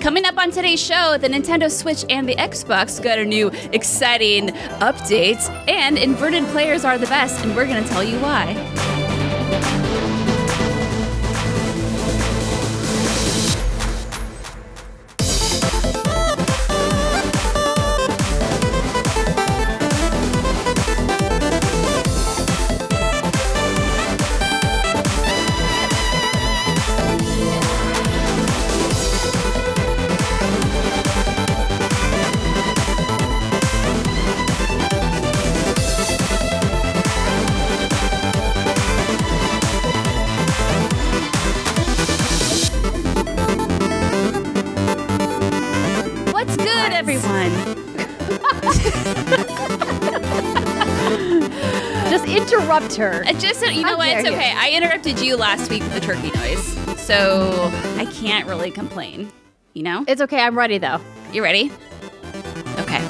Coming 0.00 0.26
up 0.26 0.36
on 0.36 0.50
today's 0.50 0.80
show, 0.80 1.16
the 1.18 1.28
Nintendo 1.28 1.70
Switch 1.70 2.04
and 2.10 2.28
the 2.28 2.34
Xbox 2.36 3.02
got 3.02 3.18
a 3.18 3.24
new 3.24 3.48
exciting 3.72 4.48
update, 4.80 5.40
and 5.68 5.96
inverted 5.96 6.44
players 6.48 6.84
are 6.84 6.98
the 6.98 7.06
best, 7.06 7.42
and 7.44 7.56
we're 7.56 7.66
going 7.66 7.82
to 7.82 7.88
tell 7.88 8.04
you 8.04 8.18
why. 8.18 8.93
Her. 52.96 53.24
Uh, 53.26 53.32
Just 53.34 53.60
so 53.60 53.66
you 53.66 53.82
know 53.82 53.88
How 53.88 53.96
what, 53.98 54.08
it's 54.08 54.22
dare 54.22 54.32
you. 54.32 54.38
okay. 54.38 54.52
I 54.56 54.70
interrupted 54.70 55.20
you 55.20 55.36
last 55.36 55.68
week 55.70 55.82
with 55.82 55.94
the 55.94 56.00
turkey 56.00 56.30
noise, 56.30 57.00
so 57.00 57.70
I 57.96 58.06
can't 58.06 58.46
really 58.46 58.70
complain. 58.70 59.32
You 59.72 59.82
know? 59.82 60.04
It's 60.06 60.20
okay. 60.22 60.40
I'm 60.40 60.56
ready 60.56 60.78
though. 60.78 61.00
You 61.32 61.42
ready? 61.42 61.72
Okay. 62.78 63.00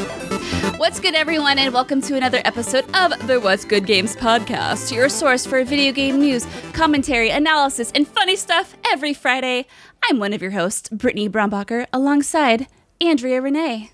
What's 0.79 1.01
good, 1.01 1.15
everyone, 1.15 1.59
and 1.59 1.73
welcome 1.73 2.01
to 2.03 2.17
another 2.17 2.41
episode 2.45 2.85
of 2.97 3.27
the 3.27 3.39
What's 3.41 3.65
Good 3.65 3.87
Games 3.87 4.17
podcast, 4.17 4.93
your 4.93 5.09
source 5.09 5.47
for 5.47 5.63
video 5.65 5.93
game 5.93 6.19
news, 6.19 6.47
commentary, 6.73 7.31
analysis, 7.31 7.93
and 7.95 8.09
funny 8.09 8.37
stuff 8.37 8.77
every 8.87 9.15
Friday. 9.15 9.67
I'm 10.03 10.19
one 10.19 10.33
of 10.33 10.43
your 10.43 10.51
hosts, 10.53 10.89
Brittany 10.89 11.29
Brombacher, 11.29 11.87
alongside 11.93 12.67
Andrea 13.01 13.41
Rene. 13.41 13.91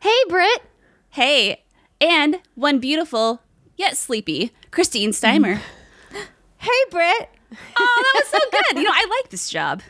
Hey, 0.00 0.18
Britt. 0.28 0.62
Hey, 1.10 1.64
and 2.00 2.40
one 2.54 2.80
beautiful 2.80 3.40
yet 3.76 3.96
sleepy 3.96 4.52
Christine 4.70 5.10
Steimer. 5.10 5.60
Hey, 6.58 6.70
Britt. 6.90 7.28
oh, 7.78 8.02
that 8.14 8.22
was 8.22 8.28
so 8.28 8.38
good. 8.50 8.78
You 8.78 8.84
know, 8.84 8.90
I 8.94 9.06
like 9.20 9.30
this 9.30 9.50
job. 9.50 9.82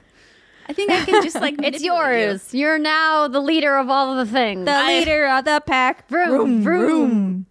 I 0.68 0.72
think 0.72 0.90
I 0.90 1.04
can 1.04 1.22
just 1.22 1.36
like 1.36 1.54
It's 1.58 1.60
manipulate 1.60 1.82
you. 1.82 1.92
yours. 1.94 2.52
You. 2.52 2.66
are 2.66 2.78
now 2.80 3.28
the 3.28 3.38
leader 3.38 3.77
of 3.77 3.88
all 3.90 4.18
of 4.18 4.27
the 4.27 4.32
things. 4.32 4.64
The 4.64 4.72
I- 4.72 4.98
leader 4.98 5.28
of 5.28 5.44
the 5.44 5.62
pack. 5.64 6.08
Vroom, 6.08 6.62
vroom. 6.64 7.46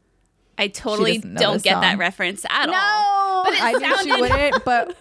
I 0.57 0.67
totally 0.67 1.19
don't 1.19 1.53
this 1.53 1.61
get 1.61 1.79
that 1.79 1.97
reference 1.97 2.45
at 2.49 2.65
no. 2.65 2.73
all. 2.75 3.43
But 3.45 3.53
it 3.53 3.61
I 3.63 3.71
knew 3.73 3.97
she 4.03 4.21
wouldn't, 4.21 4.65
but 4.65 4.97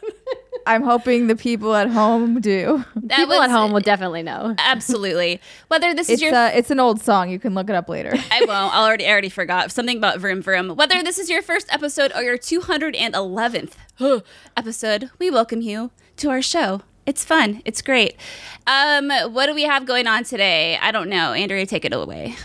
I'm 0.66 0.82
hoping 0.82 1.26
the 1.26 1.36
people 1.36 1.74
at 1.74 1.88
home 1.90 2.40
do. 2.40 2.84
that 2.96 3.16
People 3.16 3.36
was- 3.36 3.48
at 3.48 3.50
home 3.50 3.72
will 3.72 3.80
definitely 3.80 4.22
know. 4.22 4.54
absolutely. 4.58 5.40
Whether 5.68 5.94
this 5.94 6.08
is 6.08 6.14
It's 6.14 6.22
your 6.22 6.34
uh, 6.34 6.48
it's 6.48 6.70
an 6.70 6.80
old 6.80 7.00
song. 7.02 7.30
You 7.30 7.38
can 7.38 7.54
look 7.54 7.68
it 7.68 7.74
up 7.76 7.88
later. 7.88 8.12
I 8.30 8.40
won't. 8.40 8.50
I 8.74 8.84
already 8.84 9.06
I 9.06 9.10
already 9.10 9.28
forgot 9.28 9.70
something 9.72 9.96
about 9.96 10.18
vroom 10.20 10.42
vroom. 10.42 10.70
Whether 10.76 11.02
this 11.02 11.18
is 11.18 11.28
your 11.28 11.42
first 11.42 11.66
episode 11.72 12.12
or 12.14 12.22
your 12.22 12.38
211th 12.38 13.72
episode, 14.56 15.10
we 15.18 15.30
welcome 15.30 15.60
you 15.60 15.90
to 16.18 16.30
our 16.30 16.42
show. 16.42 16.82
It's 17.04 17.24
fun. 17.24 17.62
It's 17.64 17.82
great. 17.82 18.16
Um, 18.66 19.10
what 19.32 19.46
do 19.46 19.54
we 19.54 19.64
have 19.64 19.86
going 19.86 20.06
on 20.06 20.22
today? 20.24 20.78
I 20.80 20.92
don't 20.92 21.08
know. 21.08 21.32
Andrea, 21.32 21.66
take 21.66 21.84
it 21.84 21.92
away. 21.92 22.36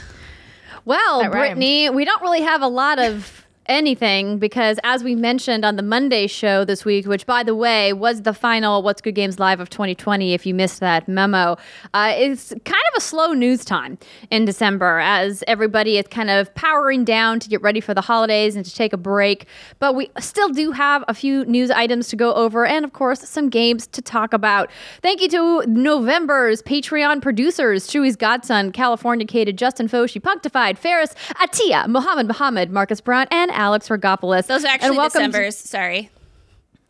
Well, 0.86 1.30
Brittany, 1.30 1.90
we 1.90 2.06
don't 2.06 2.22
really 2.22 2.42
have 2.42 2.62
a 2.62 2.68
lot 2.68 2.98
of 2.98 3.46
anything 3.68 4.40
because, 4.40 4.80
as 4.84 5.04
we 5.04 5.16
mentioned 5.16 5.66
on 5.66 5.76
the 5.76 5.84
Monday 5.84 6.28
show 6.28 6.64
this 6.64 6.86
week, 6.86 7.06
which, 7.06 7.26
by 7.26 7.44
the 7.44 7.56
way, 7.56 7.94
was 7.94 8.22
the 8.22 8.34
final 8.34 8.84
What's 8.84 9.02
Good 9.02 9.16
Games 9.16 9.40
Live 9.40 9.60
of 9.60 9.70
2020, 9.70 10.34
if 10.34 10.46
you 10.46 10.54
missed 10.54 10.80
that 10.80 11.08
memo, 11.08 11.58
uh, 11.94 12.14
it's 12.16 12.50
kind 12.66 12.84
of 12.92 12.98
a 12.98 13.02
slow 13.02 13.34
news 13.34 13.66
time 13.66 13.98
in 14.32 14.46
December 14.46 15.00
as 15.00 15.44
everybody 15.48 15.98
is 15.98 16.08
kind 16.08 16.30
of 16.30 16.54
powering 16.56 17.04
down 17.04 17.40
to 17.40 17.50
get 17.50 17.62
ready 17.62 17.80
for 17.80 17.94
the 17.94 18.02
holidays 18.02 18.56
and 18.56 18.66
to 18.66 18.74
take 18.74 18.94
a 18.94 18.98
break. 18.98 19.46
But 19.80 19.96
we 19.96 20.10
still 20.20 20.50
do 20.50 20.72
have 20.72 21.04
a 21.08 21.14
few 21.14 21.44
news 21.46 21.72
items 21.72 22.08
to 22.10 22.16
go 22.16 22.34
over 22.34 22.66
and, 22.66 22.86
of 22.86 22.94
course, 22.94 23.28
some 23.28 23.50
games 23.50 23.88
to 23.88 24.02
talk 24.02 24.34
about. 24.34 24.70
Thank 25.02 25.22
you 25.22 25.30
to 25.30 25.66
November's 25.68 26.62
Patreon 26.62 27.22
producers 27.22 27.88
Chewy's 27.88 28.16
Godson, 28.16 28.72
California 28.72 29.18
Californicated, 29.18 29.56
Justin 29.56 29.88
Foshi, 29.88 30.22
Punctified, 30.22 30.78
Ferris, 30.78 31.14
Atia, 31.36 31.88
Mohammed 31.88 32.28
Mohammed, 32.28 32.72
Marcus 32.72 33.02
Brown, 33.02 33.28
and 33.32 33.52
Alex 33.58 33.90
Regopoulos. 33.90 34.46
Those 34.48 34.64
are 34.64 34.68
actually 34.68 34.96
welcome 34.98 35.20
to- 35.22 35.28
December's. 35.28 35.58
Sorry. 35.58 36.10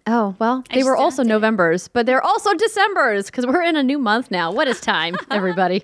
oh, 0.05 0.35
well, 0.37 0.63
they 0.73 0.83
were 0.83 0.95
also. 0.97 1.23
November's, 1.23 1.87
but 1.87 2.05
they're 2.05 2.21
also 2.23 2.53
December's 2.53 3.25
because 3.27 3.45
we're 3.45 3.63
in 3.63 3.75
a 3.75 3.83
new 3.83 3.97
month 3.97 4.29
now. 4.29 4.51
What 4.51 4.67
is 4.67 4.79
time, 4.79 5.15
everybody? 5.31 5.83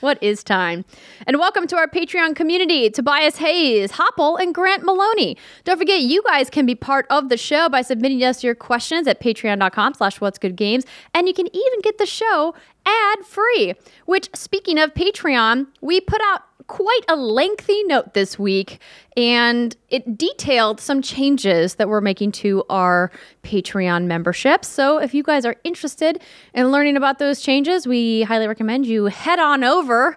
What 0.00 0.22
is 0.22 0.42
time? 0.42 0.86
And 1.26 1.38
welcome 1.38 1.66
to 1.66 1.76
our 1.76 1.86
Patreon 1.86 2.34
community 2.34 2.88
Tobias 2.88 3.36
Hayes, 3.36 3.90
Hopple, 3.90 4.36
and 4.38 4.54
Grant 4.54 4.82
Maloney. 4.82 5.36
Don't 5.64 5.76
forget, 5.76 6.00
you 6.00 6.22
guys 6.22 6.48
can 6.48 6.64
be 6.64 6.74
part 6.74 7.06
of 7.10 7.28
the 7.28 7.36
show 7.36 7.68
by 7.68 7.82
submitting 7.82 8.24
us 8.24 8.42
your 8.42 8.54
questions 8.54 9.06
at 9.06 9.20
patreon.com 9.20 9.92
slash 9.94 10.18
what's 10.20 10.38
good 10.38 10.56
games. 10.56 10.86
And 11.12 11.28
you 11.28 11.34
can 11.34 11.48
even 11.54 11.80
get 11.82 11.98
the 11.98 12.06
show 12.06 12.54
ad 12.86 13.18
free. 13.26 13.74
Which, 14.06 14.30
speaking 14.34 14.78
of 14.78 14.94
Patreon, 14.94 15.66
we 15.82 16.00
put 16.00 16.22
out 16.24 16.44
quite 16.70 17.00
a 17.08 17.16
lengthy 17.16 17.82
note 17.82 18.14
this 18.14 18.38
week, 18.38 18.78
and 19.16 19.74
it 19.88 20.16
detailed 20.16 20.80
some 20.80 21.02
changes 21.02 21.74
that 21.74 21.88
we're 21.88 22.00
making 22.00 22.30
to 22.30 22.62
our 22.70 23.10
Patreon 23.42 24.04
membership. 24.04 24.64
So, 24.64 24.98
if 24.98 25.12
you 25.12 25.24
guys 25.24 25.44
are 25.44 25.56
interested 25.64 26.22
in 26.54 26.70
learning 26.70 26.96
about 26.96 27.18
those 27.18 27.40
changes, 27.40 27.88
we 27.88 28.22
highly 28.22 28.46
recommend 28.46 28.86
you 28.86 29.06
head 29.06 29.40
on 29.40 29.64
over 29.64 30.16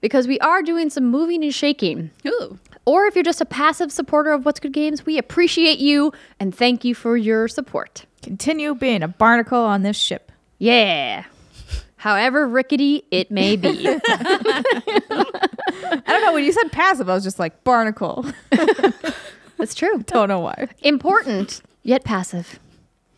because 0.00 0.26
we 0.26 0.40
are 0.40 0.60
doing 0.60 0.90
some 0.90 1.04
moving 1.04 1.44
and 1.44 1.54
shaking. 1.54 2.10
Ooh. 2.26 2.58
Or 2.84 3.06
if 3.06 3.14
you're 3.14 3.22
just 3.22 3.40
a 3.40 3.46
passive 3.46 3.92
supporter 3.92 4.32
of 4.32 4.44
What's 4.44 4.58
Good 4.58 4.72
Games, 4.72 5.06
we 5.06 5.18
appreciate 5.18 5.78
you 5.78 6.12
and 6.40 6.52
thank 6.52 6.84
you 6.84 6.96
for 6.96 7.16
your 7.16 7.46
support. 7.46 8.06
Continue 8.22 8.74
being 8.74 9.04
a 9.04 9.08
barnacle 9.08 9.60
on 9.60 9.82
this 9.82 9.96
ship. 9.96 10.32
Yeah. 10.58 11.26
However 12.02 12.48
rickety 12.48 13.04
it 13.12 13.30
may 13.30 13.54
be. 13.54 13.86
I 14.08 14.64
don't 16.04 16.24
know. 16.24 16.32
When 16.32 16.42
you 16.42 16.50
said 16.50 16.72
passive, 16.72 17.08
I 17.08 17.14
was 17.14 17.22
just 17.22 17.38
like 17.38 17.62
barnacle. 17.62 18.26
That's 19.56 19.72
true. 19.72 20.02
don't 20.08 20.26
know 20.26 20.40
why. 20.40 20.66
Important, 20.80 21.62
yet 21.84 22.02
passive. 22.02 22.58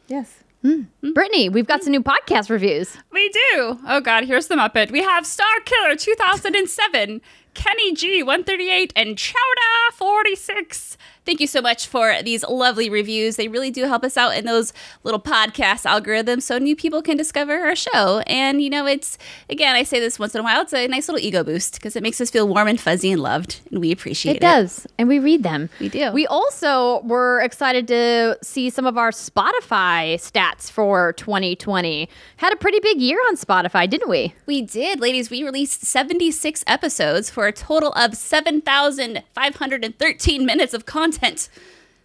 Yes. 0.07 0.45
Hmm. 0.61 0.83
Brittany, 1.15 1.49
we've 1.49 1.67
got 1.67 1.83
some 1.83 1.93
new 1.93 2.03
podcast 2.03 2.51
reviews. 2.51 2.95
We 3.11 3.31
do. 3.31 3.79
Oh 3.89 4.03
God, 4.03 4.25
here's 4.25 4.49
the 4.49 4.55
Muppet. 4.55 4.91
We 4.91 5.01
have 5.03 5.27
Star 5.27 5.61
Killer 5.65 5.97
2007, 5.97 7.23
Kenny 7.55 7.95
G 7.95 8.23
138, 8.23 8.93
and 8.95 9.17
Chowda 9.17 9.95
46. 9.95 10.99
Thank 11.25 11.41
you 11.41 11.47
so 11.47 11.63
much 11.63 11.87
for 11.87 12.23
these 12.23 12.45
lovely 12.45 12.91
reviews. 12.91 13.37
They 13.37 13.49
really 13.49 13.71
do 13.71 13.85
help 13.85 14.05
us 14.05 14.19
out 14.19 14.37
in 14.37 14.45
those 14.45 14.75
little 15.05 15.21
podcast 15.21 15.87
algorithms 15.87 16.43
so 16.43 16.59
new 16.59 16.77
people 16.77 17.01
can 17.01 17.17
discover 17.17 17.65
our 17.65 17.75
show. 17.75 18.19
And 18.27 18.61
you 18.61 18.69
know, 18.69 18.85
it's 18.87 19.17
again, 19.49 19.75
I 19.75 19.85
say 19.85 20.01
this 20.01 20.19
once 20.19 20.35
in 20.35 20.43
a 20.43 20.45
while, 20.45 20.61
it's 20.61 20.75
a 20.75 20.87
nice 20.87 21.09
little 21.09 21.25
ego 21.25 21.43
boost 21.43 21.77
because 21.77 21.97
it 21.97 22.03
makes 22.03 22.21
us 22.21 22.31
feel 22.31 22.47
warm 22.47 22.69
and 22.69 22.79
fuzzy 22.79 23.11
and 23.11 23.23
loved, 23.23 23.61
and 23.71 23.81
we 23.81 23.91
appreciate 23.91 24.33
it. 24.33 24.37
It 24.37 24.41
does, 24.41 24.87
and 24.99 25.09
we 25.09 25.19
read 25.19 25.43
them. 25.43 25.71
We 25.81 25.89
do. 25.89 26.13
We 26.13 26.27
also 26.27 27.01
were 27.05 27.41
excited 27.41 27.89
to 27.89 28.37
see 28.43 28.69
some 28.69 28.85
of 28.85 28.99
our 28.99 29.11
Spotify 29.11 30.17
stats 30.17 30.71
for 30.71 31.15
2020. 31.15 32.07
Had 32.37 32.53
a 32.53 32.57
pretty 32.57 32.81
big 32.81 33.01
year 33.01 33.19
on 33.29 33.37
Spotify, 33.37 33.89
didn't 33.89 34.11
we? 34.11 34.35
We 34.45 34.61
did, 34.61 35.01
ladies. 35.01 35.31
We 35.31 35.43
released 35.43 35.87
76 35.87 36.65
episodes 36.67 37.31
for 37.31 37.47
a 37.47 37.53
total 37.53 37.93
of 37.93 38.15
7,513 38.15 40.45
minutes 40.45 40.75
of 40.75 40.85
content. 40.85 41.14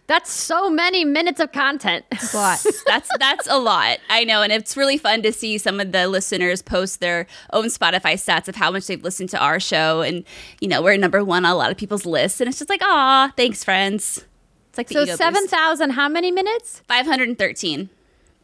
That's 0.06 0.32
so 0.32 0.68
many 0.68 1.04
minutes 1.04 1.38
of 1.38 1.52
content. 1.52 2.04
It's 2.10 2.34
a 2.34 2.36
lot. 2.36 2.66
that's 2.86 3.08
that's 3.20 3.46
a 3.46 3.58
lot. 3.58 3.98
I 4.08 4.24
know, 4.24 4.42
and 4.42 4.52
it's 4.52 4.76
really 4.76 4.98
fun 4.98 5.22
to 5.22 5.32
see 5.32 5.56
some 5.56 5.78
of 5.78 5.92
the 5.92 6.08
listeners 6.08 6.62
post 6.62 6.98
their 6.98 7.28
own 7.52 7.66
Spotify 7.66 8.14
stats 8.14 8.48
of 8.48 8.56
how 8.56 8.72
much 8.72 8.88
they've 8.88 9.04
listened 9.04 9.28
to 9.30 9.38
our 9.38 9.60
show, 9.60 10.02
and 10.02 10.24
you 10.60 10.66
know 10.66 10.82
we're 10.82 10.96
number 10.96 11.22
one 11.24 11.44
on 11.44 11.52
a 11.52 11.54
lot 11.54 11.70
of 11.70 11.76
people's 11.76 12.06
lists, 12.06 12.40
and 12.40 12.48
it's 12.48 12.58
just 12.58 12.68
like, 12.68 12.82
aw, 12.82 13.30
thanks, 13.36 13.62
friends. 13.62 14.24
It's 14.70 14.78
like 14.78 14.88
the 14.88 15.06
So 15.06 15.14
seven 15.14 15.46
thousand. 15.46 15.90
How 15.90 16.08
many 16.08 16.32
minutes? 16.32 16.82
five 16.88 17.06
hundred 17.06 17.28
and 17.28 17.38
thirteen. 17.38 17.88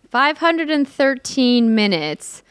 Five 0.09 0.39
hundred 0.39 0.71
and 0.71 0.89
thirteen 0.89 1.75
minutes. 1.75 2.45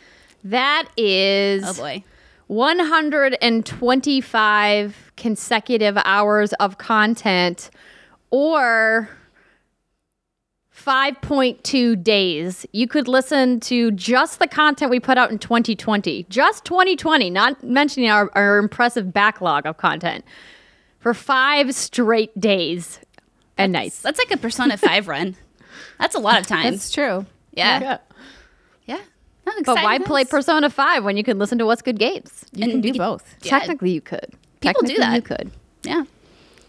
That 0.44 0.90
is 0.98 1.64
Oh 1.66 1.74
boy, 1.74 2.04
125 2.48 5.12
consecutive 5.18 5.98
hours 6.04 6.54
of 6.54 6.78
content 6.78 7.70
or 8.36 9.08
5.2 10.76 12.04
days. 12.04 12.66
You 12.74 12.86
could 12.86 13.08
listen 13.08 13.62
to 13.62 13.92
just 13.92 14.40
the 14.40 14.48
content 14.48 14.92
we 14.92 15.00
put 15.00 15.18
out 15.18 15.32
in 15.32 15.40
2020, 15.40 16.26
just 16.30 16.66
2020, 16.66 17.30
not 17.30 17.64
mentioning 17.64 18.10
our, 18.10 18.30
our 18.36 18.58
impressive 18.58 19.14
backlog 19.14 19.66
of 19.66 19.78
content 19.78 20.26
for 21.00 21.14
five 21.14 21.74
straight 21.74 22.38
days 22.38 23.00
and 23.58 23.72
nights. 23.72 24.02
that's 24.02 24.20
like 24.20 24.32
a 24.32 24.38
Persona 24.38 24.76
Five 24.76 25.08
run. 25.08 25.38
That's 25.98 26.14
a 26.14 26.20
lot 26.20 26.42
of 26.42 26.46
time. 26.46 26.74
It's 26.74 26.92
true. 26.92 27.26
yeah, 27.54 28.00
yeah. 28.86 29.00
I'm 29.48 29.64
But 29.64 29.82
why 29.82 30.00
play 30.00 30.26
Persona 30.26 30.70
5 30.72 31.04
when 31.06 31.18
you 31.18 31.24
can 31.24 31.38
listen 31.38 31.60
to 31.60 31.68
What's 31.68 31.84
Good 31.84 32.00
Games? 32.00 32.46
You 32.52 32.64
And 32.64 32.72
can 32.72 32.82
do 32.82 32.92
we 32.94 32.98
both. 32.98 33.36
Yeah. 33.44 33.60
Technically, 33.60 33.92
you 33.92 34.02
could. 34.02 34.34
People 34.60 34.82
do 34.82 34.98
that. 34.98 35.16
You 35.16 35.22
could. 35.22 35.52
Yeah. 35.84 36.04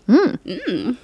Hmm. 0.06 0.34
Mm. 0.44 0.96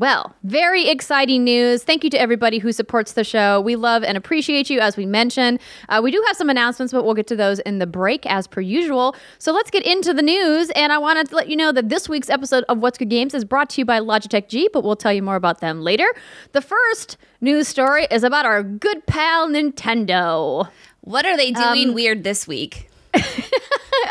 Well, 0.00 0.34
very 0.44 0.88
exciting 0.88 1.44
news. 1.44 1.82
Thank 1.84 2.04
you 2.04 2.08
to 2.08 2.18
everybody 2.18 2.56
who 2.56 2.72
supports 2.72 3.12
the 3.12 3.22
show. 3.22 3.60
We 3.60 3.76
love 3.76 4.02
and 4.02 4.16
appreciate 4.16 4.70
you, 4.70 4.80
as 4.80 4.96
we 4.96 5.04
mentioned. 5.04 5.60
Uh, 5.90 6.00
we 6.02 6.10
do 6.10 6.24
have 6.26 6.38
some 6.38 6.48
announcements, 6.48 6.90
but 6.90 7.04
we'll 7.04 7.12
get 7.12 7.26
to 7.26 7.36
those 7.36 7.58
in 7.58 7.80
the 7.80 7.86
break 7.86 8.24
as 8.24 8.46
per 8.46 8.62
usual. 8.62 9.14
So 9.38 9.52
let's 9.52 9.70
get 9.70 9.84
into 9.84 10.14
the 10.14 10.22
news. 10.22 10.70
And 10.70 10.90
I 10.90 10.96
want 10.96 11.28
to 11.28 11.36
let 11.36 11.50
you 11.50 11.56
know 11.56 11.70
that 11.72 11.90
this 11.90 12.08
week's 12.08 12.30
episode 12.30 12.64
of 12.70 12.78
What's 12.78 12.96
Good 12.96 13.10
Games 13.10 13.34
is 13.34 13.44
brought 13.44 13.68
to 13.70 13.82
you 13.82 13.84
by 13.84 14.00
Logitech 14.00 14.48
G, 14.48 14.70
but 14.72 14.84
we'll 14.84 14.96
tell 14.96 15.12
you 15.12 15.22
more 15.22 15.36
about 15.36 15.60
them 15.60 15.82
later. 15.82 16.06
The 16.52 16.62
first 16.62 17.18
news 17.42 17.68
story 17.68 18.06
is 18.10 18.24
about 18.24 18.46
our 18.46 18.62
good 18.62 19.04
pal 19.04 19.50
Nintendo. 19.50 20.66
What 21.02 21.26
are 21.26 21.36
they 21.36 21.50
doing 21.52 21.88
Um, 21.90 21.94
weird 21.94 22.24
this 22.24 22.48
week? 22.48 22.89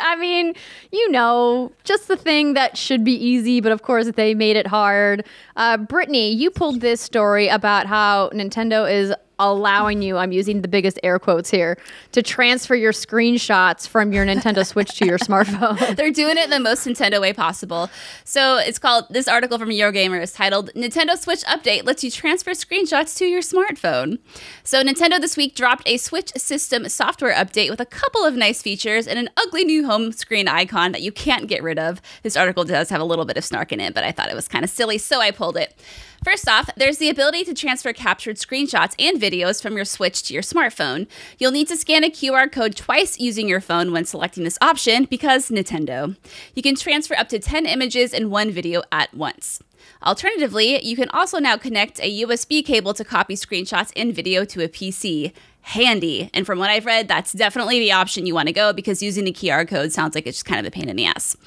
I 0.02 0.16
mean, 0.20 0.56
you 0.92 1.12
know, 1.12 1.72
just 1.84 2.08
the 2.08 2.18
thing 2.18 2.54
that 2.54 2.78
should 2.78 3.04
be 3.04 3.14
easy, 3.14 3.62
but 3.62 3.72
of 3.72 3.82
course 3.82 4.12
they 4.12 4.34
made 4.34 4.56
it 4.56 4.68
hard. 4.68 5.26
Uh, 5.56 5.78
Brittany, 5.78 6.32
you 6.32 6.52
pulled 6.52 6.82
this 6.82 7.02
story 7.02 7.48
about 7.48 7.86
how 7.86 8.30
Nintendo 8.30 8.92
is 8.92 9.14
allowing 9.40 10.02
you, 10.02 10.18
I'm 10.18 10.32
using 10.32 10.62
the 10.62 10.68
biggest 10.68 11.00
air 11.02 11.18
quotes 11.18 11.50
here, 11.50 11.78
to 12.12 12.22
transfer 12.22 12.76
your 12.76 12.92
screenshots 12.92 13.88
from 13.88 14.14
your 14.14 14.26
Nintendo 14.26 14.66
Switch 14.66 14.96
to 14.98 15.06
your 15.06 15.18
smartphone. 15.18 15.96
They're 15.96 16.12
doing 16.12 16.38
it 16.38 16.46
in 16.46 16.50
the 16.50 16.60
most 16.60 16.86
Nintendo 16.86 17.20
way 17.22 17.34
possible. 17.34 17.90
So 18.26 18.58
it's 18.58 18.78
called 18.78 19.06
this 19.10 19.28
article 19.28 19.58
from 19.58 19.70
Eurogamer 19.70 20.22
is 20.22 20.34
titled 20.34 20.72
Nintendo 20.76 21.18
Switch 21.18 21.44
Update 21.46 21.86
lets 21.86 22.04
you 22.04 22.12
transfer 22.12 22.52
screenshots 22.52 23.18
to 23.18 23.26
your 23.26 23.42
smartphone. 23.42 24.20
So 24.64 24.84
Nintendo 24.84 25.20
this 25.20 25.38
week 25.38 25.56
dropped 25.56 25.84
a 25.88 25.98
Switch 25.98 26.32
system 26.36 26.88
software 26.90 27.34
update 27.34 27.70
with 27.70 27.80
a 27.80 27.86
couple 27.86 28.26
of 28.26 28.36
nice 28.36 28.62
features 28.62 29.08
and 29.08 29.18
an 29.18 29.30
ugly 29.38 29.64
new 29.64 29.86
home 29.86 30.12
screen 30.12 30.48
icon 30.48 30.92
that 30.92 31.02
you 31.02 31.12
can't 31.12 31.48
get 31.48 31.64
rid 31.64 31.80
of. 31.80 32.02
This 32.24 32.36
article 32.36 32.66
does 32.66 32.90
have 32.90 33.02
a 33.02 33.06
little 33.06 33.26
bit 33.26 33.38
of 33.38 33.46
snark 33.46 33.72
in 33.72 33.80
it, 33.80 33.94
but 33.94 34.04
I 34.04 34.12
thought 34.12 34.30
it 34.30 34.36
was 34.36 34.48
kind 34.48 34.66
of 34.66 34.70
silly, 34.70 34.98
so 34.98 35.22
I 35.22 35.32
pulled 35.32 35.58
it. 35.58 35.76
First 36.24 36.50
off, 36.50 36.70
there's 36.76 36.98
the 36.98 37.10
ability 37.10 37.46
to 37.46 37.54
transfer 37.54 37.94
captured 37.94 38.36
screenshots 38.36 38.94
and 39.00 39.22
videos 39.22 39.62
from 39.62 39.76
your 39.76 39.86
Switch 39.86 40.22
to 40.24 40.34
your 40.34 40.44
smartphone. 40.44 41.08
You'll 41.38 41.52
need 41.52 41.70
to 41.70 41.78
scan 41.78 42.04
a 42.04 42.10
QR 42.10 42.52
code 42.52 42.76
twice 42.76 43.20
using 43.20 43.48
your 43.48 43.62
phone 43.62 43.94
when 43.94 44.04
selecting 44.04 44.44
this 44.44 44.58
option 44.62 45.06
because 45.06 45.50
Nintendo. 45.50 46.18
You 46.56 46.62
can 46.62 46.76
transfer 46.76 47.16
up 47.16 47.30
to 47.30 47.40
10 47.40 47.66
images 47.66 48.14
and 48.14 48.30
one 48.30 48.52
video 48.52 48.84
at 48.92 49.14
once. 49.14 49.64
Alternatively, 50.06 50.84
you 50.84 50.98
can 50.98 51.10
also 51.10 51.40
now 51.40 51.58
connect 51.58 52.00
a 52.02 52.24
USB 52.24 52.66
cable 52.66 52.94
to 52.96 53.06
copy 53.06 53.36
screenshots 53.36 53.94
and 53.96 54.14
video 54.14 54.44
to 54.46 54.64
a 54.64 54.68
PC. 54.68 55.32
Handy. 55.62 56.30
And 56.34 56.46
from 56.46 56.58
what 56.58 56.70
I've 56.70 56.86
read, 56.86 57.08
that's 57.08 57.34
definitely 57.34 57.80
the 57.80 57.92
option 57.92 58.26
you 58.26 58.34
want 58.34 58.48
to 58.48 58.54
go 58.54 58.74
because 58.74 59.04
using 59.04 59.26
the 59.26 59.34
QR 59.34 59.68
code 59.68 59.92
sounds 59.92 60.16
like 60.16 60.26
it's 60.26 60.38
just 60.38 60.46
kind 60.46 60.60
of 60.60 60.66
a 60.66 60.72
pain 60.72 60.90
in 60.90 60.96
the 60.96 61.06
ass. 61.06 61.38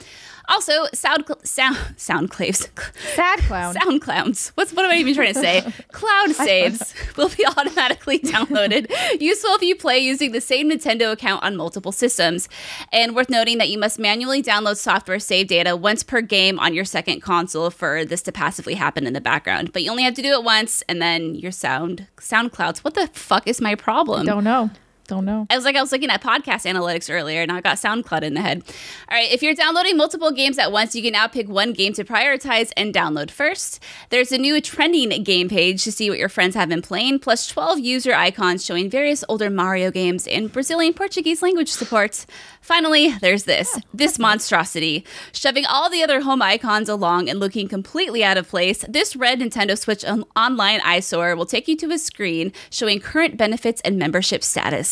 Also, 0.49 0.87
sound 0.93 1.25
sound 1.45 1.77
sound 1.97 2.31
claves. 2.31 2.69
Sad 3.15 3.39
clown. 3.41 3.75
Sound 3.75 4.03
clowns. 4.03 4.49
What's 4.55 4.73
what 4.73 4.85
am 4.85 4.91
I 4.91 4.97
even 4.97 5.15
trying 5.15 5.35
to 5.35 5.41
say? 5.41 5.61
Cloud 5.93 6.33
saves 6.33 6.95
will 7.17 7.29
be 7.29 7.47
automatically 7.57 8.19
downloaded. 8.19 8.91
Useful 9.21 9.55
if 9.55 9.63
you 9.63 9.77
play 9.77 9.99
using 9.99 10.33
the 10.33 10.41
same 10.41 10.71
Nintendo 10.71 11.13
account 11.13 11.43
on 11.43 11.57
multiple 11.57 11.93
systems. 11.93 12.49
And 12.93 13.15
worth 13.15 13.31
noting 13.31 13.59
that 13.59 13.69
you 13.69 13.79
must 13.79 13.99
manually 13.99 14.43
download 14.43 14.77
software 14.77 15.19
save 15.19 15.49
data 15.49 15.77
once 15.77 16.03
per 16.03 16.21
game 16.21 16.59
on 16.59 16.75
your 16.75 16.85
second 16.85 17.21
console 17.21 17.71
for 17.71 18.05
this 18.05 18.23
to 18.23 18.33
passively 18.33 18.75
happen 18.75 19.07
in 19.07 19.13
the 19.13 19.21
background. 19.21 19.73
But 19.73 19.83
you 19.83 19.91
only 19.91 20.03
have 20.03 20.15
to 20.15 20.23
do 20.23 20.33
it 20.33 20.45
once, 20.45 20.83
and 20.89 21.01
then 21.01 21.35
your 21.35 21.53
sound 21.53 22.07
sound 22.21 22.53
clouds. 22.53 22.83
What 22.85 22.95
the 22.95 23.07
fuck 23.09 23.47
is 23.47 23.61
my 23.61 23.75
problem? 23.75 24.27
Don't 24.27 24.45
know. 24.45 24.71
Don't 25.09 25.25
know. 25.25 25.47
I 25.51 25.57
was 25.57 25.65
like, 25.65 25.77
I 25.77 25.81
was 25.81 25.91
looking 25.93 26.11
at 26.11 26.23
podcast 26.23 26.65
analytics 26.71 27.13
earlier 27.13 27.43
and 27.43 27.51
I 27.51 27.61
got 27.61 27.77
SoundCloud 27.77 28.23
in 28.23 28.35
the 28.35 28.41
head. 28.41 28.63
All 29.11 29.17
right, 29.17 29.31
if 29.31 29.43
you're 29.43 29.55
downloading 29.55 29.97
multiple 29.97 30.31
games 30.31 30.59
at 30.59 30.71
once, 30.71 30.95
you 30.95 31.03
can 31.03 31.13
now 31.13 31.27
pick 31.27 31.49
one 31.49 31.73
game 31.73 31.93
to 31.95 32.05
prioritize 32.05 32.71
and 32.77 32.95
download 32.95 33.31
first. 33.31 33.83
There's 34.11 34.31
a 34.31 34.39
new 34.39 34.61
trending 34.61 35.11
game 35.25 35.49
page 35.49 35.83
to 35.85 35.93
see 35.93 36.09
what 36.09 36.19
your 36.19 36.29
friends 36.29 36.55
have 36.55 36.69
been 36.69 36.83
playing, 36.83 37.19
plus 37.19 37.49
12 37.49 37.81
user 37.81 38.15
icons 38.15 38.65
showing 38.65 38.89
various 38.89 39.25
older 39.29 39.51
Mario 39.51 39.91
games 39.91 40.27
and 40.27 40.53
Brazilian 40.53 40.95
Portuguese 40.95 41.43
language 41.43 41.69
support. 41.69 42.25
Finally, 42.61 43.11
there's 43.21 43.43
this 43.45 43.81
this 43.93 44.19
monstrosity. 44.19 45.05
Shoving 45.33 45.67
all 45.67 45.91
the 45.91 46.03
other 46.03 46.21
home 46.21 46.43
icons 46.43 46.89
along 46.89 47.29
and 47.29 47.41
looking 47.41 47.67
completely 47.67 48.23
out 48.23 48.37
of 48.37 48.49
place, 48.49 48.85
this 48.89 49.17
red 49.17 49.41
Nintendo 49.41 49.77
Switch 49.77 50.05
on- 50.05 50.25
online 50.37 50.81
eyesore 50.85 51.35
will 51.35 51.47
take 51.47 51.67
you 51.67 51.77
to 51.77 51.91
a 51.91 51.99
screen 51.99 52.53
showing 52.71 53.01
current 53.01 53.37
benefits 53.37 53.81
and 53.85 53.99
membership 53.99 54.45
status. 54.45 54.92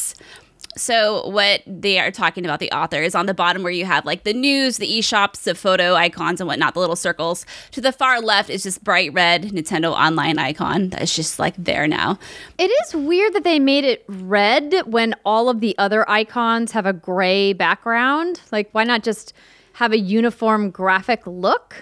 So 0.77 1.27
what 1.29 1.63
they 1.67 1.99
are 1.99 2.13
talking 2.13 2.45
about 2.45 2.61
the 2.61 2.71
author 2.71 3.03
is 3.03 3.17
on 3.17 3.27
the 3.27 3.35
bottom 3.35 3.65
where 3.65 3.73
you 3.73 3.85
have 3.85 4.07
like 4.07 4.23
the 4.23 4.33
news, 4.33 4.77
the 4.77 4.87
eShops, 4.87 5.43
the 5.43 5.57
photo 5.57 5.95
icons 5.95 6.41
and 6.41 6.47
whatnot, 6.47 6.75
the 6.75 6.81
little 6.81 6.97
circles. 6.97 7.45
To 7.73 7.81
the 7.81 7.91
far 7.91 8.21
left 8.21 8.51
is 8.51 8.63
this 8.63 8.79
bright 8.79 9.13
red 9.13 9.45
Nintendo 9.51 9.91
online 9.91 10.39
icon 10.39 10.91
that 10.91 11.03
is 11.03 11.15
just 11.15 11.41
like 11.41 11.55
there 11.57 11.89
now. 11.89 12.19
It 12.57 12.71
is 12.85 12.95
weird 12.95 13.33
that 13.33 13.43
they 13.43 13.59
made 13.59 13.85
it 13.85 14.05
red 14.09 14.75
when 14.87 15.15
all 15.25 15.49
of 15.49 15.59
the 15.61 15.77
other 15.77 16.09
icons 16.09 16.71
have 16.73 16.87
a 16.87 16.93
gray 16.93 17.53
background. 17.53 18.41
Like, 18.53 18.69
why 18.71 18.85
not 18.85 19.03
just 19.03 19.33
have 19.75 19.93
a 19.93 19.99
uniform 19.99 20.71
graphic 20.71 21.27
look? 21.27 21.75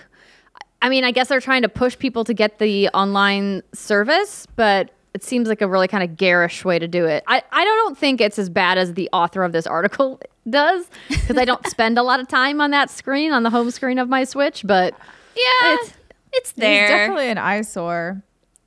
I 0.80 0.88
mean, 0.88 1.04
I 1.04 1.10
guess 1.10 1.28
they're 1.28 1.40
trying 1.40 1.62
to 1.62 1.68
push 1.68 1.98
people 1.98 2.24
to 2.24 2.32
get 2.32 2.58
the 2.58 2.88
online 2.88 3.62
service, 3.74 4.46
but 4.56 4.90
it 5.14 5.24
seems 5.24 5.48
like 5.48 5.62
a 5.62 5.68
really 5.68 5.88
kind 5.88 6.04
of 6.04 6.16
garish 6.16 6.64
way 6.64 6.78
to 6.78 6.86
do 6.88 7.06
it. 7.06 7.24
I, 7.26 7.42
I 7.50 7.64
don't 7.64 7.96
think 7.96 8.20
it's 8.20 8.38
as 8.38 8.48
bad 8.50 8.78
as 8.78 8.94
the 8.94 9.08
author 9.12 9.42
of 9.42 9.52
this 9.52 9.66
article 9.66 10.20
does 10.50 10.86
because 11.08 11.36
I 11.38 11.44
don't 11.44 11.66
spend 11.70 11.98
a 11.98 12.02
lot 12.02 12.20
of 12.20 12.28
time 12.28 12.60
on 12.60 12.70
that 12.72 12.90
screen, 12.90 13.32
on 13.32 13.42
the 13.42 13.50
home 13.50 13.70
screen 13.70 13.98
of 13.98 14.08
my 14.08 14.24
Switch, 14.24 14.62
but 14.66 14.94
Yeah, 15.36 15.72
It's- 15.74 15.88
it's, 15.88 16.50
It's 16.50 16.52
there. 16.52 16.88
definitely 16.88 17.28
an 17.30 17.38
eyesore. 17.38 18.22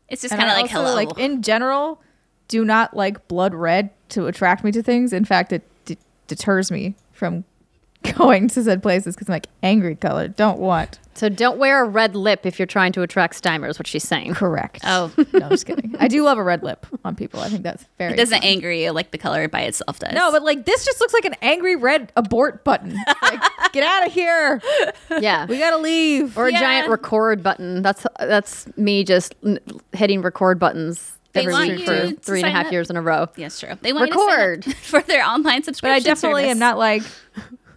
It's 0.09 0.21
just 0.23 0.35
kind 0.35 0.49
of 0.49 0.55
like 0.55 0.63
also, 0.75 0.75
hello. 0.83 0.95
Like 0.95 1.17
in 1.19 1.41
general, 1.43 2.01
do 2.47 2.65
not 2.65 2.95
like 2.95 3.27
blood 3.27 3.53
red 3.53 3.91
to 4.09 4.25
attract 4.27 4.63
me 4.63 4.71
to 4.73 4.81
things. 4.83 5.13
In 5.13 5.23
fact, 5.25 5.53
it 5.53 5.61
d- 5.85 5.97
deters 6.27 6.69
me 6.71 6.95
from 7.13 7.45
going 8.17 8.47
to 8.49 8.63
said 8.63 8.81
places 8.81 9.15
because 9.15 9.29
I'm 9.29 9.33
like 9.33 9.47
angry 9.63 9.95
color. 9.95 10.27
Don't 10.27 10.59
want. 10.59 10.99
so 11.13 11.29
don't 11.29 11.57
wear 11.57 11.83
a 11.83 11.87
red 11.87 12.15
lip 12.15 12.45
if 12.45 12.57
you're 12.59 12.65
trying 12.65 12.91
to 12.93 13.01
attract 13.01 13.41
Steimer, 13.41 13.69
is 13.69 13.77
what 13.77 13.87
she's 13.87 14.03
saying. 14.07 14.33
Correct. 14.33 14.81
Oh. 14.85 15.11
no, 15.33 15.39
I'm 15.45 15.49
just 15.49 15.65
kidding. 15.65 15.95
I 15.99 16.07
do 16.07 16.23
love 16.23 16.37
a 16.37 16.43
red 16.43 16.63
lip 16.63 16.85
on 17.05 17.15
people. 17.15 17.39
I 17.41 17.49
think 17.49 17.63
that's 17.63 17.85
very. 17.97 18.13
it 18.13 18.17
doesn't 18.17 18.39
fun. 18.39 18.47
anger 18.47 18.71
you 18.71 18.91
like 18.91 19.11
the 19.11 19.17
color 19.17 19.47
by 19.47 19.61
itself 19.61 19.99
does. 19.99 20.13
No, 20.13 20.31
but 20.31 20.43
like 20.43 20.65
this 20.65 20.83
just 20.85 20.99
looks 20.99 21.13
like 21.13 21.25
an 21.25 21.35
angry 21.41 21.75
red 21.75 22.11
abort 22.15 22.63
button. 22.63 22.97
Like, 23.21 23.71
get 23.71 23.83
out 23.83 24.07
of 24.07 24.11
here. 24.13 24.61
Yeah. 25.19 25.45
We 25.45 25.57
gotta 25.59 25.77
leave. 25.77 26.37
or 26.37 26.47
a 26.47 26.51
Yeah. 26.51 26.59
giant 26.59 26.89
record 26.89 27.41
button. 27.43 27.81
That's 27.81 28.05
that's 28.19 28.65
me 28.77 29.03
just 29.03 29.35
n- 29.45 29.59
hitting 29.93 30.21
record 30.21 30.59
buttons 30.59 31.13
They 31.33 31.41
every 31.41 31.53
want 31.53 31.69
week 31.69 31.79
you 31.79 31.85
for 31.85 31.91
to 32.09 32.15
three 32.15 32.39
and 32.39 32.47
a 32.47 32.49
sign 32.49 32.55
half 32.55 32.65
up. 32.67 32.71
years 32.73 32.89
in 32.89 32.97
a 32.97 33.01
row. 33.01 33.27
Yes, 33.37 33.59
true. 33.59 33.75
They 33.81 33.93
want 33.93 34.09
Record. 34.11 34.65
you 34.65 34.73
to 34.73 34.77
sign 34.79 34.99
up 34.99 35.03
for 35.05 35.07
their 35.11 35.23
online 35.25 35.63
subscription. 35.63 36.03
but 36.03 36.03
subscription. 36.03 36.11
I 36.11 36.39
definitely 36.39 36.41
service. 36.43 36.51
am 36.51 36.59
not 36.59 36.77
like 36.77 37.03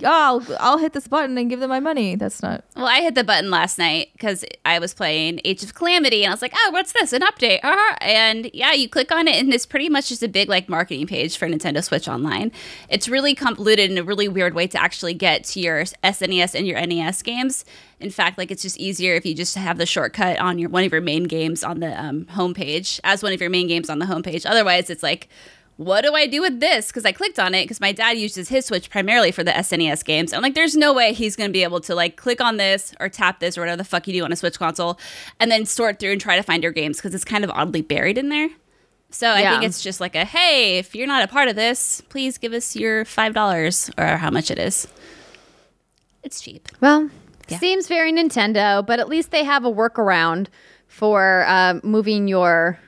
oh, 0.04 0.42
I'll, 0.49 0.56
I'll 0.61 0.78
hit 0.78 0.92
this 0.92 1.08
button 1.08 1.37
and 1.38 1.50
give 1.50 1.61
them 1.61 1.70
my 1.70 1.80
money. 1.80 2.14
That's 2.16 2.42
not. 2.42 2.64
Well, 2.76 2.87
I 2.87 3.00
hit 3.00 3.14
the 3.14 3.25
button 3.25 3.50
last 3.50 3.78
night 3.78 4.11
because 4.12 4.44
I 4.64 4.78
was 4.78 4.94
playing 4.94 5.40
Age 5.44 5.62
of 5.62 5.75
Calamity, 5.75 6.25
and 6.25 6.30
I 6.30 6.34
was 6.34 6.42
like, 6.42 6.52
"Oh, 6.54 6.70
what's 6.73 6.92
this? 6.92 7.12
An 7.12 7.23
update?" 7.23 7.61
Uh-huh. 7.62 7.96
And 8.00 8.50
yeah, 8.54 8.73
you 8.73 8.88
click 8.88 9.12
on 9.12 9.28
it, 9.28 9.37
and 9.37 9.52
it's 9.52 9.66
pretty 9.66 9.88
much 9.88 10.08
just 10.08 10.23
a 10.23 10.28
big 10.28 10.49
like 10.49 10.68
marketing 10.68 11.06
page 11.06 11.37
for 11.37 11.49
Nintendo 11.49 11.82
Switch 11.82 12.08
Online. 12.08 12.52
It's 12.88 13.08
really 13.08 13.34
convoluted 13.34 13.90
in 13.90 13.99
a 13.99 14.04
really 14.04 14.28
weird 14.28 14.54
way 14.54 14.66
to 14.68 14.80
actually 14.80 15.14
get 15.14 15.44
to 15.44 15.61
your 15.61 15.84
SNES 15.84 16.54
and 16.54 16.66
your 16.66 16.84
NES 16.84 17.23
games. 17.23 17.64
In 18.00 18.11
fact, 18.11 18.38
like 18.38 18.50
it's 18.50 18.62
just 18.62 18.76
easier 18.78 19.14
if 19.14 19.25
you 19.25 19.34
just 19.34 19.54
have 19.54 19.78
the 19.78 19.87
shortcut 19.87 20.38
on 20.38 20.58
your 20.58 20.68
one 20.68 20.84
of 20.84 20.92
your 20.92 21.00
main 21.00 21.25
games 21.25 21.64
on 21.64 21.80
the 21.80 21.99
um, 22.00 22.26
homepage 22.26 23.00
as 23.04 23.23
one 23.23 23.32
of 23.32 23.40
your 23.40 23.50
main 23.50 23.66
games 23.66 23.88
on 23.88 23.99
the 23.99 24.06
homepage. 24.06 24.49
Otherwise, 24.49 24.90
it's 24.90 25.02
like 25.02 25.28
what 25.76 26.02
do 26.02 26.14
I 26.14 26.26
do 26.26 26.40
with 26.40 26.61
this? 26.61 26.87
Because 26.87 27.04
I 27.04 27.11
clicked 27.12 27.38
on 27.38 27.52
it 27.54 27.64
because 27.64 27.81
my 27.81 27.90
dad 27.93 28.12
uses 28.16 28.49
his 28.49 28.66
Switch 28.66 28.88
primarily 28.90 29.33
for 29.33 29.43
the 29.43 29.50
SNES 29.50 30.04
games. 30.04 30.33
I'm 30.33 30.40
like, 30.43 30.54
there's 30.54 30.76
no 30.76 30.93
way 30.93 31.12
he's 31.12 31.35
going 31.35 31.49
to 31.49 31.52
be 31.52 31.64
able 31.64 31.81
to 31.81 31.95
like 31.95 32.16
click 32.16 32.40
on 32.40 32.59
this 32.59 32.95
or 33.00 33.09
tap 33.09 33.40
this 33.40 33.59
or 33.59 33.62
whatever 33.62 33.76
the 33.78 33.85
fuck 33.85 34.07
you 34.07 34.12
do 34.12 34.25
on 34.25 34.31
a 34.33 34.37
Switch 34.37 34.59
console 34.59 34.99
and 35.40 35.50
then 35.50 35.66
sort 35.66 35.99
through 35.99 36.12
and 36.12 36.21
try 36.21 36.37
to 36.37 36.43
find 36.43 36.62
your 36.62 36.71
games 36.73 36.99
because 36.99 37.12
it's 37.14 37.25
kind 37.25 37.43
of 37.43 37.50
oddly 37.50 37.83
buried 37.83 38.19
in 38.19 38.28
there. 38.28 38.49
So 39.11 39.28
I 39.28 39.40
Yeah. 39.43 39.50
think 39.52 39.64
it's 39.64 39.83
just 39.83 40.00
like 40.00 40.14
a 40.14 40.25
hey, 40.25 40.78
if 40.78 40.95
you're 40.95 41.07
not 41.09 41.23
a 41.25 41.28
part 41.28 41.49
of 41.49 41.57
this, 41.57 42.00
please 42.09 42.38
give 42.38 42.52
us 42.52 42.76
your 42.76 43.04
five 43.04 43.35
dollars 43.35 43.90
or 43.99 44.16
how 44.16 44.31
much 44.31 44.50
it 44.50 44.59
is. 44.59 44.87
It's 46.23 46.40
cheap. 46.40 46.69
Well, 46.81 47.11
Yeah. 47.49 47.59
seems 47.59 47.87
very 47.88 48.12
Nintendo, 48.12 48.85
but 48.85 48.99
at 49.00 49.09
least 49.09 49.31
they 49.31 49.45
have 49.45 49.64
a 49.64 49.73
workaround 49.73 50.47
for 50.88 51.45
uh, 51.47 51.81
moving 51.83 52.28
your 52.28 52.78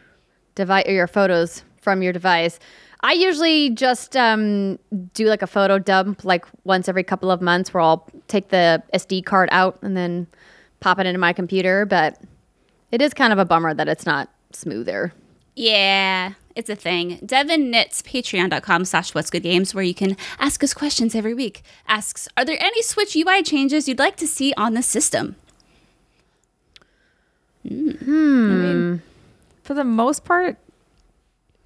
device 0.54 0.86
or 0.86 0.92
your 0.92 1.06
photos 1.06 1.62
from 1.86 2.02
your 2.02 2.12
device. 2.12 2.58
I 3.02 3.12
usually 3.12 3.70
just 3.70 4.16
um, 4.16 4.80
do 5.14 5.26
like 5.26 5.40
a 5.40 5.46
photo 5.46 5.78
dump, 5.78 6.24
like 6.24 6.44
once 6.64 6.88
every 6.88 7.04
couple 7.04 7.30
of 7.30 7.40
months, 7.40 7.72
where 7.72 7.80
I'll 7.80 8.04
take 8.26 8.48
the 8.48 8.82
SD 8.92 9.24
card 9.24 9.48
out 9.52 9.78
and 9.82 9.96
then 9.96 10.26
pop 10.80 10.98
it 10.98 11.06
into 11.06 11.20
my 11.20 11.32
computer. 11.32 11.86
But 11.86 12.20
it 12.90 13.00
is 13.00 13.14
kind 13.14 13.32
of 13.32 13.38
a 13.38 13.44
bummer 13.44 13.72
that 13.72 13.86
it's 13.86 14.04
not 14.04 14.30
smoother. 14.50 15.12
Yeah, 15.54 16.32
it's 16.56 16.68
a 16.68 16.74
thing. 16.74 17.20
Devin 17.24 17.70
Knits, 17.70 18.02
patreon.com 18.02 18.84
slash 18.84 19.14
what's 19.14 19.30
good 19.30 19.44
games, 19.44 19.72
where 19.72 19.84
you 19.84 19.94
can 19.94 20.16
ask 20.40 20.64
us 20.64 20.74
questions 20.74 21.14
every 21.14 21.34
week. 21.34 21.62
Asks, 21.86 22.26
are 22.36 22.44
there 22.44 22.60
any 22.60 22.82
Switch 22.82 23.14
UI 23.14 23.44
changes 23.44 23.86
you'd 23.88 24.00
like 24.00 24.16
to 24.16 24.26
see 24.26 24.52
on 24.56 24.74
the 24.74 24.82
system? 24.82 25.36
I 27.64 27.68
mean, 27.70 29.02
for 29.62 29.74
the 29.74 29.84
most 29.84 30.24
part, 30.24 30.58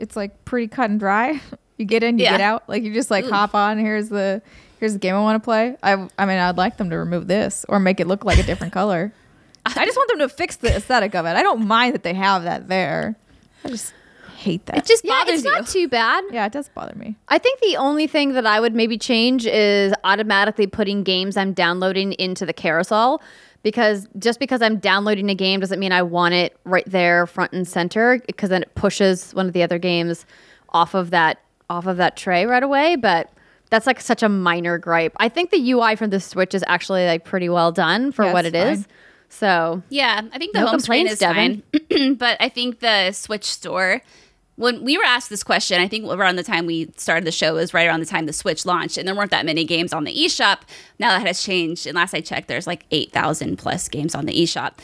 it's 0.00 0.16
like 0.16 0.44
pretty 0.44 0.68
cut 0.68 0.90
and 0.90 0.98
dry. 1.00 1.40
You 1.76 1.86
get 1.86 2.02
in, 2.02 2.18
you 2.18 2.24
Yeah. 2.24 2.32
get 2.32 2.40
out. 2.42 2.68
Like 2.68 2.82
you 2.82 2.92
just 2.92 3.10
like 3.10 3.24
mm. 3.24 3.30
hop 3.30 3.54
on. 3.54 3.78
Here's 3.78 4.10
the 4.10 4.42
here's 4.80 4.92
the 4.92 4.98
game 4.98 5.14
I 5.14 5.20
want 5.20 5.42
to 5.42 5.44
play. 5.44 5.78
I 5.82 5.92
I 6.18 6.26
mean, 6.26 6.36
I'd 6.36 6.58
like 6.58 6.76
them 6.76 6.90
to 6.90 6.98
remove 6.98 7.26
this 7.26 7.64
or 7.70 7.80
make 7.80 8.00
it 8.00 8.06
look 8.06 8.22
like 8.22 8.38
a 8.38 8.42
different 8.42 8.74
color. 8.74 9.14
I 9.64 9.86
just 9.86 9.96
want 9.96 10.10
them 10.10 10.18
to 10.18 10.28
fix 10.28 10.56
the 10.56 10.76
aesthetic 10.76 11.14
of 11.14 11.24
it. 11.24 11.30
I 11.36 11.42
don't 11.42 11.66
mind 11.66 11.94
that 11.94 12.02
they 12.02 12.12
have 12.12 12.42
that 12.42 12.68
there. 12.68 13.16
I 13.64 13.68
just 13.68 13.94
hate 14.36 14.66
that. 14.66 14.76
It 14.76 14.84
just 14.84 15.06
Yeah, 15.06 15.20
bothers 15.20 15.36
it's 15.36 15.44
not 15.44 15.66
too 15.68 15.88
bad. 15.88 16.22
yeah, 16.30 16.44
it 16.44 16.52
does 16.52 16.68
bother 16.68 16.94
me. 16.96 17.16
I 17.28 17.38
think 17.38 17.60
the 17.60 17.78
only 17.78 18.06
thing 18.06 18.34
that 18.34 18.44
I 18.44 18.60
would 18.60 18.74
maybe 18.74 18.98
change 18.98 19.46
is 19.46 19.94
automatically 20.04 20.66
putting 20.66 21.02
games 21.02 21.38
I'm 21.38 21.54
downloading 21.54 22.12
into 22.14 22.44
the 22.44 22.52
carousel 22.52 23.22
because 23.62 24.08
just 24.18 24.38
because 24.40 24.62
I'm 24.62 24.78
downloading 24.78 25.30
a 25.30 25.34
game 25.34 25.60
doesn't 25.60 25.78
mean 25.78 25.92
I 25.92 26.02
want 26.02 26.34
it 26.34 26.56
right 26.64 26.84
there 26.86 27.26
front 27.26 27.52
and 27.52 27.66
center 27.66 28.20
because 28.26 28.48
then 28.50 28.62
it 28.62 28.74
pushes 28.74 29.32
one 29.34 29.46
of 29.46 29.52
the 29.52 29.62
other 29.62 29.78
games 29.78 30.24
off 30.70 30.94
of 30.94 31.10
that 31.10 31.40
off 31.68 31.86
of 31.86 31.96
that 31.98 32.16
tray 32.16 32.46
right 32.46 32.62
away, 32.62 32.96
but 32.96 33.30
that's 33.70 33.86
like 33.86 34.00
such 34.00 34.22
a 34.24 34.28
minor 34.28 34.76
gripe. 34.78 35.12
I 35.18 35.28
think 35.28 35.50
the 35.50 35.70
UI 35.72 35.94
from 35.94 36.10
the 36.10 36.18
Switch 36.20 36.54
is 36.54 36.64
actually 36.66 37.06
like 37.06 37.24
pretty 37.24 37.48
well 37.48 37.70
done 37.70 38.10
for 38.12 38.24
Yeah, 38.24 38.32
what 38.32 38.44
it 38.46 38.54
is. 38.56 38.78
fine. 38.80 38.86
So, 39.28 39.82
Yeah, 39.90 40.22
I 40.32 40.38
think 40.38 40.52
the 40.54 40.60
No 40.60 40.66
home 40.66 40.80
screen 40.80 41.06
is 41.06 41.20
fine. 41.20 41.62
but 42.16 42.36
I 42.40 42.48
think 42.48 42.80
the 42.80 43.12
Switch 43.12 43.44
store, 43.44 44.02
when 44.60 44.84
we 44.84 44.98
were 44.98 45.04
asked 45.04 45.30
this 45.30 45.42
question, 45.42 45.80
I 45.80 45.88
think 45.88 46.04
around 46.04 46.36
the 46.36 46.42
time 46.42 46.66
we 46.66 46.92
started 46.98 47.24
the 47.24 47.32
show 47.32 47.54
was 47.54 47.72
right 47.72 47.86
around 47.86 48.00
the 48.00 48.06
time 48.06 48.26
the 48.26 48.32
Switch 48.32 48.66
launched, 48.66 48.98
and 48.98 49.08
there 49.08 49.14
weren't 49.14 49.30
that 49.30 49.46
many 49.46 49.64
games 49.64 49.94
on 49.94 50.04
the 50.04 50.14
eShop. 50.14 50.60
Now 50.98 51.16
that 51.16 51.26
has 51.26 51.42
changed, 51.42 51.86
and 51.86 51.96
last 51.96 52.12
I 52.12 52.20
checked, 52.20 52.48
there's 52.48 52.66
like 52.66 52.84
8,000 52.90 53.56
plus 53.56 53.88
games 53.88 54.14
on 54.14 54.26
the 54.26 54.34
eShop. 54.34 54.74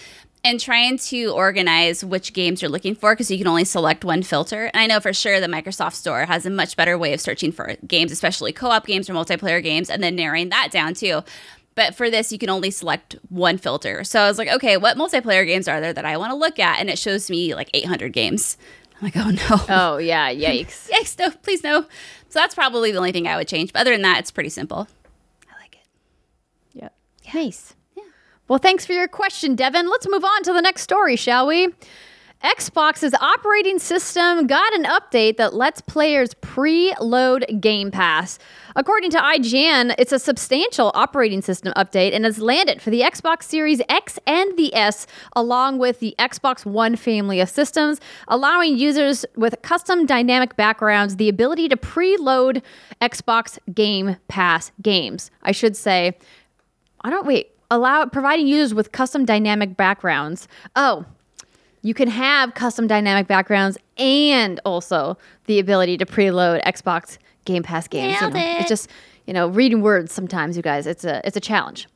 And 0.43 0.59
trying 0.59 0.97
to 0.99 1.27
organize 1.27 2.05
which 2.05 2.33
games 2.33 2.63
you're 2.63 2.71
looking 2.71 2.95
for 2.95 3.13
because 3.13 3.31
you 3.31 3.37
can 3.37 3.49
only 3.49 3.65
select 3.65 4.05
one 4.05 4.23
filter. 4.23 4.67
And 4.67 4.81
I 4.81 4.87
know 4.87 5.01
for 5.01 5.13
sure 5.13 5.41
the 5.41 5.47
Microsoft 5.47 5.95
Store 5.95 6.25
has 6.25 6.47
a 6.47 6.51
much 6.51 6.77
better 6.77 6.97
way 6.97 7.13
of 7.13 7.21
searching 7.21 7.53
for 7.53 7.75
games, 7.87 8.13
especially 8.13 8.53
co 8.53 8.69
op 8.69 8.87
games 8.87 9.11
or 9.11 9.13
multiplayer 9.13 9.63
games, 9.63 9.91
and 9.91 10.03
then 10.03 10.17
narrowing 10.17 10.49
that 10.51 10.71
down 10.71 10.95
too. 10.95 11.23
But 11.75 11.95
for 11.95 12.09
this, 12.09 12.33
you 12.33 12.39
can 12.39 12.49
only 12.49 12.71
select 12.71 13.17
one 13.29 13.59
filter. 13.59 14.03
So 14.05 14.21
I 14.21 14.29
was 14.29 14.39
like, 14.39 14.49
okay, 14.49 14.79
what 14.79 14.97
multiplayer 14.97 15.45
games 15.45 15.69
are 15.69 15.81
there 15.81 15.93
that 15.93 16.07
I 16.07 16.17
want 16.17 16.31
to 16.31 16.37
look 16.37 16.59
at? 16.59 16.81
And 16.81 16.89
it 16.89 16.99
shows 16.99 17.29
me 17.29 17.55
like 17.55 17.69
800 17.75 18.15
games. 18.15 18.57
I'm 19.01 19.05
like, 19.05 19.17
oh 19.17 19.31
no. 19.31 19.65
oh 19.69 19.99
yeah, 19.99 20.31
yikes. 20.33 20.89
Yikes, 20.91 21.19
no, 21.19 21.31
please 21.31 21.63
no. 21.63 21.83
So 21.83 22.41
that's 22.41 22.55
probably 22.55 22.93
the 22.93 22.99
only 22.99 23.13
thing 23.13 23.29
I 23.29 23.37
would 23.37 23.49
change. 23.49 23.73
But 23.73 23.81
other 23.81 23.93
than 23.93 24.03
that, 24.03 24.19
it's 24.21 24.31
pretty 24.31 24.49
simple. 24.51 24.89
I 25.49 25.61
like 25.61 25.77
it. 25.77 25.87
Yeah. 26.73 26.89
Nice. 27.35 27.75
Yeah. 27.97 28.05
Well, 28.49 28.59
thanks 28.59 28.87
for 28.87 28.93
your 28.93 29.09
question, 29.09 29.55
Devin. 29.55 29.89
Let's 29.89 30.09
move 30.09 30.25
on 30.25 30.43
to 30.45 30.53
the 30.53 30.63
next 30.63 30.83
story, 30.83 31.17
shall 31.17 31.47
we? 31.47 31.69
Xbox's 32.45 33.15
operating 33.15 33.79
system 33.79 34.47
got 34.47 34.73
an 34.75 34.85
update 34.85 35.37
that 35.39 35.55
lets 35.55 35.81
players 35.81 36.35
preload 36.35 37.61
Game 37.61 37.91
Pass. 37.91 38.39
According 38.77 39.11
to 39.13 39.19
IGN, 39.19 39.95
it's 39.99 40.13
a 40.13 40.19
substantial 40.19 40.93
operating 40.95 41.41
system 41.41 41.73
update 41.77 42.15
and 42.15 42.25
has 42.25 42.39
landed 42.39 42.83
for 42.83 42.91
the 42.91 43.01
Xbox 43.01 43.45
Series 43.45 43.81
X 43.89 44.19
and 44.27 44.57
the 44.59 44.75
S, 44.75 45.07
along 45.35 45.79
with 45.79 45.99
the 46.01 46.15
Xbox 46.19 46.67
One 46.67 46.95
family 46.95 47.41
of 47.41 47.49
systems, 47.49 48.01
allowing 48.29 48.77
users 48.77 49.25
with 49.35 49.61
custom 49.63 50.05
dynamic 50.05 50.57
backgrounds 50.57 51.17
the 51.17 51.31
ability 51.31 51.69
to 51.69 51.77
preload 51.77 52.63
Xbox 53.01 53.59
Game 53.75 54.17
Pass 54.29 54.73
games. 54.83 55.31
I 55.43 55.53
should 55.53 55.77
say, 55.77 56.19
I 57.01 57.11
don't 57.11 57.27
wait. 57.27 57.51
Allow 57.71 58.07
providing 58.07 58.47
users 58.47 58.75
with 58.75 58.93
custom 58.93 59.25
dynamic 59.25 59.77
backgrounds. 59.77 60.47
Oh, 60.77 61.07
you 61.83 61.95
can 61.95 62.09
have 62.09 62.55
custom 62.55 62.87
dynamic 62.87 63.27
backgrounds 63.27 63.79
and 63.97 64.61
also 64.65 65.17
the 65.47 65.59
ability 65.59 65.97
to 65.99 66.07
preload 66.07 66.63
Xbox 66.65 67.19
Game 67.45 67.63
Pass 67.63 67.89
games. 67.89 68.15
You 68.15 68.21
Nailed 68.21 68.35
know, 68.35 68.41
it. 68.41 68.61
It's 68.61 68.69
just 68.69 68.91
you 69.27 69.33
know 69.33 69.49
reading 69.49 69.83
words 69.83 70.13
sometimes, 70.13 70.57
you 70.57 70.63
guys. 70.63 70.87
It's 70.87 71.05
a 71.05 71.21
it's 71.25 71.37
a 71.37 71.41
challenge. 71.41 71.89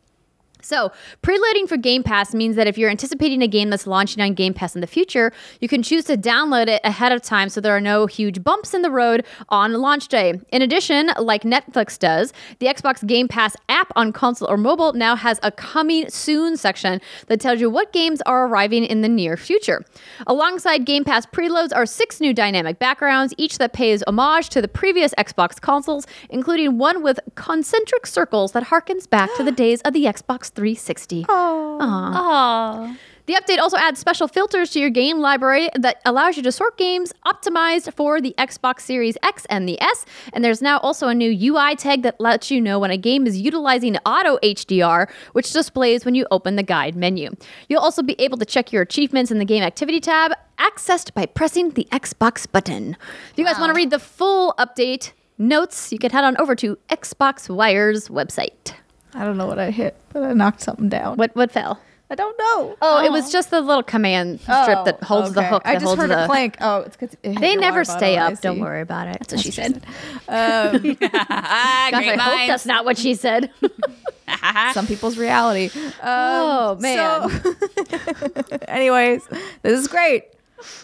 So, 0.63 0.93
preloading 1.23 1.69
for 1.69 1.77
Game 1.77 2.03
Pass 2.03 2.35
means 2.35 2.57
that 2.57 2.67
if 2.67 2.77
you're 2.77 2.91
anticipating 2.91 3.43
a 3.43 3.49
game 3.49 3.71
that's 3.71 3.87
launching 3.87 4.23
on 4.23 4.35
Game 4.35 4.55
Pass 4.55 4.75
in 4.75 4.81
the 4.81 4.87
future, 4.87 5.33
you 5.61 5.69
can 5.69 5.83
choose 5.83 6.05
to 6.05 6.17
download 6.17 6.69
it 6.69 6.81
ahead 6.85 7.13
of 7.13 7.23
time 7.23 7.49
so 7.49 7.61
there 7.61 7.75
are 7.75 7.81
no 7.81 8.07
huge 8.07 8.43
bumps 8.43 8.75
in 8.75 8.83
the 8.83 8.91
road 8.91 9.25
on 9.49 9.73
launch 9.73 10.09
day. 10.09 10.41
In 10.53 10.63
addition, 10.63 11.11
like 11.19 11.43
Netflix 11.43 11.99
does, 11.99 12.33
the 12.59 12.67
Xbox 12.67 13.07
Game 13.07 13.29
Pass 13.29 13.57
app 13.69 13.93
on 13.97 14.13
console 14.13 14.51
or 14.51 14.57
mobile 14.57 14.93
now 14.93 15.17
has 15.17 15.41
a 15.43 15.51
coming 15.51 16.09
soon 16.09 16.57
section 16.57 17.01
that 17.27 17.41
tells 17.41 17.61
you 17.61 17.71
what 17.71 17.93
games 17.93 18.21
are 18.27 18.47
arriving 18.47 18.85
in 18.85 19.01
the 19.01 19.09
near 19.09 19.37
future. 19.37 19.85
Alongside 20.27 20.85
Game 20.85 21.05
Pass 21.05 21.27
preloads 21.27 21.75
are 21.75 21.87
six 21.87 22.21
new 22.21 22.35
dynamic 22.35 22.79
backgrounds, 22.79 23.35
each 23.37 23.59
that 23.59 23.73
pays 23.73 24.03
homage 24.07 24.49
to 24.51 24.61
the 24.61 24.69
previous 24.69 25.15
Xbox 25.15 25.61
consoles, 25.61 26.07
including 26.29 26.79
one 26.79 27.03
with 27.03 27.21
concentric 27.35 28.07
circles 28.07 28.53
that 28.53 28.65
harkens 28.65 29.09
back 29.09 29.31
to 29.37 29.43
the 29.45 29.53
days 29.65 29.81
of 29.83 29.93
the 29.93 30.05
Xbox 30.05 30.50
360. 30.51 31.27
Oh. 31.29 32.97
The 33.31 33.37
update 33.37 33.59
also 33.59 33.77
adds 33.77 34.01
special 34.01 34.27
filters 34.27 34.71
to 34.71 34.81
your 34.81 34.91
game 34.91 35.21
library 35.21 35.69
that 35.77 36.01
allows 36.05 36.37
you 36.37 36.43
to 36.43 36.51
sort 36.51 36.77
games 36.77 37.13
optimized 37.25 37.95
for 37.95 38.21
the 38.21 38.35
Xbox 38.37 38.81
Series 38.81 39.17
X 39.23 39.47
and 39.49 39.69
the 39.69 39.81
S. 39.81 40.05
And 40.33 40.45
there's 40.45 40.61
now 40.61 40.79
also 40.79 41.07
a 41.07 41.15
new 41.15 41.31
UI 41.31 41.77
tag 41.77 42.03
that 42.03 42.21
lets 42.21 42.51
you 42.51 42.61
know 42.61 42.81
when 42.81 42.91
a 42.91 42.97
game 42.97 43.29
is 43.29 43.41
utilizing 43.41 43.97
auto 43.99 44.37
HDR, 44.39 45.09
which 45.33 45.53
displays 45.53 46.05
when 46.05 46.17
you 46.17 46.27
open 46.33 46.57
the 46.57 46.65
guide 46.65 46.97
menu. 46.97 47.31
You'll 47.69 47.83
also 47.83 48.03
be 48.03 48.17
able 48.21 48.37
to 48.39 48.45
check 48.45 48.73
your 48.73 48.83
achievements 48.83 49.31
in 49.31 49.39
the 49.39 49.45
game 49.45 49.63
activity 49.63 50.01
tab, 50.01 50.33
accessed 50.59 51.15
by 51.15 51.27
pressing 51.27 51.71
the 51.71 51.87
Xbox 51.93 52.51
button. 52.51 52.97
If 53.31 53.39
you 53.39 53.45
guys 53.45 53.61
want 53.61 53.71
to 53.71 53.77
read 53.77 53.91
the 53.91 54.01
full 54.01 54.55
update 54.59 55.13
notes, 55.39 55.93
you 55.93 56.01
can 56.01 56.11
head 56.11 56.25
on 56.25 56.37
over 56.39 56.57
to 56.57 56.77
Xbox 56.89 57.49
Wire's 57.49 58.09
website. 58.09 58.75
I 59.15 59.25
don't 59.25 59.37
know 59.37 59.47
what 59.47 59.59
I 59.59 59.71
hit, 59.71 59.97
but 60.13 60.23
I 60.23 60.33
knocked 60.33 60.61
something 60.63 60.89
down. 60.89 61.17
What 61.17 61.35
what 61.35 61.51
fell? 61.51 61.81
I 62.13 62.17
don't 62.17 62.37
know. 62.37 62.77
Oh, 62.83 63.05
it 63.05 63.13
was 63.13 63.31
just 63.31 63.51
the 63.51 63.61
little 63.61 63.85
command 63.85 64.41
strip 64.41 64.85
that 64.85 65.01
holds 65.01 65.33
the 65.33 65.41
okay. 65.41 65.49
hook. 65.49 65.63
I 65.65 65.77
just 65.77 65.97
heard 65.97 66.11
the, 66.11 66.25
it 66.25 66.27
clank. 66.27 66.57
Oh, 66.61 66.81
it's 66.81 66.97
because 66.97 67.17
They 67.23 67.55
never 67.55 67.85
stay 67.85 68.17
up. 68.17 68.41
Don't 68.41 68.59
worry 68.59 68.81
about 68.81 69.07
it. 69.07 69.19
That's 69.21 69.35
what 69.35 69.41
she 69.41 69.53
said. 69.53 69.77
Um, 70.29 70.97
ah, 71.15 71.89
Gosh, 71.93 72.07
I 72.07 72.17
hope 72.17 72.49
that's 72.49 72.67
not 72.67 72.85
what 72.85 72.99
she 72.99 73.15
said. 73.15 73.53
some 74.73 74.87
people's 74.89 75.17
reality. 75.19 75.71
Um, 76.01 76.07
oh 76.07 76.77
man. 76.81 77.31
so- 77.31 78.43
anyways, 78.67 79.27
this 79.63 79.79
is 79.79 79.87
great. 79.87 80.25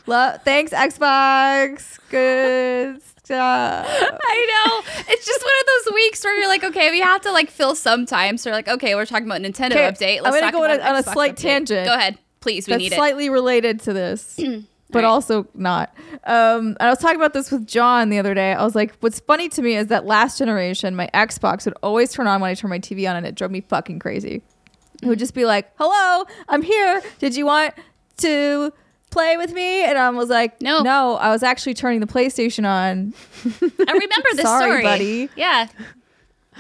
Lo- 0.07 0.37
thanks, 0.45 0.73
Xbox. 0.73 1.99
Good 2.11 3.01
Stop. 3.27 3.87
I 3.89 4.63
know. 4.67 5.05
It's 5.09 5.27
just 5.27 5.43
one 5.43 5.53
of 5.61 5.85
those 5.85 5.95
weeks 5.95 6.23
where 6.23 6.39
you're 6.39 6.47
like, 6.49 6.63
okay, 6.63 6.93
we 6.93 7.01
have 7.01 7.21
to 7.23 7.33
like 7.33 7.51
fill 7.51 7.75
some 7.75 8.07
time. 8.07 8.39
So 8.39 8.51
we're 8.51 8.55
like, 8.55 8.69
okay, 8.69 8.95
we're 8.95 9.05
talking 9.05 9.27
about 9.27 9.41
Nintendo 9.41 9.73
update. 9.73 10.19
I'm 10.19 10.23
Let's 10.23 10.37
gonna 10.37 10.41
talk 10.41 10.53
go 10.53 10.63
on 10.65 10.71
a- 10.71 10.83
on 10.83 10.95
a 10.95 11.03
slight 11.03 11.33
update. 11.35 11.43
tangent. 11.43 11.87
Go 11.89 11.95
ahead, 11.95 12.19
please. 12.41 12.69
We 12.69 12.75
That's 12.75 12.83
need 12.85 12.93
it. 12.93 12.97
slightly 12.97 13.29
related 13.29 13.81
to 13.81 13.93
this, 13.93 14.37
but 14.91 15.03
right. 15.03 15.05
also 15.05 15.49
not. 15.55 15.93
Um, 16.23 16.77
and 16.79 16.83
I 16.83 16.89
was 16.89 17.01
talking 17.01 17.17
about 17.17 17.33
this 17.33 17.51
with 17.51 17.67
John 17.67 18.11
the 18.11 18.21
other 18.21 18.33
day. 18.33 18.53
I 18.53 18.63
was 18.63 18.77
like, 18.77 18.95
what's 19.01 19.19
funny 19.19 19.49
to 19.49 19.61
me 19.61 19.75
is 19.75 19.89
that 19.89 20.07
last 20.07 20.39
generation, 20.39 20.95
my 20.95 21.11
Xbox 21.13 21.65
would 21.65 21.75
always 21.83 22.13
turn 22.13 22.29
on 22.29 22.41
when 22.41 22.51
I 22.51 22.55
turned 22.55 22.71
my 22.71 22.79
TV 22.79 23.11
on, 23.11 23.17
and 23.17 23.27
it 23.27 23.35
drove 23.35 23.51
me 23.51 23.61
fucking 23.61 23.99
crazy. 23.99 24.43
It 25.03 25.09
would 25.09 25.19
just 25.19 25.35
be 25.35 25.45
like, 25.47 25.69
"Hello, 25.81 26.25
I'm 26.49 26.63
here. 26.63 27.03
Did 27.19 27.35
you 27.35 27.45
want 27.45 27.75
to 28.19 28.73
play 29.17 29.37
with 29.37 29.53
me?" 29.53 29.85
And 29.85 29.97
I 29.99 30.11
was 30.11 30.29
like, 30.29 30.61
No. 30.61 30.83
no." 30.83 31.17
I 31.17 31.31
was 31.31 31.43
actually 31.43 31.75
turning 31.75 32.01
the 32.01 32.07
PlayStation 32.07 32.67
on. 32.69 33.15
I 33.45 33.93
remember 33.93 34.29
this 34.35 34.43
Sorry, 34.43 34.63
story, 34.71 34.83
buddy. 34.83 35.31
Yeah. 35.37 35.69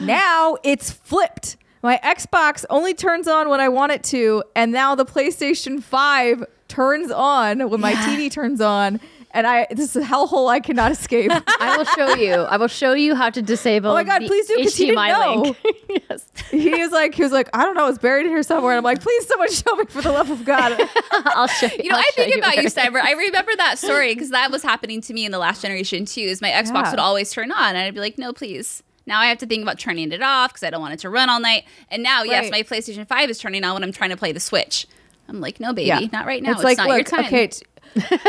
Now 0.00 0.56
it's 0.62 0.90
flipped. 0.90 1.56
My 1.82 2.00
Xbox 2.02 2.64
only 2.70 2.94
turns 2.94 3.28
on 3.28 3.48
when 3.48 3.60
I 3.60 3.68
want 3.68 3.92
it 3.92 4.02
to, 4.04 4.42
and 4.54 4.72
now 4.72 4.94
the 4.94 5.04
PlayStation 5.04 5.82
5 5.82 6.44
turns 6.68 7.10
on 7.10 7.68
when 7.70 7.80
my 7.80 7.92
TV 7.92 8.30
turns 8.30 8.60
on. 8.60 9.00
And 9.37 9.47
I 9.47 9.66
this 9.71 9.95
is 9.95 10.02
a 10.02 10.07
hellhole 10.07 10.49
I 10.50 10.61
cannot 10.61 10.93
escape. 10.93 11.31
I 11.61 11.76
will 11.76 11.85
show 11.85 12.14
you. 12.14 12.33
I 12.33 12.57
will 12.57 12.69
show 12.69 12.95
you 12.95 13.14
how 13.14 13.28
to 13.28 13.43
disable. 13.43 13.90
Oh 13.90 13.95
my 13.95 14.02
God, 14.02 14.23
the 14.23 14.28
please 14.28 14.47
do, 14.49 14.57
'cause 14.62 14.75
he 14.75 14.87
didn't 14.87 15.09
know. 15.09 15.55
yes, 16.09 16.26
he 16.50 16.71
was 16.71 16.90
like, 16.90 17.14
he 17.14 17.23
was 17.23 17.33
like, 17.33 17.50
I 17.52 17.62
don't 17.64 17.75
know, 17.75 17.87
it's 17.88 17.99
buried 17.99 18.25
in 18.25 18.33
here 18.33 18.43
somewhere. 18.43 18.73
And 18.73 18.78
I'm 18.78 18.85
like, 18.85 19.02
please, 19.02 19.26
someone 19.28 19.50
show 19.52 19.75
me 19.76 19.85
for 19.87 20.00
the 20.00 20.11
love 20.11 20.31
of 20.31 20.45
God. 20.47 20.81
I'll 21.12 21.49
show 21.49 21.66
you. 21.66 21.85
You 21.85 21.90
know, 21.90 21.97
I'll 21.97 22.00
I 22.00 22.11
show 22.16 22.23
think 22.25 22.37
about 22.38 22.55
where 22.57 22.62
you, 22.64 22.71
Cyber. 22.71 23.00
I 23.02 23.12
remember 23.12 23.52
that 23.59 23.78
story 23.78 24.14
because 24.14 24.31
that 24.31 24.50
was 24.50 24.62
happening 24.62 25.02
to 25.02 25.12
me 25.12 25.26
in 25.26 25.33
the 25.33 25.38
last 25.38 25.61
generation 25.61 26.07
too. 26.07 26.23
Is 26.23 26.40
my 26.40 26.49
Xbox 26.50 26.85
Yeah. 26.85 26.90
would 26.93 27.00
always 27.00 27.31
turn 27.31 27.52
on, 27.52 27.69
and 27.76 27.78
I'd 27.78 27.93
be 27.95 28.00
like, 28.00 28.16
"No, 28.16 28.33
please." 28.33 28.83
Now 29.05 29.21
I 29.21 29.26
have 29.26 29.38
to 29.38 29.47
think 29.47 29.62
about 29.62 29.78
turning 29.78 30.11
it 30.12 30.23
off 30.23 30.55
because 30.55 30.62
I 30.66 30.71
don't 30.71 30.81
want 30.81 30.95
it 30.95 31.00
to 31.00 31.11
run 31.11 31.28
all 31.28 31.40
night. 31.40 31.64
And 31.90 32.02
now, 32.02 32.23
yes, 32.23 32.50
my 32.50 32.62
PlayStation 32.62 33.07
Five 33.07 33.28
is 33.28 33.38
turning 33.38 33.62
on 33.64 33.75
when 33.75 33.83
I'm 33.85 33.93
trying 33.93 34.11
to 34.11 34.16
play 34.16 34.33
the 34.33 34.40
Switch. 34.40 34.87
I'm 35.28 35.40
like, 35.40 35.61
"No, 35.61 35.73
baby, 35.73 36.09
not 36.12 36.25
right 36.25 36.43
now. 36.43 36.52
It's, 36.52 36.62
like, 36.64 36.78
not 36.78 36.87
look, 36.88 36.97
your 36.97 37.05
time." 37.05 37.26
okay, 37.26 37.49
t- 37.49 37.66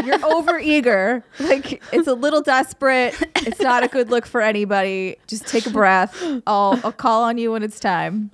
you're 0.06 0.26
over 0.26 0.60
eager. 0.60 1.24
Like 1.40 1.82
it's 1.92 2.08
a 2.08 2.14
little 2.14 2.42
desperate. 2.42 3.16
It's 3.38 3.60
not 3.62 3.84
a 3.84 3.88
good 3.88 4.10
look 4.10 4.26
for 4.26 4.42
anybody. 4.42 5.18
Just 5.28 5.48
take 5.48 5.66
a 5.66 5.70
breath. 5.70 6.16
I'll 6.48 6.80
I'll 6.84 6.92
call 6.92 7.24
on 7.24 7.38
you 7.38 7.52
when 7.52 7.64
it's 7.64 7.80
time. 7.80 8.32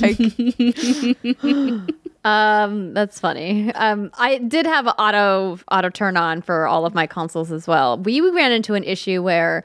Like, 0.00 0.18
Um, 2.24 2.94
that's 2.94 3.20
funny. 3.20 3.72
Um, 3.74 4.10
I 4.14 4.38
did 4.38 4.64
have 4.64 4.86
an 4.86 4.94
auto 4.98 5.58
auto 5.70 5.90
turn 5.90 6.16
on 6.16 6.40
for 6.40 6.66
all 6.66 6.86
of 6.86 6.94
my 6.94 7.06
consoles 7.06 7.52
as 7.52 7.68
well. 7.68 7.98
We, 7.98 8.20
we 8.22 8.30
ran 8.30 8.50
into 8.50 8.72
an 8.74 8.82
issue 8.82 9.22
where 9.22 9.62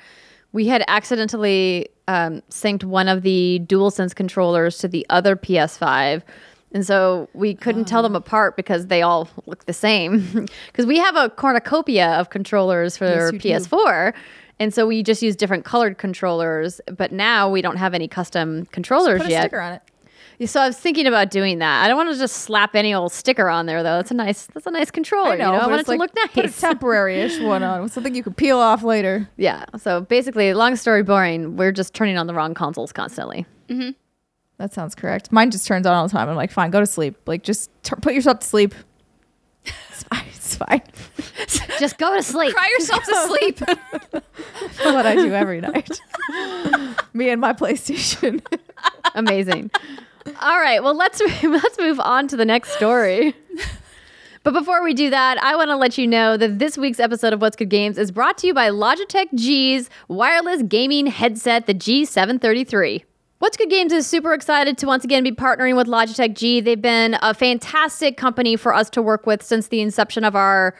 we 0.51 0.67
had 0.67 0.83
accidentally 0.87 1.87
um, 2.09 2.41
synced 2.49 2.83
one 2.83 3.07
of 3.07 3.21
the 3.21 3.61
DualSense 3.65 4.13
controllers 4.13 4.77
to 4.79 4.87
the 4.89 5.05
other 5.09 5.35
PS5. 5.37 6.21
And 6.71 6.85
so 6.85 7.29
we 7.33 7.55
couldn't 7.55 7.85
tell 7.85 8.03
them 8.03 8.13
oh. 8.13 8.19
apart 8.19 8.55
because 8.55 8.87
they 8.87 9.01
all 9.01 9.27
look 9.45 9.65
the 9.65 9.73
same. 9.73 10.45
Because 10.67 10.85
we 10.85 10.97
have 10.97 11.15
a 11.15 11.29
cornucopia 11.29 12.11
of 12.19 12.29
controllers 12.29 12.95
for 12.95 13.31
Yes. 13.41 13.67
PS4. 13.67 14.13
And 14.59 14.73
so 14.73 14.85
we 14.85 15.03
just 15.03 15.21
use 15.21 15.35
different 15.35 15.65
colored 15.65 15.97
controllers. 15.97 16.79
But 16.95 17.11
now 17.11 17.49
we 17.49 17.61
don't 17.61 17.77
have 17.77 17.93
any 17.93 18.07
custom 18.07 18.65
controllers 18.67 19.21
put 19.21 19.31
a 19.31 19.39
sticker 19.39 19.59
on 19.59 19.73
it. 19.73 19.81
So 20.47 20.61
I 20.61 20.67
was 20.67 20.77
thinking 20.77 21.05
about 21.05 21.31
doing 21.31 21.59
that. 21.59 21.83
I 21.83 21.87
don't 21.89 21.97
want 21.97 22.13
to 22.13 22.17
just 22.17 22.37
slap 22.37 22.73
any 22.73 22.93
old 22.93 23.11
sticker 23.11 23.49
on 23.49 23.65
there 23.65 23.83
though. 23.83 23.97
That's 23.97 24.11
a 24.11 24.13
nice 24.13 24.45
that's 24.45 24.65
a 24.65 24.71
nice 24.71 24.89
controller. 24.89 25.31
I 25.31 25.35
know. 25.35 25.51
you 25.51 25.57
know, 25.57 25.63
I 25.63 25.67
want 25.67 25.73
it 25.73 25.79
it's 25.81 25.85
to 25.87 25.97
like, 25.97 26.15
look 26.15 26.31
Put 26.33 26.45
a 26.45 26.47
nice. 26.47 26.61
temporary-ish 26.61 27.39
one 27.41 27.61
on, 27.61 27.89
something 27.89 28.15
you 28.15 28.23
can 28.23 28.33
peel 28.33 28.57
off 28.57 28.83
later. 28.83 29.29
yeah. 29.35 29.65
So 29.77 30.01
basically, 30.01 30.53
long 30.53 30.77
story 30.77 31.03
boring, 31.03 31.57
we're 31.57 31.73
just 31.73 31.93
turning 31.93 32.17
on 32.17 32.27
the 32.27 32.33
wrong 32.33 32.53
consoles 32.53 32.93
constantly. 32.93 33.45
Mm-hmm. 33.67 33.91
That 34.59 34.73
sounds 34.73 34.93
correct. 34.93 35.31
Mine 35.31 35.51
just 35.51 35.65
turns 35.65 35.87
on 35.87 35.93
all 35.93 36.05
the 36.05 36.11
time. 36.11 36.27
I'm 36.27 36.35
like, 36.35 36.51
fine, 36.51 36.69
go 36.69 36.81
to 36.81 36.85
sleep. 36.85 37.15
Like, 37.25 37.43
just 37.43 37.71
tur 37.81 37.95
put 37.95 38.13
yourself 38.13 38.39
to 38.39 38.45
sleep. 38.45 38.75
It's 39.89 40.03
fine. 40.03 40.25
It's 40.27 40.55
fine. 40.55 40.81
Just 41.79 41.97
go 41.97 42.15
to 42.15 42.23
sleep. 42.23 42.55
Cry 42.55 42.67
yourself 42.79 43.03
to 43.03 43.15
sleep. 43.27 43.59
What 44.83 45.05
I 45.05 45.15
do 45.15 45.33
every 45.33 45.59
night. 45.59 45.99
Me 47.13 47.29
and 47.29 47.41
my 47.41 47.51
PlayStation. 47.51 48.41
Amazing. 49.13 49.69
All 50.39 50.59
right, 50.59 50.81
well 50.81 50.95
let's 50.95 51.19
let's 51.43 51.77
move 51.77 51.99
on 51.99 52.29
to 52.29 52.37
the 52.37 52.45
next 52.45 52.71
story. 52.71 53.35
But 54.43 54.53
before 54.53 54.81
we 54.81 54.93
do 54.93 55.09
that, 55.09 55.37
I 55.43 55.57
want 55.57 55.69
to 55.69 55.75
let 55.75 55.97
you 55.97 56.07
know 56.07 56.37
that 56.37 56.59
this 56.59 56.77
week's 56.77 56.99
episode 56.99 57.33
of 57.33 57.41
What's 57.41 57.57
Good 57.57 57.69
Games 57.69 57.97
is 57.97 58.09
brought 58.09 58.37
to 58.39 58.47
you 58.47 58.53
by 58.53 58.69
Logitech 58.69 59.27
G's 59.35 59.89
wireless 60.07 60.63
gaming 60.63 61.07
headset, 61.07 61.67
the 61.67 61.73
G733. 61.75 63.03
What's 63.39 63.55
Good 63.55 63.69
Games 63.69 63.93
is 63.93 64.05
super 64.05 64.33
excited 64.33 64.77
to 64.79 64.85
once 64.85 65.05
again 65.05 65.23
be 65.23 65.31
partnering 65.31 65.77
with 65.77 65.87
Logitech 65.87 66.35
G. 66.35 66.59
They've 66.59 66.81
been 66.81 67.17
a 67.21 67.33
fantastic 67.33 68.17
company 68.17 68.57
for 68.57 68.73
us 68.73 68.89
to 68.89 69.01
work 69.01 69.25
with 69.25 69.41
since 69.41 69.69
the 69.69 69.79
inception 69.79 70.25
of 70.25 70.35
our 70.35 70.75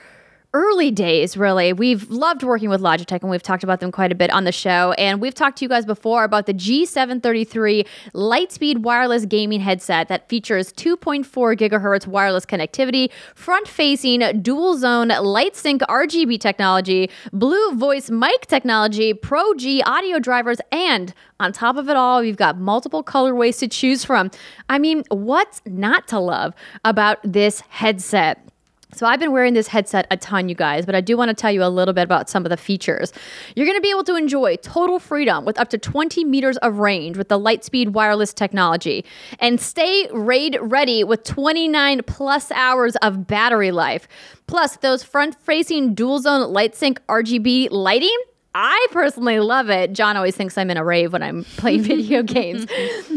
early 0.53 0.89
days, 0.89 1.37
really. 1.37 1.73
We've 1.73 2.09
loved 2.09 2.41
working 2.41 2.69
with 2.69 2.81
Logitech 2.81 3.21
and 3.21 3.29
we've 3.29 3.43
talked 3.43 3.63
about 3.63 3.81
them 3.81 3.91
quite 3.91 4.11
a 4.11 4.15
bit 4.15 4.31
on 4.31 4.45
the 4.45 4.51
show. 4.51 4.93
And 4.93 5.21
we've 5.21 5.35
talked 5.35 5.59
to 5.59 5.65
you 5.65 5.69
guys 5.69 5.85
before 5.85 6.23
about 6.23 6.47
the 6.47 6.55
G733 6.55 7.85
Lightspeed 8.15 8.79
wireless 8.79 9.25
gaming 9.25 9.59
headset 9.59 10.07
that 10.07 10.27
features 10.27 10.73
2.4 10.73 11.23
gigahertz 11.55 12.07
wireless 12.07 12.47
connectivity, 12.47 13.11
front 13.35 13.67
facing 13.67 14.41
dual 14.41 14.75
zone 14.75 15.09
light 15.09 15.55
sync 15.55 15.83
RGB 15.83 16.39
technology, 16.39 17.11
blue 17.31 17.75
voice 17.75 18.09
mic 18.09 18.47
technology, 18.47 19.13
Pro 19.13 19.53
G 19.53 19.83
audio 19.83 20.17
drivers, 20.17 20.57
and 20.71 21.13
on 21.39 21.53
top 21.53 21.77
of 21.77 21.89
it 21.89 21.95
all, 21.95 22.21
we've 22.21 22.35
got 22.35 22.57
multiple 22.57 23.03
colorways 23.03 23.59
to 23.59 23.67
choose 23.67 24.03
from. 24.03 24.31
I 24.67 24.79
mean, 24.79 25.03
what's 25.09 25.61
not 25.67 26.07
to 26.07 26.19
love 26.19 26.55
about 26.83 27.19
this 27.23 27.61
headset? 27.69 28.48
So 28.91 29.05
I've 29.05 29.19
been 29.19 29.31
wearing 29.31 29.53
this 29.53 29.67
headset 29.67 30.07
a 30.09 30.17
ton, 30.17 30.49
you 30.49 30.55
guys, 30.55 30.83
but 30.85 30.95
I 30.95 31.01
do 31.01 31.15
want 31.15 31.29
to 31.29 31.35
tell 31.35 31.51
you 31.51 31.63
a 31.63 31.69
little 31.69 31.93
bit 31.93 32.01
about 32.01 32.27
some 32.27 32.43
of 32.43 32.49
the 32.49 32.57
features. 32.57 33.13
You're 33.55 33.67
going 33.67 33.77
to 33.77 33.81
be 33.81 33.91
able 33.91 34.03
to 34.05 34.15
enjoy 34.15 34.55
total 34.57 34.97
freedom 34.97 35.45
with 35.45 35.59
up 35.59 35.69
to 35.69 35.77
20 35.77 36.25
meters 36.25 36.57
of 36.57 36.79
range 36.79 37.15
with 37.15 37.29
the 37.29 37.39
Lightspeed 37.39 37.89
wireless 37.89 38.33
technology 38.33 39.05
and 39.37 39.61
stay 39.61 40.07
raid 40.11 40.57
ready 40.59 41.03
with 41.03 41.23
29 41.23 42.01
plus 42.07 42.51
hours 42.51 42.95
of 42.97 43.27
battery 43.27 43.71
life. 43.71 44.07
Plus, 44.47 44.77
those 44.77 45.03
front-facing 45.03 45.93
dual 45.93 46.17
zone 46.17 46.51
light 46.51 46.75
sync 46.75 46.99
RGB 47.07 47.67
lighting 47.69 48.17
I 48.61 48.87
personally 48.91 49.39
love 49.39 49.69
it. 49.69 49.93
John 49.93 50.17
always 50.17 50.35
thinks 50.35 50.57
I'm 50.57 50.69
in 50.69 50.75
a 50.75 50.83
rave 50.83 51.13
when 51.13 51.23
I'm 51.23 51.45
playing 51.55 51.83
video 51.83 52.21
games. 52.37 52.65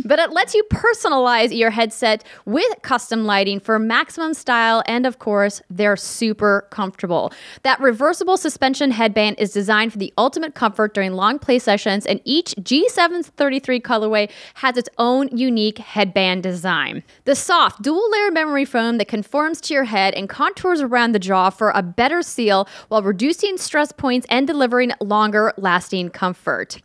But 0.04 0.20
it 0.20 0.30
lets 0.30 0.54
you 0.54 0.62
personalize 0.70 1.56
your 1.56 1.70
headset 1.70 2.22
with 2.44 2.72
custom 2.82 3.24
lighting 3.24 3.58
for 3.58 3.76
maximum 3.80 4.34
style. 4.34 4.84
And 4.86 5.04
of 5.04 5.18
course, 5.18 5.60
they're 5.68 5.96
super 5.96 6.68
comfortable. 6.70 7.32
That 7.64 7.80
reversible 7.80 8.36
suspension 8.36 8.92
headband 8.92 9.40
is 9.40 9.50
designed 9.52 9.90
for 9.92 9.98
the 9.98 10.14
ultimate 10.16 10.54
comfort 10.54 10.94
during 10.94 11.14
long 11.14 11.40
play 11.40 11.58
sessions. 11.58 12.06
And 12.06 12.20
each 12.24 12.54
G733 12.60 13.82
colorway 13.82 14.30
has 14.54 14.76
its 14.76 14.90
own 14.98 15.28
unique 15.36 15.78
headband 15.78 16.44
design. 16.44 17.02
The 17.24 17.34
soft 17.34 17.82
dual 17.82 18.08
layer 18.12 18.30
memory 18.30 18.64
foam 18.64 18.98
that 18.98 19.08
conforms 19.08 19.60
to 19.62 19.74
your 19.74 19.84
head 19.84 20.14
and 20.14 20.28
contours 20.28 20.80
around 20.80 21.16
the 21.16 21.18
jaw 21.18 21.50
for 21.50 21.70
a 21.70 21.82
better 21.82 22.22
seal 22.22 22.68
while 22.86 23.02
reducing 23.02 23.58
stress 23.58 23.90
points 23.90 24.24
and 24.30 24.46
delivering 24.46 24.92
longer 25.32 25.52
lasting 25.56 26.10
comfort. 26.10 26.80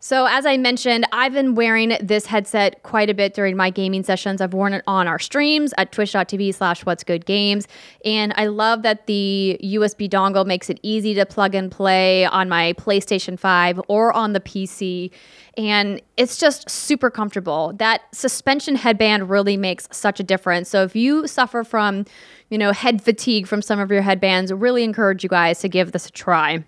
So, 0.00 0.26
as 0.26 0.44
I 0.44 0.58
mentioned, 0.58 1.06
I've 1.12 1.32
been 1.32 1.54
wearing 1.54 1.96
this 1.98 2.26
headset 2.26 2.82
quite 2.82 3.08
a 3.08 3.14
bit 3.14 3.32
during 3.32 3.56
my 3.56 3.70
gaming 3.70 4.02
sessions. 4.02 4.42
I've 4.42 4.52
worn 4.52 4.74
it 4.74 4.84
on 4.86 5.08
our 5.08 5.18
streams 5.18 5.72
at 5.78 5.92
twitch.tv 5.92 6.54
slash 6.54 6.84
what's 6.84 7.02
good 7.02 7.24
games. 7.24 7.66
And 8.04 8.34
I 8.36 8.48
love 8.48 8.82
that 8.82 9.06
the 9.06 9.58
USB 9.62 10.10
dongle 10.10 10.44
makes 10.44 10.68
it 10.68 10.78
easy 10.82 11.14
to 11.14 11.24
plug 11.24 11.54
and 11.54 11.72
play 11.72 12.26
on 12.26 12.50
my 12.50 12.74
PlayStation 12.74 13.38
5 13.38 13.80
or 13.88 14.12
on 14.12 14.34
the 14.34 14.40
PC. 14.40 15.10
And 15.56 16.02
it's 16.18 16.36
just 16.36 16.68
super 16.68 17.10
comfortable. 17.10 17.72
That 17.78 18.02
suspension 18.12 18.74
headband 18.76 19.30
really 19.30 19.56
makes 19.56 19.88
such 19.90 20.20
a 20.20 20.22
difference. 20.22 20.68
So, 20.68 20.82
if 20.82 20.94
you 20.94 21.26
suffer 21.26 21.64
from, 21.64 22.04
you 22.50 22.58
know, 22.58 22.72
head 22.72 23.00
fatigue 23.00 23.46
from 23.46 23.62
some 23.62 23.80
of 23.80 23.90
your 23.90 24.02
headbands, 24.02 24.52
really 24.52 24.84
encourage 24.84 25.22
you 25.22 25.30
guys 25.30 25.60
to 25.60 25.70
give 25.70 25.92
this 25.92 26.08
a 26.08 26.12
try. 26.12 26.62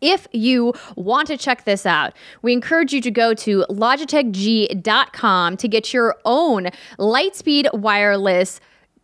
If 0.00 0.28
you 0.32 0.74
want 0.96 1.28
to 1.28 1.36
check 1.36 1.64
this 1.64 1.84
out, 1.86 2.12
we 2.42 2.52
encourage 2.52 2.92
you 2.92 3.00
to 3.00 3.10
go 3.10 3.34
to 3.34 3.64
logitechg.com 3.68 5.56
to 5.56 5.68
get 5.68 5.92
your 5.92 6.16
own 6.24 6.68
Lightspeed 6.98 7.72
wireless 7.74 8.60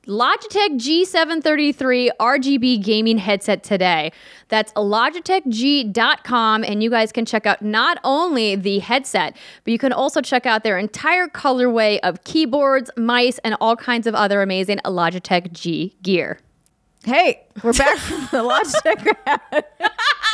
Logitech 0.07 0.79
G733 0.79 2.11
RGB 2.21 2.83
gaming 2.83 3.19
headset 3.19 3.63
today. 3.63 4.13
That's 4.49 4.73
logitechg.com 4.75 6.65
and 6.65 6.83
you 6.83 6.91
guys 6.91 7.13
can 7.13 7.25
check 7.25 7.47
out 7.47 7.63
not 7.63 7.99
only 8.05 8.55
the 8.55 8.81
headset, 8.81 9.37
but 9.65 9.73
you 9.73 9.79
can 9.79 9.93
also 9.93 10.21
check 10.21 10.47
out 10.47 10.63
their 10.63 10.79
entire 10.79 11.27
colorway 11.27 11.99
of 12.03 12.23
keyboards, 12.25 12.91
mice, 12.97 13.39
and 13.39 13.57
all 13.61 13.77
kinds 13.77 14.07
of 14.07 14.15
other 14.15 14.43
amazing 14.43 14.79
Logitech 14.85 15.53
G 15.53 15.97
gear. 16.03 16.39
Hey, 17.05 17.47
we're 17.63 17.73
back 17.73 17.99
from 17.99 18.29
the 18.31 18.43
Logitech. 18.49 19.65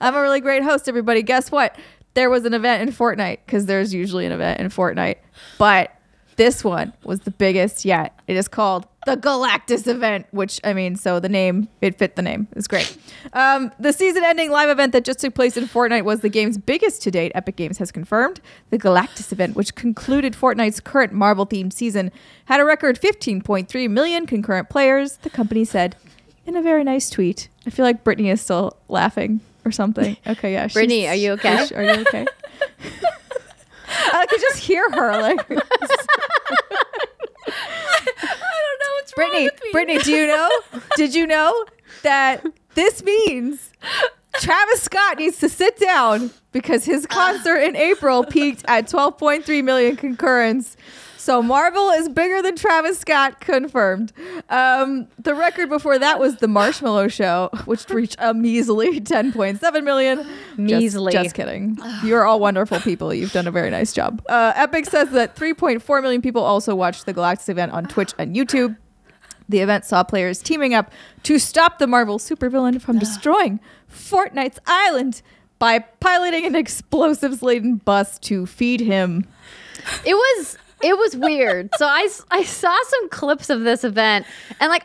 I'm 0.00 0.14
a 0.14 0.22
really 0.22 0.40
great 0.40 0.62
host, 0.62 0.88
everybody. 0.88 1.22
Guess 1.22 1.50
what? 1.50 1.76
There 2.14 2.28
was 2.28 2.44
an 2.44 2.54
event 2.54 2.82
in 2.82 2.94
Fortnite 2.94 3.38
because 3.46 3.66
there's 3.66 3.94
usually 3.94 4.26
an 4.26 4.32
event 4.32 4.60
in 4.60 4.68
Fortnite, 4.68 5.16
but 5.58 5.96
this 6.36 6.64
one 6.64 6.92
was 7.04 7.20
the 7.20 7.30
biggest 7.30 7.84
yet. 7.84 8.18
It 8.26 8.36
is 8.36 8.48
called 8.48 8.86
the 9.06 9.16
Galactus 9.16 9.86
event, 9.86 10.26
which 10.30 10.60
I 10.64 10.72
mean, 10.72 10.96
so 10.96 11.20
the 11.20 11.28
name 11.28 11.68
it 11.80 11.98
fit 11.98 12.16
the 12.16 12.22
name. 12.22 12.48
It's 12.52 12.66
great. 12.66 12.96
Um, 13.32 13.72
the 13.78 13.92
season-ending 13.92 14.50
live 14.50 14.68
event 14.68 14.92
that 14.92 15.04
just 15.04 15.20
took 15.20 15.34
place 15.34 15.56
in 15.56 15.64
Fortnite 15.64 16.04
was 16.04 16.20
the 16.20 16.28
game's 16.28 16.58
biggest 16.58 17.02
to 17.02 17.10
date. 17.10 17.32
Epic 17.34 17.56
Games 17.56 17.78
has 17.78 17.90
confirmed 17.90 18.40
the 18.70 18.78
Galactus 18.78 19.32
event, 19.32 19.56
which 19.56 19.74
concluded 19.74 20.34
Fortnite's 20.34 20.80
current 20.80 21.12
Marvel-themed 21.12 21.72
season, 21.72 22.10
had 22.46 22.60
a 22.60 22.64
record 22.64 23.00
15.3 23.00 23.90
million 23.90 24.26
concurrent 24.26 24.68
players. 24.68 25.18
The 25.18 25.30
company 25.30 25.64
said 25.64 25.96
in 26.46 26.56
a 26.56 26.62
very 26.62 26.84
nice 26.84 27.10
tweet. 27.10 27.48
I 27.66 27.70
feel 27.70 27.84
like 27.84 28.04
Brittany 28.04 28.30
is 28.30 28.40
still 28.40 28.76
laughing 28.88 29.40
or 29.64 29.70
something. 29.72 30.16
Okay, 30.26 30.52
yeah. 30.52 30.62
she's- 30.66 30.74
Brittany, 30.74 31.08
are 31.08 31.14
you 31.14 31.32
okay? 31.38 31.68
Are 31.74 31.82
you 31.82 32.00
okay? 32.02 32.26
I 33.88 34.26
could 34.26 34.40
just 34.40 34.58
hear 34.58 34.88
her 34.92 35.20
like 35.20 35.38
I 35.40 35.54
don't 38.64 38.80
know 38.80 38.92
what's 38.96 39.12
Brittany, 39.12 39.38
wrong 39.38 39.50
with 39.52 39.62
me. 39.62 39.70
Brittany, 39.72 39.98
do 39.98 40.12
you 40.12 40.26
know? 40.26 40.50
Did 40.96 41.14
you 41.14 41.26
know 41.26 41.66
that 42.02 42.44
this 42.74 43.02
means 43.02 43.72
Travis 44.40 44.82
Scott 44.82 45.18
needs 45.18 45.38
to 45.38 45.48
sit 45.48 45.78
down 45.78 46.30
because 46.52 46.84
his 46.84 47.06
concert 47.06 47.58
ah. 47.58 47.66
in 47.66 47.76
April 47.76 48.24
peaked 48.24 48.64
at 48.66 48.86
12.3 48.86 49.62
million 49.64 49.96
concurrents. 49.96 50.76
So 51.22 51.40
Marvel 51.40 51.90
is 51.90 52.08
bigger 52.08 52.42
than 52.42 52.56
Travis 52.56 52.98
Scott, 52.98 53.38
confirmed. 53.38 54.12
Um, 54.50 55.06
the 55.20 55.36
record 55.36 55.68
before 55.68 55.96
that 55.96 56.18
was 56.18 56.38
the 56.38 56.48
Marshmello 56.48 57.08
Show, 57.12 57.48
which 57.64 57.88
reached 57.90 58.16
a 58.18 58.34
measly 58.34 59.00
10.7 59.00 59.84
million. 59.84 60.18
Just- 60.18 60.58
Measly. 60.58 61.12
Just, 61.12 61.36
kidding. 61.36 61.78
You're 62.02 62.24
all 62.24 62.40
wonderful 62.40 62.80
people. 62.80 63.14
You've 63.14 63.30
done 63.30 63.46
a 63.46 63.52
very 63.52 63.70
nice 63.70 63.92
job. 63.92 64.20
Uh, 64.28 64.52
Epic 64.56 64.86
says 64.86 65.12
that 65.12 65.36
3.4 65.36 66.02
million 66.02 66.22
people 66.22 66.42
also 66.42 66.74
watched 66.74 67.06
the 67.06 67.14
Galactus 67.14 67.48
event 67.48 67.70
on 67.70 67.84
Twitch 67.86 68.12
and 68.18 68.34
YouTube. 68.34 68.76
The 69.48 69.60
event 69.60 69.84
saw 69.84 70.02
players 70.02 70.42
teaming 70.42 70.74
up 70.74 70.90
to 71.22 71.38
stop 71.38 71.78
the 71.78 71.86
Marvel 71.86 72.18
supervillain 72.18 72.82
from 72.82 72.98
destroying 72.98 73.60
Fortnite's 73.88 74.58
island 74.66 75.22
by 75.60 75.78
piloting 75.78 76.46
an 76.46 76.56
explosives 76.56 77.44
laden 77.44 77.76
bus 77.76 78.18
to 78.18 78.44
feed 78.44 78.80
him. 78.80 79.24
It 80.04 80.14
was 80.14 80.58
it 80.82 80.96
was 80.96 81.16
weird. 81.16 81.70
So 81.76 81.86
I, 81.86 82.08
I 82.30 82.44
saw 82.44 82.76
some 82.88 83.08
clips 83.08 83.50
of 83.50 83.62
this 83.62 83.84
event 83.84 84.26
and 84.60 84.70
like 84.70 84.84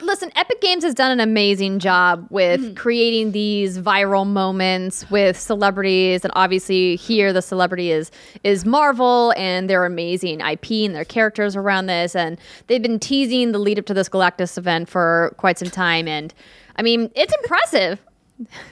listen, 0.00 0.30
Epic 0.36 0.60
Games 0.60 0.84
has 0.84 0.94
done 0.94 1.10
an 1.10 1.20
amazing 1.20 1.78
job 1.78 2.26
with 2.30 2.60
mm. 2.60 2.76
creating 2.76 3.32
these 3.32 3.78
viral 3.78 4.26
moments 4.26 5.10
with 5.10 5.38
celebrities 5.38 6.24
and 6.24 6.32
obviously 6.36 6.96
here 6.96 7.32
the 7.32 7.42
celebrity 7.42 7.90
is 7.90 8.10
is 8.44 8.64
Marvel 8.64 9.32
and 9.36 9.68
their 9.68 9.84
amazing 9.84 10.40
IP 10.40 10.70
and 10.70 10.94
their 10.94 11.04
characters 11.04 11.56
around 11.56 11.86
this 11.86 12.14
and 12.14 12.38
they've 12.68 12.82
been 12.82 13.00
teasing 13.00 13.52
the 13.52 13.58
lead 13.58 13.78
up 13.78 13.86
to 13.86 13.94
this 13.94 14.08
Galactus 14.08 14.56
event 14.56 14.88
for 14.88 15.34
quite 15.36 15.58
some 15.58 15.70
time 15.70 16.06
and 16.06 16.32
I 16.76 16.82
mean, 16.82 17.10
it's 17.14 17.34
impressive. 17.42 18.00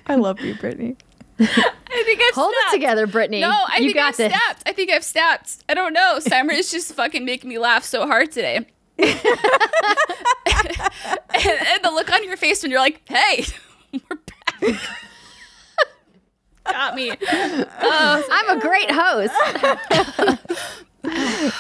I 0.07 0.17
love 0.17 0.41
you, 0.41 0.55
Brittany. 0.57 0.97
I 1.41 2.03
think 2.05 2.21
I've 2.21 2.35
Hold 2.35 2.53
it 2.57 2.73
together, 2.73 3.07
Brittany. 3.07 3.41
No, 3.41 3.51
I 3.51 3.77
you 3.79 3.87
think 3.87 3.97
got 3.97 4.09
I've 4.09 4.17
this. 4.17 4.33
snapped. 4.33 4.63
I 4.67 4.73
think 4.73 4.91
I've 4.91 5.05
snapped. 5.05 5.65
I 5.69 5.75
don't 5.75 5.93
know. 5.93 6.19
Summer 6.21 6.53
is 6.53 6.71
just 6.71 6.93
fucking 6.95 7.25
making 7.25 7.49
me 7.51 7.59
laugh 7.59 7.85
so 7.85 8.07
hard 8.07 8.31
today. 8.33 8.57
and, 8.99 9.09
and 9.09 9.17
the 11.83 11.91
look 11.93 12.13
on 12.13 12.23
your 12.25 12.37
face 12.37 12.63
when 12.63 12.71
you're 12.71 12.81
like, 12.81 13.01
"Hey, 13.09 13.45
we're 13.93 14.19
back." 14.61 14.81
Got 16.67 16.95
me. 16.95 17.11
Oh, 17.11 18.25
I'm 18.31 18.57
a 18.57 18.61
great 18.61 18.91
host. 18.91 19.35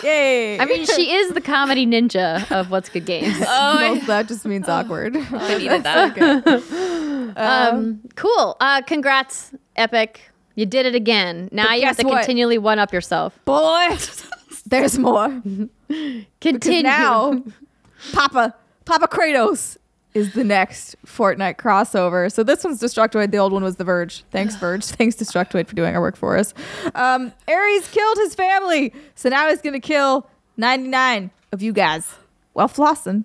Yay. 0.02 0.58
I 0.58 0.64
mean, 0.64 0.86
she 0.86 1.12
is 1.12 1.34
the 1.34 1.40
comedy 1.42 1.86
ninja 1.86 2.50
of 2.50 2.70
What's 2.70 2.88
Good 2.88 3.04
Games. 3.04 3.36
oh, 3.40 3.44
I, 3.46 3.98
that 4.06 4.28
just 4.28 4.46
means 4.46 4.68
awkward. 4.68 5.16
I 5.16 5.58
needed 5.58 5.82
that. 5.82 7.32
Um, 7.36 8.00
cool. 8.14 8.56
Uh, 8.60 8.80
congrats, 8.82 9.52
Epic. 9.76 10.30
You 10.54 10.66
did 10.66 10.86
it 10.86 10.94
again. 10.94 11.48
Now 11.52 11.64
But 11.66 11.80
you 11.80 11.86
have 11.86 11.96
to 11.98 12.06
what? 12.06 12.18
continually 12.18 12.58
one 12.58 12.78
up 12.78 12.92
yourself. 12.92 13.38
Boy, 13.44 13.96
there's 14.66 14.98
more. 14.98 15.42
Because 15.86 16.24
Continue. 16.40 16.82
now, 16.82 17.42
Papa, 18.12 18.54
Papa 18.84 19.06
Kratos 19.06 19.76
is 20.14 20.32
the 20.32 20.42
next 20.44 20.96
Fortnite 21.06 21.56
crossover. 21.56 22.30
So 22.32 22.42
this 22.42 22.64
one's 22.64 22.80
Destructoid. 22.80 23.30
The 23.30 23.38
old 23.38 23.52
one 23.52 23.62
was 23.62 23.76
The 23.76 23.84
Verge. 23.84 24.24
Thanks, 24.30 24.56
Verge. 24.56 24.84
Thanks, 24.84 25.16
Destructoid, 25.16 25.66
for 25.68 25.74
doing 25.74 25.94
our 25.94 26.00
work 26.00 26.16
for 26.16 26.36
us. 26.36 26.52
Um, 26.94 27.32
Ares 27.48 27.86
killed 27.88 28.16
his 28.18 28.34
family. 28.34 28.92
So 29.14 29.28
now 29.28 29.48
he's 29.50 29.60
going 29.60 29.74
to 29.74 29.80
kill 29.80 30.28
99 30.56 31.30
of 31.52 31.62
you 31.62 31.72
guys 31.72 32.14
while 32.54 32.68
flossing. 32.68 33.24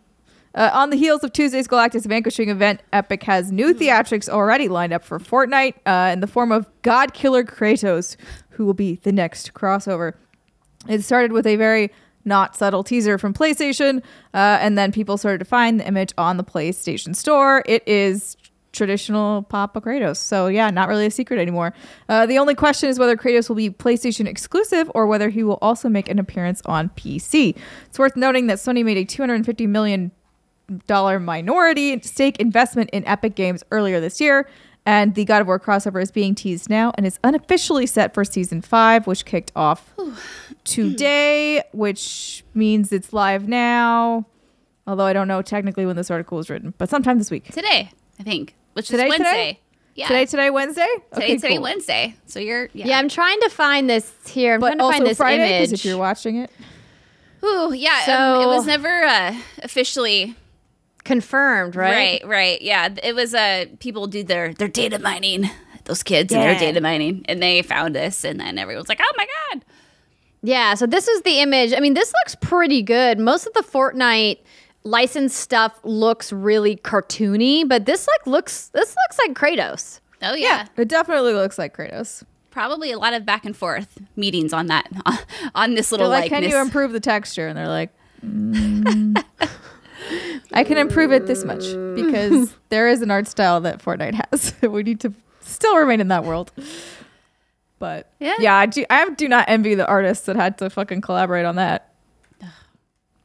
Uh, 0.55 0.69
on 0.73 0.89
the 0.89 0.95
heels 0.95 1.23
of 1.23 1.31
Tuesday's 1.31 1.67
Galactus 1.67 2.05
Vanquishing 2.05 2.49
event, 2.49 2.81
Epic 2.91 3.23
has 3.23 3.51
new 3.51 3.73
theatrics 3.73 4.27
already 4.27 4.67
lined 4.67 4.93
up 4.93 5.03
for 5.03 5.19
Fortnite 5.19 5.75
uh, 5.85 6.11
in 6.11 6.21
the 6.21 6.27
form 6.27 6.51
of 6.51 6.67
God 6.81 7.13
Killer 7.13 7.43
Kratos, 7.43 8.15
who 8.51 8.65
will 8.65 8.73
be 8.73 8.95
the 9.03 9.11
next 9.11 9.53
crossover. 9.53 10.13
It 10.87 11.03
started 11.03 11.31
with 11.31 11.45
a 11.45 11.55
very 11.55 11.91
not 12.25 12.55
subtle 12.55 12.83
teaser 12.83 13.17
from 13.17 13.33
PlayStation, 13.33 13.99
uh, 14.33 14.57
and 14.61 14.77
then 14.77 14.91
people 14.91 15.17
started 15.17 15.39
to 15.39 15.45
find 15.45 15.79
the 15.79 15.87
image 15.87 16.13
on 16.17 16.37
the 16.37 16.43
PlayStation 16.43 17.15
Store. 17.15 17.63
It 17.65 17.87
is 17.87 18.35
traditional 18.71 19.43
Papa 19.43 19.81
Kratos. 19.81 20.17
So, 20.17 20.47
yeah, 20.47 20.69
not 20.69 20.89
really 20.89 21.05
a 21.05 21.11
secret 21.11 21.39
anymore. 21.39 21.73
Uh, 22.07 22.25
the 22.25 22.37
only 22.37 22.55
question 22.55 22.89
is 22.89 22.99
whether 22.99 23.15
Kratos 23.15 23.49
will 23.49 23.55
be 23.55 23.69
PlayStation 23.69 24.27
exclusive 24.27 24.91
or 24.93 25.07
whether 25.07 25.29
he 25.29 25.43
will 25.43 25.57
also 25.61 25.89
make 25.89 26.09
an 26.09 26.19
appearance 26.19 26.61
on 26.65 26.89
PC. 26.89 27.57
It's 27.87 27.99
worth 27.99 28.15
noting 28.15 28.47
that 28.47 28.57
Sony 28.57 28.83
made 28.83 28.97
a 28.97 29.05
$250 29.05 29.67
million 29.67 30.11
minority 31.19 32.01
stake 32.01 32.37
investment 32.39 32.89
in 32.91 33.05
Epic 33.07 33.35
Games 33.35 33.63
earlier 33.71 33.99
this 33.99 34.19
year. 34.21 34.49
And 34.85 35.13
the 35.13 35.25
God 35.25 35.41
of 35.41 35.47
War 35.47 35.59
crossover 35.59 36.01
is 36.01 36.09
being 36.09 36.33
teased 36.33 36.69
now 36.69 36.91
and 36.95 37.05
is 37.05 37.19
unofficially 37.23 37.85
set 37.85 38.13
for 38.13 38.23
season 38.25 38.61
five, 38.61 39.05
which 39.07 39.25
kicked 39.25 39.51
off 39.55 39.93
today, 40.63 41.61
which 41.73 42.43
means 42.53 42.91
it's 42.91 43.13
live 43.13 43.47
now. 43.47 44.25
Although 44.87 45.05
I 45.05 45.13
don't 45.13 45.27
know 45.27 45.41
technically 45.41 45.85
when 45.85 45.95
this 45.95 46.09
article 46.09 46.37
was 46.37 46.49
written, 46.49 46.73
but 46.77 46.89
sometime 46.89 47.19
this 47.19 47.29
week. 47.29 47.51
Today, 47.51 47.91
I 48.19 48.23
think, 48.23 48.55
which 48.73 48.87
Today, 48.87 49.07
is 49.07 49.13
today? 49.17 49.25
Wednesday. 49.25 49.59
Yeah. 49.95 50.07
Today, 50.07 50.25
today, 50.25 50.49
Wednesday? 50.49 50.87
today, 51.13 51.25
Okay, 51.25 51.35
today, 51.35 51.53
cool. 51.55 51.61
Wednesday. 51.63 52.15
So 52.25 52.39
you're 52.39 52.69
yeah. 52.73 52.87
yeah, 52.87 52.99
I'm 52.99 53.09
trying 53.09 53.39
to 53.41 53.49
find 53.49 53.89
this 53.89 54.11
here. 54.27 54.55
I'm 54.55 54.59
But 54.61 54.67
trying 54.69 54.77
to 54.79 54.83
also 54.85 54.97
find 54.97 55.07
this 55.07 55.17
Friday, 55.17 55.57
image. 55.57 55.73
if 55.73 55.85
you're 55.85 55.97
watching 55.97 56.37
it. 56.37 56.49
Ooh, 57.43 57.73
yeah. 57.73 57.91
um, 57.99 58.03
So- 58.05 58.41
it 58.41 58.47
was 58.47 58.65
never 58.65 59.03
uh, 59.03 59.35
officially 59.61 60.35
Confirmed, 61.03 61.75
right? 61.75 62.21
Right, 62.21 62.27
right. 62.27 62.61
Yeah, 62.61 62.89
it 63.03 63.15
was 63.15 63.33
uh 63.33 63.65
people 63.79 64.07
do 64.07 64.23
their 64.23 64.53
their 64.53 64.67
data 64.67 64.99
mining. 64.99 65.49
Those 65.85 66.03
kids 66.03 66.31
and 66.31 66.41
their 66.43 66.57
data 66.59 66.81
mining, 66.81 67.25
and 67.27 67.41
they 67.41 67.63
found 67.63 67.95
this, 67.95 68.23
and 68.23 68.39
then 68.39 68.59
everyone's 68.59 68.89
like, 68.89 68.99
"Oh 69.01 69.11
my 69.17 69.25
god!" 69.51 69.65
Yeah, 70.43 70.75
so 70.75 70.85
this 70.85 71.07
is 71.07 71.23
the 71.23 71.39
image. 71.39 71.73
I 71.73 71.79
mean, 71.79 71.95
this 71.95 72.13
looks 72.21 72.35
pretty 72.35 72.83
good. 72.83 73.17
Most 73.17 73.47
of 73.47 73.53
the 73.53 73.61
Fortnite 73.61 74.37
licensed 74.83 75.37
stuff 75.37 75.79
looks 75.83 76.31
really 76.31 76.75
cartoony, 76.75 77.67
but 77.67 77.85
this 77.85 78.07
like 78.07 78.27
looks 78.27 78.67
this 78.67 78.95
looks 78.95 79.17
like 79.19 79.33
Kratos. 79.35 79.99
Oh 80.21 80.35
yeah, 80.35 80.67
It 80.77 80.89
definitely 80.89 81.33
looks 81.33 81.57
like 81.57 81.75
Kratos. 81.75 82.23
probably 82.51 82.91
a 82.91 82.99
lot 82.99 83.13
of 83.13 83.25
back 83.25 83.45
and 83.45 83.55
forth 83.57 83.97
meetings 84.15 84.53
on 84.53 84.67
that 84.67 84.87
on 85.55 85.73
this 85.73 85.89
They're 85.89 85.97
little 85.97 86.11
like, 86.11 86.29
can 86.29 86.43
you 86.43 86.57
improve 86.61 86.91
the 86.91 86.99
texture? 86.99 87.47
And 87.47 87.57
they're 87.57 87.67
like, 87.67 87.91
mm, 88.25 89.23
I 90.53 90.63
can 90.63 90.77
improve 90.77 91.11
it 91.11 91.27
this 91.27 91.43
much 91.43 91.63
because 91.95 92.53
there 92.69 92.87
is 92.87 93.01
an 93.01 93.11
art 93.11 93.27
style 93.27 93.61
that 93.61 93.81
Fortnite 93.83 94.19
has. 94.31 94.53
we 94.61 94.83
need 94.83 94.99
to 95.01 95.13
still 95.41 95.77
remain 95.77 95.99
in 96.01 96.07
that 96.09 96.23
world. 96.25 96.51
But 97.79 98.11
Yeah. 98.19 98.35
yeah, 98.39 98.55
I 98.55 98.65
do, 98.65 98.85
I 98.89 99.09
do 99.09 99.27
not 99.27 99.45
envy 99.47 99.75
the 99.75 99.87
artists 99.87 100.25
that 100.25 100.35
had 100.35 100.57
to 100.59 100.69
fucking 100.69 101.01
collaborate 101.01 101.45
on 101.45 101.55
that. 101.55 101.93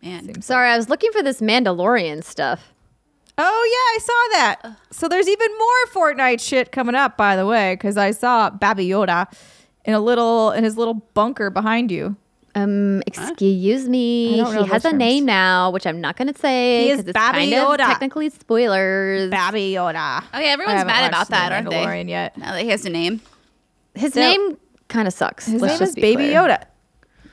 Man, 0.02 0.42
Sorry, 0.42 0.68
I 0.68 0.76
was 0.76 0.90
looking 0.90 1.10
for 1.12 1.22
this 1.22 1.40
Mandalorian 1.40 2.22
stuff. 2.22 2.72
Oh 3.38 3.42
yeah, 3.42 3.96
I 3.96 3.98
saw 3.98 4.38
that. 4.70 4.78
So 4.92 5.08
there's 5.08 5.28
even 5.28 5.48
more 5.58 5.86
Fortnite 6.12 6.40
shit 6.40 6.70
coming 6.72 6.94
up, 6.94 7.16
by 7.16 7.36
the 7.36 7.46
way, 7.46 7.74
because 7.74 7.96
I 7.96 8.10
saw 8.10 8.50
Baby 8.50 8.86
Yoda 8.86 9.32
in 9.84 9.94
a 9.94 10.00
little 10.00 10.52
in 10.52 10.62
his 10.62 10.76
little 10.76 10.94
bunker 10.94 11.48
behind 11.50 11.90
you. 11.90 12.16
Um, 12.56 13.02
excuse 13.06 13.88
me. 13.88 14.36
don't 14.36 14.52
He 14.52 14.58
has 14.70 14.82
those 14.82 14.84
a 14.84 14.88
terms. 14.90 14.98
name 14.98 15.24
now, 15.24 15.70
which 15.70 15.86
I'm 15.86 16.00
not 16.00 16.16
going 16.16 16.32
to 16.32 16.38
say 16.38 16.84
He 16.84 16.90
is 16.90 16.98
because 17.02 17.08
it's 17.10 17.18
Baby 17.32 17.50
kind 17.50 17.54
of 17.54 17.68
Yoda. 17.80 17.86
technically 17.86 18.30
spoilers. 18.30 19.30
Baby 19.30 19.72
Yoda. 19.72 20.22
Oh, 20.32 20.38
yeah, 20.38 20.46
everyone's 20.48 20.84
mad 20.84 21.08
about 21.08 21.28
that, 21.30 21.50
aren't 21.52 21.70
they? 21.70 21.76
Mandalorian 21.76 22.08
Yet. 22.08 22.36
now 22.38 22.52
that 22.52 22.62
he 22.62 22.68
has 22.68 22.84
a 22.86 22.90
name. 22.90 23.20
His 23.94 24.12
So- 24.14 24.20
name 24.20 24.56
kind 24.88 25.08
of 25.08 25.14
sucks. 25.14 25.46
His 25.46 25.60
Let's 25.60 25.72
name 25.74 25.78
just 25.80 25.98
is 25.98 26.02
Baby 26.02 26.16
clear. 26.28 26.34
Yoda. 26.42 26.64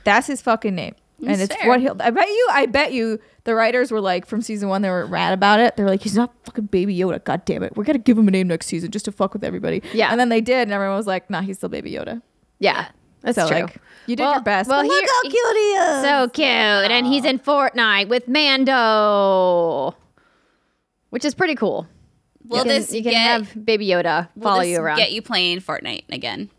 That's 0.04 0.26
his 0.28 0.42
fucking 0.42 0.74
name. 0.74 0.96
and 1.20 1.30
That's 1.30 1.42
it's 1.44 1.56
fair. 1.56 1.68
what 1.70 1.80
he'll. 1.82 1.96
I 2.00 2.10
bet 2.10 2.28
you. 2.28 2.48
I 2.52 2.66
bet 2.66 2.94
you. 2.94 3.20
The 3.44 3.54
writers 3.54 3.92
were 3.92 4.02
like 4.02 4.26
from 4.26 4.42
season 4.42 4.70
one. 4.70 4.82
They 4.82 4.90
were 4.90 5.06
rad 5.06 5.34
about 5.34 5.60
it. 5.60 5.76
They're 5.78 5.88
like, 5.88 6.02
"He's 6.02 6.16
not 6.16 6.34
fucking 6.46 6.66
Baby 6.66 6.98
Yoda. 6.98 7.24
God 7.24 7.46
damn 7.46 7.62
it. 7.62 7.76
We're 7.78 7.84
gonna 7.84 8.00
give 8.00 8.18
him 8.18 8.28
a 8.28 8.32
name 8.32 8.48
next 8.48 8.66
season 8.68 8.90
just 8.90 9.06
to 9.06 9.12
fuck 9.12 9.34
with 9.34 9.44
everybody." 9.44 9.84
Yeah. 9.94 10.10
And 10.10 10.20
then 10.20 10.30
they 10.30 10.42
did, 10.42 10.64
and 10.64 10.72
everyone 10.72 10.98
was 10.98 11.06
like, 11.06 11.30
"Nah, 11.30 11.42
he's 11.42 11.58
still 11.58 11.70
Baby 11.70 11.92
Yoda." 11.92 12.22
Yeah, 12.60 12.88
that's 13.22 13.36
so 13.38 13.48
true. 13.48 13.62
like, 13.62 13.78
you 14.08 14.16
did 14.16 14.24
Well- 14.24 14.34
your 14.34 14.42
best. 14.42 14.70
well, 14.70 14.82
But 14.82 14.88
look 14.88 15.00
here- 15.04 15.10
how 15.14 15.22
cute 15.30 15.56
he 15.58 15.74
is. 15.74 16.04
So 16.04 16.30
cute. 16.30 16.92
And 16.92 17.06
he's 17.08 17.26
in 17.26 17.40
Fortnite 17.40 18.08
with 18.10 18.28
Mando, 18.28 19.96
which 21.10 21.26
is 21.26 21.34
pretty 21.34 21.56
cool. 21.56 21.88
Will 22.48 22.58
you 22.58 22.64
can, 22.64 22.70
this 22.70 22.94
you 22.94 23.04
can 23.04 23.12
get 23.12 23.22
have 23.22 23.66
Baby 23.66 23.88
Yoda 23.88 24.28
will 24.36 24.44
follow 24.44 24.60
this 24.62 24.70
you 24.70 24.80
around? 24.80 24.98
Get 24.98 25.12
you 25.12 25.22
playing 25.22 25.60
Fortnite 25.62 26.04
again? 26.10 26.50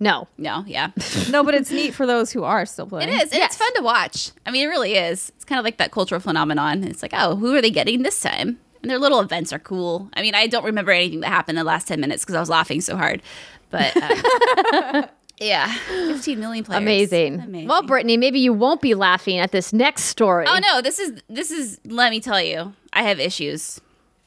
no. 0.00 0.28
No, 0.38 0.62
yeah. 0.66 0.90
no, 1.30 1.42
but 1.42 1.54
it's 1.54 1.70
neat 1.72 1.92
for 1.92 2.06
those 2.06 2.30
who 2.30 2.44
are 2.44 2.64
still 2.66 2.86
playing. 2.86 3.08
is. 3.08 3.22
and 3.22 3.32
Yes. 3.32 3.46
It's 3.48 3.56
fun 3.56 3.74
to 3.74 3.82
watch. 3.82 4.30
I 4.46 4.52
mean, 4.52 4.64
it 4.64 4.68
really 4.68 4.94
is. 4.94 5.32
It's 5.34 5.44
kind 5.44 5.58
of 5.58 5.64
like 5.64 5.78
that 5.78 5.90
cultural 5.90 6.20
phenomenon. 6.20 6.84
It's 6.84 7.02
like, 7.02 7.12
oh, 7.14 7.34
who 7.36 7.54
are 7.56 7.60
they 7.60 7.70
getting 7.72 8.02
this 8.04 8.20
time? 8.20 8.58
And 8.80 8.88
their 8.88 8.98
little 9.00 9.18
events 9.18 9.52
are 9.52 9.58
cool. 9.58 10.08
I 10.14 10.22
mean, 10.22 10.36
I 10.36 10.46
don't 10.46 10.64
remember 10.64 10.92
anything 10.92 11.18
that 11.20 11.28
happened 11.30 11.58
in 11.58 11.64
the 11.64 11.68
last 11.68 11.88
10 11.88 11.98
minutes 12.00 12.22
because 12.24 12.36
I 12.36 12.40
was 12.40 12.48
laughing 12.48 12.80
so 12.80 12.96
hard. 12.96 13.22
But 13.70 13.96
um, 13.96 15.04
yeah, 15.40 15.72
15 15.88 16.40
million 16.40 16.64
players. 16.64 16.82
Amazing. 16.82 17.40
Amazing. 17.40 17.68
Well, 17.68 17.82
Brittany, 17.82 18.16
maybe 18.16 18.40
you 18.40 18.52
won't 18.52 18.80
be 18.80 18.94
laughing 18.94 19.38
at 19.38 19.52
this 19.52 19.72
next 19.72 20.04
story. 20.04 20.46
oh, 20.48 20.58
no, 20.58 20.80
this 20.80 20.98
is, 20.98 21.22
this 21.28 21.50
is, 21.50 21.80
let 21.84 22.10
me 22.10 22.20
tell 22.20 22.42
you, 22.42 22.74
I 22.92 23.02
have 23.02 23.20
issues. 23.20 23.80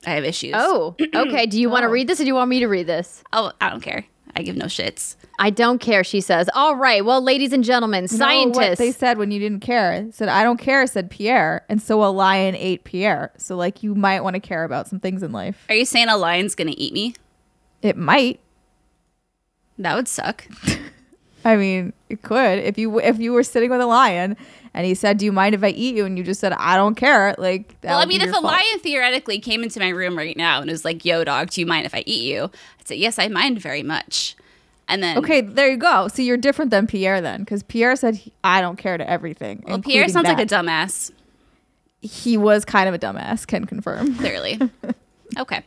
I 0.06 0.12
have 0.12 0.24
issues. 0.24 0.54
Oh, 0.56 0.95
okay. 1.15 1.45
Do 1.45 1.60
you 1.60 1.69
want 1.69 1.84
to 1.84 1.88
oh. 1.88 1.91
read 1.91 2.08
this 2.08 2.19
or 2.19 2.24
do 2.24 2.28
you 2.28 2.36
want 2.36 2.50
me 2.50 2.60
to 2.60 2.67
read 2.67 2.88
this? 2.88 3.24
Oh, 3.34 3.52
I 3.62 3.69
don't 3.69 3.82
care. 3.82 4.06
I 4.36 4.43
give 4.43 4.56
no 4.56 4.65
shits. 4.65 5.15
I 5.39 5.50
don't 5.50 5.80
care, 5.80 6.04
she 6.04 6.21
says. 6.21 6.50
All 6.54 6.76
right. 6.76 7.04
Well, 7.04 7.21
ladies 7.21 7.52
and 7.52 7.63
gentlemen, 7.63 8.08
You 8.10 8.17
know 8.17 8.26
what 8.26 8.32
scientists. 8.32 8.78
they 8.78 8.91
said 8.91 9.17
when 9.17 9.30
you 9.32 9.39
didn't 9.39 9.60
care. 9.60 9.93
It 9.93 10.15
said, 10.15 10.30
I 10.30 10.43
don't 10.43 10.58
care, 10.58 10.88
said 10.88 11.12
Pierre. 11.12 11.65
And 11.67 11.82
so 11.82 12.04
a 12.04 12.08
lion 12.08 12.56
ate 12.56 12.84
Pierre. 12.86 13.34
So, 13.38 13.58
like, 13.58 13.84
you 13.84 13.93
might 13.93 14.21
want 14.21 14.36
to 14.36 14.39
care 14.39 14.63
about 14.63 14.88
some 14.88 15.00
things 15.00 15.21
in 15.21 15.32
life. 15.32 15.65
Are 15.67 15.76
you 15.76 15.86
saying 15.86 16.08
a 16.08 16.17
lion's 16.17 16.56
going 16.56 16.69
to 16.69 16.80
eat 16.80 16.93
me? 16.93 17.15
It 17.82 17.97
might. 17.97 18.39
That 19.78 19.95
would 19.95 20.08
suck. 20.08 20.47
I 21.43 21.56
mean, 21.56 21.93
it 22.10 22.21
could. 22.21 22.60
If 22.60 22.77
you 22.77 22.99
if 22.99 23.19
you 23.19 23.34
were 23.34 23.43
sitting 23.43 23.69
with 23.69 23.82
a 23.82 23.86
lion 23.86 24.38
and 24.73 24.86
he 24.86 24.93
said, 24.93 25.17
Do 25.17 25.25
you 25.25 25.32
mind 25.32 25.56
if 25.56 25.63
I 25.63 25.69
eat 25.69 25.95
you? 25.95 26.06
And 26.06 26.17
you 26.17 26.23
just 26.23 26.39
said, 26.39 26.54
I 26.54 26.75
don't 26.75 26.95
care. 26.95 27.36
Like, 27.38 27.80
that 27.82 27.89
Well, 27.89 27.99
I 27.99 28.06
mean, 28.06 28.21
if 28.21 28.30
a 28.30 28.34
fault. 28.34 28.43
lion 28.45 28.80
theoretically 28.80 29.39
came 29.39 29.63
into 29.63 29.80
my 29.80 29.89
room 29.89 30.17
right 30.17 30.38
now 30.38 30.62
and 30.62 30.69
was 30.69 30.86
like, 30.86 31.04
"Yo, 31.04 31.23
dog, 31.23 31.49
do 31.49 31.62
you 31.62 31.67
mind 31.67 31.86
if 31.86 31.95
I 31.95 32.04
eat 32.06 32.25
you?" 32.32 32.51
I'd 32.80 32.88
say, 32.88 32.95
"Yes, 32.95 33.17
I 33.19 33.27
mind 33.27 33.60
very 33.60 33.84
much." 33.84 34.36
And 34.88 35.01
then, 35.01 35.17
Okay, 35.19 35.39
there 35.39 35.69
you 35.69 35.77
go. 35.77 36.10
So 36.10 36.21
you're 36.21 36.36
different 36.36 36.69
than 36.69 36.86
Pierre 36.86 37.21
then, 37.21 37.39
because 37.41 37.63
Pierre 37.63 37.95
said, 37.95 38.15
he, 38.15 38.34
I 38.43 38.60
don't 38.60 38.75
care 38.75 38.97
to 38.97 39.10
everything. 39.10 39.63
well, 39.65 39.80
Pierre 39.80 40.10
sounds 40.10 40.27
like 40.27 40.39
a 40.39 40.45
dumbass. 40.45 41.12
He 42.01 42.36
was 42.36 42.65
kind 42.65 42.89
of 42.89 42.95
a 42.95 42.99
dumbass, 42.99 43.47
can 43.47 43.65
confirm. 43.65 44.15
Clearly. 44.15 44.60
okay, 45.39 45.63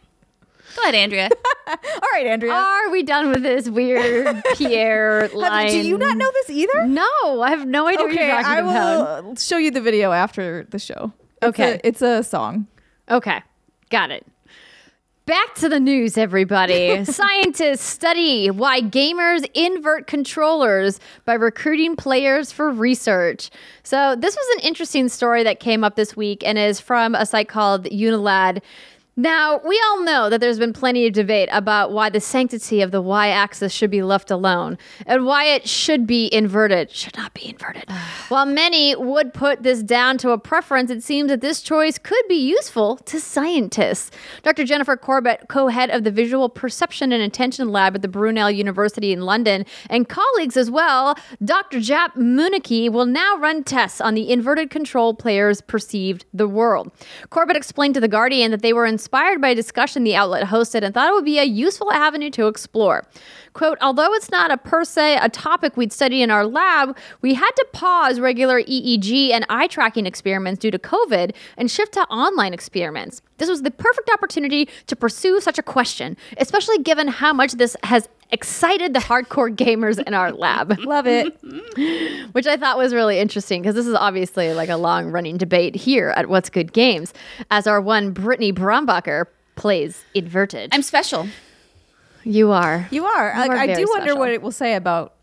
go 0.76 0.82
ahead, 0.82 0.94
Andrea. 0.94 1.30
All 1.66 2.08
right, 2.12 2.26
Andrea. 2.26 2.52
Are 2.52 2.90
we 2.90 3.02
done 3.02 3.30
with 3.30 3.42
this 3.42 3.68
weird 3.68 4.42
Pierre 4.56 5.28
line? 5.34 5.68
do 5.70 5.78
you 5.78 5.96
not 5.98 6.16
know 6.16 6.30
this 6.32 6.50
either? 6.50 6.86
No, 6.86 7.40
I 7.42 7.50
have 7.50 7.66
no 7.66 7.86
idea 7.88 8.06
Okay, 8.06 8.30
I 8.30 8.58
about. 8.60 9.24
will 9.24 9.36
show 9.36 9.56
you 9.56 9.70
the 9.70 9.80
video 9.80 10.12
after 10.12 10.64
the 10.64 10.78
show. 10.78 11.12
It's 11.42 11.48
Okay. 11.48 11.72
a, 11.74 11.80
it's 11.84 12.02
a 12.02 12.22
song. 12.22 12.66
Okay, 13.10 13.42
got 13.90 14.10
it. 14.10 14.26
Back 15.26 15.54
to 15.54 15.70
the 15.70 15.80
news, 15.80 16.18
everybody. 16.18 17.02
Scientists 17.06 17.82
study 17.82 18.50
why 18.50 18.82
gamers 18.82 19.46
invert 19.54 20.06
controllers 20.06 21.00
by 21.24 21.32
recruiting 21.32 21.96
players 21.96 22.52
for 22.52 22.70
research. 22.70 23.48
So, 23.84 24.16
this 24.16 24.36
was 24.36 24.56
an 24.56 24.68
interesting 24.68 25.08
story 25.08 25.42
that 25.42 25.60
came 25.60 25.82
up 25.82 25.96
this 25.96 26.14
week 26.14 26.42
and 26.44 26.58
is 26.58 26.78
from 26.78 27.14
a 27.14 27.24
site 27.24 27.48
called 27.48 27.84
Unilad. 27.86 28.60
Now, 29.16 29.60
we 29.64 29.80
all 29.86 30.02
know 30.02 30.28
that 30.28 30.40
there's 30.40 30.58
been 30.58 30.72
plenty 30.72 31.06
of 31.06 31.12
debate 31.12 31.48
about 31.52 31.92
why 31.92 32.10
the 32.10 32.18
sanctity 32.18 32.80
of 32.80 32.90
the 32.90 33.00
y 33.00 33.28
axis 33.28 33.72
should 33.72 33.90
be 33.90 34.02
left 34.02 34.28
alone 34.28 34.76
and 35.06 35.24
why 35.24 35.44
it 35.44 35.68
should 35.68 36.04
be 36.04 36.28
inverted. 36.34 36.90
Should 36.90 37.16
not 37.16 37.32
be 37.32 37.48
inverted. 37.48 37.88
While 38.28 38.46
many 38.46 38.96
would 38.96 39.32
put 39.32 39.62
this 39.62 39.84
down 39.84 40.18
to 40.18 40.30
a 40.30 40.38
preference, 40.38 40.90
it 40.90 41.04
seems 41.04 41.28
that 41.28 41.42
this 41.42 41.62
choice 41.62 41.96
could 41.96 42.24
be 42.28 42.34
useful 42.34 42.96
to 42.96 43.20
scientists. 43.20 44.10
Dr. 44.42 44.64
Jennifer 44.64 44.96
Corbett, 44.96 45.46
co 45.48 45.68
head 45.68 45.90
of 45.90 46.02
the 46.02 46.10
Visual 46.10 46.48
Perception 46.48 47.12
and 47.12 47.22
Attention 47.22 47.68
Lab 47.68 47.94
at 47.94 48.02
the 48.02 48.08
Brunel 48.08 48.50
University 48.50 49.12
in 49.12 49.20
London, 49.20 49.64
and 49.88 50.08
colleagues 50.08 50.56
as 50.56 50.72
well, 50.72 51.16
Dr. 51.44 51.78
Jaap 51.78 52.16
Munneke 52.16 52.90
will 52.90 53.06
now 53.06 53.36
run 53.36 53.62
tests 53.62 54.00
on 54.00 54.14
the 54.14 54.28
inverted 54.28 54.70
control 54.70 55.14
players 55.14 55.60
perceived 55.60 56.24
the 56.34 56.48
world. 56.48 56.90
Corbett 57.30 57.56
explained 57.56 57.94
to 57.94 58.00
The 58.00 58.08
Guardian 58.08 58.50
that 58.50 58.62
they 58.62 58.72
were 58.72 58.86
inspired 59.04 59.38
by 59.38 59.50
a 59.50 59.54
discussion 59.54 60.02
the 60.02 60.16
outlet 60.16 60.46
hosted 60.46 60.82
and 60.82 60.94
thought 60.94 61.06
it 61.06 61.12
would 61.12 61.26
be 61.26 61.38
a 61.38 61.44
useful 61.44 61.92
avenue 61.92 62.30
to 62.30 62.46
explore. 62.46 63.04
Quote, 63.52 63.76
although 63.82 64.14
it's 64.14 64.30
not 64.30 64.50
a 64.50 64.56
per 64.56 64.82
se 64.82 65.18
a 65.20 65.28
topic 65.28 65.76
we'd 65.76 65.92
study 65.92 66.22
in 66.22 66.30
our 66.30 66.46
lab, 66.46 66.96
we 67.20 67.34
had 67.34 67.50
to 67.50 67.66
pause 67.74 68.18
regular 68.18 68.62
EEG 68.62 69.30
and 69.30 69.44
eye 69.50 69.66
tracking 69.66 70.06
experiments 70.06 70.58
due 70.58 70.70
to 70.70 70.78
COVID 70.78 71.34
and 71.58 71.70
shift 71.70 71.92
to 71.92 72.00
online 72.08 72.54
experiments. 72.54 73.20
This 73.38 73.48
was 73.48 73.62
the 73.62 73.70
perfect 73.70 74.10
opportunity 74.10 74.68
to 74.86 74.96
pursue 74.96 75.40
such 75.40 75.58
a 75.58 75.62
question, 75.62 76.16
especially 76.36 76.78
given 76.78 77.08
how 77.08 77.32
much 77.32 77.52
this 77.52 77.76
has 77.82 78.08
excited 78.30 78.94
the 78.94 79.00
hardcore 79.00 79.54
gamers 79.54 80.02
in 80.02 80.14
our 80.14 80.32
lab 80.32 80.78
Love 80.84 81.06
it. 81.06 81.36
which 82.32 82.46
I 82.46 82.56
thought 82.56 82.78
was 82.78 82.94
really 82.94 83.18
interesting 83.18 83.62
because 83.62 83.74
this 83.74 83.86
is 83.86 83.94
obviously 83.94 84.52
like 84.54 84.68
a 84.68 84.76
long 84.76 85.10
running 85.10 85.36
debate 85.36 85.74
here 85.74 86.10
at 86.10 86.28
What's 86.28 86.50
Good 86.50 86.72
Games, 86.72 87.12
as 87.50 87.66
our 87.66 87.80
one 87.80 88.12
Brittany 88.12 88.52
Brombacher 88.52 89.26
plays 89.56 90.04
inverted. 90.14 90.70
I'm 90.72 90.82
special. 90.82 91.28
you 92.24 92.50
are. 92.52 92.88
You 92.90 93.06
are. 93.06 93.34
like, 93.36 93.50
are 93.50 93.56
I 93.56 93.66
do 93.66 93.74
very 93.74 93.84
wonder 93.86 94.16
what 94.16 94.30
it 94.30 94.42
will 94.42 94.52
say 94.52 94.74
about 94.74 95.14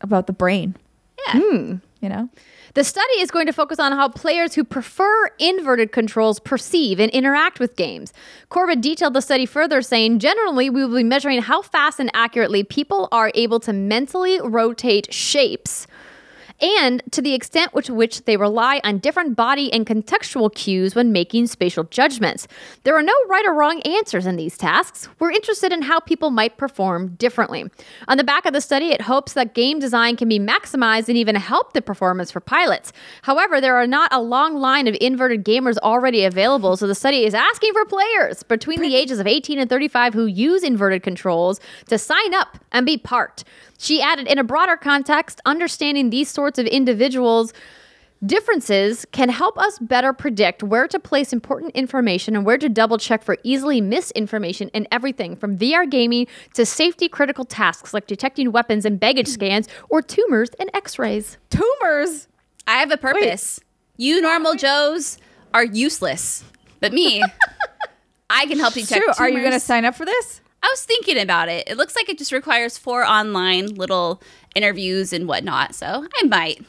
about 0.00 0.26
the 0.26 0.32
brain. 0.32 0.76
Yeah. 1.26 1.40
Hmm. 1.40 1.74
You 2.00 2.08
know, 2.08 2.28
The 2.74 2.84
study 2.84 3.20
is 3.20 3.30
going 3.30 3.44
to 3.44 3.52
focus 3.52 3.78
on 3.78 3.92
how 3.92 4.08
players 4.08 4.54
who 4.54 4.64
prefer 4.64 5.28
inverted 5.38 5.92
controls 5.92 6.40
perceive 6.40 6.98
and 7.00 7.10
interact 7.10 7.60
with 7.60 7.76
games. 7.76 8.14
Corbett 8.48 8.80
detailed 8.80 9.12
the 9.12 9.20
study 9.20 9.44
further, 9.44 9.82
saying 9.82 10.20
generally 10.20 10.70
we 10.70 10.86
will 10.86 10.96
be 10.96 11.04
measuring 11.04 11.42
how 11.42 11.60
fast 11.60 12.00
and 12.00 12.10
accurately 12.14 12.64
people 12.64 13.08
are 13.12 13.30
able 13.34 13.60
to 13.60 13.74
mentally 13.74 14.40
rotate 14.40 15.12
shapes. 15.12 15.86
And 16.62 17.02
to 17.10 17.20
the 17.20 17.34
extent 17.34 17.74
with 17.74 17.90
which 17.90 18.24
they 18.24 18.36
rely 18.36 18.80
on 18.84 18.98
different 18.98 19.34
body 19.34 19.72
and 19.72 19.84
contextual 19.84 20.54
cues 20.54 20.94
when 20.94 21.10
making 21.10 21.48
spatial 21.48 21.82
judgments. 21.84 22.46
There 22.84 22.96
are 22.96 23.02
no 23.02 23.14
right 23.28 23.44
or 23.44 23.52
wrong 23.52 23.80
answers 23.82 24.26
in 24.26 24.36
these 24.36 24.56
tasks. 24.56 25.08
We're 25.18 25.32
interested 25.32 25.72
in 25.72 25.82
how 25.82 25.98
people 25.98 26.30
might 26.30 26.56
perform 26.56 27.16
differently. 27.16 27.64
On 28.06 28.16
the 28.16 28.24
back 28.24 28.46
of 28.46 28.52
the 28.52 28.60
study, 28.60 28.90
it 28.90 29.02
hopes 29.02 29.32
that 29.32 29.54
game 29.54 29.80
design 29.80 30.16
can 30.16 30.28
be 30.28 30.38
maximized 30.38 31.08
and 31.08 31.18
even 31.18 31.34
help 31.34 31.72
the 31.72 31.82
performance 31.82 32.30
for 32.30 32.40
pilots. 32.40 32.92
However, 33.22 33.60
there 33.60 33.76
are 33.76 33.86
not 33.86 34.12
a 34.12 34.22
long 34.22 34.56
line 34.56 34.86
of 34.86 34.96
inverted 35.00 35.44
gamers 35.44 35.78
already 35.78 36.24
available, 36.24 36.76
so 36.76 36.86
the 36.86 36.94
study 36.94 37.24
is 37.24 37.34
asking 37.34 37.72
for 37.72 37.84
players 37.84 38.44
between 38.44 38.80
the 38.80 38.94
ages 38.94 39.18
of 39.18 39.26
18 39.26 39.58
and 39.58 39.68
35 39.68 40.14
who 40.14 40.26
use 40.26 40.62
inverted 40.62 41.02
controls 41.02 41.58
to 41.88 41.98
sign 41.98 42.34
up 42.34 42.58
and 42.70 42.86
be 42.86 42.96
part. 42.96 43.42
She 43.82 44.00
added, 44.00 44.28
in 44.28 44.38
a 44.38 44.44
broader 44.44 44.76
context, 44.76 45.40
understanding 45.44 46.10
these 46.10 46.30
sorts 46.30 46.56
of 46.56 46.66
individuals' 46.66 47.52
differences 48.24 49.04
can 49.10 49.28
help 49.28 49.58
us 49.58 49.80
better 49.80 50.12
predict 50.12 50.62
where 50.62 50.86
to 50.86 51.00
place 51.00 51.32
important 51.32 51.72
information 51.74 52.36
and 52.36 52.46
where 52.46 52.58
to 52.58 52.68
double 52.68 52.96
check 52.96 53.24
for 53.24 53.38
easily 53.42 53.80
misinformation 53.80 54.68
in 54.68 54.86
everything 54.92 55.34
from 55.34 55.58
VR 55.58 55.90
gaming 55.90 56.28
to 56.54 56.64
safety 56.64 57.08
critical 57.08 57.44
tasks 57.44 57.92
like 57.92 58.06
detecting 58.06 58.52
weapons 58.52 58.84
and 58.84 59.00
baggage 59.00 59.26
mm. 59.26 59.32
scans 59.32 59.68
or 59.88 60.00
tumors 60.00 60.50
and 60.60 60.70
x 60.74 60.96
rays. 60.96 61.36
tumors. 61.50 62.28
I 62.68 62.76
have 62.76 62.92
a 62.92 62.96
purpose. 62.96 63.58
You 63.96 64.20
normal 64.20 64.54
Joes 64.54 65.18
are 65.52 65.64
useless, 65.64 66.44
but 66.78 66.92
me, 66.92 67.20
I 68.30 68.46
can 68.46 68.60
help 68.60 68.74
detect. 68.74 69.02
True. 69.02 69.12
Are 69.18 69.28
you 69.28 69.40
going 69.40 69.50
to 69.50 69.58
sign 69.58 69.84
up 69.84 69.96
for 69.96 70.04
this? 70.04 70.40
I 70.62 70.68
was 70.70 70.84
thinking 70.84 71.18
about 71.18 71.48
it. 71.48 71.68
It 71.68 71.76
looks 71.76 71.96
like 71.96 72.08
it 72.08 72.18
just 72.18 72.32
requires 72.32 72.78
four 72.78 73.04
online 73.04 73.74
little 73.74 74.22
interviews 74.54 75.12
and 75.12 75.26
whatnot. 75.26 75.74
So 75.74 76.06
I 76.14 76.26
might. 76.26 76.64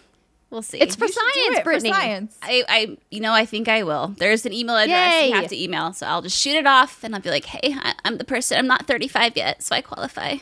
We'll 0.50 0.62
see. 0.62 0.78
It's 0.80 0.96
for 0.96 1.06
You 1.06 1.12
science, 1.12 1.36
it 1.36 1.58
for 1.60 1.64
Brittany. 1.64 1.92
science. 1.92 2.38
I, 2.44 2.64
I, 2.70 2.98
you 3.10 3.20
know, 3.22 3.34
I 3.34 3.46
think 3.46 3.68
I 3.68 3.82
will. 3.84 4.14
There's 4.18 4.46
an 4.46 4.54
email 4.54 4.76
address 4.78 5.14
Yay. 5.24 5.30
you 5.30 5.34
have 5.36 5.48
to 5.48 5.60
email, 5.64 5.94
so 5.94 6.06
I'll 6.06 6.22
just 6.22 6.40
shoot 6.40 6.56
it 6.56 6.68
off, 6.68 7.04
and 7.04 7.16
I'll 7.16 7.22
be 7.22 7.32
like, 7.32 7.46
"Hey, 7.46 7.74
I, 7.76 7.94
I'm 8.06 8.18
the 8.18 8.24
person. 8.24 8.60
I'm 8.60 8.68
not 8.68 8.86
35 8.86 9.36
yet, 9.36 9.64
so 9.64 9.76
I 9.76 9.82
qualify." 9.82 10.38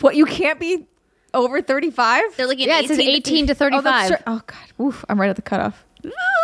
What 0.00 0.16
you 0.16 0.24
can't 0.26 0.58
be 0.58 0.86
over 1.34 1.60
thirty 1.62 1.90
five? 1.90 2.24
They're 2.36 2.46
looking. 2.46 2.66
Yeah, 2.68 2.78
at 2.78 2.84
it 2.84 2.88
says 2.88 2.98
18 2.98 3.14
18 3.16 3.46
to 3.48 3.52
Oh, 3.52 3.54
35. 3.54 3.82
that's 3.84 4.08
true. 4.08 4.16
Oh 4.26 4.42
God. 4.46 4.84
Oof, 4.86 5.04
I'm 5.08 5.20
right 5.20 5.30
at 5.30 5.36
the 5.36 5.42
cutoff. 5.42 5.84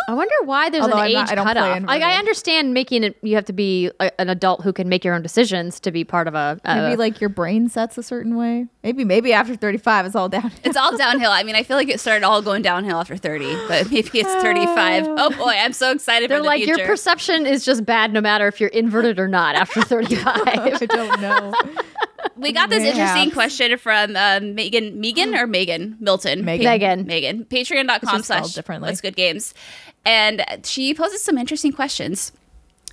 I 0.07 0.13
wonder 0.13 0.33
why 0.43 0.69
there's 0.69 0.83
Although 0.83 0.97
an 0.97 1.01
I'm 1.01 1.07
age 1.07 1.13
not- 1.15 1.31
I 1.31 1.35
don't 1.35 1.45
play 1.45 1.53
cutoff. 1.53 1.67
Like 1.69 1.77
inverted. 1.77 2.03
I 2.03 2.13
understand 2.19 2.73
making 2.73 3.03
it, 3.03 3.17
you 3.23 3.35
have 3.35 3.45
to 3.45 3.53
be 3.53 3.89
a, 3.99 4.11
an 4.21 4.29
adult 4.29 4.61
who 4.63 4.71
can 4.73 4.87
make 4.89 5.03
your 5.03 5.15
own 5.15 5.21
decisions 5.21 5.79
to 5.81 5.91
be 5.91 6.03
part 6.03 6.27
of 6.27 6.35
a. 6.35 6.59
a 6.63 6.75
Maybe 6.75 6.95
like 6.97 7.19
your 7.21 7.29
brain 7.29 7.69
sets 7.69 7.97
a 7.97 8.03
certain 8.03 8.35
way. 8.35 8.67
Maybe 8.83 9.03
maybe 9.03 9.33
after 9.33 9.55
35 9.55 10.05
it's 10.07 10.15
all 10.15 10.29
down. 10.29 10.51
It's 10.63 10.77
all 10.77 10.95
downhill. 10.97 11.31
I 11.31 11.43
mean, 11.43 11.55
I 11.55 11.63
feel 11.63 11.77
like 11.77 11.89
it 11.89 11.99
started 11.99 12.23
all 12.23 12.41
going 12.41 12.61
downhill 12.61 12.99
after 12.99 13.17
30, 13.17 13.55
but 13.67 13.89
maybe 13.91 14.19
it's 14.19 14.33
35. 14.43 15.07
Ah. 15.07 15.15
Oh 15.17 15.29
boy, 15.31 15.53
I'm 15.57 15.73
so 15.73 15.91
excited 15.91 16.29
they're 16.29 16.37
for 16.37 16.43
the 16.43 16.47
like 16.47 16.63
future. 16.63 16.77
your 16.79 16.87
perception 16.87 17.45
is 17.47 17.65
just 17.65 17.85
bad 17.85 18.13
no 18.13 18.21
matter 18.21 18.47
if 18.47 18.59
you're 18.59 18.69
inverted 18.69 19.17
or 19.19 19.27
not 19.27 19.55
after 19.55 19.81
35. 19.83 20.25
I 20.35 20.85
don't 20.85 21.21
know. 21.21 21.53
We 22.35 22.51
got 22.51 22.69
this 22.69 22.83
interesting 22.83 23.31
question 23.31 23.77
from 23.77 24.15
um, 24.15 24.55
Megan, 24.55 24.99
Megan 24.99 25.35
or 25.35 25.47
Megan 25.47 25.97
Milton. 25.99 26.45
Megan. 26.45 26.65
Megan. 26.65 27.05
Megan. 27.05 27.45
Patreon.com 27.45 28.23
slash 28.23 28.53
differently. 28.53 28.89
What's 28.89 29.01
Good 29.01 29.15
Games. 29.15 29.53
And 30.05 30.45
she 30.63 30.93
poses 30.93 31.23
some 31.23 31.37
interesting 31.37 31.71
questions. 31.71 32.31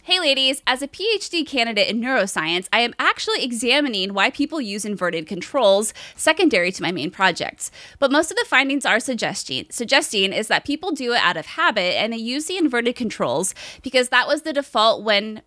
Hey 0.04 0.18
ladies, 0.18 0.62
as 0.66 0.82
a 0.82 0.88
PhD 0.88 1.46
candidate 1.46 1.86
in 1.86 2.00
neuroscience, 2.00 2.66
I 2.72 2.80
am 2.80 2.92
actually 2.98 3.44
examining 3.44 4.14
why 4.14 4.30
people 4.30 4.60
use 4.60 4.84
inverted 4.84 5.28
controls 5.28 5.94
secondary 6.16 6.72
to 6.72 6.82
my 6.82 6.90
main 6.90 7.12
projects. 7.12 7.70
But 8.00 8.10
most 8.10 8.32
of 8.32 8.36
the 8.36 8.44
findings 8.48 8.84
are 8.84 8.98
suggesting 8.98 9.66
suggesting 9.70 10.32
is 10.32 10.48
that 10.48 10.64
people 10.64 10.90
do 10.90 11.12
it 11.12 11.20
out 11.22 11.36
of 11.36 11.46
habit 11.46 11.96
and 12.00 12.12
they 12.12 12.16
use 12.16 12.46
the 12.46 12.56
inverted 12.56 12.96
controls 12.96 13.54
because 13.82 14.08
that 14.08 14.26
was 14.26 14.42
the 14.42 14.52
default 14.52 15.04
when 15.04 15.40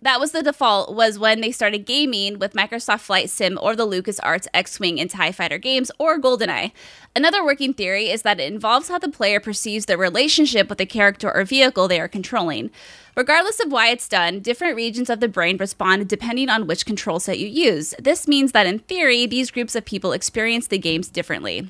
that 0.00 0.20
was 0.20 0.32
the 0.32 0.42
default 0.42 0.94
was 0.94 1.18
when 1.18 1.40
they 1.40 1.50
started 1.50 1.84
gaming 1.84 2.38
with 2.38 2.52
Microsoft 2.52 3.00
Flight 3.00 3.30
Sim 3.30 3.58
or 3.60 3.74
the 3.74 3.86
LucasArts 3.86 4.46
X-Wing 4.54 5.00
and 5.00 5.10
TIE 5.10 5.32
Fighter 5.32 5.58
games 5.58 5.90
or 5.98 6.20
GoldenEye. 6.20 6.72
Another 7.16 7.44
working 7.44 7.74
theory 7.74 8.08
is 8.08 8.22
that 8.22 8.38
it 8.38 8.52
involves 8.52 8.88
how 8.88 8.98
the 8.98 9.08
player 9.08 9.40
perceives 9.40 9.86
their 9.86 9.98
relationship 9.98 10.68
with 10.68 10.78
the 10.78 10.86
character 10.86 11.34
or 11.34 11.44
vehicle 11.44 11.88
they 11.88 12.00
are 12.00 12.06
controlling. 12.06 12.70
Regardless 13.16 13.58
of 13.58 13.72
why 13.72 13.88
it's 13.88 14.08
done, 14.08 14.38
different 14.38 14.76
regions 14.76 15.10
of 15.10 15.18
the 15.18 15.26
brain 15.26 15.56
respond 15.56 16.08
depending 16.08 16.48
on 16.48 16.68
which 16.68 16.86
control 16.86 17.18
set 17.18 17.40
you 17.40 17.48
use. 17.48 17.92
This 17.98 18.28
means 18.28 18.52
that 18.52 18.66
in 18.66 18.78
theory, 18.78 19.26
these 19.26 19.50
groups 19.50 19.74
of 19.74 19.84
people 19.84 20.12
experience 20.12 20.68
the 20.68 20.78
games 20.78 21.08
differently. 21.08 21.68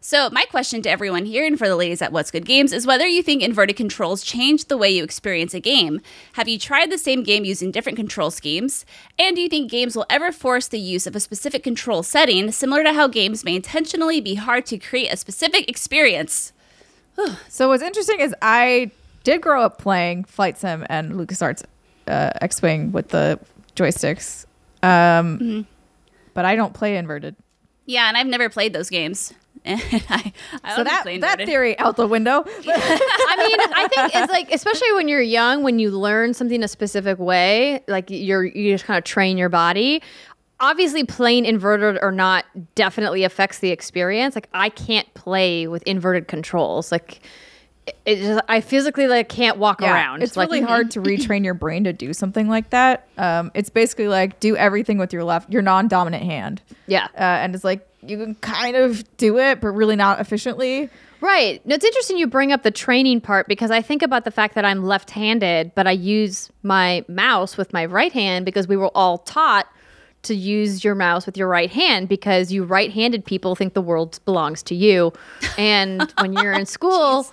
So, 0.00 0.30
my 0.30 0.44
question 0.44 0.82
to 0.82 0.90
everyone 0.90 1.24
here 1.24 1.44
and 1.44 1.58
for 1.58 1.66
the 1.66 1.74
ladies 1.74 2.00
at 2.00 2.12
What's 2.12 2.30
Good 2.30 2.44
Games 2.44 2.72
is 2.72 2.86
whether 2.86 3.08
you 3.08 3.22
think 3.24 3.42
inverted 3.42 3.74
controls 3.76 4.22
change 4.22 4.66
the 4.66 4.76
way 4.76 4.88
you 4.88 5.02
experience 5.02 5.52
a 5.52 5.58
game. 5.58 6.00
Have 6.34 6.46
you 6.46 6.60
tried 6.60 6.92
the 6.92 6.98
same 6.98 7.24
game 7.24 7.44
using 7.44 7.72
different 7.72 7.96
control 7.96 8.30
schemes? 8.30 8.86
And 9.18 9.34
do 9.34 9.42
you 9.42 9.48
think 9.48 9.68
games 9.68 9.96
will 9.96 10.06
ever 10.08 10.30
force 10.30 10.68
the 10.68 10.78
use 10.78 11.08
of 11.08 11.16
a 11.16 11.20
specific 11.20 11.64
control 11.64 12.04
setting, 12.04 12.52
similar 12.52 12.84
to 12.84 12.92
how 12.92 13.08
games 13.08 13.44
may 13.44 13.56
intentionally 13.56 14.20
be 14.20 14.36
hard 14.36 14.64
to 14.66 14.78
create 14.78 15.12
a 15.12 15.16
specific 15.16 15.68
experience? 15.68 16.52
So 17.48 17.68
what's 17.68 17.82
interesting 17.82 18.20
is 18.20 18.32
I 18.42 18.92
did 19.24 19.40
grow 19.40 19.62
up 19.62 19.78
playing 19.78 20.24
Flight 20.24 20.56
Sim 20.58 20.86
and 20.88 21.14
LucasArts 21.14 21.64
uh, 22.06 22.30
X-wing 22.42 22.92
with 22.92 23.08
the 23.08 23.40
joysticks, 23.74 24.44
um, 24.84 25.38
Mm-hmm. 25.40 25.60
but 26.34 26.44
I 26.44 26.54
don't 26.54 26.74
play 26.74 26.96
inverted. 26.96 27.34
Yeah, 27.86 28.06
and 28.06 28.16
I've 28.16 28.26
never 28.28 28.48
played 28.48 28.72
those 28.72 28.88
games. 28.90 29.32
And 29.66 29.80
I, 30.08 30.32
I 30.62 30.76
So 30.76 30.84
that 30.84 31.04
that 31.20 31.38
theory 31.44 31.78
out 31.78 31.96
the 31.96 32.06
window. 32.06 32.44
I 32.46 33.36
mean, 33.36 33.72
I 33.74 33.88
think 33.88 34.14
it's 34.14 34.32
like, 34.32 34.52
especially 34.52 34.92
when 34.92 35.08
you're 35.08 35.20
young, 35.20 35.62
when 35.62 35.78
you 35.78 35.90
learn 35.90 36.34
something 36.34 36.62
a 36.62 36.68
specific 36.68 37.18
way, 37.18 37.82
like 37.88 38.06
you're 38.08 38.44
you 38.44 38.72
just 38.72 38.84
kind 38.84 38.96
of 38.96 39.04
train 39.04 39.36
your 39.36 39.48
body. 39.48 40.02
Obviously, 40.58 41.04
playing 41.04 41.44
inverted 41.44 41.98
or 42.00 42.12
not 42.12 42.46
definitely 42.74 43.24
affects 43.24 43.58
the 43.58 43.70
experience. 43.70 44.34
Like 44.34 44.48
I 44.54 44.70
can't 44.70 45.12
play 45.14 45.66
with 45.66 45.82
inverted 45.82 46.28
controls. 46.28 46.90
Like 46.90 47.20
it, 48.04 48.16
just, 48.16 48.44
I 48.48 48.60
physically 48.60 49.06
like 49.06 49.28
can't 49.28 49.58
walk 49.58 49.82
around. 49.82 50.22
It's 50.22 50.36
like, 50.36 50.50
really 50.50 50.62
hard 50.62 50.90
to 50.92 51.00
retrain 51.02 51.44
your 51.44 51.54
brain 51.54 51.84
to 51.84 51.92
do 51.92 52.12
something 52.12 52.48
like 52.48 52.70
that. 52.70 53.06
Um, 53.18 53.50
it's 53.54 53.70
basically 53.70 54.08
like 54.08 54.40
do 54.40 54.56
everything 54.56 54.98
with 54.98 55.12
your 55.12 55.24
left, 55.24 55.52
your 55.52 55.62
non-dominant 55.62 56.22
hand. 56.22 56.62
Yeah. 56.86 57.08
uh, 57.14 57.20
and 57.20 57.54
it's 57.54 57.64
like 57.64 57.86
you 58.08 58.18
can 58.18 58.34
kind 58.36 58.76
of 58.76 59.04
do 59.16 59.38
it, 59.38 59.60
but 59.60 59.68
really 59.68 59.96
not 59.96 60.20
efficiently. 60.20 60.90
Right. 61.20 61.64
No, 61.66 61.74
it's 61.74 61.84
interesting 61.84 62.18
you 62.18 62.26
bring 62.26 62.52
up 62.52 62.62
the 62.62 62.70
training 62.70 63.20
part 63.20 63.48
because 63.48 63.70
I 63.70 63.80
think 63.80 64.02
about 64.02 64.24
the 64.24 64.30
fact 64.30 64.54
that 64.54 64.64
I'm 64.64 64.84
left 64.84 65.10
handed, 65.10 65.74
but 65.74 65.86
I 65.86 65.92
use 65.92 66.50
my 66.62 67.04
mouse 67.08 67.56
with 67.56 67.72
my 67.72 67.86
right 67.86 68.12
hand 68.12 68.44
because 68.44 68.68
we 68.68 68.76
were 68.76 68.90
all 68.94 69.18
taught 69.18 69.66
to 70.22 70.34
use 70.34 70.84
your 70.84 70.94
mouse 70.94 71.24
with 71.24 71.36
your 71.36 71.48
right 71.48 71.70
hand 71.70 72.08
because 72.08 72.52
you 72.52 72.64
right 72.64 72.92
handed 72.92 73.24
people 73.24 73.54
think 73.54 73.74
the 73.74 73.80
world 73.80 74.18
belongs 74.24 74.62
to 74.64 74.74
you. 74.74 75.12
And 75.56 76.12
when 76.20 76.32
you're 76.32 76.52
in 76.52 76.66
school, 76.66 77.26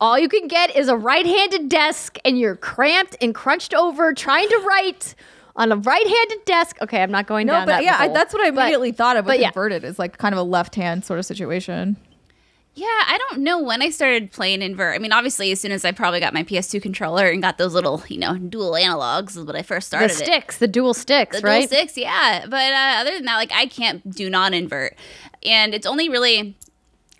all 0.00 0.18
you 0.18 0.28
can 0.28 0.46
get 0.48 0.76
is 0.76 0.88
a 0.88 0.96
right 0.96 1.26
handed 1.26 1.68
desk 1.68 2.18
and 2.24 2.38
you're 2.38 2.56
cramped 2.56 3.16
and 3.20 3.34
crunched 3.34 3.74
over 3.74 4.12
trying 4.12 4.48
to 4.48 4.58
write. 4.58 5.14
On 5.56 5.70
a 5.70 5.76
right-handed 5.76 6.44
desk. 6.46 6.76
Okay, 6.82 7.00
I'm 7.02 7.12
not 7.12 7.26
going 7.28 7.46
No, 7.46 7.52
down 7.54 7.66
but 7.66 7.72
that 7.72 7.84
yeah, 7.84 7.96
I, 7.98 8.06
hole. 8.06 8.14
that's 8.14 8.32
what 8.34 8.42
I 8.42 8.50
But- 8.50 8.62
immediately 8.62 8.90
thought 8.92 9.16
of 9.16 9.24
with 9.24 9.34
but 9.34 9.40
yeah. 9.40 9.48
inverted. 9.48 9.84
Is 9.84 9.98
like 9.98 10.18
kind 10.18 10.34
of 10.34 10.38
a 10.38 10.42
left 10.42 10.74
hand 10.74 11.04
sort 11.04 11.18
of 11.20 11.26
situation. 11.26 11.96
Yeah, 12.76 12.86
I 12.88 13.18
don't 13.28 13.42
know 13.42 13.62
when 13.62 13.82
I 13.82 13.90
started 13.90 14.32
playing 14.32 14.60
invert. 14.60 14.96
I 14.96 14.98
mean, 14.98 15.12
obviously, 15.12 15.52
as 15.52 15.60
soon 15.60 15.70
as 15.70 15.84
I 15.84 15.92
probably 15.92 16.18
got 16.18 16.34
my 16.34 16.42
PS2 16.42 16.82
controller 16.82 17.28
and 17.28 17.40
got 17.40 17.56
those 17.56 17.72
little, 17.72 18.02
you 18.08 18.18
know, 18.18 18.36
dual 18.36 18.72
analogs 18.72 19.36
is 19.36 19.44
when 19.44 19.54
I 19.54 19.62
first 19.62 19.92
the 19.92 19.96
started 19.98 20.10
it. 20.10 20.16
sticks, 20.26 20.58
the 20.58 20.66
dual 20.66 20.92
sticks, 20.92 21.40
The 21.40 21.46
right? 21.46 21.58
dual 21.60 21.68
sticks, 21.68 21.96
yeah. 21.96 22.46
But 22.48 22.72
uh, 22.72 22.96
other 22.98 23.12
than 23.12 23.26
that, 23.26 23.36
like 23.36 23.52
I 23.52 23.66
can't 23.66 24.10
do 24.12 24.28
non-invert, 24.28 24.96
and 25.44 25.72
it's 25.72 25.86
only 25.86 26.08
really 26.08 26.56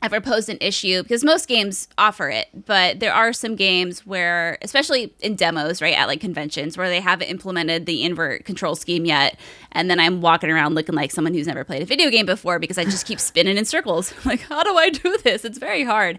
ever 0.04 0.20
posed 0.20 0.50
an 0.50 0.58
issue 0.60 1.02
because 1.02 1.24
most 1.24 1.48
games 1.48 1.88
offer 1.96 2.28
it, 2.28 2.48
but 2.66 3.00
there 3.00 3.12
are 3.12 3.32
some 3.32 3.56
games 3.56 4.04
where, 4.04 4.58
especially 4.60 5.14
in 5.20 5.34
demos, 5.34 5.80
right 5.80 5.94
at 5.94 6.06
like 6.06 6.20
conventions, 6.20 6.76
where 6.76 6.88
they 6.88 7.00
haven't 7.00 7.28
implemented 7.28 7.86
the 7.86 8.02
invert 8.02 8.44
control 8.44 8.76
scheme 8.76 9.06
yet, 9.06 9.38
and 9.72 9.90
then 9.90 9.98
I'm 9.98 10.20
walking 10.20 10.50
around 10.50 10.74
looking 10.74 10.94
like 10.94 11.10
someone 11.10 11.32
who's 11.32 11.46
never 11.46 11.64
played 11.64 11.82
a 11.82 11.86
video 11.86 12.10
game 12.10 12.26
before 12.26 12.58
because 12.58 12.76
I 12.76 12.84
just 12.84 13.06
keep 13.06 13.18
spinning 13.30 13.56
in 13.56 13.64
circles. 13.64 14.12
like, 14.24 14.40
how 14.42 14.62
do 14.62 14.76
I 14.76 14.90
do 14.90 15.16
this? 15.24 15.44
It's 15.44 15.58
very 15.58 15.84
hard. 15.84 16.18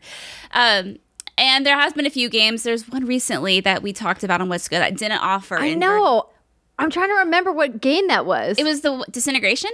Um, 0.51 0.97
and 1.37 1.65
there 1.65 1.77
has 1.77 1.93
been 1.93 2.05
a 2.05 2.09
few 2.09 2.29
games. 2.29 2.63
There's 2.63 2.89
one 2.89 3.05
recently 3.05 3.59
that 3.59 3.83
we 3.83 3.93
talked 3.93 4.23
about 4.23 4.41
on 4.41 4.49
What's 4.49 4.67
Good 4.67 4.79
that 4.79 4.97
didn't 4.97 5.19
offer. 5.19 5.59
I 5.59 5.65
invert- 5.67 5.79
know. 5.79 6.29
I'm 6.77 6.89
trying 6.89 7.07
to 7.09 7.15
remember 7.15 7.53
what 7.53 7.79
game 7.79 8.07
that 8.09 8.25
was. 8.25 8.57
It 8.57 8.65
was 8.65 8.81
the 8.81 9.05
disintegration. 9.09 9.71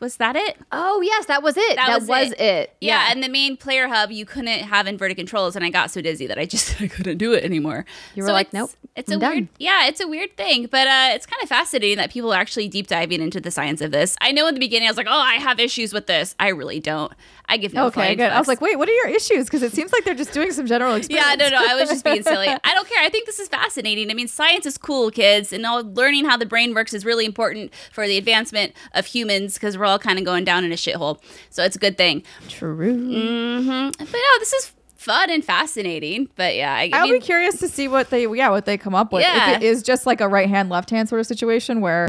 Was 0.00 0.16
that 0.18 0.36
it? 0.36 0.56
oh 0.70 1.00
yes, 1.00 1.26
that 1.26 1.42
was 1.42 1.56
it. 1.56 1.76
That, 1.76 2.02
was, 2.06 2.32
it. 2.38 2.76
Yeah. 2.80 3.08
and 3.10 3.22
the 3.22 3.28
main 3.28 3.56
player 3.56 3.88
hub, 3.88 4.12
you 4.12 4.24
couldn't 4.24 4.60
have 4.60 4.86
inverted 4.86 5.16
controls, 5.16 5.56
and 5.56 5.64
I 5.64 5.70
got 5.70 5.90
so 5.90 6.00
dizzy 6.00 6.26
that 6.28 6.38
I 6.38 6.44
just 6.46 6.80
I 6.80 6.86
couldn't 6.86 7.18
do 7.18 7.32
it 7.32 7.42
anymore. 7.44 7.84
You 8.14 8.22
were 8.22 8.28
So 8.28 8.32
like, 8.32 8.52
"Nope, 8.52 8.70
It's 8.94 9.10
I'm 9.10 9.20
a 9.20 9.26
weird, 9.26 9.34
done." 9.34 9.48
yeah, 9.58 9.86
it's 9.88 10.00
a 10.00 10.06
weird 10.06 10.36
thing, 10.36 10.66
but 10.70 10.86
uh, 10.86 11.08
it's 11.14 11.26
kind 11.26 11.42
of 11.42 11.48
fascinating 11.48 11.96
that 11.96 12.12
people 12.12 12.32
are 12.32 12.38
actually 12.40 12.68
deep 12.68 12.86
diving 12.86 13.20
into 13.20 13.40
the 13.40 13.50
science 13.50 13.80
of 13.80 13.90
this. 13.90 14.16
I 14.20 14.30
know 14.30 14.46
in 14.46 14.54
the 14.54 14.60
beginning 14.60 14.86
I 14.86 14.90
was 14.90 14.96
like, 14.98 15.08
oh, 15.08 15.12
I 15.20 15.34
have 15.34 15.58
issues 15.58 15.92
with 15.92 16.06
this. 16.06 16.34
I 16.38 16.48
really 16.48 16.78
don't. 16.80 17.12
I 17.48 17.56
give 17.56 17.72
no 17.72 17.86
Okay, 17.86 18.14
good. 18.14 18.30
I 18.30 18.38
was 18.38 18.46
like, 18.46 18.60
wait, 18.60 18.76
what 18.76 18.88
are 18.88 18.92
your 18.92 19.08
issues? 19.08 19.46
Because 19.46 19.62
it 19.62 19.72
seems 19.72 19.92
like 19.92 20.04
they're 20.04 20.14
just 20.14 20.32
doing 20.32 20.52
some 20.52 20.66
general 20.66 20.94
experiments. 20.94 21.08
Yeah, 21.28 21.34
no, 21.34 21.48
no, 21.48 21.64
I 21.66 21.74
was 21.80 21.88
just 21.88 22.04
being 22.04 22.22
silly. 22.22 22.48
I 22.48 22.74
don't 22.74 22.86
care. 22.86 23.02
I 23.02 23.08
think 23.08 23.26
this 23.26 23.38
is 23.38 23.48
fascinating. 23.48 24.10
I 24.10 24.14
mean, 24.14 24.28
science 24.28 24.66
is 24.66 24.76
cool, 24.76 25.10
kids, 25.10 25.52
and 25.52 25.64
all 25.64 25.82
learning 25.82 26.26
how 26.26 26.36
the 26.36 26.46
brain 26.46 26.74
works 26.74 26.92
is 26.92 27.04
really 27.04 27.24
important 27.24 27.72
for 27.90 28.06
the 28.06 28.18
advancement 28.18 28.74
of 28.92 29.06
humans 29.06 29.54
because 29.54 29.78
we're 29.78 29.86
all 29.86 29.98
kind 29.98 30.18
of 30.18 30.24
going 30.24 30.44
down 30.44 30.64
in 30.64 30.72
a 30.72 30.76
shithole. 30.76 31.20
So 31.50 31.64
it's 31.64 31.76
a 31.76 31.78
good 31.78 31.96
thing. 31.96 32.22
True. 32.48 32.76
Mm-hmm. 32.76 33.90
But 33.98 34.12
no, 34.12 34.38
this 34.38 34.52
is 34.52 34.72
fun 34.96 35.30
and 35.30 35.44
fascinating. 35.44 36.28
But 36.36 36.54
yeah, 36.54 36.74
I, 36.74 36.90
I 36.92 36.98
I'll 36.98 37.04
mean, 37.04 37.14
be 37.14 37.20
curious 37.20 37.58
to 37.60 37.68
see 37.68 37.88
what 37.88 38.10
they, 38.10 38.26
yeah, 38.26 38.50
what 38.50 38.66
they 38.66 38.76
come 38.76 38.94
up 38.94 39.12
with. 39.12 39.22
Yeah. 39.22 39.52
If 39.52 39.56
it 39.58 39.62
is 39.64 39.82
just 39.82 40.04
like 40.06 40.20
a 40.20 40.28
right 40.28 40.48
hand, 40.48 40.68
left 40.68 40.90
hand 40.90 41.08
sort 41.08 41.20
of 41.20 41.26
situation 41.26 41.80
where 41.80 42.08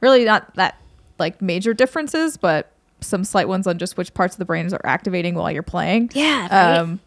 really 0.00 0.24
not 0.24 0.54
that 0.54 0.76
like 1.18 1.42
major 1.42 1.74
differences, 1.74 2.36
but 2.36 2.72
some 3.00 3.24
slight 3.24 3.48
ones 3.48 3.66
on 3.66 3.78
just 3.78 3.96
which 3.96 4.12
parts 4.14 4.34
of 4.34 4.38
the 4.38 4.44
brains 4.44 4.72
are 4.72 4.80
activating 4.84 5.34
while 5.34 5.50
you're 5.50 5.62
playing. 5.62 6.10
Yeah, 6.14 6.42
right. 6.42 6.78
Um, 6.78 7.00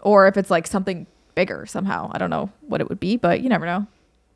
or 0.00 0.28
if 0.28 0.36
it's 0.36 0.50
like 0.50 0.66
something 0.66 1.06
bigger 1.34 1.66
somehow. 1.66 2.10
I 2.12 2.18
don't 2.18 2.30
know 2.30 2.50
what 2.66 2.80
it 2.80 2.88
would 2.88 3.00
be, 3.00 3.16
but 3.16 3.40
you 3.40 3.48
never 3.48 3.64
know. 3.66 3.86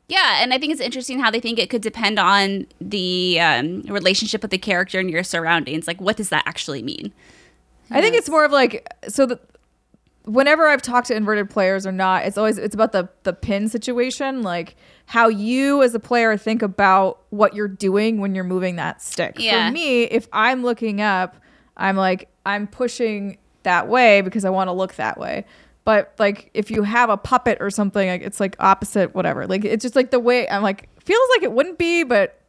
yeah, 0.07 0.41
and 0.41 0.53
I 0.53 0.57
think 0.57 0.71
it's 0.71 0.81
interesting 0.81 1.19
how 1.19 1.29
they 1.31 1.39
think 1.39 1.59
it 1.59 1.69
could 1.69 1.81
depend 1.81 2.17
on 2.19 2.65
the 2.79 3.39
um, 3.39 3.81
relationship 3.83 4.41
with 4.41 4.51
the 4.51 4.57
character 4.57 4.99
and 4.99 5.09
your 5.09 5.23
surroundings. 5.23 5.87
Like, 5.87 5.99
what 6.01 6.17
does 6.17 6.29
that 6.29 6.43
actually 6.45 6.81
mean? 6.81 7.13
I 7.91 8.01
think 8.01 8.15
it's 8.15 8.29
more 8.29 8.43
of 8.45 8.51
like 8.51 8.87
so 9.07 9.25
the 9.25 9.39
whenever 10.25 10.67
I've 10.67 10.81
talked 10.81 11.07
to 11.07 11.15
inverted 11.15 11.49
players 11.49 11.85
or 11.85 11.91
not, 11.91 12.25
it's 12.25 12.37
always 12.37 12.57
it's 12.57 12.75
about 12.75 12.91
the 12.91 13.09
the 13.23 13.33
pin 13.33 13.67
situation, 13.69 14.41
like 14.41 14.75
how 15.05 15.27
you 15.27 15.83
as 15.83 15.93
a 15.93 15.99
player 15.99 16.37
think 16.37 16.61
about 16.61 17.21
what 17.29 17.55
you're 17.55 17.67
doing 17.67 18.19
when 18.19 18.35
you're 18.35 18.43
moving 18.43 18.77
that 18.77 19.01
stick. 19.01 19.35
Yeah. 19.37 19.67
For 19.67 19.73
me, 19.73 20.03
if 20.03 20.27
I'm 20.31 20.63
looking 20.63 21.01
up, 21.01 21.37
I'm 21.77 21.95
like 21.95 22.29
I'm 22.45 22.67
pushing 22.67 23.37
that 23.63 23.87
way 23.87 24.21
because 24.21 24.45
I 24.45 24.49
want 24.49 24.69
to 24.69 24.73
look 24.73 24.95
that 24.95 25.17
way. 25.17 25.45
But 25.85 26.13
like 26.17 26.49
if 26.53 26.71
you 26.71 26.83
have 26.83 27.09
a 27.09 27.17
puppet 27.17 27.57
or 27.59 27.69
something, 27.69 28.07
like 28.07 28.21
it's 28.21 28.39
like 28.39 28.55
opposite 28.59 29.13
whatever. 29.13 29.47
Like 29.47 29.65
it's 29.65 29.83
just 29.83 29.95
like 29.95 30.11
the 30.11 30.19
way 30.19 30.47
I'm 30.49 30.63
like 30.63 30.89
feels 31.01 31.27
like 31.35 31.43
it 31.43 31.51
wouldn't 31.51 31.77
be, 31.77 32.03
but 32.03 32.39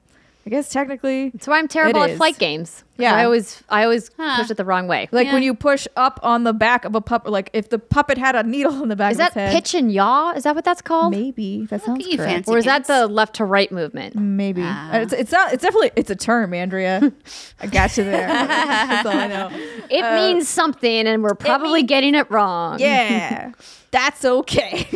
I 0.47 0.51
guess 0.51 0.69
technically, 0.69 1.31
That's 1.31 1.47
why 1.47 1.59
I'm 1.59 1.69
terrible 1.69 2.03
at 2.03 2.11
is. 2.11 2.17
flight 2.19 2.39
games. 2.39 2.85
Yeah. 2.99 3.15
I 3.17 3.25
always 3.25 3.63
I 3.71 3.83
always 3.85 4.11
Huh. 4.17 4.37
push 4.43 4.51
it 4.51 4.57
the 4.57 4.65
wrong 4.65 4.87
way. 4.87 5.09
like 5.11 5.33
when 5.33 5.43
you 5.43 5.55
push 5.55 5.87
up 5.97 6.21
on 6.23 6.45
the 6.45 6.53
back 6.53 6.85
of 6.85 6.95
a 6.95 7.01
puppet, 7.01 7.33
like 7.33 7.49
if 7.55 7.71
the 7.71 7.79
puppet 7.79 8.19
had 8.19 8.37
a 8.37 8.43
needle 8.43 8.83
in 8.83 8.89
the 8.91 8.95
back 8.95 9.13
Is 9.13 9.17
of 9.17 9.21
that 9.21 9.27
its 9.29 9.35
head. 9.35 9.53
pitch 9.53 9.75
and 9.75 9.91
yaw? 9.91 10.33
Is 10.33 10.45
that 10.45 10.55
what 10.55 10.65
that's 10.65 10.83
called? 10.83 11.13
Maybe 11.13 11.65
that 11.71 11.83
sounds 11.83 12.07
you, 12.07 12.19
correct. 12.19 12.31
fancy. 12.33 12.51
Or 12.53 12.59
is 12.59 12.67
that 12.67 12.85
the 12.87 13.07
left 13.07 13.35
to 13.37 13.45
right 13.47 13.73
movement? 13.73 14.15
Maybe. 14.17 14.63
Uh, 14.63 14.99
it's 15.01 15.13
it's 15.15 15.33
not. 15.33 15.53
It's 15.55 15.63
definitely 15.63 15.90
it's 15.97 16.11
a 16.11 16.15
term, 16.17 16.53
Andrea. 16.55 17.11
I 17.61 17.67
got 17.67 17.97
you 17.97 18.05
there. 18.05 18.27
That's 18.29 19.07
all 19.07 19.17
I 19.17 19.27
know. 19.29 19.51
It 19.90 20.15
means 20.15 20.47
something, 20.49 21.07
and 21.07 21.23
we're 21.23 21.35
probably 21.35 21.83
getting 21.83 22.15
it 22.15 22.31
wrong. 22.31 22.79
Yeah, 22.81 23.53
that's 23.90 24.25
okay. 24.25 24.87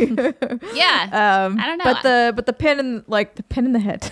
Yeah. 0.74 1.46
um, 1.46 1.58
I 1.58 1.66
don't 1.66 1.78
know. 1.78 1.84
But 1.84 2.02
the 2.02 2.32
but 2.36 2.46
the 2.46 2.52
pin 2.52 2.78
in 2.80 3.04
like 3.06 3.34
the 3.36 3.42
pin 3.42 3.64
in 3.66 3.72
the 3.72 3.78
head. 3.80 4.10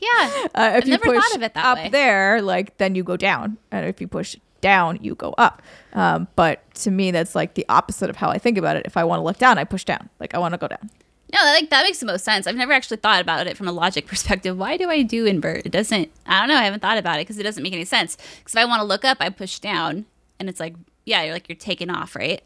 Yeah. 0.00 0.46
uh, 0.54 0.70
if 0.76 0.82
I've 0.82 0.84
you 0.84 0.90
never 0.92 1.04
push 1.04 1.22
thought 1.22 1.36
of 1.36 1.42
it 1.42 1.54
that 1.54 1.64
up 1.64 1.78
way. 1.78 1.88
there, 1.90 2.42
like 2.42 2.76
then 2.78 2.94
you 2.94 3.04
go 3.04 3.16
down, 3.16 3.58
and 3.70 3.86
if 3.86 4.00
you 4.00 4.08
push 4.08 4.36
down, 4.60 4.98
you 5.02 5.14
go 5.14 5.34
up. 5.38 5.62
Um, 5.92 6.28
but 6.36 6.62
to 6.76 6.90
me, 6.90 7.10
that's 7.10 7.34
like 7.34 7.54
the 7.54 7.64
opposite 7.68 8.10
of 8.10 8.16
how 8.16 8.30
I 8.30 8.38
think 8.38 8.58
about 8.58 8.76
it. 8.76 8.86
If 8.86 8.96
I 8.96 9.04
want 9.04 9.20
to 9.20 9.24
look 9.24 9.38
down, 9.38 9.58
I 9.58 9.64
push 9.64 9.84
down. 9.84 10.08
Like 10.20 10.34
I 10.34 10.38
want 10.38 10.54
to 10.54 10.58
go 10.58 10.68
down. 10.68 10.90
No, 11.32 11.40
like 11.42 11.68
that 11.70 11.82
makes 11.82 11.98
the 12.00 12.06
most 12.06 12.24
sense. 12.24 12.46
I've 12.46 12.56
never 12.56 12.72
actually 12.72 12.96
thought 12.98 13.20
about 13.20 13.46
it 13.46 13.56
from 13.56 13.68
a 13.68 13.72
logic 13.72 14.06
perspective. 14.08 14.56
Why 14.56 14.76
do 14.76 14.88
I 14.90 15.02
do 15.02 15.26
invert? 15.26 15.66
It 15.66 15.72
doesn't. 15.72 16.10
I 16.26 16.40
don't 16.40 16.48
know. 16.48 16.56
I 16.56 16.64
haven't 16.64 16.80
thought 16.80 16.98
about 16.98 17.16
it 17.16 17.22
because 17.22 17.38
it 17.38 17.42
doesn't 17.42 17.62
make 17.62 17.72
any 17.72 17.84
sense. 17.84 18.16
Because 18.38 18.54
if 18.54 18.58
I 18.58 18.64
want 18.64 18.80
to 18.80 18.84
look 18.86 19.04
up, 19.04 19.18
I 19.20 19.28
push 19.30 19.58
down, 19.58 20.06
and 20.38 20.48
it's 20.48 20.60
like, 20.60 20.74
yeah, 21.04 21.22
you're 21.24 21.34
like 21.34 21.48
you're 21.48 21.56
taking 21.56 21.90
off, 21.90 22.16
right? 22.16 22.42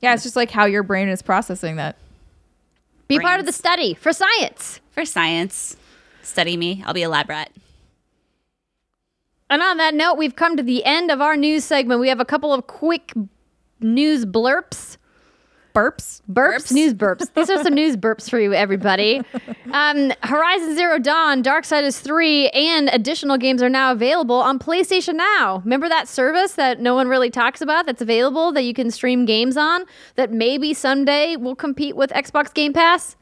Yeah, 0.00 0.12
it's 0.14 0.22
just 0.22 0.36
like 0.36 0.50
how 0.50 0.66
your 0.66 0.82
brain 0.82 1.08
is 1.08 1.22
processing 1.22 1.76
that. 1.76 1.96
Be 3.08 3.18
part 3.18 3.40
of 3.40 3.46
the 3.46 3.52
study 3.52 3.94
for 3.94 4.12
science. 4.12 4.80
For 4.94 5.04
science, 5.04 5.76
study 6.22 6.56
me. 6.56 6.84
I'll 6.86 6.94
be 6.94 7.02
a 7.02 7.08
lab 7.08 7.28
rat. 7.28 7.50
And 9.50 9.60
on 9.60 9.76
that 9.78 9.92
note, 9.92 10.14
we've 10.14 10.36
come 10.36 10.56
to 10.56 10.62
the 10.62 10.84
end 10.84 11.10
of 11.10 11.20
our 11.20 11.36
news 11.36 11.64
segment. 11.64 12.00
We 12.00 12.08
have 12.08 12.20
a 12.20 12.24
couple 12.24 12.54
of 12.54 12.68
quick 12.68 13.12
news 13.80 14.24
blurps. 14.24 14.96
Burps. 15.74 16.22
Burps, 16.30 16.68
Burps. 16.68 16.72
news 16.72 16.94
burps. 16.94 17.34
These 17.34 17.50
are 17.50 17.60
some 17.64 17.74
news 17.74 17.96
burps 17.96 18.30
for 18.30 18.38
you, 18.38 18.54
everybody. 18.54 19.22
Um, 19.72 20.12
Horizon 20.22 20.76
Zero 20.76 21.00
Dawn, 21.00 21.42
Darksiders 21.42 22.00
3, 22.00 22.50
and 22.50 22.88
additional 22.90 23.36
games 23.36 23.60
are 23.60 23.68
now 23.68 23.90
available 23.90 24.36
on 24.36 24.60
PlayStation 24.60 25.16
Now. 25.16 25.62
Remember 25.64 25.88
that 25.88 26.06
service 26.06 26.52
that 26.52 26.78
no 26.78 26.94
one 26.94 27.08
really 27.08 27.28
talks 27.28 27.60
about 27.60 27.86
that's 27.86 28.00
available 28.00 28.52
that 28.52 28.62
you 28.62 28.72
can 28.72 28.92
stream 28.92 29.24
games 29.24 29.56
on 29.56 29.84
that 30.14 30.30
maybe 30.30 30.72
someday 30.72 31.34
will 31.34 31.56
compete 31.56 31.96
with 31.96 32.10
Xbox 32.10 32.54
Game 32.54 32.72
Pass? 32.72 33.16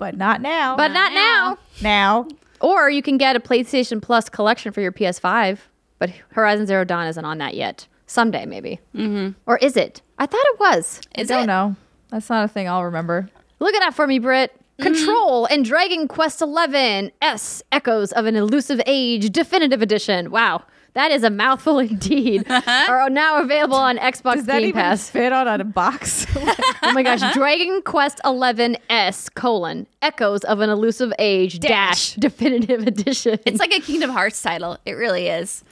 But 0.00 0.16
not 0.16 0.40
now. 0.40 0.76
But 0.76 0.92
not 0.92 1.12
now. 1.12 1.58
now. 1.82 2.26
Or 2.60 2.88
you 2.90 3.02
can 3.02 3.18
get 3.18 3.36
a 3.36 3.40
PlayStation 3.40 4.00
Plus 4.00 4.30
collection 4.30 4.72
for 4.72 4.80
your 4.80 4.92
PS5, 4.92 5.58
but 5.98 6.10
Horizon 6.30 6.66
Zero 6.66 6.84
Dawn 6.84 7.06
isn't 7.06 7.24
on 7.24 7.36
that 7.38 7.54
yet. 7.54 7.86
Someday, 8.06 8.46
maybe. 8.46 8.80
Mm-hmm. 8.94 9.38
Or 9.46 9.58
is 9.58 9.76
it? 9.76 10.00
I 10.18 10.24
thought 10.24 10.44
it 10.46 10.58
was. 10.58 11.00
Is 11.16 11.30
I 11.30 11.34
don't 11.34 11.44
it? 11.44 11.46
know. 11.46 11.76
That's 12.08 12.28
not 12.30 12.44
a 12.46 12.48
thing 12.48 12.66
I'll 12.66 12.84
remember. 12.84 13.28
Look 13.60 13.74
it 13.74 13.82
up 13.82 13.94
for 13.94 14.06
me, 14.06 14.18
Britt. 14.18 14.52
Control 14.80 15.44
and 15.44 15.66
Dragon 15.66 16.08
Quest 16.08 16.38
XI 16.40 17.12
S 17.20 17.62
Echoes 17.70 18.12
of 18.12 18.24
an 18.24 18.34
Elusive 18.36 18.80
Age 18.86 19.28
Definitive 19.30 19.82
Edition. 19.82 20.30
Wow, 20.30 20.64
that 20.94 21.10
is 21.12 21.22
a 21.22 21.30
mouthful 21.30 21.78
indeed. 21.90 22.44
Uh-huh. 22.50 22.92
are 22.92 23.10
now 23.10 23.40
available 23.42 23.76
on 23.76 23.96
Xbox 23.98 24.34
Does 24.34 24.46
that 24.46 24.60
Game 24.60 24.68
even 24.70 24.80
Pass. 24.82 25.08
fit 25.10 25.32
on 25.32 25.46
a 25.60 25.64
box? 25.64 26.26
Oh 26.82 26.92
my 26.92 27.02
gosh, 27.02 27.20
Dragon 27.34 27.82
Quest 27.82 28.20
XI 28.26 28.76
S 28.88 29.28
colon 29.28 29.86
Echoes 30.02 30.42
of 30.44 30.60
an 30.60 30.70
Elusive 30.70 31.12
Age 31.18 31.60
dash, 31.60 31.70
Dash. 31.70 32.14
Definitive 32.18 32.84
Edition. 32.86 33.38
It's 33.46 33.60
like 33.60 33.72
a 33.72 33.80
Kingdom 33.80 34.10
Hearts 34.10 34.40
title. 34.42 34.76
It 34.86 34.92
really 34.94 35.28
is. 35.28 35.62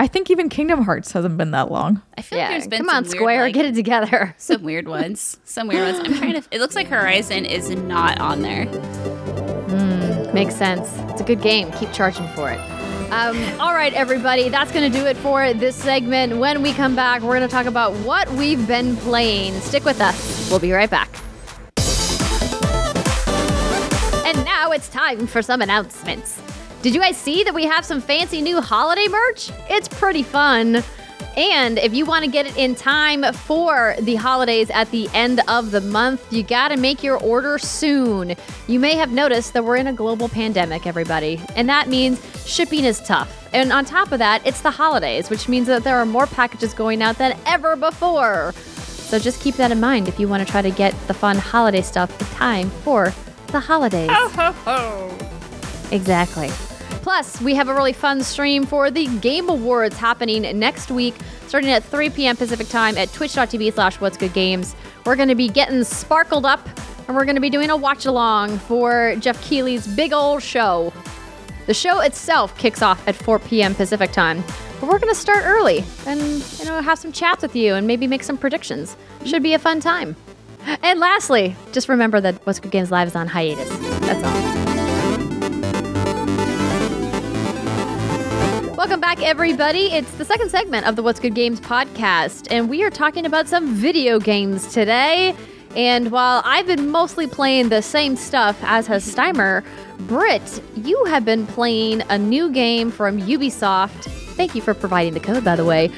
I 0.00 0.06
think 0.06 0.30
even 0.30 0.48
Kingdom 0.48 0.82
Hearts 0.84 1.12
hasn't 1.12 1.36
been 1.36 1.50
that 1.50 1.70
long. 1.70 2.00
I 2.16 2.22
feel 2.22 2.38
like 2.38 2.48
there's 2.50 2.68
been 2.68 2.78
come 2.78 2.86
some 2.88 2.96
on, 2.96 3.02
weird, 3.02 3.10
Square, 3.16 3.42
like- 3.42 3.54
get 3.54 3.64
it 3.66 3.74
together. 3.74 4.34
some 4.38 4.62
weird 4.62 4.88
ones. 4.88 5.36
Some 5.44 5.66
weird 5.68 5.82
ones. 5.96 6.08
I'm 6.08 6.14
trying 6.16 6.40
to. 6.40 6.48
It 6.50 6.60
looks 6.60 6.76
like 6.76 6.86
Horizon 6.86 7.44
is 7.44 7.68
not 7.70 8.18
on 8.20 8.40
there. 8.42 8.64
Hmm, 8.66 10.32
makes 10.34 10.54
sense. 10.54 10.88
It's 11.10 11.20
a 11.20 11.24
good 11.24 11.42
game. 11.42 11.70
Keep 11.72 11.92
charging 11.92 12.26
for 12.28 12.50
it. 12.50 12.60
Um, 13.14 13.38
all 13.60 13.72
right, 13.72 13.94
everybody, 13.94 14.48
that's 14.48 14.72
going 14.72 14.90
to 14.90 14.98
do 14.98 15.06
it 15.06 15.16
for 15.18 15.54
this 15.54 15.76
segment. 15.76 16.36
When 16.38 16.62
we 16.62 16.72
come 16.72 16.96
back, 16.96 17.22
we're 17.22 17.38
going 17.38 17.48
to 17.48 17.54
talk 17.54 17.66
about 17.66 17.92
what 17.98 18.28
we've 18.32 18.66
been 18.66 18.96
playing. 18.96 19.52
Stick 19.60 19.84
with 19.84 20.00
us. 20.00 20.50
We'll 20.50 20.58
be 20.58 20.72
right 20.72 20.90
back. 20.90 21.08
And 24.26 24.44
now 24.44 24.72
it's 24.72 24.88
time 24.88 25.28
for 25.28 25.42
some 25.42 25.62
announcements. 25.62 26.42
Did 26.82 26.92
you 26.92 27.00
guys 27.00 27.16
see 27.16 27.44
that 27.44 27.54
we 27.54 27.62
have 27.66 27.84
some 27.84 28.00
fancy 28.00 28.42
new 28.42 28.60
holiday 28.60 29.06
merch? 29.06 29.52
It's 29.70 29.86
pretty 29.86 30.24
fun. 30.24 30.82
And 31.36 31.78
if 31.78 31.92
you 31.92 32.04
want 32.04 32.24
to 32.24 32.30
get 32.30 32.46
it 32.46 32.56
in 32.56 32.74
time 32.76 33.24
for 33.32 33.96
the 34.00 34.14
holidays 34.14 34.70
at 34.70 34.90
the 34.92 35.08
end 35.12 35.40
of 35.48 35.72
the 35.72 35.80
month, 35.80 36.32
you 36.32 36.44
got 36.44 36.68
to 36.68 36.76
make 36.76 37.02
your 37.02 37.18
order 37.18 37.58
soon. 37.58 38.36
You 38.68 38.78
may 38.78 38.94
have 38.94 39.10
noticed 39.10 39.52
that 39.54 39.64
we're 39.64 39.76
in 39.76 39.88
a 39.88 39.92
global 39.92 40.28
pandemic, 40.28 40.86
everybody, 40.86 41.40
and 41.56 41.68
that 41.68 41.88
means 41.88 42.20
shipping 42.46 42.84
is 42.84 43.00
tough. 43.00 43.48
And 43.52 43.72
on 43.72 43.84
top 43.84 44.12
of 44.12 44.20
that, 44.20 44.46
it's 44.46 44.60
the 44.60 44.70
holidays, 44.70 45.28
which 45.28 45.48
means 45.48 45.66
that 45.66 45.82
there 45.82 45.98
are 45.98 46.06
more 46.06 46.26
packages 46.26 46.72
going 46.72 47.02
out 47.02 47.18
than 47.18 47.36
ever 47.46 47.74
before. 47.74 48.52
So 48.52 49.18
just 49.18 49.40
keep 49.40 49.56
that 49.56 49.70
in 49.70 49.80
mind 49.80 50.08
if 50.08 50.18
you 50.18 50.28
want 50.28 50.44
to 50.44 50.50
try 50.50 50.62
to 50.62 50.70
get 50.70 50.94
the 51.08 51.14
fun 51.14 51.36
holiday 51.36 51.82
stuff 51.82 52.10
in 52.20 52.26
time 52.36 52.70
for 52.70 53.12
the 53.48 53.60
holidays. 53.60 54.10
Oh, 54.12 55.16
exactly. 55.90 56.50
Plus, 57.04 57.38
we 57.42 57.54
have 57.54 57.68
a 57.68 57.74
really 57.74 57.92
fun 57.92 58.22
stream 58.22 58.64
for 58.64 58.90
the 58.90 59.06
Game 59.18 59.50
Awards 59.50 59.94
happening 59.94 60.40
next 60.58 60.90
week, 60.90 61.14
starting 61.46 61.70
at 61.70 61.84
3 61.84 62.08
p.m. 62.08 62.34
Pacific 62.34 62.66
time 62.68 62.96
at 62.96 63.12
twitch.tv 63.12 63.74
slash 63.74 64.00
what's 64.00 64.16
good 64.16 64.32
games. 64.32 64.74
We're 65.04 65.14
going 65.14 65.28
to 65.28 65.34
be 65.34 65.50
getting 65.50 65.84
sparkled 65.84 66.46
up, 66.46 66.66
and 67.06 67.14
we're 67.14 67.26
going 67.26 67.34
to 67.34 67.42
be 67.42 67.50
doing 67.50 67.68
a 67.68 67.76
watch 67.76 68.06
along 68.06 68.56
for 68.60 69.16
Geoff 69.16 69.38
Keighley's 69.42 69.86
big 69.86 70.14
old 70.14 70.42
show. 70.42 70.94
The 71.66 71.74
show 71.74 72.00
itself 72.00 72.56
kicks 72.56 72.80
off 72.80 73.06
at 73.06 73.14
4 73.14 73.38
p.m. 73.38 73.74
Pacific 73.74 74.10
time, 74.10 74.42
but 74.80 74.88
we're 74.88 74.98
going 74.98 75.12
to 75.12 75.20
start 75.20 75.44
early 75.44 75.84
and 76.06 76.22
you 76.58 76.64
know 76.64 76.80
have 76.80 76.98
some 76.98 77.12
chats 77.12 77.42
with 77.42 77.54
you 77.54 77.74
and 77.74 77.86
maybe 77.86 78.06
make 78.06 78.22
some 78.22 78.38
predictions. 78.38 78.96
Should 79.26 79.42
be 79.42 79.52
a 79.52 79.58
fun 79.58 79.80
time. 79.80 80.16
And 80.82 80.98
lastly, 81.00 81.54
just 81.72 81.90
remember 81.90 82.22
that 82.22 82.36
What's 82.46 82.60
Good 82.60 82.72
Games 82.72 82.90
Live 82.90 83.08
is 83.08 83.14
on 83.14 83.26
hiatus. 83.26 83.68
That's 84.00 84.24
all. 84.24 84.63
Welcome 88.76 88.98
back, 88.98 89.22
everybody. 89.22 89.92
It's 89.92 90.10
the 90.16 90.24
second 90.24 90.50
segment 90.50 90.88
of 90.88 90.96
the 90.96 91.02
What's 91.04 91.20
Good 91.20 91.36
Games 91.36 91.60
podcast, 91.60 92.48
and 92.50 92.68
we 92.68 92.82
are 92.82 92.90
talking 92.90 93.24
about 93.24 93.46
some 93.46 93.72
video 93.72 94.18
games 94.18 94.72
today. 94.72 95.36
And 95.76 96.10
while 96.10 96.42
I've 96.44 96.66
been 96.66 96.90
mostly 96.90 97.28
playing 97.28 97.68
the 97.68 97.82
same 97.82 98.16
stuff 98.16 98.58
as 98.64 98.88
has 98.88 99.06
Steimer, 99.06 99.64
Britt, 100.00 100.60
you 100.74 101.04
have 101.04 101.24
been 101.24 101.46
playing 101.46 102.02
a 102.10 102.18
new 102.18 102.50
game 102.50 102.90
from 102.90 103.20
Ubisoft. 103.20 104.06
Thank 104.34 104.56
you 104.56 104.60
for 104.60 104.74
providing 104.74 105.14
the 105.14 105.20
code, 105.20 105.44
by 105.44 105.54
the 105.54 105.64
way. 105.64 105.88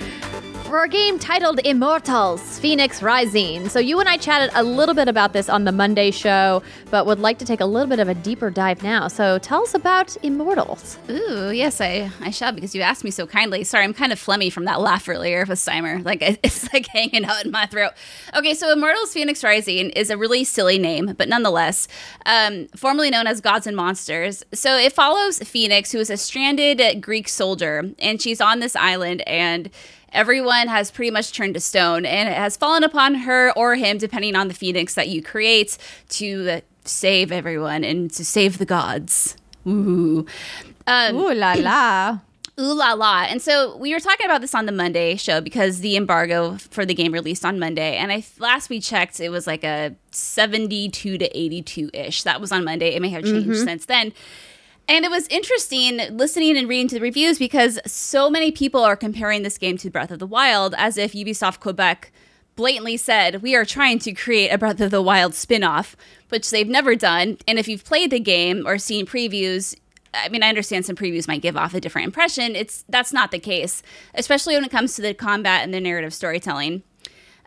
For 0.66 0.82
a 0.82 0.88
game 0.88 1.20
titled 1.20 1.60
Immortals 1.64 2.58
Phoenix 2.58 3.00
Rising. 3.00 3.68
So, 3.68 3.78
you 3.78 4.00
and 4.00 4.08
I 4.08 4.16
chatted 4.16 4.50
a 4.52 4.64
little 4.64 4.96
bit 4.96 5.06
about 5.06 5.32
this 5.32 5.48
on 5.48 5.62
the 5.62 5.70
Monday 5.70 6.10
show, 6.10 6.60
but 6.90 7.06
would 7.06 7.20
like 7.20 7.38
to 7.38 7.44
take 7.44 7.60
a 7.60 7.64
little 7.64 7.86
bit 7.88 8.00
of 8.00 8.08
a 8.08 8.14
deeper 8.14 8.50
dive 8.50 8.82
now. 8.82 9.06
So, 9.06 9.38
tell 9.38 9.62
us 9.62 9.74
about 9.74 10.16
Immortals. 10.24 10.98
Ooh, 11.08 11.52
yes, 11.52 11.80
I, 11.80 12.10
I 12.20 12.30
shall 12.30 12.50
because 12.50 12.74
you 12.74 12.82
asked 12.82 13.04
me 13.04 13.12
so 13.12 13.28
kindly. 13.28 13.62
Sorry, 13.62 13.84
I'm 13.84 13.94
kind 13.94 14.12
of 14.12 14.18
phlegmy 14.18 14.52
from 14.52 14.64
that 14.64 14.80
laugh 14.80 15.08
earlier 15.08 15.44
with 15.48 15.60
Steimer. 15.60 16.04
Like 16.04 16.20
it's 16.42 16.70
like 16.72 16.88
hanging 16.88 17.24
out 17.24 17.44
in 17.44 17.52
my 17.52 17.66
throat. 17.66 17.92
Okay, 18.36 18.52
so 18.52 18.72
Immortals 18.72 19.12
Phoenix 19.12 19.44
Rising 19.44 19.90
is 19.90 20.10
a 20.10 20.18
really 20.18 20.42
silly 20.42 20.78
name, 20.78 21.14
but 21.16 21.28
nonetheless, 21.28 21.86
um, 22.26 22.66
formerly 22.74 23.10
known 23.10 23.28
as 23.28 23.40
Gods 23.40 23.68
and 23.68 23.76
Monsters. 23.76 24.42
So 24.52 24.76
it 24.76 24.92
follows 24.92 25.38
Phoenix, 25.38 25.92
who 25.92 26.00
is 26.00 26.10
a 26.10 26.16
stranded 26.16 27.00
Greek 27.00 27.28
soldier, 27.28 27.92
and 28.00 28.20
she's 28.20 28.40
on 28.40 28.58
this 28.58 28.74
island 28.74 29.22
and. 29.28 29.70
Everyone 30.12 30.68
has 30.68 30.90
pretty 30.90 31.10
much 31.10 31.32
turned 31.32 31.54
to 31.54 31.60
stone, 31.60 32.06
and 32.06 32.28
it 32.28 32.36
has 32.36 32.56
fallen 32.56 32.84
upon 32.84 33.14
her 33.14 33.52
or 33.52 33.74
him, 33.74 33.98
depending 33.98 34.34
on 34.36 34.48
the 34.48 34.54
phoenix 34.54 34.94
that 34.94 35.08
you 35.08 35.22
create, 35.22 35.76
to 36.10 36.60
save 36.84 37.32
everyone 37.32 37.84
and 37.84 38.10
to 38.12 38.24
save 38.24 38.58
the 38.58 38.66
gods. 38.66 39.36
Ooh. 39.66 40.24
Um, 40.86 41.16
Ooh 41.16 41.34
la 41.34 41.54
la. 41.54 42.18
Ooh 42.60 42.72
la 42.72 42.94
la. 42.94 43.24
And 43.24 43.42
so 43.42 43.76
we 43.76 43.92
were 43.92 44.00
talking 44.00 44.24
about 44.24 44.40
this 44.40 44.54
on 44.54 44.64
the 44.64 44.72
Monday 44.72 45.16
show 45.16 45.40
because 45.42 45.80
the 45.80 45.96
embargo 45.96 46.56
for 46.56 46.86
the 46.86 46.94
game 46.94 47.12
released 47.12 47.44
on 47.44 47.58
Monday. 47.58 47.96
And 47.96 48.10
I 48.10 48.24
last 48.38 48.70
we 48.70 48.80
checked, 48.80 49.20
it 49.20 49.28
was 49.28 49.46
like 49.46 49.62
a 49.62 49.94
72 50.12 51.18
to 51.18 51.38
82 51.38 51.90
ish. 51.92 52.22
That 52.22 52.40
was 52.40 52.52
on 52.52 52.64
Monday. 52.64 52.94
It 52.94 53.02
may 53.02 53.10
have 53.10 53.24
changed 53.24 53.58
since 53.58 53.86
then. 53.86 54.12
And 54.88 55.04
it 55.04 55.10
was 55.10 55.26
interesting 55.28 56.00
listening 56.16 56.56
and 56.56 56.68
reading 56.68 56.88
to 56.88 56.94
the 56.96 57.00
reviews 57.00 57.38
because 57.38 57.80
so 57.86 58.30
many 58.30 58.52
people 58.52 58.84
are 58.84 58.96
comparing 58.96 59.42
this 59.42 59.58
game 59.58 59.76
to 59.78 59.90
Breath 59.90 60.12
of 60.12 60.20
the 60.20 60.26
Wild 60.26 60.74
as 60.78 60.96
if 60.96 61.12
Ubisoft 61.12 61.58
Quebec 61.58 62.12
blatantly 62.54 62.96
said, 62.96 63.42
we 63.42 63.56
are 63.56 63.64
trying 63.64 63.98
to 63.98 64.12
create 64.12 64.50
a 64.50 64.58
Breath 64.58 64.80
of 64.80 64.92
the 64.92 65.02
Wild 65.02 65.34
spin 65.34 65.64
off, 65.64 65.96
which 66.28 66.50
they've 66.50 66.68
never 66.68 66.94
done. 66.94 67.36
And 67.48 67.58
if 67.58 67.66
you've 67.66 67.84
played 67.84 68.12
the 68.12 68.20
game 68.20 68.64
or 68.64 68.78
seen 68.78 69.06
previews, 69.06 69.76
I 70.14 70.28
mean, 70.28 70.42
I 70.42 70.48
understand 70.48 70.86
some 70.86 70.96
previews 70.96 71.28
might 71.28 71.42
give 71.42 71.56
off 71.56 71.74
a 71.74 71.80
different 71.80 72.06
impression. 72.06 72.56
It's 72.56 72.84
that's 72.88 73.12
not 73.12 73.32
the 73.32 73.38
case, 73.38 73.82
especially 74.14 74.54
when 74.54 74.64
it 74.64 74.70
comes 74.70 74.94
to 74.96 75.02
the 75.02 75.14
combat 75.14 75.64
and 75.64 75.74
the 75.74 75.80
narrative 75.80 76.14
storytelling. 76.14 76.82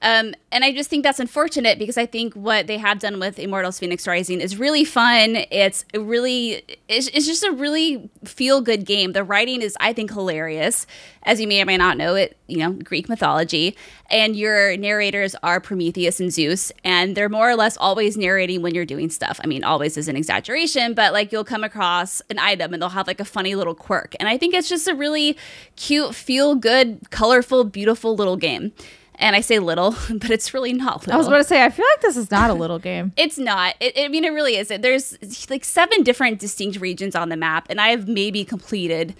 Um, 0.01 0.33
and 0.51 0.63
I 0.63 0.71
just 0.71 0.89
think 0.89 1.03
that's 1.03 1.19
unfortunate 1.19 1.77
because 1.77 1.97
I 1.97 2.05
think 2.05 2.33
what 2.33 2.67
they 2.67 2.77
have 2.77 2.99
done 2.99 3.19
with 3.19 3.37
Immortals 3.37 3.79
Phoenix 3.79 4.07
Rising 4.07 4.41
is 4.41 4.57
really 4.57 4.85
fun. 4.85 5.35
It's 5.51 5.85
really, 5.93 6.63
it's, 6.87 7.07
it's 7.09 7.25
just 7.25 7.43
a 7.43 7.51
really 7.51 8.09
feel 8.23 8.61
good 8.61 8.85
game. 8.85 9.11
The 9.11 9.23
writing 9.23 9.61
is, 9.61 9.75
I 9.79 9.93
think, 9.93 10.11
hilarious. 10.11 10.87
As 11.23 11.41
you 11.41 11.47
may 11.47 11.61
or 11.61 11.65
may 11.65 11.77
not 11.77 11.97
know, 11.97 12.15
it, 12.15 12.37
you 12.47 12.57
know, 12.57 12.71
Greek 12.71 13.09
mythology. 13.09 13.75
And 14.09 14.35
your 14.35 14.77
narrators 14.77 15.35
are 15.43 15.59
Prometheus 15.59 16.19
and 16.19 16.31
Zeus. 16.31 16.71
And 16.83 17.15
they're 17.15 17.29
more 17.29 17.49
or 17.49 17.55
less 17.55 17.77
always 17.77 18.17
narrating 18.17 18.61
when 18.61 18.73
you're 18.73 18.85
doing 18.85 19.09
stuff. 19.09 19.39
I 19.43 19.47
mean, 19.47 19.63
always 19.63 19.97
is 19.97 20.07
an 20.07 20.15
exaggeration, 20.15 20.93
but 20.93 21.13
like 21.13 21.31
you'll 21.31 21.43
come 21.43 21.63
across 21.63 22.21
an 22.29 22.39
item 22.39 22.73
and 22.73 22.81
they'll 22.81 22.89
have 22.89 23.05
like 23.05 23.19
a 23.19 23.25
funny 23.25 23.53
little 23.53 23.75
quirk. 23.75 24.15
And 24.19 24.29
I 24.29 24.37
think 24.37 24.53
it's 24.53 24.69
just 24.69 24.87
a 24.87 24.95
really 24.95 25.37
cute, 25.75 26.15
feel 26.15 26.55
good, 26.55 27.09
colorful, 27.11 27.65
beautiful 27.65 28.15
little 28.15 28.37
game. 28.37 28.71
And 29.19 29.35
I 29.35 29.41
say 29.41 29.59
little, 29.59 29.91
but 30.09 30.31
it's 30.31 30.53
really 30.53 30.73
not 30.73 31.01
little. 31.01 31.13
I 31.13 31.17
was 31.17 31.27
about 31.27 31.37
to 31.37 31.43
say, 31.43 31.63
I 31.63 31.69
feel 31.69 31.85
like 31.93 32.01
this 32.01 32.17
is 32.17 32.31
not 32.31 32.49
a 32.49 32.53
little 32.53 32.79
game. 32.79 33.13
It's 33.17 33.37
not. 33.37 33.75
It, 33.79 33.93
I 33.97 34.07
mean, 34.07 34.23
it 34.23 34.29
really 34.29 34.55
isn't. 34.55 34.81
There's 34.81 35.17
like 35.49 35.65
seven 35.65 36.03
different 36.03 36.39
distinct 36.39 36.79
regions 36.79 37.15
on 37.15 37.29
the 37.29 37.35
map, 37.35 37.67
and 37.69 37.81
I 37.81 37.89
have 37.89 38.07
maybe 38.07 38.45
completed 38.45 39.13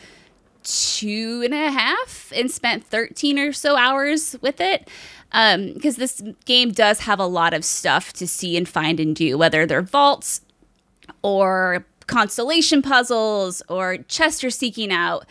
two 0.64 1.42
and 1.44 1.54
a 1.54 1.70
half 1.70 2.32
and 2.36 2.50
spent 2.50 2.86
13 2.86 3.38
or 3.38 3.54
so 3.54 3.76
hours 3.76 4.36
with 4.42 4.62
it. 4.62 4.90
Because 5.32 5.96
um, 5.96 6.00
this 6.00 6.24
game 6.46 6.72
does 6.72 7.02
have 7.02 7.20
a 7.20 7.26
lot 7.26 7.54
of 7.54 7.64
stuff 7.64 8.14
to 8.14 8.28
see 8.28 8.58
and 8.58 8.68
find 8.68 9.00
and 9.00 9.16
do, 9.16 9.38
whether 9.38 9.66
they're 9.66 9.84
vaults 9.84 10.42
or 11.22 11.86
constellation 12.08 12.82
puzzles 12.82 13.62
or 13.70 13.98
chest 14.08 14.42
you're 14.42 14.50
seeking 14.50 14.92
out 14.92 15.26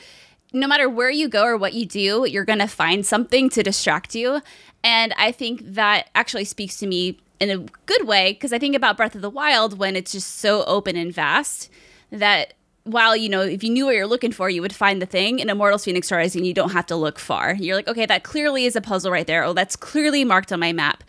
no 0.53 0.67
matter 0.67 0.89
where 0.89 1.11
you 1.11 1.29
go 1.29 1.45
or 1.45 1.57
what 1.57 1.75
you 1.75 1.87
do, 1.87 2.27
you're 2.29 2.45
going 2.45 2.59
to 2.59 2.67
find 2.67 3.05
something 3.05 3.51
to 3.51 3.63
distract 3.63 4.15
you. 4.15 4.41
And 4.83 5.13
I 5.17 5.33
think 5.33 5.61
that 5.75 6.09
actually 6.15 6.45
speaks 6.45 6.79
to 6.79 6.87
me 6.87 7.19
in 7.41 7.51
a 7.51 7.59
good 7.87 8.07
way 8.07 8.33
because 8.33 8.53
I 8.53 8.59
think 8.59 8.75
about 8.75 8.97
Breath 8.97 9.15
of 9.15 9.23
the 9.23 9.31
Wild 9.31 9.79
when 9.79 9.97
it's 9.97 10.13
just 10.13 10.37
so 10.37 10.65
open 10.65 10.97
and 10.97 11.13
vast 11.13 11.71
that 12.11 12.55
while 12.85 13.15
you 13.15 13.29
know 13.29 13.43
if 13.43 13.63
you 13.63 13.71
knew 13.71 13.85
what 13.85 13.95
you're 13.95 14.07
looking 14.07 14.33
for 14.33 14.49
you 14.49 14.63
would 14.63 14.75
find 14.75 15.01
the 15.03 15.07
thing. 15.07 15.39
In 15.39 15.51
immortals 15.51 15.85
phoenix 15.85 16.11
rising 16.11 16.45
you 16.45 16.55
don't 16.55 16.73
have 16.73 16.87
to 16.87 16.97
look 16.97 17.19
far. 17.19 17.55
You're 17.55 17.77
like 17.77 17.89
okay 17.89 18.07
that 18.07 18.25
clearly 18.25 18.65
is 18.65 18.77
a 18.77 18.81
puzzle 18.81 19.13
right 19.13 19.27
there. 19.27 19.45
Oh 19.45 19.53
that's 19.53 19.77
clearly 19.77 20.25
marked 20.25 20.53
on 20.53 20.61
my 20.61 20.73
map. 20.73 21.05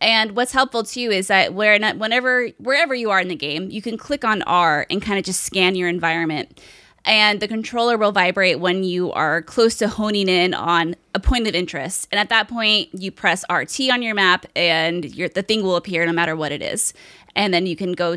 And 0.00 0.34
what's 0.34 0.52
helpful 0.52 0.82
too 0.82 1.10
is 1.12 1.28
that 1.28 1.54
where 1.54 1.78
whenever 1.78 2.48
wherever 2.58 2.94
you 2.94 3.10
are 3.10 3.20
in 3.20 3.28
the 3.28 3.36
game 3.36 3.70
you 3.70 3.82
can 3.82 3.96
click 3.96 4.24
on 4.24 4.42
r 4.42 4.86
and 4.90 5.02
kind 5.02 5.18
of 5.18 5.24
just 5.24 5.42
scan 5.42 5.74
your 5.74 5.88
environment 5.88 6.58
and 7.04 7.40
the 7.40 7.48
controller 7.48 7.98
will 7.98 8.12
vibrate 8.12 8.60
when 8.60 8.84
you 8.84 9.10
are 9.12 9.42
close 9.42 9.76
to 9.78 9.88
honing 9.88 10.28
in 10.28 10.54
on 10.54 10.94
a 11.14 11.20
point 11.20 11.46
of 11.46 11.54
interest. 11.54 12.06
And 12.12 12.18
at 12.18 12.28
that 12.28 12.48
point, 12.48 12.90
you 12.92 13.10
press 13.10 13.44
RT 13.50 13.90
on 13.90 14.02
your 14.02 14.14
map, 14.14 14.46
and 14.54 15.04
the 15.04 15.44
thing 15.46 15.62
will 15.62 15.76
appear 15.76 16.06
no 16.06 16.12
matter 16.12 16.36
what 16.36 16.52
it 16.52 16.62
is. 16.62 16.94
And 17.34 17.52
then 17.52 17.66
you 17.66 17.76
can 17.76 17.92
go 17.92 18.16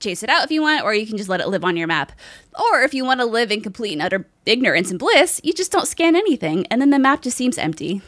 chase 0.00 0.22
it 0.22 0.28
out 0.28 0.44
if 0.44 0.50
you 0.50 0.62
want, 0.62 0.82
or 0.82 0.94
you 0.94 1.06
can 1.06 1.16
just 1.16 1.28
let 1.28 1.40
it 1.40 1.48
live 1.48 1.64
on 1.64 1.76
your 1.76 1.86
map. 1.86 2.12
Or 2.58 2.82
if 2.82 2.92
you 2.92 3.04
want 3.04 3.20
to 3.20 3.26
live 3.26 3.52
in 3.52 3.60
complete 3.60 3.92
and 3.92 4.02
utter 4.02 4.26
ignorance 4.46 4.90
and 4.90 4.98
bliss, 4.98 5.40
you 5.44 5.52
just 5.52 5.70
don't 5.70 5.88
scan 5.88 6.16
anything, 6.16 6.66
and 6.66 6.80
then 6.80 6.90
the 6.90 6.98
map 6.98 7.22
just 7.22 7.36
seems 7.36 7.56
empty, 7.56 8.02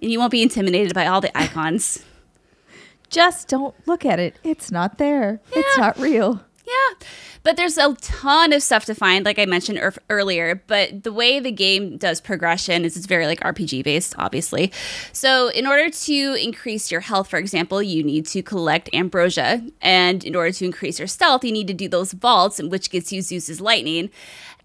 and 0.00 0.10
you 0.10 0.18
won't 0.18 0.32
be 0.32 0.42
intimidated 0.42 0.92
by 0.92 1.06
all 1.06 1.20
the 1.20 1.36
icons. 1.38 2.04
just 3.10 3.46
don't 3.46 3.74
look 3.86 4.04
at 4.04 4.18
it. 4.18 4.36
It's 4.42 4.72
not 4.72 4.98
there. 4.98 5.40
Yeah. 5.52 5.58
It's 5.60 5.78
not 5.78 5.98
real. 5.98 6.42
Yeah. 6.64 7.06
But 7.42 7.56
there's 7.56 7.76
a 7.76 7.94
ton 8.00 8.52
of 8.52 8.62
stuff 8.62 8.84
to 8.84 8.94
find, 8.94 9.24
like 9.24 9.38
I 9.38 9.46
mentioned 9.46 9.78
er- 9.78 9.94
earlier. 10.08 10.62
But 10.66 11.02
the 11.02 11.12
way 11.12 11.40
the 11.40 11.50
game 11.50 11.96
does 11.96 12.20
progression 12.20 12.84
is 12.84 12.96
it's 12.96 13.06
very 13.06 13.26
like 13.26 13.40
RPG 13.40 13.82
based, 13.82 14.14
obviously. 14.16 14.72
So, 15.12 15.48
in 15.48 15.66
order 15.66 15.90
to 15.90 16.36
increase 16.40 16.90
your 16.90 17.00
health, 17.00 17.28
for 17.28 17.38
example, 17.38 17.82
you 17.82 18.04
need 18.04 18.26
to 18.26 18.42
collect 18.42 18.88
ambrosia. 18.92 19.66
And 19.80 20.24
in 20.24 20.36
order 20.36 20.52
to 20.52 20.64
increase 20.64 20.98
your 20.98 21.08
stealth, 21.08 21.44
you 21.44 21.52
need 21.52 21.66
to 21.66 21.74
do 21.74 21.88
those 21.88 22.12
vaults, 22.12 22.62
which 22.62 22.90
gets 22.90 23.12
you 23.12 23.22
Zeus's 23.22 23.60
lightning. 23.60 24.10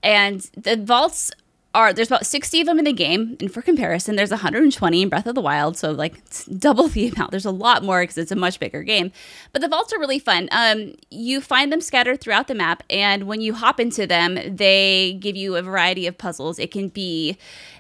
And 0.04 0.41
the 0.56 0.78
vaults 0.78 1.32
are 1.78 1.93
there's 1.93 2.07
about 2.07 2.25
60 2.25 2.61
of 2.61 2.65
them 2.65 2.80
in 2.80 2.86
the 2.86 2.91
game 2.91 3.38
and 3.39 3.53
for 3.53 3.61
comparison 3.61 4.15
there's 4.15 4.32
120 4.32 5.01
in 5.03 5.09
breath 5.09 5.28
of 5.28 5.36
the 5.36 5.41
wild 5.41 5.78
so 5.78 5.91
like 5.91 6.15
double 6.57 6.88
the 6.88 7.07
amount. 7.09 7.30
There's 7.30 7.45
a 7.45 7.51
lot 7.51 7.84
more 7.84 8.01
because 8.01 8.17
it's 8.17 8.32
a 8.32 8.36
much 8.36 8.59
bigger 8.59 8.82
game. 8.82 9.11
But 9.53 9.61
the 9.61 9.67
vaults 9.67 9.93
are 9.93 9.99
really 9.99 10.17
fun. 10.17 10.49
Um, 10.51 10.95
you 11.11 11.39
find 11.39 11.71
them 11.71 11.80
scattered 11.80 12.19
throughout 12.19 12.47
the 12.47 12.55
map 12.55 12.82
and 12.89 13.25
when 13.28 13.41
you 13.41 13.53
hop 13.53 13.80
into 13.80 14.07
them 14.07 14.39
they 14.47 15.17
give 15.19 15.36
you 15.36 15.55
a 15.55 15.61
variety 15.61 16.07
of 16.07 16.17
puzzles. 16.17 16.57
It 16.57 16.71
can 16.71 16.88
be 16.89 17.38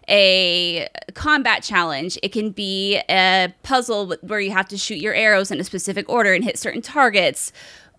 a 0.07 0.87
combat 1.15 1.63
challenge. 1.63 2.19
It 2.21 2.31
can 2.31 2.51
be 2.51 3.01
a 3.09 3.51
puzzle 3.63 4.15
where 4.21 4.39
you 4.39 4.51
have 4.51 4.67
to 4.67 4.77
shoot 4.77 4.99
your 4.99 5.15
arrows 5.15 5.49
in 5.49 5.59
a 5.59 5.63
specific 5.63 6.07
order 6.07 6.33
and 6.33 6.43
hit 6.43 6.59
certain 6.59 6.83
targets 6.83 7.51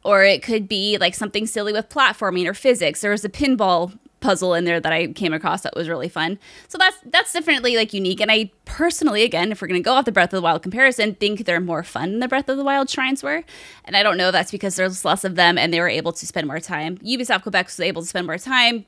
or 0.04 0.22
it 0.22 0.44
could 0.44 0.68
be 0.68 0.96
like 0.98 1.14
something 1.14 1.44
silly 1.44 1.72
with 1.72 1.88
platforming 1.88 2.46
or 2.46 2.54
physics. 2.54 3.00
There 3.00 3.10
was 3.10 3.24
a 3.24 3.28
pinball 3.28 3.98
puzzle 4.20 4.54
in 4.54 4.64
there 4.64 4.80
that 4.80 4.92
I 4.92 5.08
came 5.08 5.32
across 5.32 5.62
that 5.62 5.76
was 5.76 5.88
really 5.88 6.08
fun. 6.08 6.38
So 6.68 6.78
that's 6.78 6.96
that's 7.06 7.32
definitely 7.32 7.76
like 7.76 7.92
unique. 7.92 8.20
And 8.20 8.30
I 8.30 8.50
personally, 8.64 9.22
again, 9.22 9.52
if 9.52 9.62
we're 9.62 9.68
gonna 9.68 9.80
go 9.80 9.94
off 9.94 10.04
the 10.04 10.12
Breath 10.12 10.32
of 10.32 10.38
the 10.38 10.42
Wild 10.42 10.62
comparison, 10.62 11.14
think 11.14 11.44
they're 11.44 11.60
more 11.60 11.82
fun 11.82 12.12
than 12.12 12.20
the 12.20 12.28
Breath 12.28 12.48
of 12.48 12.56
the 12.56 12.64
Wild 12.64 12.90
shrines 12.90 13.22
were. 13.22 13.44
And 13.84 13.96
I 13.96 14.02
don't 14.02 14.16
know 14.16 14.30
that's 14.30 14.50
because 14.50 14.76
there's 14.76 15.04
less 15.04 15.24
of 15.24 15.34
them 15.34 15.58
and 15.58 15.72
they 15.72 15.80
were 15.80 15.88
able 15.88 16.12
to 16.12 16.26
spend 16.26 16.46
more 16.46 16.60
time. 16.60 16.98
Ubisoft 16.98 17.42
Quebec 17.42 17.66
was 17.66 17.80
able 17.80 18.02
to 18.02 18.08
spend 18.08 18.26
more 18.26 18.38
time 18.38 18.84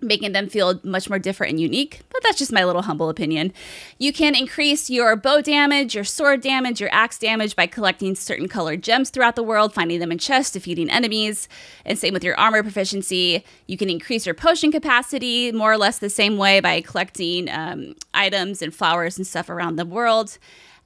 making 0.00 0.32
them 0.32 0.48
feel 0.48 0.80
much 0.84 1.08
more 1.08 1.18
different 1.18 1.52
and 1.52 1.60
unique, 1.60 2.00
but 2.10 2.22
that's 2.22 2.38
just 2.38 2.52
my 2.52 2.64
little 2.64 2.82
humble 2.82 3.08
opinion. 3.08 3.52
You 3.98 4.12
can 4.12 4.34
increase 4.34 4.88
your 4.90 5.16
bow 5.16 5.40
damage, 5.40 5.94
your 5.94 6.04
sword 6.04 6.40
damage, 6.40 6.80
your 6.80 6.90
axe 6.92 7.18
damage 7.18 7.56
by 7.56 7.66
collecting 7.66 8.14
certain 8.14 8.48
colored 8.48 8.82
gems 8.82 9.10
throughout 9.10 9.36
the 9.36 9.42
world, 9.42 9.74
finding 9.74 10.00
them 10.00 10.12
in 10.12 10.18
chests, 10.18 10.52
defeating 10.52 10.90
enemies, 10.90 11.48
and 11.84 11.98
same 11.98 12.14
with 12.14 12.24
your 12.24 12.38
armor 12.38 12.62
proficiency. 12.62 13.44
You 13.66 13.76
can 13.76 13.90
increase 13.90 14.26
your 14.26 14.34
potion 14.34 14.70
capacity 14.70 15.52
more 15.52 15.72
or 15.72 15.78
less 15.78 15.98
the 15.98 16.10
same 16.10 16.36
way 16.36 16.60
by 16.60 16.80
collecting 16.80 17.48
um, 17.50 17.94
items 18.14 18.62
and 18.62 18.74
flowers 18.74 19.18
and 19.18 19.26
stuff 19.26 19.50
around 19.50 19.76
the 19.76 19.86
world. 19.86 20.38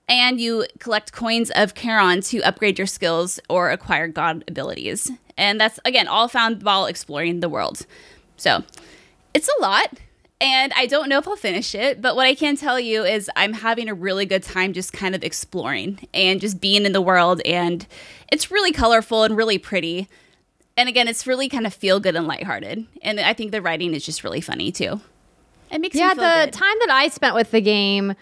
And 0.09 0.41
you 0.41 0.67
collect 0.79 1.13
coins 1.13 1.51
of 1.53 1.75
Charon 1.75 2.21
to 2.23 2.41
upgrade 2.43 2.77
your 2.77 2.87
skills 2.87 3.41
or 3.49 3.71
acquire 3.71 4.09
god 4.09 4.45
abilities. 4.49 5.11
And 5.37 5.61
that's, 5.61 5.79
again, 5.85 6.09
all 6.09 6.29
found 6.29 6.63
while 6.63 6.87
exploring 6.87 7.41
the 7.41 7.49
world. 7.49 7.87
So, 8.37 8.65
it's 9.35 9.49
a 9.59 9.63
lot 9.63 9.89
and 10.43 10.73
I 10.75 10.87
don't 10.87 11.09
know 11.09 11.19
if 11.19 11.29
I'll 11.29 11.37
finish 11.37 11.73
it, 11.73 12.03
but 12.03 12.17
what 12.17 12.27
I 12.27 12.35
can 12.35 12.57
tell 12.57 12.81
you 12.81 13.05
is 13.05 13.31
I'm 13.37 13.53
having 13.53 13.89
a 13.89 13.95
really 13.95 14.27
good 14.27 14.43
time 14.43 14.73
just 14.73 14.93
kind 14.93 15.15
of 15.15 15.23
exploring 15.23 16.01
and 16.13 16.41
just 16.41 16.61
being 16.61 16.85
in 16.85 16.91
the 16.91 17.01
world. 17.01 17.41
And 17.45 17.87
it's 18.33 18.51
really 18.51 18.73
colorful 18.73 19.23
and 19.23 19.37
really 19.37 19.57
pretty. 19.57 20.09
And 20.77 20.89
again, 20.89 21.07
it's 21.07 21.29
really 21.29 21.49
kind 21.49 21.65
of 21.65 21.73
feel 21.73 22.01
good 22.01 22.17
and 22.17 22.27
lighthearted. 22.27 22.85
And 23.03 23.21
I 23.21 23.35
think 23.35 23.53
the 23.53 23.63
writing 23.63 23.95
is 23.95 24.05
just 24.05 24.25
really 24.25 24.41
funny 24.41 24.73
too. 24.73 25.01
It 25.71 25.81
makes 25.81 25.95
yeah, 25.95 26.13
the 26.13 26.47
good. 26.47 26.53
time 26.53 26.77
that 26.81 26.91
I 26.91 27.07
spent 27.07 27.37
with 27.37 27.53
the 27.53 27.61
game 27.61 28.17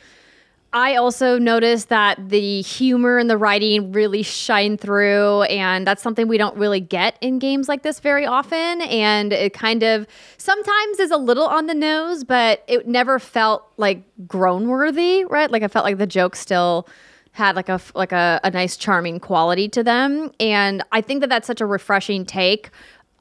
I 0.73 0.95
also 0.95 1.37
noticed 1.37 1.89
that 1.89 2.29
the 2.29 2.63
humor 2.63 3.19
and 3.19 3.29
the 3.29 3.37
writing 3.37 3.91
really 3.91 4.23
shine 4.23 4.77
through, 4.77 5.43
and 5.43 5.85
that's 5.85 6.01
something 6.01 6.29
we 6.29 6.39
don't 6.39 6.57
really 6.57 6.79
get 6.79 7.17
in 7.21 7.41
games 7.41 7.69
like 7.69 7.83
this 7.83 7.99
very 7.99 8.25
often. 8.25 8.83
And 8.83 9.33
it 9.33 9.53
kind 9.53 9.83
of 9.83 10.07
sometimes 10.37 11.01
is 11.01 11.11
a 11.11 11.17
little 11.17 11.47
on 11.47 11.67
the 11.67 11.75
nose, 11.75 12.23
but 12.23 12.63
it 12.69 12.87
never 12.87 13.19
felt 13.19 13.65
like 13.79 14.05
groan 14.29 14.69
worthy, 14.69 15.25
right? 15.25 15.51
Like 15.51 15.65
I 15.65 15.69
felt 15.69 15.85
like 15.85 15.99
the 15.99 16.07
jokes 16.07 16.39
still 16.39 16.87
had 17.33 17.57
like 17.57 17.69
a 17.69 17.81
like 17.95 18.13
a, 18.13 18.41
a 18.45 18.51
nice 18.51 18.77
charming 18.77 19.21
quality 19.21 19.69
to 19.69 19.85
them 19.85 20.33
and 20.41 20.83
i 20.91 21.01
think 21.01 21.21
that 21.21 21.29
that's 21.29 21.47
such 21.47 21.61
a 21.61 21.67
refreshing 21.67 22.25
take 22.25 22.71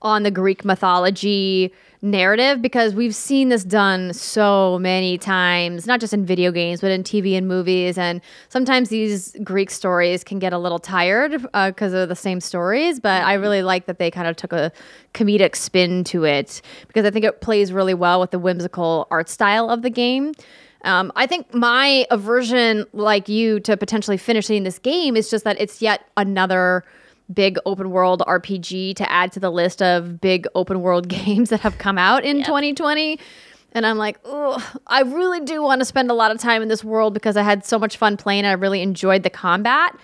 on 0.02 0.24
the 0.24 0.32
greek 0.32 0.66
mythology 0.66 1.72
narrative 2.02 2.62
because 2.62 2.96
we've 2.96 3.16
seen 3.16 3.50
this 3.50 3.64
done 3.64 4.14
so 4.14 4.80
many 4.80 5.18
times, 5.18 5.86
not 5.86 6.00
just 6.00 6.14
in 6.14 6.26
video 6.26 6.52
games, 6.52 6.80
but 6.82 6.92
in 6.92 7.04
TV 7.04 7.38
and 7.38 7.48
movies. 7.48 7.98
And 7.98 8.22
sometimes 8.48 8.90
these 8.90 9.36
Greek 9.44 9.70
stories 9.70 10.24
can 10.24 10.40
get 10.40 10.54
a 10.54 10.58
little 10.58 10.80
tired 10.80 11.42
because 11.54 11.94
uh, 11.94 11.98
of 11.98 12.10
the 12.10 12.16
same 12.16 12.40
stories. 12.40 13.00
But 13.00 13.24
I 13.24 13.34
really 13.34 13.62
like 13.62 13.86
that 13.88 14.00
they 14.00 14.10
kind 14.10 14.28
of 14.28 14.36
took 14.36 14.54
a 14.54 14.72
comedic 15.14 15.56
spin 15.56 16.04
to 16.06 16.24
it 16.24 16.62
because 16.88 17.06
I 17.06 17.12
think 17.12 17.26
it 17.26 17.42
plays 17.42 17.74
really 17.74 17.94
well 17.94 18.20
with 18.20 18.32
the 18.32 18.40
whimsical 18.40 19.08
art 19.12 19.28
style 19.28 19.70
of 19.70 19.82
the 19.82 19.90
game. 19.90 20.34
Um, 20.86 21.12
I 21.18 21.28
think 21.28 21.54
my 21.54 22.06
aversion, 22.10 22.86
like 22.94 23.28
you, 23.28 23.60
to 23.62 23.76
potentially 23.76 24.16
finishing 24.16 24.64
this 24.64 24.80
game 24.80 25.18
is 25.18 25.30
just 25.30 25.44
that 25.44 25.60
it's 25.60 25.82
yet 25.82 26.06
another 26.16 26.86
big 27.34 27.58
open 27.66 27.92
world 27.92 28.24
RPG 28.28 28.96
to 28.96 29.12
add 29.12 29.32
to 29.34 29.40
the 29.40 29.52
list 29.52 29.82
of 29.82 30.20
big 30.20 30.48
open 30.56 30.82
world 30.82 31.08
games 31.08 31.50
that 31.50 31.60
have 31.62 31.78
come 31.78 31.98
out 31.98 32.24
in 32.24 32.38
yep. 32.38 32.46
2020. 32.46 33.20
And 33.72 33.86
I'm 33.86 33.98
like, 33.98 34.20
oh, 34.26 34.80
I 34.88 35.02
really 35.02 35.42
do 35.42 35.62
want 35.62 35.82
to 35.82 35.86
spend 35.86 36.10
a 36.10 36.14
lot 36.16 36.32
of 36.32 36.40
time 36.40 36.62
in 36.62 36.70
this 36.70 36.84
world 36.84 37.14
because 37.14 37.38
I 37.38 37.44
had 37.44 37.66
so 37.66 37.78
much 37.78 37.98
fun 37.98 38.18
playing 38.18 38.40
and 38.40 38.48
I 38.48 38.54
really 38.54 38.82
enjoyed 38.82 39.24
the 39.24 39.30
combat. 39.30 39.96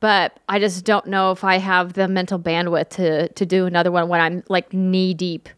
But 0.00 0.38
I 0.48 0.58
just 0.58 0.84
don't 0.84 1.06
know 1.06 1.32
if 1.32 1.42
I 1.42 1.56
have 1.56 1.94
the 1.94 2.06
mental 2.06 2.38
bandwidth 2.38 2.90
to 2.90 3.28
to 3.28 3.46
do 3.46 3.64
another 3.64 3.90
one 3.90 4.08
when 4.08 4.20
I'm 4.20 4.44
like 4.50 4.74
knee 4.74 5.14
deep 5.14 5.48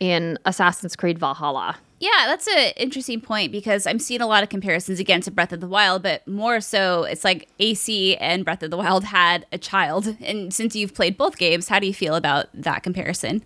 in 0.00 0.38
Assassin's 0.44 0.96
Creed 0.96 1.20
Valhalla. 1.20 1.76
Yeah, 1.98 2.24
that's 2.26 2.46
an 2.46 2.72
interesting 2.76 3.22
point 3.22 3.52
because 3.52 3.86
I'm 3.86 3.98
seeing 3.98 4.20
a 4.20 4.26
lot 4.26 4.42
of 4.42 4.50
comparisons 4.50 5.00
again 5.00 5.22
to 5.22 5.30
Breath 5.30 5.52
of 5.52 5.60
the 5.60 5.68
Wild, 5.68 6.02
but 6.02 6.26
more 6.28 6.60
so 6.60 7.04
it's 7.04 7.24
like 7.24 7.48
AC 7.58 8.16
and 8.16 8.44
Breath 8.44 8.62
of 8.62 8.70
the 8.70 8.76
Wild 8.76 9.04
had 9.04 9.46
a 9.50 9.56
child. 9.56 10.14
And 10.20 10.52
since 10.52 10.76
you've 10.76 10.94
played 10.94 11.16
both 11.16 11.38
games, 11.38 11.68
how 11.68 11.78
do 11.78 11.86
you 11.86 11.94
feel 11.94 12.14
about 12.14 12.48
that 12.52 12.82
comparison? 12.82 13.42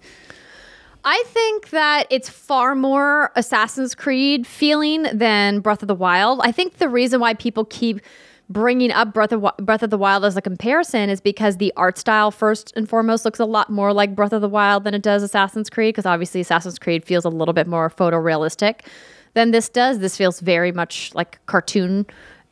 I 1.04 1.22
think 1.28 1.70
that 1.70 2.06
it's 2.10 2.28
far 2.28 2.74
more 2.74 3.30
Assassin's 3.36 3.94
Creed 3.94 4.46
feeling 4.46 5.04
than 5.12 5.60
Breath 5.60 5.82
of 5.82 5.88
the 5.88 5.94
Wild. 5.94 6.40
I 6.42 6.50
think 6.50 6.78
the 6.78 6.88
reason 6.88 7.20
why 7.20 7.34
people 7.34 7.64
keep 7.64 8.00
bringing 8.50 8.90
up 8.90 9.14
Breath 9.14 9.32
of, 9.32 9.46
Breath 9.58 9.82
of 9.82 9.90
the 9.90 9.96
Wild 9.96 10.24
as 10.24 10.36
a 10.36 10.42
comparison 10.42 11.08
is 11.08 11.20
because 11.20 11.56
the 11.56 11.72
art 11.76 11.96
style, 11.96 12.30
first 12.30 12.72
and 12.76 12.88
foremost, 12.88 13.24
looks 13.24 13.38
a 13.38 13.44
lot 13.44 13.70
more 13.70 13.92
like 13.92 14.14
Breath 14.14 14.32
of 14.32 14.42
the 14.42 14.48
Wild 14.48 14.84
than 14.84 14.92
it 14.92 15.02
does 15.02 15.22
Assassin's 15.22 15.70
Creed, 15.70 15.94
because 15.94 16.04
obviously 16.04 16.40
Assassin's 16.40 16.78
Creed 16.78 17.04
feels 17.04 17.24
a 17.24 17.28
little 17.30 17.54
bit 17.54 17.68
more 17.68 17.88
photorealistic 17.88 18.80
than 19.34 19.52
this 19.52 19.68
does. 19.68 20.00
This 20.00 20.16
feels 20.16 20.40
very 20.40 20.72
much 20.72 21.14
like 21.14 21.38
cartoon 21.46 22.06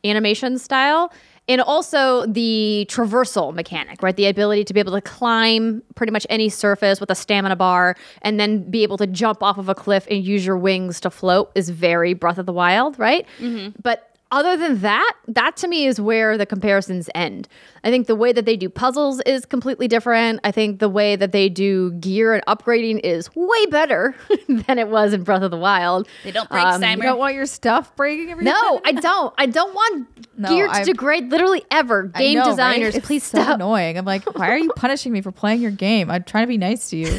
animation 0.05 0.57
style. 0.59 1.13
And 1.51 1.63
also 1.63 2.27
the 2.27 2.87
traversal 2.91 3.55
mechanic, 3.55 4.03
right? 4.03 4.15
The 4.15 4.27
ability 4.27 4.65
to 4.65 4.75
be 4.75 4.81
able 4.81 4.93
to 4.93 5.01
climb 5.01 5.83
pretty 5.95 6.13
much 6.13 6.27
any 6.29 6.51
surface 6.51 7.01
with 7.01 7.11
a 7.11 7.15
stamina 7.15 7.57
bar 7.57 7.97
and 8.21 8.39
then 8.39 8.71
be 8.71 8.83
able 8.83 8.99
to 8.99 9.07
jump 9.07 9.43
off 9.43 9.57
of 9.57 9.71
a 9.71 9.75
cliff 9.75 10.07
and 10.11 10.23
use 10.23 10.45
your 10.45 10.59
wings 10.59 11.01
to 11.01 11.11
float 11.11 11.51
is 11.55 11.71
very 11.71 12.13
Breath 12.13 12.37
of 12.37 12.45
the 12.45 12.53
Wild, 12.53 12.99
right? 12.99 13.27
Mm-hmm. 13.39 13.81
But 13.83 14.08
other 14.31 14.57
than 14.57 14.81
that, 14.83 15.12
that 15.29 15.57
to 15.59 15.68
me 15.68 15.87
is 15.87 16.01
where 16.01 16.37
the 16.37 16.45
comparisons 16.45 17.09
end. 17.14 17.49
I 17.83 17.91
think 17.91 18.07
the 18.09 18.14
way 18.14 18.33
that 18.33 18.45
they 18.45 18.57
do 18.57 18.68
puzzles 18.68 19.20
is 19.24 19.47
completely 19.47 19.89
different. 19.89 20.41
I 20.45 20.51
think 20.51 20.81
the 20.81 20.89
way 20.89 21.16
that 21.16 21.33
they 21.33 21.49
do 21.49 21.93
gear 21.93 22.35
and 22.35 22.45
upgrading 22.47 23.01
is 23.05 23.31
way 23.35 23.66
better 23.66 24.14
than 24.49 24.79
it 24.79 24.89
was 24.89 25.12
in 25.14 25.22
Breath 25.22 25.43
of 25.43 25.51
the 25.51 25.57
Wild. 25.57 26.07
They 26.24 26.31
don't 26.33 26.49
break 26.51 26.62
Um, 26.64 26.83
You 26.83 26.97
don't 27.03 27.18
want 27.18 27.35
your 27.35 27.47
stuff 27.47 27.97
breaking 27.97 28.31
every 28.31 28.45
No, 28.45 28.81
I 28.85 28.93
don't. 28.93 29.33
I 29.39 29.47
don't 29.47 29.74
want 29.74 30.09
No, 30.37 30.49
gear 30.51 30.66
to 30.66 30.72
I- 30.72 30.85
degrade 30.85 31.31
literally 31.31 31.64
ever. 31.70 32.05
Game 32.05 32.35
know, 32.35 32.43
right? 32.45 32.51
designers, 32.51 32.95
It's 32.97 33.07
please 33.07 33.24
so 33.24 33.41
stop. 33.43 33.55
annoying. 33.57 33.97
I'm 33.99 34.05
like, 34.05 34.24
why 34.37 34.51
are 34.51 34.59
you 34.59 34.70
punishing 34.76 35.12
me 35.12 35.20
for 35.22 35.33
playing 35.33 35.61
your 35.62 35.70
game? 35.72 36.11
I'm 36.11 36.22
trying 36.24 36.45
to 36.45 36.49
be 36.49 36.59
nice 36.59 36.91
to 36.91 36.97
you. 36.97 37.18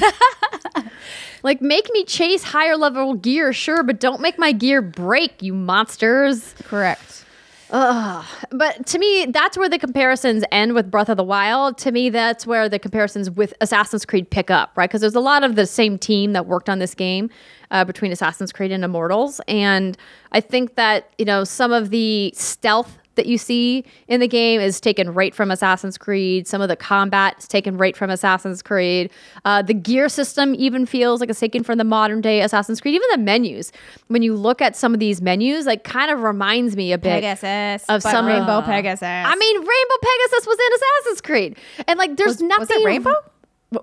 Like, 1.43 1.61
make 1.61 1.89
me 1.93 2.03
chase 2.05 2.43
higher 2.43 2.75
level 2.75 3.13
gear, 3.13 3.53
sure, 3.53 3.83
but 3.83 3.99
don't 3.99 4.21
make 4.21 4.37
my 4.37 4.51
gear 4.51 4.81
break, 4.81 5.41
you 5.41 5.53
monsters. 5.53 6.53
Correct. 6.63 7.25
Ugh. 7.71 8.25
But 8.49 8.87
to 8.87 8.97
me, 8.97 9.27
that's 9.27 9.55
where 9.57 9.69
the 9.69 9.77
comparisons 9.77 10.43
end 10.51 10.73
with 10.73 10.89
Breath 10.89 11.09
of 11.09 11.17
the 11.17 11.23
Wild. 11.23 11.77
To 11.79 11.91
me, 11.91 12.09
that's 12.09 12.47
where 12.47 12.67
the 12.67 12.79
comparisons 12.79 13.29
with 13.29 13.53
Assassin's 13.61 14.05
Creed 14.05 14.29
pick 14.29 14.49
up, 14.49 14.71
right? 14.75 14.89
Because 14.89 15.01
there's 15.01 15.15
a 15.15 15.19
lot 15.19 15.43
of 15.43 15.55
the 15.55 15.67
same 15.67 15.99
team 15.99 16.33
that 16.33 16.47
worked 16.47 16.67
on 16.67 16.79
this 16.79 16.95
game 16.95 17.29
uh, 17.69 17.85
between 17.85 18.11
Assassin's 18.11 18.51
Creed 18.51 18.71
and 18.71 18.83
Immortals. 18.83 19.39
And 19.47 19.95
I 20.31 20.41
think 20.41 20.75
that, 20.75 21.13
you 21.19 21.25
know, 21.25 21.43
some 21.43 21.71
of 21.71 21.91
the 21.91 22.33
stealth 22.35 22.97
that 23.19 23.27
you 23.27 23.37
see 23.37 23.83
in 24.07 24.19
the 24.21 24.27
game 24.27 24.59
is 24.61 24.79
taken 24.79 25.13
right 25.13 25.35
from 25.35 25.51
Assassin's 25.51 25.97
Creed. 25.97 26.47
Some 26.47 26.61
of 26.61 26.69
the 26.69 26.75
combat 26.75 27.35
is 27.37 27.47
taken 27.47 27.77
right 27.77 27.95
from 27.95 28.09
Assassin's 28.09 28.61
Creed. 28.61 29.11
Uh, 29.45 29.61
the 29.61 29.73
gear 29.73 30.07
system 30.09 30.55
even 30.55 30.85
feels 30.85 31.19
like 31.19 31.29
it's 31.29 31.39
taken 31.39 31.63
from 31.63 31.77
the 31.77 31.83
modern 31.83 32.21
day 32.21 32.41
Assassin's 32.41 32.79
Creed. 32.81 32.95
Even 32.95 33.07
the 33.11 33.17
menus, 33.17 33.71
when 34.07 34.21
you 34.21 34.33
look 34.35 34.61
at 34.61 34.75
some 34.75 34.93
of 34.93 34.99
these 34.99 35.21
menus, 35.21 35.65
like 35.65 35.83
kind 35.83 36.09
of 36.09 36.21
reminds 36.21 36.75
me 36.75 36.93
a 36.93 36.97
bit 36.97 37.21
Pegasus. 37.21 37.85
of 37.89 38.01
some 38.01 38.25
Rainbow 38.25 38.61
Pegasus. 38.61 39.03
I 39.03 39.35
mean, 39.35 39.55
Rainbow 39.57 39.95
Pegasus 40.01 40.47
was 40.47 40.57
in 40.57 40.73
Assassin's 40.73 41.21
Creed, 41.21 41.57
and 41.87 41.99
like, 41.99 42.15
there's 42.17 42.37
Was- 42.37 42.41
nothing. 42.41 42.59
was 42.61 42.71
it 42.71 42.85
Rainbow? 42.85 43.13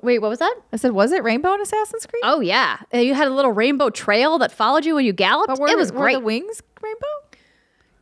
Wait, 0.03 0.19
what 0.19 0.31
was 0.31 0.41
that? 0.41 0.53
I 0.73 0.79
said, 0.79 0.91
was 0.93 1.13
it 1.13 1.23
Rainbow 1.23 1.55
in 1.55 1.61
Assassin's 1.61 2.07
Creed? 2.07 2.23
Oh 2.25 2.41
yeah, 2.41 2.79
you 2.93 3.15
had 3.15 3.29
a 3.29 3.31
little 3.35 3.53
rainbow 3.53 3.89
trail 3.91 4.39
that 4.39 4.51
followed 4.51 4.85
you 4.85 4.97
when 4.97 5.05
you 5.05 5.13
galloped. 5.13 5.61
were, 5.61 5.69
it 5.69 5.77
was 5.77 5.93
were 5.93 6.01
great. 6.01 6.15
the 6.15 6.21
wings 6.21 6.61
rainbow? 6.83 7.07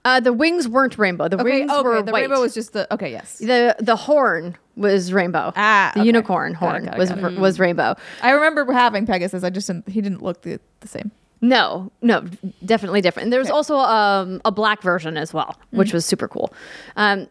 Uh, 0.04 0.20
the 0.20 0.32
wings 0.32 0.68
weren't 0.68 0.98
rainbow. 0.98 1.28
The 1.28 1.40
Okay, 1.40 1.60
wings 1.60 1.70
okay. 1.70 1.82
were 1.82 2.02
the 2.02 2.12
white. 2.12 2.20
rainbow 2.22 2.40
was 2.40 2.54
just 2.54 2.72
the 2.72 2.92
okay. 2.92 3.10
Yes, 3.10 3.38
the 3.38 3.76
the 3.80 3.96
horn 3.96 4.56
was 4.76 5.12
rainbow. 5.12 5.52
Ah, 5.56 5.92
the 5.94 6.00
okay. 6.00 6.06
unicorn 6.06 6.54
horn 6.54 6.84
got 6.84 6.94
it, 6.94 6.98
was 6.98 7.10
got 7.10 7.32
it. 7.32 7.38
was 7.38 7.58
rainbow. 7.60 7.94
I 8.22 8.30
remember 8.32 8.70
having 8.72 9.06
Pegasus. 9.06 9.44
I 9.44 9.50
just 9.50 9.66
didn't. 9.66 9.88
He 9.88 10.00
didn't 10.00 10.22
look 10.22 10.42
the, 10.42 10.60
the 10.80 10.88
same. 10.88 11.10
No, 11.40 11.92
no, 12.00 12.24
definitely 12.64 13.02
different. 13.02 13.24
And 13.26 13.32
there's 13.32 13.50
also 13.50 13.76
um, 13.76 14.40
a 14.46 14.50
black 14.52 14.80
version 14.80 15.18
as 15.18 15.34
well, 15.34 15.58
which 15.72 15.92
was 15.92 16.06
super 16.06 16.26
cool. 16.26 16.54
Um, 16.96 17.28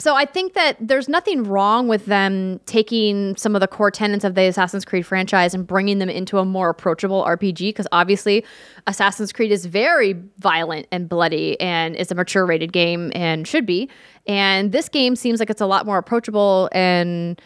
so 0.00 0.14
I 0.14 0.24
think 0.24 0.54
that 0.54 0.76
there's 0.80 1.08
nothing 1.08 1.42
wrong 1.42 1.88
with 1.88 2.06
them 2.06 2.60
taking 2.66 3.36
some 3.36 3.56
of 3.56 3.60
the 3.60 3.66
core 3.66 3.90
tenets 3.90 4.24
of 4.24 4.36
the 4.36 4.42
Assassin's 4.42 4.84
Creed 4.84 5.04
franchise 5.04 5.54
and 5.54 5.66
bringing 5.66 5.98
them 5.98 6.08
into 6.08 6.38
a 6.38 6.44
more 6.44 6.70
approachable 6.70 7.24
RPG 7.24 7.70
because 7.70 7.88
obviously 7.90 8.44
Assassin's 8.86 9.32
Creed 9.32 9.50
is 9.50 9.66
very 9.66 10.14
violent 10.38 10.86
and 10.92 11.08
bloody 11.08 11.60
and 11.60 11.96
it's 11.96 12.12
a 12.12 12.14
mature 12.14 12.46
rated 12.46 12.72
game 12.72 13.10
and 13.14 13.46
should 13.46 13.66
be. 13.66 13.88
And 14.26 14.70
this 14.70 14.88
game 14.88 15.16
seems 15.16 15.40
like 15.40 15.50
it's 15.50 15.60
a 15.60 15.66
lot 15.66 15.84
more 15.84 15.98
approachable 15.98 16.68
and 16.72 17.40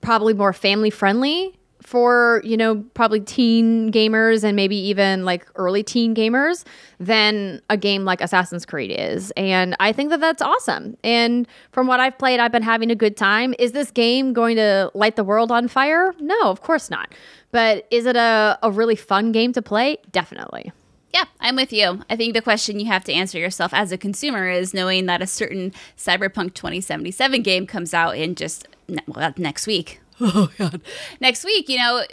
probably 0.00 0.34
more 0.34 0.52
family 0.52 0.90
friendly 0.90 1.56
for 1.84 2.40
you 2.44 2.56
know 2.56 2.82
probably 2.94 3.20
teen 3.20 3.92
gamers 3.92 4.42
and 4.42 4.56
maybe 4.56 4.74
even 4.74 5.24
like 5.24 5.46
early 5.54 5.82
teen 5.82 6.14
gamers 6.14 6.64
than 6.98 7.60
a 7.68 7.76
game 7.76 8.04
like 8.04 8.20
Assassin's 8.20 8.64
Creed 8.64 8.90
is. 8.90 9.32
And 9.36 9.76
I 9.78 9.92
think 9.92 10.10
that 10.10 10.20
that's 10.20 10.42
awesome. 10.42 10.96
And 11.04 11.46
from 11.72 11.86
what 11.86 12.00
I've 12.00 12.18
played 12.18 12.40
I've 12.40 12.52
been 12.52 12.62
having 12.62 12.90
a 12.90 12.94
good 12.94 13.16
time. 13.16 13.54
Is 13.58 13.72
this 13.72 13.90
game 13.90 14.32
going 14.32 14.56
to 14.56 14.90
light 14.94 15.16
the 15.16 15.24
world 15.24 15.52
on 15.52 15.68
fire? 15.68 16.14
No 16.18 16.40
of 16.44 16.62
course 16.62 16.90
not. 16.90 17.12
But 17.52 17.86
is 17.90 18.06
it 18.06 18.16
a, 18.16 18.58
a 18.62 18.70
really 18.70 18.96
fun 18.96 19.30
game 19.30 19.52
to 19.52 19.62
play? 19.62 19.98
Definitely. 20.10 20.72
Yeah, 21.12 21.26
I'm 21.38 21.54
with 21.54 21.72
you. 21.72 22.02
I 22.10 22.16
think 22.16 22.34
the 22.34 22.42
question 22.42 22.80
you 22.80 22.86
have 22.86 23.04
to 23.04 23.12
answer 23.12 23.38
yourself 23.38 23.72
as 23.72 23.92
a 23.92 23.98
consumer 23.98 24.48
is 24.48 24.74
knowing 24.74 25.06
that 25.06 25.22
a 25.22 25.28
certain 25.28 25.72
Cyberpunk 25.96 26.54
2077 26.54 27.42
game 27.42 27.68
comes 27.68 27.94
out 27.94 28.16
in 28.16 28.34
just 28.34 28.66
well, 29.06 29.32
next 29.36 29.68
week. 29.68 30.00
Oh 30.20 30.50
god. 30.58 30.80
Next 31.20 31.44
week, 31.44 31.68
you 31.68 31.78
know, 31.78 32.04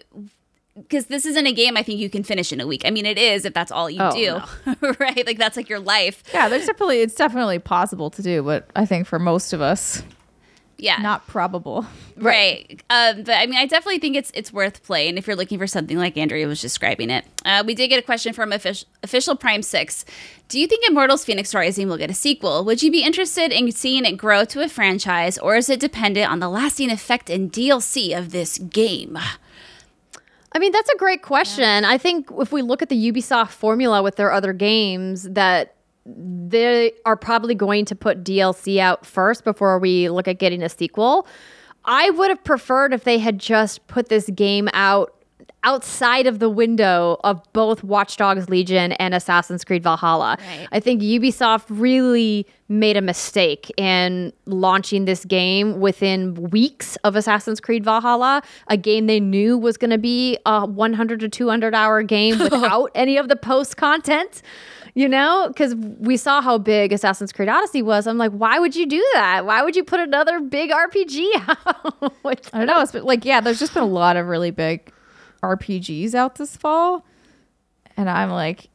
because 0.75 1.05
this 1.07 1.25
isn't 1.25 1.45
a 1.45 1.51
game 1.51 1.75
I 1.77 1.83
think 1.83 1.99
you 1.99 2.09
can 2.09 2.23
finish 2.23 2.51
in 2.53 2.59
a 2.61 2.67
week. 2.67 2.83
I 2.85 2.89
mean, 2.91 3.05
it 3.05 3.17
is 3.17 3.45
if 3.45 3.53
that's 3.53 3.71
all 3.71 3.89
you 3.89 3.99
Oh, 4.01 4.11
do, 4.11 4.95
right? 4.99 5.25
Like 5.25 5.37
that's 5.37 5.57
like 5.57 5.69
your 5.69 5.79
life. 5.79 6.23
Yeah, 6.33 6.49
there's 6.49 6.65
definitely 6.65 7.01
it's 7.01 7.15
definitely 7.15 7.59
possible 7.59 8.09
to 8.11 8.21
do, 8.21 8.41
but 8.43 8.69
I 8.75 8.85
think 8.85 9.05
for 9.07 9.19
most 9.19 9.53
of 9.53 9.61
us, 9.61 10.03
Yeah, 10.81 10.97
not 10.97 11.27
probable. 11.27 11.85
Right. 12.17 12.83
Um, 12.91 13.23
but 13.23 13.33
I 13.33 13.47
mean, 13.47 13.57
I 13.57 13.65
definitely 13.65 13.97
think 13.97 14.15
it's 14.15 14.31
it's 14.35 14.53
worth 14.53 14.83
playing 14.83 15.17
if 15.17 15.25
you're 15.25 15.35
looking 15.35 15.57
for 15.57 15.65
something 15.65 15.97
like 15.97 16.17
Andrea 16.17 16.45
was 16.45 16.61
describing 16.61 17.09
it. 17.09 17.25
Uh, 17.43 17.63
we 17.65 17.73
did 17.73 17.87
get 17.87 17.97
a 17.97 18.03
question 18.03 18.31
from 18.31 18.51
official, 18.51 18.87
official 19.01 19.35
Prime 19.35 19.63
Six. 19.63 20.05
Do 20.47 20.59
you 20.59 20.67
think 20.67 20.87
Immortals: 20.87 21.25
Phoenix 21.25 21.55
Rising 21.55 21.87
will 21.87 21.97
get 21.97 22.11
a 22.11 22.13
sequel? 22.13 22.63
Would 22.65 22.83
you 22.83 22.91
be 22.91 23.01
interested 23.01 23.51
in 23.51 23.71
seeing 23.71 24.05
it 24.05 24.17
grow 24.17 24.45
to 24.45 24.61
a 24.61 24.69
franchise, 24.69 25.39
or 25.39 25.55
is 25.55 25.67
it 25.67 25.79
dependent 25.79 26.31
on 26.31 26.39
the 26.41 26.49
lasting 26.49 26.91
effect 26.91 27.31
and 27.31 27.51
DLC 27.51 28.15
of 28.15 28.29
this 28.29 28.59
game? 28.59 29.17
I 30.51 30.59
mean, 30.59 30.71
that's 30.71 30.91
a 30.91 30.97
great 30.97 31.23
question. 31.23 31.85
I 31.85 31.97
think 31.97 32.29
if 32.37 32.51
we 32.51 32.61
look 32.61 32.83
at 32.83 32.89
the 32.89 33.11
Ubisoft 33.11 33.49
formula 33.49 34.03
with 34.03 34.17
their 34.17 34.31
other 34.31 34.53
games, 34.53 35.23
that 35.23 35.73
they 36.05 36.93
are 37.05 37.15
probably 37.15 37.55
going 37.55 37.85
to 37.85 37.95
put 37.95 38.23
DLC 38.23 38.79
out 38.79 39.05
first 39.05 39.43
before 39.43 39.77
we 39.79 40.09
look 40.09 40.27
at 40.27 40.39
getting 40.39 40.63
a 40.63 40.69
sequel. 40.69 41.27
I 41.85 42.09
would 42.11 42.29
have 42.29 42.43
preferred 42.43 42.93
if 42.93 43.03
they 43.03 43.17
had 43.17 43.39
just 43.39 43.85
put 43.87 44.09
this 44.09 44.29
game 44.29 44.69
out 44.73 45.15
outside 45.63 46.25
of 46.27 46.39
the 46.39 46.49
window 46.49 47.19
of 47.23 47.41
both 47.53 47.83
Watch 47.83 48.17
Dogs 48.17 48.49
Legion 48.49 48.93
and 48.93 49.13
Assassin's 49.13 49.63
Creed 49.63 49.83
Valhalla. 49.83 50.37
Right. 50.39 50.67
I 50.71 50.79
think 50.79 51.01
Ubisoft 51.01 51.65
really 51.69 52.47
made 52.67 52.97
a 52.97 53.01
mistake 53.01 53.71
in 53.77 54.31
launching 54.45 55.05
this 55.05 55.25
game 55.25 55.79
within 55.79 56.49
weeks 56.49 56.95
of 57.03 57.15
Assassin's 57.15 57.59
Creed 57.59 57.83
Valhalla, 57.83 58.41
a 58.67 58.77
game 58.77 59.07
they 59.07 59.19
knew 59.19 59.57
was 59.57 59.77
going 59.77 59.91
to 59.91 59.97
be 59.97 60.37
a 60.45 60.65
100 60.65 61.19
to 61.19 61.29
200 61.29 61.75
hour 61.75 62.01
game 62.01 62.39
without 62.39 62.89
any 62.95 63.17
of 63.17 63.27
the 63.27 63.35
post 63.35 63.77
content. 63.77 64.41
You 64.93 65.07
know, 65.07 65.45
because 65.47 65.73
we 65.73 66.17
saw 66.17 66.41
how 66.41 66.57
big 66.57 66.91
Assassin's 66.91 67.31
Creed 67.31 67.47
Odyssey 67.47 67.81
was. 67.81 68.07
I'm 68.07 68.17
like, 68.17 68.33
why 68.33 68.59
would 68.59 68.75
you 68.75 68.85
do 68.85 69.01
that? 69.13 69.45
Why 69.45 69.63
would 69.63 69.73
you 69.73 69.85
put 69.85 70.01
another 70.01 70.41
big 70.41 70.69
RPG 70.69 71.29
out? 71.47 72.13
I 72.25 72.57
don't 72.57 72.67
know. 72.67 72.81
It's 72.81 72.91
been, 72.91 73.05
like 73.05 73.23
yeah, 73.23 73.39
there's 73.39 73.57
just 73.59 73.73
been 73.73 73.83
a 73.83 73.87
lot 73.87 74.17
of 74.17 74.27
really 74.27 74.51
big 74.51 74.91
RPGs 75.43 76.13
out 76.15 76.35
this 76.35 76.55
fall, 76.55 77.05
and 77.97 78.09
I'm 78.09 78.29
like, 78.29 78.69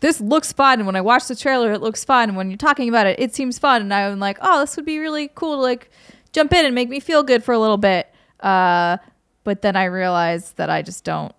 this 0.00 0.20
looks 0.20 0.52
fun. 0.52 0.80
And 0.80 0.86
when 0.86 0.96
I 0.96 1.00
watch 1.00 1.28
the 1.28 1.36
trailer, 1.36 1.72
it 1.72 1.80
looks 1.80 2.04
fun. 2.04 2.30
And 2.30 2.36
when 2.36 2.50
you're 2.50 2.56
talking 2.56 2.88
about 2.88 3.06
it, 3.06 3.20
it 3.20 3.34
seems 3.34 3.58
fun. 3.58 3.82
And 3.82 3.94
I'm 3.94 4.18
like, 4.18 4.38
oh, 4.40 4.60
this 4.60 4.76
would 4.76 4.84
be 4.84 4.98
really 4.98 5.28
cool 5.34 5.56
to 5.56 5.62
like 5.62 5.90
jump 6.32 6.52
in 6.52 6.64
and 6.64 6.74
make 6.74 6.88
me 6.88 6.98
feel 6.98 7.22
good 7.22 7.44
for 7.44 7.52
a 7.52 7.58
little 7.58 7.76
bit. 7.76 8.12
Uh, 8.40 8.96
but 9.44 9.62
then 9.62 9.76
I 9.76 9.84
realized 9.84 10.56
that 10.56 10.70
I 10.70 10.82
just 10.82 11.04
don't 11.04 11.34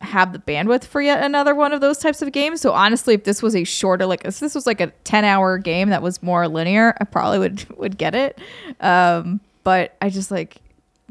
have 0.00 0.32
the 0.32 0.38
bandwidth 0.38 0.84
for 0.84 1.00
yet 1.00 1.24
another 1.24 1.54
one 1.54 1.72
of 1.72 1.80
those 1.80 1.98
types 1.98 2.22
of 2.22 2.32
games. 2.32 2.60
So 2.60 2.72
honestly, 2.72 3.14
if 3.14 3.24
this 3.24 3.42
was 3.42 3.56
a 3.56 3.64
shorter, 3.64 4.06
like 4.06 4.24
if 4.24 4.38
this 4.40 4.54
was 4.54 4.66
like 4.66 4.80
a 4.80 4.88
ten 5.04 5.24
hour 5.24 5.58
game 5.58 5.88
that 5.90 6.02
was 6.02 6.22
more 6.22 6.46
linear, 6.48 6.94
I 7.00 7.04
probably 7.04 7.38
would 7.38 7.66
would 7.78 7.98
get 7.98 8.14
it. 8.14 8.38
Um, 8.80 9.40
but 9.62 9.96
I 10.00 10.10
just 10.10 10.30
like 10.30 10.60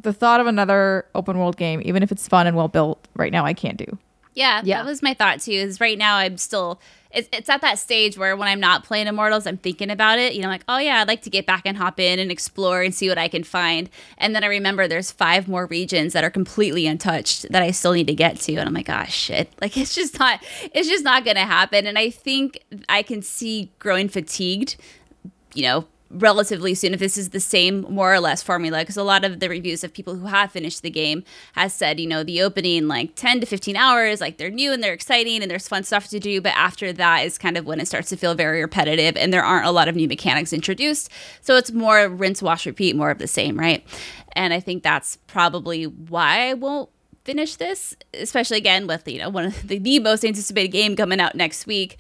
the 0.04 0.14
thought 0.14 0.39
of 0.39 0.47
another 0.47 1.06
open 1.16 1.38
world 1.38 1.58
game, 1.58 1.82
even 1.84 2.04
if 2.04 2.12
it's 2.12 2.28
fun 2.28 2.47
and 2.47 2.56
well 2.56 2.68
built. 2.68 3.08
Right 3.16 3.32
now, 3.32 3.45
I 3.45 3.54
can't 3.54 3.78
do. 3.78 3.97
Yeah, 4.36 4.62
Yeah. 4.64 4.78
that 4.78 4.89
was 4.89 5.01
my 5.04 5.14
thought 5.14 5.41
too. 5.41 5.51
Is 5.51 5.80
right 5.80 5.97
now 5.97 6.16
I'm 6.18 6.38
still 6.38 6.80
it's, 7.12 7.30
it's 7.32 7.47
at 7.47 7.62
that 7.62 7.78
stage 7.78 8.18
where 8.18 8.36
when 8.36 8.47
I'm 8.47 8.60
not 8.60 8.84
playing 8.84 9.06
Immortals, 9.06 9.45
I'm 9.45 9.58
thinking 9.58 9.91
about 9.91 10.18
it. 10.18 10.34
You 10.34 10.41
know, 10.41 10.47
like 10.47 10.64
oh 10.68 10.80
yeah, 10.80 11.01
I'd 11.01 11.08
like 11.08 11.22
to 11.24 11.30
get 11.30 11.45
back 11.45 11.62
and 11.66 11.78
hop 11.78 11.99
in 11.99 12.18
and 12.18 12.32
explore 12.32 12.82
and 12.82 12.95
see 12.95 13.08
what 13.10 13.20
I 13.20 13.28
can 13.28 13.43
find. 13.43 13.88
And 14.18 14.36
then 14.36 14.43
I 14.43 14.47
remember 14.47 14.88
there's 14.88 15.12
five 15.12 15.47
more 15.47 15.68
regions 15.68 16.14
that 16.14 16.24
are 16.24 16.32
completely 16.32 16.88
untouched 16.88 17.51
that 17.51 17.62
I 17.62 17.70
still 17.70 17.93
need 17.93 18.08
to 18.08 18.16
get 18.16 18.38
to, 18.41 18.56
and 18.56 18.68
I'm 18.68 18.74
like, 18.74 18.88
gosh, 18.88 19.14
shit, 19.14 19.54
like 19.62 19.78
it's 19.78 19.93
just 19.93 20.18
not 20.18 20.43
it's 20.74 20.89
just 20.89 21.04
not 21.04 21.24
gonna 21.26 21.45
happen. 21.45 21.86
And 21.86 21.99
I 21.99 22.10
think 22.10 22.58
I 22.89 23.04
can 23.04 23.22
see 23.22 23.72
growing 23.80 24.10
fatigued 24.10 24.76
you 25.56 25.62
know, 25.62 25.86
relatively 26.14 26.76
soon 26.76 26.93
if 26.93 26.99
this 26.99 27.18
is 27.18 27.30
the 27.30 27.39
same 27.39 27.82
more 27.89 28.14
or 28.14 28.20
less 28.20 28.43
formula 28.43 28.80
because 28.80 28.97
a 28.97 29.03
lot 29.03 29.26
of 29.26 29.39
the 29.39 29.49
reviews 29.49 29.84
of 29.84 29.93
people 29.93 30.16
who 30.16 30.28
have 30.28 30.51
finished 30.51 30.82
the 30.82 30.89
game 30.89 31.24
has 31.53 31.74
said 31.74 31.99
you 31.99 32.07
know 32.07 32.24
the 32.24 32.41
opening 32.41 32.88
like 32.88 33.16
10 33.16 33.39
to 33.39 33.45
15 33.45 33.76
hours 33.76 34.22
like 34.22 34.38
they're 34.38 34.49
new 34.49 34.72
and 34.72 34.84
they're 34.84 34.93
exciting 34.93 35.41
and 35.41 35.49
there's 35.49 35.68
fun 35.68 35.84
stuff 35.84 36.07
to 36.07 36.20
do 36.20 36.39
but 36.41 36.53
after 36.55 36.93
that 36.93 37.26
is 37.26 37.38
kind 37.38 37.57
of 37.57 37.66
when 37.66 37.80
it 37.80 37.88
starts 37.88 38.09
to 38.09 38.18
feel 38.18 38.36
very 38.36 38.61
repetitive 38.61 39.18
and 39.18 39.34
there 39.34 39.43
aren't 39.43 39.66
a 39.66 39.72
lot 39.72 39.88
of 39.88 39.95
new 39.95 40.07
mechanics 40.07 40.53
introduced. 40.53 41.09
So 41.41 41.55
it's 41.55 41.72
more 41.72 42.07
rinse 42.07 42.41
wash 42.41 42.66
repeat 42.66 42.95
more 42.95 43.11
of 43.11 43.18
the 43.18 43.28
same 43.28 43.57
right? 43.57 43.86
And 44.36 44.53
i 44.53 44.59
think 44.59 44.82
that's 44.82 45.18
probably 45.28 45.86
why 45.86 46.49
i 46.49 46.53
won't 46.53 46.89
finish 47.24 47.55
this 47.55 47.95
especially 48.14 48.57
again 48.57 48.88
with 48.88 49.07
you 49.07 49.20
know 49.20 49.30
one 49.30 49.45
of 49.45 49.68
the, 49.68 49.78
the 49.78 49.99
most 49.99 50.26
anticipated 50.26 50.70
game 50.70 50.95
coming 50.95 51.20
out 51.20 51.36
next 51.36 51.66
week 51.66 51.97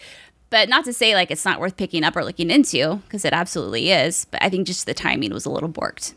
but 0.53 0.69
not 0.69 0.85
to 0.85 0.93
say 0.93 1.15
like 1.15 1.31
it's 1.31 1.43
not 1.43 1.59
worth 1.59 1.75
picking 1.75 2.03
up 2.03 2.15
or 2.15 2.23
looking 2.23 2.49
into 2.49 2.95
because 3.05 3.25
it 3.25 3.33
absolutely 3.33 3.91
is 3.91 4.25
but 4.31 4.41
i 4.41 4.49
think 4.49 4.67
just 4.67 4.85
the 4.85 4.93
timing 4.93 5.33
was 5.33 5.45
a 5.45 5.49
little 5.49 5.69
borked 5.69 6.13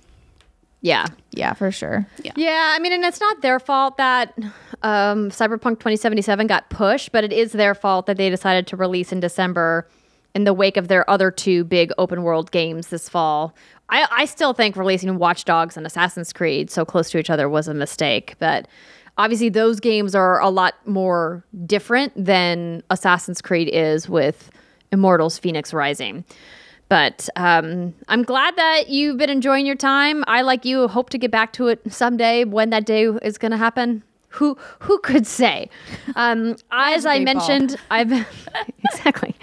Yeah. 0.83 1.07
Yeah, 1.33 1.55
for 1.55 1.73
sure. 1.73 2.07
Yeah, 2.23 2.33
yeah. 2.37 2.75
I 2.77 2.79
mean, 2.79 2.93
and 2.93 3.05
it's 3.05 3.21
not 3.21 3.41
their 3.43 3.59
fault 3.59 3.97
that 3.97 4.39
um, 4.83 5.31
Cyberpunk 5.31 5.81
2077 5.81 6.47
got 6.47 6.71
pushed, 6.71 7.13
but 7.13 7.25
it 7.25 7.33
is 7.33 7.53
their 7.53 7.75
fault 7.75 8.07
that 8.07 8.17
they 8.17 8.31
decided 8.31 8.67
to 8.69 8.77
release 8.77 9.11
in 9.11 9.21
December 9.21 9.89
in 10.35 10.45
the 10.45 10.53
wake 10.55 10.77
of 10.77 10.89
their 10.89 11.09
other 11.11 11.31
two 11.31 11.65
big 11.65 11.91
open 11.99 12.23
world 12.23 12.51
games 12.53 12.89
this 12.89 13.09
fall. 13.09 13.55
I, 13.89 14.07
I 14.11 14.25
still 14.27 14.53
think 14.53 14.77
releasing 14.77 15.19
Watch 15.19 15.45
Dogs 15.45 15.77
and 15.77 15.87
Assassin's 15.87 16.33
Creed 16.33 16.71
so 16.71 16.85
close 16.85 17.11
to 17.11 17.19
each 17.19 17.31
other 17.31 17.49
was 17.49 17.69
a 17.69 17.75
mistake, 17.75 18.35
but 18.39 18.69
obviously 19.19 19.49
those 19.49 19.81
games 19.81 20.15
are 20.15 20.41
a 20.41 20.49
lot 20.49 20.75
more 20.87 21.45
different 21.65 22.13
than 22.17 22.83
Assassin's 22.91 23.41
Creed 23.41 23.69
is 23.69 24.09
with 24.09 24.51
Immortals 24.93 25.39
Phoenix 25.39 25.73
Rising. 25.73 26.25
But 26.89 27.29
um, 27.35 27.95
I'm 28.09 28.23
glad 28.23 28.55
that 28.57 28.89
you've 28.89 29.17
been 29.17 29.31
enjoying 29.31 29.67
your 29.67 29.77
time. 29.77 30.23
I, 30.29 30.43
like 30.43 30.65
you, 30.65 30.87
hope 30.87 31.11
to 31.11 31.19
get 31.19 31.31
back 31.31 31.53
to 31.55 31.67
it 31.67 31.81
someday. 31.93 32.45
When 32.45 32.71
that 32.71 32.87
day 32.87 33.07
is 33.23 33.39
going 33.39 33.51
to 33.51 33.57
happen, 33.57 34.05
who 34.29 34.57
who 34.81 34.99
could 34.99 35.27
say? 35.27 35.69
Um, 36.15 36.57
as 36.71 37.05
I 37.05 37.19
mentioned, 37.19 37.77
I've 37.91 38.11
exactly. 38.85 39.35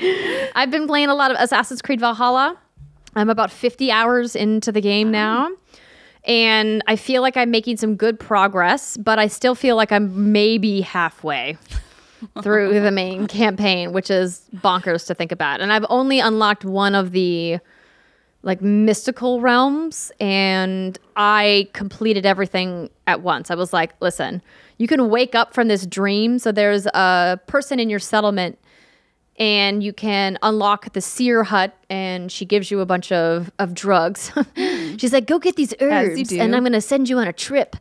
I've 0.55 0.71
been 0.71 0.87
playing 0.87 1.09
a 1.09 1.13
lot 1.13 1.29
of 1.29 1.37
Assassin's 1.39 1.83
Creed 1.83 1.99
Valhalla. 1.99 2.57
I'm 3.15 3.29
about 3.29 3.51
50 3.51 3.91
hours 3.91 4.35
into 4.35 4.71
the 4.71 4.81
game 4.81 5.11
now. 5.11 5.49
And 6.25 6.81
I 6.87 6.95
feel 6.95 7.21
like 7.21 7.35
I'm 7.35 7.51
making 7.51 7.77
some 7.77 7.95
good 7.95 8.19
progress, 8.19 8.95
but 8.97 9.19
I 9.19 9.27
still 9.27 9.55
feel 9.55 9.75
like 9.75 9.91
I'm 9.91 10.31
maybe 10.31 10.81
halfway 10.81 11.57
through 12.41 12.79
the 12.79 12.91
main 12.91 13.27
campaign, 13.27 13.91
which 13.91 14.09
is 14.09 14.41
bonkers 14.55 15.05
to 15.07 15.15
think 15.15 15.31
about. 15.31 15.59
And 15.59 15.73
I've 15.73 15.85
only 15.89 16.19
unlocked 16.19 16.63
one 16.63 16.95
of 16.95 17.11
the 17.11 17.59
like 18.43 18.61
mystical 18.61 19.39
realms 19.39 20.11
and 20.19 20.97
I 21.15 21.69
completed 21.73 22.25
everything 22.25 22.89
at 23.07 23.21
once. 23.21 23.49
I 23.49 23.55
was 23.55 23.71
like, 23.71 23.93
listen, 24.01 24.41
you 24.77 24.87
can 24.87 25.09
wake 25.09 25.33
up 25.33 25.53
from 25.53 25.69
this 25.69 25.85
dream. 25.85 26.39
So 26.39 26.51
there's 26.51 26.85
a 26.87 27.39
person 27.47 27.79
in 27.79 27.89
your 27.89 27.99
settlement 27.99 28.59
and 29.37 29.83
you 29.83 29.93
can 29.93 30.37
unlock 30.43 30.93
the 30.93 31.01
seer 31.01 31.43
hut 31.43 31.75
and 31.89 32.31
she 32.31 32.45
gives 32.45 32.69
you 32.69 32.81
a 32.81 32.85
bunch 32.85 33.11
of, 33.11 33.51
of 33.59 33.73
drugs. 33.73 34.31
She's 34.97 35.13
like, 35.13 35.25
go 35.25 35.39
get 35.39 35.55
these 35.55 35.73
herbs 35.79 36.31
and. 36.31 36.55
I'm 36.55 36.61
going 36.63 36.73
to 36.73 36.81
send 36.81 37.09
you 37.09 37.17
on 37.17 37.27
a 37.27 37.33
trip. 37.33 37.75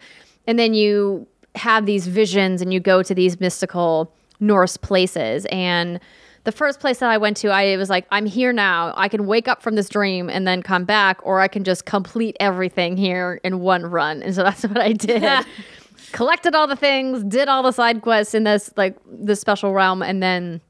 And 0.46 0.58
then 0.58 0.74
you 0.74 1.26
have 1.54 1.84
these 1.84 2.06
visions 2.06 2.62
and 2.62 2.72
you 2.72 2.80
go 2.80 3.02
to 3.02 3.14
these 3.14 3.38
mystical 3.38 4.12
Norse 4.40 4.76
places. 4.76 5.46
And 5.50 6.00
the 6.44 6.52
first 6.52 6.80
place 6.80 6.98
that 6.98 7.10
I 7.10 7.18
went 7.18 7.36
to, 7.38 7.48
I 7.48 7.76
was 7.76 7.88
like, 7.88 8.06
I'm 8.10 8.26
here 8.26 8.52
now. 8.52 8.92
I 8.96 9.08
can 9.08 9.26
wake 9.26 9.46
up 9.46 9.62
from 9.62 9.76
this 9.76 9.88
dream 9.88 10.28
and 10.28 10.46
then 10.46 10.62
come 10.62 10.84
back, 10.84 11.20
or 11.22 11.40
I 11.40 11.48
can 11.48 11.62
just 11.62 11.84
complete 11.84 12.36
everything 12.40 12.96
here 12.96 13.40
in 13.44 13.60
one 13.60 13.86
run. 13.86 14.22
And 14.22 14.34
so 14.34 14.42
that's 14.44 14.62
what 14.64 14.78
I 14.78 14.92
did. 14.92 15.22
Collected 16.12 16.54
all 16.54 16.66
the 16.66 16.76
things, 16.76 17.22
did 17.22 17.48
all 17.48 17.62
the 17.62 17.72
side 17.72 18.02
quests 18.02 18.34
in 18.34 18.44
this 18.44 18.72
like 18.76 18.96
this 19.06 19.40
special 19.40 19.72
realm, 19.72 20.02
and 20.02 20.22
then 20.22 20.60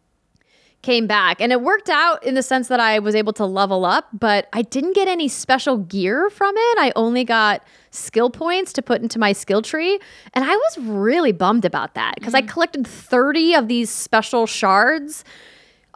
came 0.82 1.06
back. 1.06 1.40
And 1.40 1.52
it 1.52 1.62
worked 1.62 1.88
out 1.88 2.22
in 2.24 2.34
the 2.34 2.42
sense 2.42 2.68
that 2.68 2.80
I 2.80 2.98
was 2.98 3.14
able 3.14 3.32
to 3.34 3.46
level 3.46 3.84
up, 3.84 4.08
but 4.12 4.48
I 4.52 4.62
didn't 4.62 4.94
get 4.94 5.08
any 5.08 5.28
special 5.28 5.78
gear 5.78 6.28
from 6.28 6.54
it. 6.56 6.78
I 6.78 6.92
only 6.96 7.24
got 7.24 7.62
skill 7.90 8.30
points 8.30 8.72
to 8.74 8.82
put 8.82 9.00
into 9.00 9.18
my 9.18 9.32
skill 9.32 9.62
tree. 9.62 9.98
And 10.34 10.44
I 10.44 10.54
was 10.54 10.78
really 10.78 11.32
bummed 11.32 11.64
about 11.64 11.94
that 11.94 12.16
because 12.16 12.34
I 12.34 12.40
mm-hmm. 12.40 12.48
collected 12.48 12.86
30 12.86 13.54
of 13.54 13.68
these 13.68 13.90
special 13.90 14.46
shards 14.46 15.24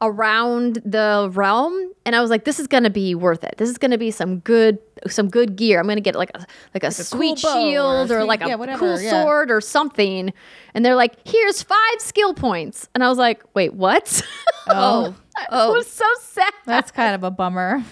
around 0.02 0.82
the 0.84 1.30
realm 1.32 1.92
and 2.04 2.14
I 2.14 2.20
was 2.20 2.28
like 2.28 2.44
this 2.44 2.60
is 2.60 2.66
going 2.66 2.84
to 2.84 2.90
be 2.90 3.14
worth 3.14 3.42
it. 3.42 3.54
This 3.56 3.70
is 3.70 3.78
going 3.78 3.92
to 3.92 3.98
be 3.98 4.10
some 4.10 4.40
good 4.40 4.78
some 5.08 5.28
good 5.28 5.56
gear. 5.56 5.78
I'm 5.78 5.86
going 5.86 5.96
to 5.96 6.02
get 6.02 6.14
like 6.14 6.30
a 6.34 6.46
like 6.74 6.84
a, 6.84 6.90
sweet 6.90 7.42
bow 7.42 7.48
or 7.48 7.58
a 7.58 7.70
shield 7.70 8.10
or, 8.10 8.20
sweet- 8.20 8.28
like 8.28 8.42
a 8.42 8.56
whatever, 8.56 8.78
cool 8.78 9.00
yeah. 9.00 9.10
sword 9.10 9.50
or 9.50 9.60
something. 9.60 10.32
And 10.74 10.84
they're 10.84 10.94
like, 10.94 11.16
"Here's 11.26 11.62
5 11.62 11.78
skill 11.98 12.34
points." 12.34 12.88
And 12.94 13.04
I 13.04 13.08
was 13.08 13.18
like, 13.18 13.42
"Wait, 13.54 13.74
what?" 13.74 14.22
Oh. 14.68 15.14
oh, 15.14 15.16
I 15.38 15.46
oh. 15.50 15.72
was 15.74 15.88
so 15.88 16.04
sad. 16.22 16.52
that's 16.64 16.90
kind 16.90 17.14
of 17.14 17.22
a 17.22 17.30
bummer. 17.30 17.84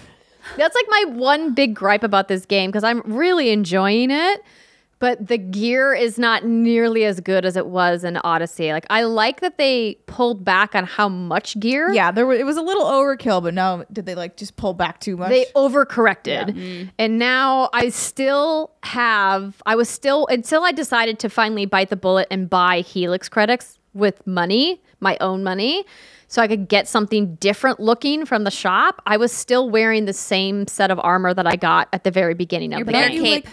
That's 0.57 0.75
like 0.75 0.85
my 0.89 1.05
one 1.15 1.53
big 1.53 1.73
gripe 1.73 2.03
about 2.03 2.27
this 2.27 2.45
game 2.45 2.69
because 2.69 2.83
I'm 2.83 3.01
really 3.05 3.49
enjoying 3.49 4.11
it, 4.11 4.43
but 4.99 5.27
the 5.27 5.37
gear 5.37 5.93
is 5.93 6.17
not 6.17 6.45
nearly 6.45 7.03
as 7.05 7.19
good 7.19 7.45
as 7.45 7.57
it 7.57 7.67
was 7.67 8.03
in 8.03 8.17
Odyssey. 8.17 8.71
Like 8.71 8.85
I 8.89 9.03
like 9.03 9.41
that 9.41 9.57
they 9.57 9.97
pulled 10.05 10.45
back 10.45 10.73
on 10.73 10.85
how 10.85 11.09
much 11.09 11.59
gear. 11.59 11.91
Yeah, 11.93 12.11
there 12.11 12.25
was, 12.25 12.39
it 12.39 12.45
was 12.45 12.57
a 12.57 12.61
little 12.61 12.85
overkill, 12.85 13.43
but 13.43 13.53
no, 13.53 13.83
did 13.91 14.05
they 14.05 14.15
like 14.15 14.37
just 14.37 14.55
pull 14.55 14.73
back 14.73 14.99
too 14.99 15.17
much? 15.17 15.29
They 15.29 15.45
overcorrected. 15.55 16.55
Mm. 16.55 16.91
And 16.97 17.19
now 17.19 17.69
I 17.73 17.89
still 17.89 18.71
have, 18.83 19.61
I 19.65 19.75
was 19.75 19.89
still, 19.89 20.27
until 20.27 20.63
I 20.63 20.71
decided 20.71 21.19
to 21.19 21.29
finally 21.29 21.65
bite 21.65 21.89
the 21.89 21.97
bullet 21.97 22.27
and 22.31 22.49
buy 22.49 22.79
Helix 22.81 23.27
credits 23.27 23.79
with 23.93 24.25
money, 24.25 24.81
my 24.99 25.17
own 25.19 25.43
money, 25.43 25.85
so 26.27 26.41
I 26.41 26.47
could 26.47 26.67
get 26.67 26.87
something 26.87 27.35
different 27.35 27.79
looking 27.79 28.25
from 28.25 28.43
the 28.43 28.51
shop. 28.51 29.01
I 29.05 29.17
was 29.17 29.31
still 29.31 29.69
wearing 29.69 30.05
the 30.05 30.13
same 30.13 30.67
set 30.67 30.89
of 30.89 30.99
armor 30.99 31.33
that 31.33 31.47
I 31.47 31.55
got 31.55 31.89
at 31.93 32.03
the 32.03 32.11
very 32.11 32.33
beginning 32.33 32.73
of 32.73 32.79
Your 32.79 32.85
the 32.85 32.91
game. 32.91 33.21
cape. 33.21 33.47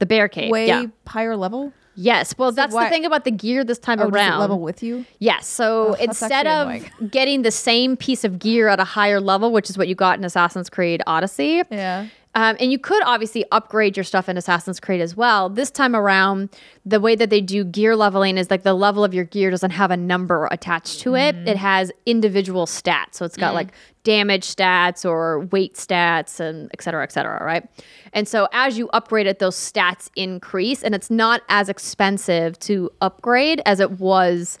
The 0.00 0.06
bear 0.06 0.28
cape. 0.28 0.50
way 0.50 0.66
yeah. 0.66 0.86
higher 1.06 1.36
level. 1.36 1.72
Yes. 1.94 2.34
Well, 2.38 2.52
that's 2.52 2.74
why- 2.74 2.84
the 2.84 2.90
thing 2.90 3.04
about 3.04 3.24
the 3.24 3.30
gear 3.30 3.62
this 3.64 3.78
time 3.78 4.00
Oh, 4.00 4.08
around. 4.08 4.40
level 4.40 4.58
with 4.60 4.82
you? 4.82 5.04
Yes. 5.18 5.46
So 5.46 5.88
Oh, 5.90 5.92
instead 5.94 6.46
of 6.46 7.10
getting 7.10 7.42
the 7.42 7.50
same 7.50 7.96
piece 7.96 8.24
of 8.24 8.38
gear 8.38 8.68
at 8.68 8.80
a 8.80 8.84
higher 8.84 9.20
level, 9.20 9.52
which 9.52 9.68
is 9.70 9.76
what 9.76 9.86
you 9.88 9.94
got 9.94 10.18
in 10.18 10.24
Assassin's 10.24 10.70
Creed 10.70 11.02
Odyssey, 11.06 11.62
Yeah. 11.70 12.06
um, 12.34 12.56
and 12.60 12.72
you 12.72 12.78
could 12.78 13.02
obviously 13.04 13.44
upgrade 13.52 13.96
your 13.98 14.04
stuff 14.04 14.28
in 14.30 14.38
Assassin's 14.38 14.80
Creed 14.80 15.00
as 15.02 15.14
well. 15.16 15.50
This 15.50 15.70
time 15.70 15.94
around, 15.94 16.48
the 16.86 17.00
way 17.00 17.16
that 17.16 17.28
they 17.28 17.40
do 17.42 17.64
gear 17.64 17.94
leveling 17.96 18.38
is 18.38 18.50
like 18.50 18.62
the 18.62 18.72
level 18.74 19.04
of 19.04 19.12
your 19.12 19.24
gear 19.24 19.50
doesn't 19.50 19.72
have 19.72 19.90
a 19.90 19.96
number 19.96 20.48
attached 20.50 21.00
to 21.00 21.16
it. 21.16 21.36
It 21.46 21.56
has 21.58 21.92
individual 22.06 22.64
stats. 22.66 23.14
So 23.16 23.26
it's 23.26 23.36
got 23.36 23.52
like 23.52 23.72
damage 24.02 24.44
stats 24.54 25.08
or 25.08 25.40
weight 25.46 25.74
stats 25.74 26.40
and 26.40 26.70
et 26.72 26.82
cetera, 26.82 27.02
et 27.02 27.12
cetera, 27.12 27.44
right? 27.44 27.68
And 28.12 28.26
so 28.26 28.48
as 28.52 28.78
you 28.78 28.88
upgrade 28.90 29.26
it, 29.26 29.38
those 29.38 29.56
stats 29.56 30.10
increase, 30.16 30.82
and 30.82 30.94
it's 30.94 31.10
not 31.10 31.42
as 31.48 31.68
expensive 31.68 32.58
to 32.60 32.90
upgrade 33.00 33.60
as 33.66 33.80
it 33.80 33.92
was 34.00 34.58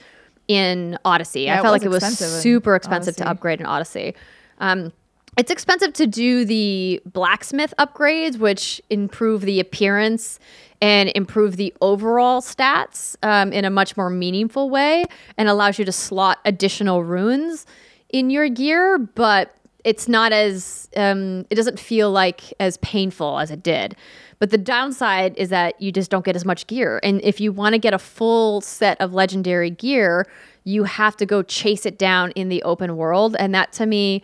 in 0.48 0.98
Odyssey. 1.04 1.42
Yeah, 1.42 1.58
I 1.58 1.62
felt 1.62 1.72
was 1.72 1.82
like 1.82 1.86
it 1.86 1.88
was 1.88 2.18
super 2.42 2.74
expensive 2.74 3.16
to 3.16 3.28
upgrade 3.28 3.60
in 3.60 3.66
Odyssey. 3.66 4.14
Um, 4.58 4.92
it's 5.38 5.50
expensive 5.50 5.92
to 5.94 6.06
do 6.06 6.44
the 6.44 7.00
blacksmith 7.06 7.72
upgrades, 7.78 8.36
which 8.38 8.82
improve 8.90 9.42
the 9.42 9.60
appearance 9.60 10.40
and 10.82 11.12
improve 11.14 11.56
the 11.56 11.72
overall 11.80 12.40
stats 12.40 13.16
um, 13.22 13.52
in 13.52 13.64
a 13.64 13.70
much 13.70 13.96
more 13.96 14.10
meaningful 14.10 14.70
way 14.70 15.04
and 15.38 15.48
allows 15.48 15.78
you 15.78 15.84
to 15.84 15.92
slot 15.92 16.38
additional 16.44 17.04
runes 17.04 17.64
in 18.12 18.30
your 18.30 18.48
gear. 18.48 18.98
But 18.98 19.54
it's 19.84 20.08
not 20.08 20.32
as 20.32 20.88
um, 20.96 21.46
it 21.50 21.54
doesn't 21.54 21.80
feel 21.80 22.10
like 22.10 22.52
as 22.60 22.76
painful 22.78 23.38
as 23.38 23.50
it 23.50 23.62
did. 23.62 23.96
But 24.38 24.50
the 24.50 24.58
downside 24.58 25.36
is 25.36 25.50
that 25.50 25.80
you 25.80 25.92
just 25.92 26.10
don't 26.10 26.24
get 26.24 26.34
as 26.34 26.44
much 26.44 26.66
gear. 26.66 26.98
And 27.02 27.20
if 27.22 27.40
you 27.40 27.52
want 27.52 27.74
to 27.74 27.78
get 27.78 27.92
a 27.92 27.98
full 27.98 28.62
set 28.62 28.98
of 29.00 29.12
legendary 29.12 29.70
gear, 29.70 30.26
you 30.64 30.84
have 30.84 31.16
to 31.18 31.26
go 31.26 31.42
chase 31.42 31.84
it 31.84 31.98
down 31.98 32.30
in 32.32 32.48
the 32.48 32.62
open 32.62 32.96
world. 32.96 33.36
And 33.38 33.54
that 33.54 33.72
to 33.72 33.86
me 33.86 34.22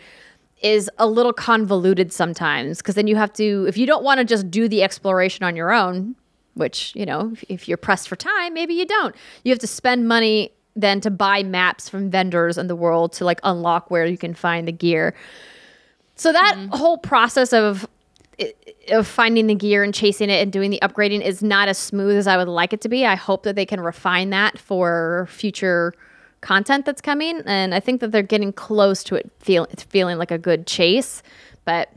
is 0.62 0.90
a 0.98 1.06
little 1.06 1.34
convoluted 1.34 2.12
sometimes 2.12 2.78
because 2.78 2.94
then 2.94 3.06
you 3.06 3.16
have 3.16 3.32
to, 3.34 3.66
if 3.68 3.76
you 3.76 3.86
don't 3.86 4.02
want 4.02 4.18
to 4.18 4.24
just 4.24 4.50
do 4.50 4.68
the 4.68 4.82
exploration 4.82 5.44
on 5.44 5.54
your 5.54 5.70
own, 5.70 6.16
which, 6.54 6.92
you 6.96 7.04
know, 7.04 7.32
if, 7.34 7.44
if 7.48 7.68
you're 7.68 7.76
pressed 7.76 8.08
for 8.08 8.16
time, 8.16 8.54
maybe 8.54 8.72
you 8.72 8.86
don't. 8.86 9.14
You 9.44 9.52
have 9.52 9.58
to 9.58 9.66
spend 9.66 10.08
money 10.08 10.52
then 10.76 11.00
to 11.00 11.10
buy 11.10 11.42
maps 11.42 11.88
from 11.88 12.10
vendors 12.10 12.58
in 12.58 12.68
the 12.68 12.76
world 12.76 13.12
to 13.14 13.24
like 13.24 13.40
unlock 13.42 13.90
where 13.90 14.06
you 14.06 14.18
can 14.18 14.34
find 14.34 14.68
the 14.68 14.72
gear. 14.72 15.14
So 16.14 16.32
that 16.32 16.54
mm-hmm. 16.56 16.76
whole 16.76 16.98
process 16.98 17.52
of 17.52 17.88
of 18.88 19.06
finding 19.06 19.46
the 19.46 19.54
gear 19.54 19.82
and 19.82 19.94
chasing 19.94 20.28
it 20.28 20.42
and 20.42 20.52
doing 20.52 20.70
the 20.70 20.78
upgrading 20.82 21.22
is 21.22 21.42
not 21.42 21.68
as 21.68 21.78
smooth 21.78 22.16
as 22.16 22.26
I 22.26 22.36
would 22.36 22.48
like 22.48 22.74
it 22.74 22.82
to 22.82 22.88
be. 22.88 23.06
I 23.06 23.14
hope 23.14 23.44
that 23.44 23.56
they 23.56 23.64
can 23.64 23.80
refine 23.80 24.28
that 24.30 24.58
for 24.58 25.26
future 25.30 25.94
content 26.42 26.84
that's 26.84 27.00
coming, 27.00 27.42
and 27.46 27.74
I 27.74 27.80
think 27.80 28.00
that 28.02 28.12
they're 28.12 28.22
getting 28.22 28.52
close 28.52 29.02
to 29.04 29.14
it 29.14 29.30
feel, 29.40 29.66
feeling 29.88 30.18
like 30.18 30.30
a 30.30 30.38
good 30.38 30.66
chase. 30.66 31.22
But 31.64 31.90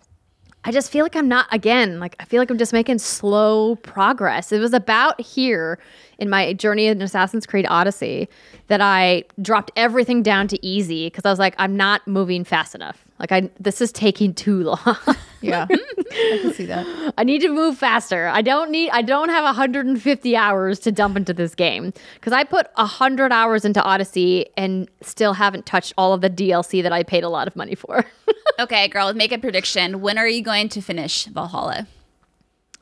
I 0.70 0.72
just 0.72 0.92
feel 0.92 1.04
like 1.04 1.16
I'm 1.16 1.28
not 1.28 1.48
again, 1.52 2.00
like 2.00 2.16
I 2.20 2.26
feel 2.26 2.40
like 2.40 2.52
I'm 2.52 2.60
just 2.60 2.74
making 2.74 3.00
slow 3.00 3.78
progress. 3.78 4.52
It 4.52 4.60
was 4.60 4.72
about 4.72 5.20
here 5.20 5.80
in 6.20 6.30
my 6.30 6.54
journey 6.54 6.86
in 6.86 7.02
Assassin's 7.02 7.48
Creed 7.48 7.66
Odyssey 7.68 8.30
that 8.68 8.80
I 8.80 9.24
dropped 9.42 9.72
everything 9.76 10.22
down 10.22 10.48
to 10.50 10.64
easy 10.64 11.08
because 11.08 11.26
I 11.26 11.32
was 11.32 11.40
like, 11.40 11.56
I'm 11.58 11.76
not 11.76 12.08
moving 12.08 12.44
fast 12.44 12.76
enough. 12.76 13.04
Like 13.20 13.32
I 13.32 13.50
this 13.60 13.82
is 13.82 13.92
taking 13.92 14.34
too 14.34 14.64
long. 14.64 14.98
Yeah, 15.42 15.68
I 15.70 16.40
can 16.42 16.54
see 16.54 16.66
that. 16.66 17.14
I 17.18 17.24
need 17.24 17.42
to 17.42 17.50
move 17.50 17.78
faster. 17.78 18.28
I 18.28 18.42
don't 18.42 18.72
need 18.72 18.90
I 18.92 19.02
don't 19.02 19.30
have 19.30 19.44
150 19.46 20.36
hours 20.36 20.80
to 20.80 20.92
dump 20.92 21.16
into 21.18 21.34
this 21.34 21.56
game 21.56 21.94
cuz 22.22 22.34
I 22.34 22.44
put 22.44 22.68
100 22.76 23.32
hours 23.32 23.64
into 23.66 23.82
Odyssey 23.84 24.48
and 24.58 24.90
still 25.02 25.34
haven't 25.34 25.66
touched 25.66 25.94
all 25.98 26.14
of 26.14 26.22
the 26.22 26.30
DLC 26.30 26.82
that 26.84 26.92
I 26.94 27.04
paid 27.04 27.24
a 27.24 27.30
lot 27.30 27.48
of 27.48 27.56
money 27.56 27.76
for. 27.76 28.06
Okay, 28.60 28.90
girl, 28.90 29.14
make 29.14 29.32
a 29.32 29.38
prediction. 29.38 30.02
When 30.02 30.18
are 30.18 30.28
you 30.28 30.42
going 30.42 30.68
to 30.70 30.82
finish 30.82 31.24
Valhalla? 31.28 31.88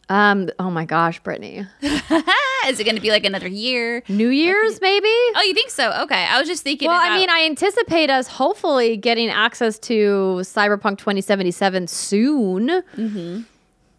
Um 0.09 0.49
oh 0.59 0.69
my 0.69 0.85
gosh, 0.85 1.19
Brittany. 1.19 1.65
Is 2.67 2.79
it 2.81 2.83
going 2.83 2.95
to 2.95 3.01
be 3.01 3.11
like 3.11 3.25
another 3.25 3.47
year? 3.47 4.03
New 4.09 4.29
Year's 4.29 4.81
maybe? 4.81 5.07
Oh, 5.07 5.43
you 5.45 5.53
think 5.53 5.69
so? 5.69 5.91
Okay, 6.03 6.25
I 6.25 6.39
was 6.39 6.47
just 6.47 6.63
thinking. 6.63 6.89
Well, 6.89 6.99
about, 6.99 7.11
I 7.11 7.17
mean, 7.17 7.29
I 7.29 7.45
anticipate 7.45 8.09
us 8.09 8.27
hopefully 8.27 8.97
getting 8.97 9.29
access 9.29 9.79
to 9.79 10.39
Cyberpunk 10.41 10.97
2077 10.97 11.87
soon. 11.87 12.67
Mm-hmm. 12.67 13.41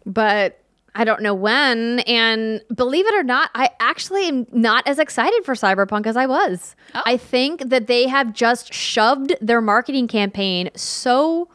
But 0.05 0.59
I 0.95 1.03
don't 1.03 1.21
know 1.21 1.33
when. 1.33 1.99
And 2.01 2.61
believe 2.73 3.05
it 3.07 3.13
or 3.13 3.23
not, 3.23 3.49
I 3.55 3.69
actually 3.79 4.27
am 4.27 4.47
not 4.51 4.87
as 4.87 4.99
excited 4.99 5.45
for 5.45 5.53
Cyberpunk 5.55 6.05
as 6.05 6.17
I 6.17 6.25
was. 6.25 6.75
Oh. 6.93 7.01
I 7.05 7.17
think 7.17 7.69
that 7.69 7.87
they 7.87 8.07
have 8.07 8.33
just 8.33 8.73
shoved 8.73 9.35
their 9.41 9.61
marketing 9.61 10.07
campaign 10.07 10.69
so 10.75 11.49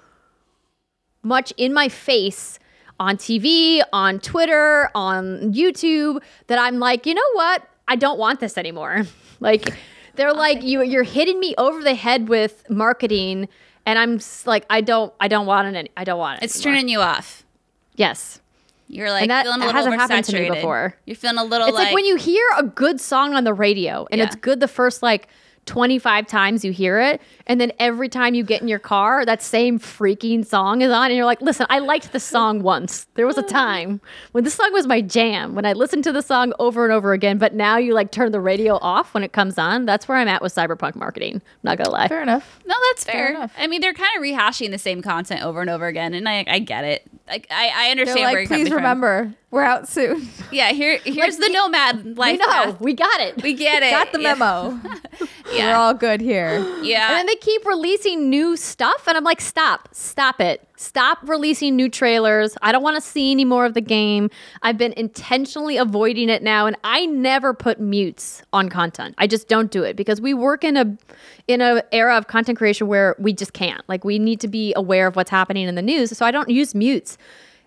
much 1.23 1.53
in 1.57 1.73
my 1.73 1.89
face 1.89 2.59
on 3.01 3.17
TV, 3.17 3.83
on 3.93 4.21
Twitter, 4.21 4.91
on 4.95 5.53
YouTube 5.53 6.23
that 6.47 6.59
I'm 6.59 6.79
like, 6.79 7.07
you 7.07 7.15
know 7.15 7.23
what? 7.35 7.67
I 7.89 7.97
don't 7.97 8.19
want 8.19 8.41
this 8.41 8.57
anymore. 8.57 9.03
like 9.41 9.75
they're 10.15 10.33
like 10.33 10.63
you 10.63 10.83
you're 10.83 11.03
hitting 11.03 11.39
me 11.41 11.55
over 11.59 11.83
the 11.83 11.95
head 11.95 12.29
with 12.29 12.65
marketing 12.71 13.49
and 13.85 13.99
I'm 13.99 14.21
like 14.47 14.65
I 14.71 14.81
don't 14.81 15.13
I 15.21 15.29
don't 15.29 15.47
want 15.47 15.69
it 15.69 15.79
any, 15.79 15.91
I 15.97 16.05
don't 16.05 16.19
want 16.19 16.41
it. 16.43 16.45
it's 16.45 16.57
anymore. 16.65 16.75
turning 16.77 16.89
you 16.89 17.01
off. 17.01 17.45
Yes. 17.97 18.41
You're 18.89 19.11
like 19.11 19.23
And 19.23 19.31
that 19.31 19.45
feeling 19.45 19.63
a 19.63 19.67
little 19.67 19.77
hasn't 19.77 20.01
happened 20.01 20.25
to 20.27 20.41
me 20.41 20.51
before. 20.51 20.95
You're 21.07 21.17
feeling 21.17 21.39
a 21.39 21.45
little 21.45 21.67
It's 21.69 21.77
like, 21.77 21.95
when 21.95 22.05
you 22.05 22.17
hear 22.17 22.45
a 22.59 22.63
good 22.63 23.01
song 23.01 23.35
on 23.35 23.45
the 23.45 23.55
radio 23.55 24.07
and 24.11 24.19
Yeah. 24.19 24.27
it's 24.27 24.37
good 24.37 24.61
the 24.61 24.69
first 24.69 25.03
like 25.03 25.29
25 25.67 26.27
times 26.27 26.65
you 26.65 26.73
hear 26.73 27.01
it 27.01 27.21
and 27.47 27.61
then 27.61 27.73
every 27.79 28.09
time 28.09 28.35
you 28.35 28.45
get 28.45 28.61
in 28.63 28.69
your 28.69 28.79
car 28.79 29.25
that 29.25 29.43
same 29.43 29.79
freaking 29.79 30.45
song 30.45 30.83
is 30.83 30.91
on 30.91 31.07
and 31.07 31.15
you're 31.17 31.25
like 31.25 31.41
listen 31.41 31.67
i 31.71 31.79
liked 31.79 32.13
the 32.13 32.21
song 32.21 32.63
once 32.63 33.07
there 33.15 33.27
was 33.27 33.39
a 33.39 33.43
time 33.43 34.01
when 34.33 34.45
this 34.45 34.55
song 34.55 34.73
was 34.73 34.87
my 34.87 35.01
jam 35.01 35.55
when 35.55 35.65
i 35.65 35.73
listened 35.73 36.05
to 36.05 36.13
the 36.13 36.23
song 36.23 36.53
over 36.59 36.85
and 36.85 36.93
over 36.93 37.13
again 37.13 37.39
but 37.39 37.55
now 37.55 37.77
you 37.79 37.95
like 37.95 38.11
turn 38.11 38.31
the 38.33 38.41
radio 38.41 38.75
off 38.83 39.15
when 39.15 39.23
it 39.23 39.33
comes 39.33 39.59
on 39.59 39.85
that's 39.87 40.07
where 40.07 40.19
i'm 40.19 40.29
at 40.29 40.43
with 40.43 40.55
cyberpunk 40.55 40.95
marketing 40.95 41.37
I'm 41.37 41.43
not 41.63 41.79
gonna 41.79 41.91
lie 41.91 42.09
Fair 42.09 42.23
enough. 42.23 42.61
No, 42.67 42.75
that's 42.91 43.05
fair. 43.05 43.31
enough. 43.31 43.53
I 43.59 43.67
mean, 43.67 43.81
they're 43.81 43.95
kind 43.95 44.11
of 44.17 44.23
rehashing 44.23 44.71
the 44.71 44.79
same 44.79 45.01
content 45.03 45.43
over 45.43 45.61
and 45.61 45.71
over 45.71 45.87
again, 45.87 46.15
and 46.15 46.29
I, 46.29 46.45
I 46.47 46.59
get 46.59 46.85
it. 46.85 47.03
Like, 47.27 47.47
I, 47.51 47.71
I 47.75 47.91
understand 47.91 48.19
They're 48.19 48.25
where 48.25 48.33
like, 48.33 48.39
you're 48.41 48.47
coming 48.49 48.67
please 48.67 48.75
remember, 48.75 49.35
we're 49.55 49.63
out 49.63 49.89
soon. 49.89 50.29
Yeah, 50.53 50.73
here, 50.73 50.99
here's 51.05 51.37
the 51.39 51.49
nomad 51.49 52.19
life. 52.19 52.33
we 52.33 52.39
know 52.39 52.47
path. 52.47 52.81
we 52.81 52.93
got 52.93 53.21
it 53.21 53.43
We 53.43 53.55
get 53.55 53.83
it. 53.83 53.91
Got 53.91 54.13
the 54.13 54.21
Yeah. 54.21 54.35
memo. 54.35 54.81
Yeah. 55.53 55.73
We're 55.73 55.77
all 55.77 55.95
good 55.95 56.21
here. 56.21 56.59
Yeah. 56.83 57.09
And 57.11 57.17
then 57.19 57.27
they 57.27 57.37
keep 57.37 57.65
releasing 57.65 58.29
new 58.29 58.57
stuff, 58.57 59.07
and 59.07 59.17
I'm 59.17 59.23
like, 59.25 59.41
stop, 59.41 59.89
stop 59.93 60.41
it. 60.41 60.67
Stop 60.77 61.19
releasing 61.23 61.77
new 61.77 61.89
trailers. 61.89 62.57
I 62.61 62.73
don't 62.73 62.83
want 62.83 62.97
to 62.97 63.01
see 63.01 63.31
any 63.31 63.45
more 63.45 63.65
of 63.65 63.75
the 63.75 63.81
game. 63.81 64.31
I've 64.63 64.77
been 64.77 64.93
intentionally 64.95 65.77
avoiding 65.77 66.29
it 66.29 66.43
now, 66.43 66.67
and 66.67 66.77
I 66.83 67.07
never 67.07 67.55
put 67.55 67.79
mutes 67.79 68.43
on 68.53 68.69
content. 68.69 69.15
I 69.19 69.27
just 69.29 69.49
don't 69.49 69.71
do 69.71 69.83
it 69.85 69.95
because 69.97 70.21
we 70.21 70.35
work 70.35 70.65
in 70.65 70.77
a 70.77 70.97
in 71.47 71.61
a 71.61 71.83
era 71.93 72.17
of 72.17 72.27
content 72.27 72.59
creation 72.59 72.87
where 72.89 73.15
we 73.19 73.33
just 73.33 73.53
can't. 73.53 73.83
Like 73.89 74.03
we 74.05 74.19
need 74.19 74.41
to 74.41 74.49
be 74.49 74.73
aware 74.75 75.07
of 75.07 75.15
what's 75.15 75.31
happening 75.31 75.69
in 75.69 75.75
the 75.77 75.83
news. 75.83 76.17
So 76.17 76.27
I 76.27 76.31
don't 76.33 76.51
use 76.51 76.75
mutes. 76.75 77.17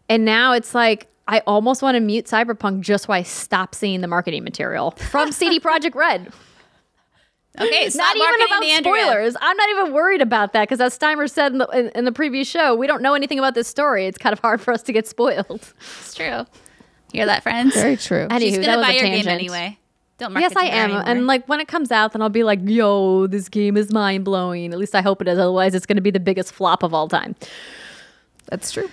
And 0.10 0.26
now 0.26 0.52
it's 0.54 0.76
like 0.76 1.08
I 1.28 1.40
almost 1.48 1.82
want 1.82 1.96
to 1.96 2.00
mute 2.00 2.26
Cyberpunk 2.26 2.82
just 2.82 3.06
so 3.06 3.14
I 3.14 3.24
stop 3.24 3.76
seeing 3.76 4.02
the 4.02 4.08
marketing 4.08 4.44
material 4.44 4.92
from 4.92 5.32
CD 5.32 5.60
Projekt 5.62 5.96
Red 5.96 6.32
okay, 7.60 7.90
stop 7.90 8.00
not 8.00 8.16
even 8.16 8.26
marketing 8.28 8.48
about 8.50 8.62
the 8.62 8.72
Andrea. 8.72 9.04
spoilers. 9.04 9.38
I'm 9.42 9.58
not 9.58 9.70
even 9.70 9.94
worried 9.94 10.22
about 10.22 10.54
that 10.54 10.64
because, 10.70 10.82
as 10.82 10.98
Steimer 10.98 11.30
said 11.30 11.52
in 11.54 11.58
the, 11.60 11.68
in, 11.68 11.90
in 11.90 12.06
the 12.06 12.12
previous 12.12 12.48
show, 12.48 12.76
we 12.76 12.88
don't 12.88 13.02
know 13.02 13.14
anything 13.14 13.40
about 13.40 13.56
this 13.56 13.68
story. 13.68 14.06
It's 14.06 14.18
kind 14.18 14.34
of 14.34 14.40
hard 14.40 14.62
for 14.62 14.74
us 14.74 14.84
to 14.84 14.94
get 14.94 15.08
spoiled. 15.08 15.74
It's 16.00 16.14
true. 16.14 16.46
You 17.12 17.20
hear 17.22 17.26
that, 17.28 17.44
friends? 17.44 17.74
Very 17.74 17.98
true. 17.98 18.28
Anywho, 18.28 18.40
She's 18.40 18.58
that 18.58 18.66
gonna 18.66 18.78
was 18.78 18.86
buy 18.88 18.92
a 18.94 18.96
your 18.96 19.04
game 19.04 19.28
anyway. 19.28 19.78
Don't 20.18 20.34
market 20.34 20.52
Yes, 20.54 20.56
I 20.58 20.68
am. 20.68 20.86
anymore. 20.90 21.04
And 21.06 21.28
like 21.28 21.48
when 21.48 21.60
it 21.60 21.68
comes 21.68 21.92
out, 21.92 22.14
then 22.14 22.22
I'll 22.22 22.30
be 22.30 22.44
like, 22.44 22.60
"Yo, 22.64 23.28
this 23.28 23.50
game 23.50 23.78
is 23.78 23.92
mind 23.94 24.26
blowing." 24.26 24.74
At 24.74 24.80
least 24.80 24.96
I 24.96 25.02
hope 25.02 25.22
it 25.22 25.28
is. 25.28 25.38
Otherwise, 25.38 25.76
it's 25.76 25.86
going 25.86 25.98
to 25.98 26.02
be 26.02 26.12
the 26.12 26.20
biggest 26.20 26.52
flop 26.52 26.84
of 26.84 26.94
all 26.94 27.08
time. 27.08 27.36
That's 28.50 28.72
true. 28.72 28.90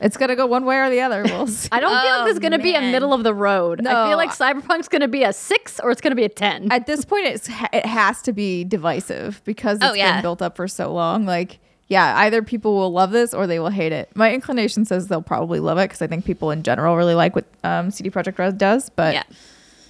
It's 0.00 0.16
gonna 0.16 0.36
go 0.36 0.46
one 0.46 0.64
way 0.64 0.76
or 0.78 0.90
the 0.90 1.00
other. 1.00 1.22
We'll 1.24 1.46
see. 1.48 1.68
I 1.72 1.80
don't 1.80 1.90
feel 1.90 1.96
like 2.12 2.20
Oh, 2.20 2.24
there's 2.24 2.38
going 2.38 2.52
to 2.52 2.58
be 2.58 2.74
a 2.74 2.80
man. 2.80 2.92
middle 2.92 3.12
of 3.12 3.24
the 3.24 3.34
road. 3.34 3.80
I 3.84 3.92
No. 3.92 4.08
feel 4.08 4.16
like 4.16 4.30
Cyberpunk's 4.30 4.88
going 4.88 5.00
to 5.02 5.08
be 5.08 5.24
a 5.24 5.32
six 5.32 5.80
or 5.80 5.90
it's 5.90 6.00
going 6.00 6.12
to 6.12 6.16
be 6.16 6.24
a 6.24 6.28
ten. 6.28 6.70
At 6.70 6.86
this 6.86 7.04
point, 7.04 7.26
it's 7.26 7.48
it 7.72 7.84
has 7.86 8.22
to 8.22 8.32
be 8.32 8.62
divisive 8.64 9.42
because 9.44 9.78
it's 9.78 9.86
Oh, 9.86 9.94
yeah. 9.94 10.14
been 10.14 10.22
built 10.22 10.40
up 10.42 10.54
for 10.56 10.68
so 10.68 10.92
long. 10.92 11.26
Like, 11.26 11.58
yeah, 11.88 12.16
either 12.18 12.42
people 12.42 12.76
will 12.76 12.92
love 12.92 13.10
this 13.10 13.32
or 13.34 13.46
they 13.48 13.58
will 13.58 13.70
hate 13.70 13.92
it. 13.92 14.10
My 14.14 14.32
inclination 14.32 14.84
says 14.84 15.08
they'll 15.08 15.20
probably 15.22 15.58
love 15.58 15.78
it 15.78 15.84
because 15.88 16.00
I 16.02 16.06
think 16.06 16.24
people 16.24 16.50
in 16.52 16.62
general 16.62 16.96
really 16.96 17.14
like 17.14 17.34
what 17.34 17.46
um, 17.64 17.90
CD 17.90 18.08
Projekt 18.10 18.38
Red 18.38 18.56
does. 18.58 18.90
But 18.90 19.14
yeah. 19.14 19.22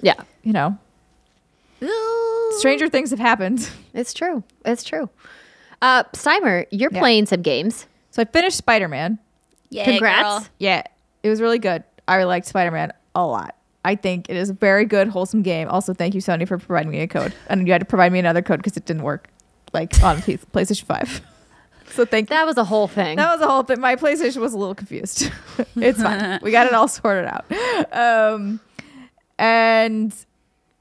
yeah, 0.00 0.22
you 0.42 0.52
know, 0.52 0.78
stranger 2.58 2.88
things 2.88 3.10
have 3.10 3.18
happened. 3.18 3.68
it's 3.94 4.14
true. 4.14 4.42
It's 4.64 4.84
true. 4.84 5.08
Uh, 5.82 6.04
Steimer, 6.14 6.66
you're 6.70 6.90
Yeah. 6.92 6.98
playing 7.00 7.26
some 7.26 7.42
games. 7.42 7.86
So 8.10 8.22
I 8.22 8.24
finished 8.24 8.56
Spider 8.56 8.88
Man. 8.88 9.18
Yeah, 9.70 9.84
Congrats. 9.84 10.22
girl. 10.22 10.46
Yeah, 10.58 10.82
it 11.22 11.28
was 11.28 11.40
really 11.40 11.58
good. 11.58 11.84
I 12.06 12.22
liked 12.24 12.46
Spider 12.46 12.70
Man 12.70 12.92
a 13.14 13.26
lot. 13.26 13.54
I 13.84 13.94
think 13.94 14.28
it 14.28 14.36
is 14.36 14.50
a 14.50 14.54
very 14.54 14.84
good, 14.84 15.08
wholesome 15.08 15.42
game. 15.42 15.68
Also, 15.68 15.94
thank 15.94 16.14
you, 16.14 16.20
Sony, 16.20 16.46
for 16.46 16.58
providing 16.58 16.90
me 16.90 17.00
a 17.00 17.06
code. 17.06 17.32
And 17.48 17.66
you 17.66 17.72
had 17.72 17.80
to 17.80 17.84
provide 17.84 18.12
me 18.12 18.18
another 18.18 18.42
code 18.42 18.58
because 18.58 18.76
it 18.76 18.84
didn't 18.84 19.02
work, 19.02 19.28
like 19.72 20.02
on 20.02 20.18
PlayStation 20.18 20.84
Five. 20.84 21.20
So 21.90 22.04
thank 22.04 22.28
That 22.28 22.46
was 22.46 22.58
a 22.58 22.64
whole 22.64 22.86
thing. 22.86 23.16
That 23.16 23.32
was 23.32 23.40
a 23.40 23.50
whole 23.50 23.62
thing. 23.62 23.80
My 23.80 23.96
PlayStation 23.96 24.36
was 24.36 24.52
a 24.52 24.58
little 24.58 24.74
confused. 24.74 25.30
it's 25.76 26.02
fine. 26.02 26.38
We 26.42 26.50
got 26.50 26.66
it 26.66 26.74
all 26.74 26.86
sorted 26.86 27.24
out. 27.24 27.46
Um, 27.92 28.60
and 29.38 30.14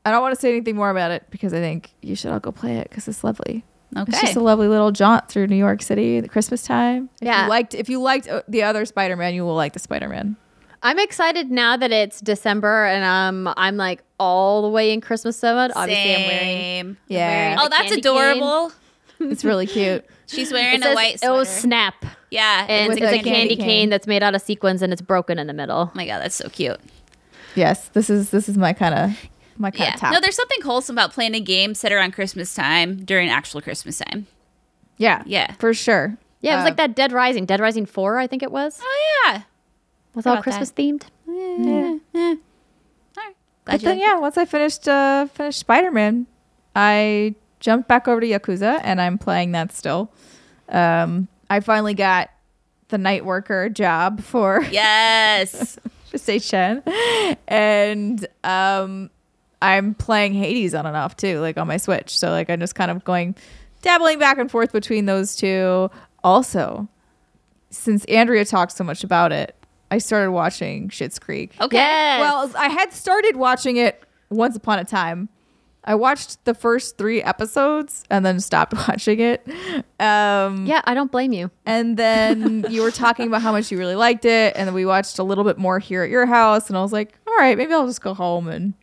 I 0.05 0.11
don't 0.11 0.21
want 0.21 0.35
to 0.35 0.41
say 0.41 0.49
anything 0.49 0.75
more 0.75 0.89
about 0.89 1.11
it 1.11 1.23
because 1.29 1.53
I 1.53 1.59
think 1.59 1.91
you 2.01 2.15
should 2.15 2.31
all 2.31 2.39
go 2.39 2.51
play 2.51 2.77
it 2.77 2.89
because 2.89 3.07
it's 3.07 3.23
lovely. 3.23 3.63
It's 3.95 4.21
just 4.21 4.35
a 4.35 4.39
lovely 4.41 4.67
little 4.67 4.91
jaunt 4.91 5.29
through 5.29 5.47
New 5.47 5.55
York 5.55 5.81
City 5.81 6.17
at 6.17 6.29
Christmas 6.29 6.63
time. 6.63 7.09
If 7.21 7.25
Yeah. 7.27 7.43
you 7.43 7.49
liked 7.49 7.73
if 7.73 7.89
you 7.89 8.01
liked 8.01 8.27
uh, 8.27 8.41
the 8.47 8.63
other 8.63 8.85
Spider-Man, 8.85 9.33
you 9.33 9.43
will 9.43 9.55
like 9.55 9.73
the 9.73 9.79
Spider-Man. 9.79 10.35
I'm 10.83 10.99
excited 10.99 11.49
now 11.49 11.75
that 11.77 11.91
it's 11.91 12.21
December 12.21 12.85
and 12.85 13.03
um 13.03 13.53
I'm 13.57 13.77
like 13.77 14.03
all 14.19 14.61
the 14.61 14.69
way 14.69 14.91
in 14.93 15.01
Christmas 15.01 15.41
mode. 15.41 15.71
Obviously, 15.75 16.15
I'm 16.15 16.21
wearing. 16.27 16.47
Same. 16.47 16.97
Yeah. 17.07 17.27
wearing 17.55 17.59
Oh, 17.59 17.69
that's 17.69 17.81
candy 17.83 17.99
adorable. 17.99 18.71
It's 19.19 19.43
really 19.43 19.65
cute. 19.65 20.05
She's 20.27 20.51
wearing 20.51 20.75
It 20.75 20.81
a 20.81 20.83
says, 20.83 20.95
white 20.95 21.19
sweater. 21.19 21.33
"Oh 21.33 21.43
snap!" 21.43 21.95
yeah, 22.29 22.67
And 22.69 22.91
it's 22.93 23.01
a 23.01 23.05
a 23.05 23.09
candy, 23.13 23.23
candy 23.29 23.55
cane. 23.55 23.65
cane. 23.65 23.89
that's 23.89 24.05
made 24.05 24.21
out 24.21 24.35
of 24.35 24.41
sequins 24.43 24.83
and 24.83 24.93
it's 24.93 25.01
broken 25.01 25.39
in 25.39 25.47
the 25.47 25.53
middle. 25.53 25.89
Oh 25.89 25.91
my 25.95 26.05
god, 26.05 26.19
that's 26.19 26.35
so 26.35 26.49
cute. 26.49 26.79
Yes, 27.55 27.87
this 27.93 28.11
is 28.11 28.29
this 28.29 28.47
is 28.47 28.57
my 28.59 28.73
kind 28.73 28.93
of 28.93 29.17
my 29.57 29.71
kind 29.71 29.87
Yeah. 29.89 29.93
of 29.95 29.99
top. 29.99 30.13
No, 30.13 30.19
there's 30.19 30.35
something 30.35 30.61
wholesome 30.61 30.95
about 30.95 31.13
playing 31.13 31.35
a 31.35 31.39
game 31.39 31.73
set 31.75 31.91
around 31.91 32.11
Christmas 32.11 32.53
time 32.53 32.97
during 33.03 33.29
actual 33.29 33.61
Christmas 33.61 33.97
time. 33.97 34.27
yeah, 34.97 35.23
Yeah. 35.25 35.53
for 35.59 35.73
sure. 35.73 36.17
Yeah, 36.41 36.53
it 36.53 36.55
was 36.57 36.61
Uh, 36.61 36.65
like 36.65 36.77
that 36.77 36.95
Dead 36.95 37.11
Rising, 37.11 37.45
Dead 37.45 37.59
Rising 37.59 37.85
4, 37.85 38.17
I 38.19 38.27
think 38.27 38.43
it 38.43 38.51
was. 38.51 38.79
Oh 38.83 39.21
yeah. 39.25 39.41
was 40.13 40.25
all 40.25 40.41
Christmas 40.41 40.71
that. 40.71 40.81
themed. 40.81 41.03
All 41.27 41.99
right. 43.15 43.35
Glad 43.65 43.81
then 43.81 43.99
yeah, 43.99 44.17
once 44.17 44.37
I 44.37 44.45
finished 44.45 44.87
uh 44.87 45.27
finished 45.27 45.59
Spider 45.59 45.91
Man, 45.91 46.25
I 46.75 47.35
jumped 47.59 47.87
back 47.87 48.07
over 48.07 48.21
to 48.21 48.27
Yakuza 48.27 48.79
and 48.83 49.01
I'm 49.01 49.17
playing 49.17 49.51
that 49.53 49.71
still. 49.73 50.11
Um, 50.69 51.27
I 51.49 51.59
finally 51.59 51.93
got 51.93 52.29
the 52.89 52.97
night 52.97 53.25
worker 53.25 53.67
job 53.69 54.21
for. 54.21 54.63
Yes. 54.71 55.77
say 56.15 56.39
Shen. 56.39 56.81
And 57.47 58.25
um 58.43 59.09
I'm 59.61 59.93
playing 59.95 60.33
Hades 60.33 60.73
on 60.75 60.85
and 60.85 60.95
off 60.95 61.15
too, 61.15 61.39
like 61.39 61.57
on 61.57 61.67
my 61.67 61.77
Switch. 61.77 62.17
So 62.17 62.29
like 62.29 62.49
I'm 62.49 62.59
just 62.59 62.75
kind 62.75 62.91
of 62.91 63.03
going 63.03 63.35
dabbling 63.81 64.19
back 64.19 64.37
and 64.37 64.49
forth 64.49 64.71
between 64.71 65.05
those 65.05 65.35
two. 65.35 65.89
Also, 66.23 66.87
since 67.69 68.05
Andrea 68.05 68.45
talked 68.45 68.71
so 68.73 68.83
much 68.83 69.03
about 69.03 69.31
it, 69.31 69.55
I 69.89 69.97
started 69.99 70.31
watching 70.31 70.89
Schitt's 70.89 71.19
Creek. 71.19 71.55
Okay. 71.61 71.77
Yes. 71.77 72.19
Well, 72.19 72.51
I 72.57 72.67
had 72.69 72.93
started 72.93 73.35
watching 73.37 73.77
it 73.77 74.03
once 74.29 74.55
upon 74.55 74.79
a 74.79 74.85
time. 74.85 75.29
I 75.85 75.95
watched 75.95 76.43
the 76.43 76.53
first 76.53 76.97
three 76.97 77.23
episodes 77.23 78.03
and 78.09 78.25
then 78.25 78.41
stopped 78.41 78.73
watching 78.89 79.21
it. 79.21 79.47
Um, 80.01 80.65
yeah, 80.65 80.81
I 80.83 80.93
don't 80.93 81.09
blame 81.11 81.31
you. 81.31 81.49
and 81.65 81.95
then 81.95 82.65
you 82.69 82.81
were 82.81 82.91
talking 82.91 83.27
about 83.27 83.41
how 83.41 83.53
much 83.53 83.71
you 83.71 83.77
really 83.77 83.95
liked 83.95 84.25
it, 84.25 84.53
and 84.57 84.67
then 84.67 84.73
we 84.73 84.85
watched 84.85 85.17
a 85.17 85.23
little 85.23 85.45
bit 85.45 85.57
more 85.57 85.79
here 85.79 86.03
at 86.03 86.09
your 86.09 86.25
house, 86.25 86.67
and 86.67 86.77
I 86.77 86.81
was 86.81 86.91
like, 86.91 87.17
all 87.25 87.35
right, 87.37 87.57
maybe 87.57 87.71
I'll 87.73 87.87
just 87.87 88.01
go 88.01 88.13
home 88.13 88.49
and 88.49 88.73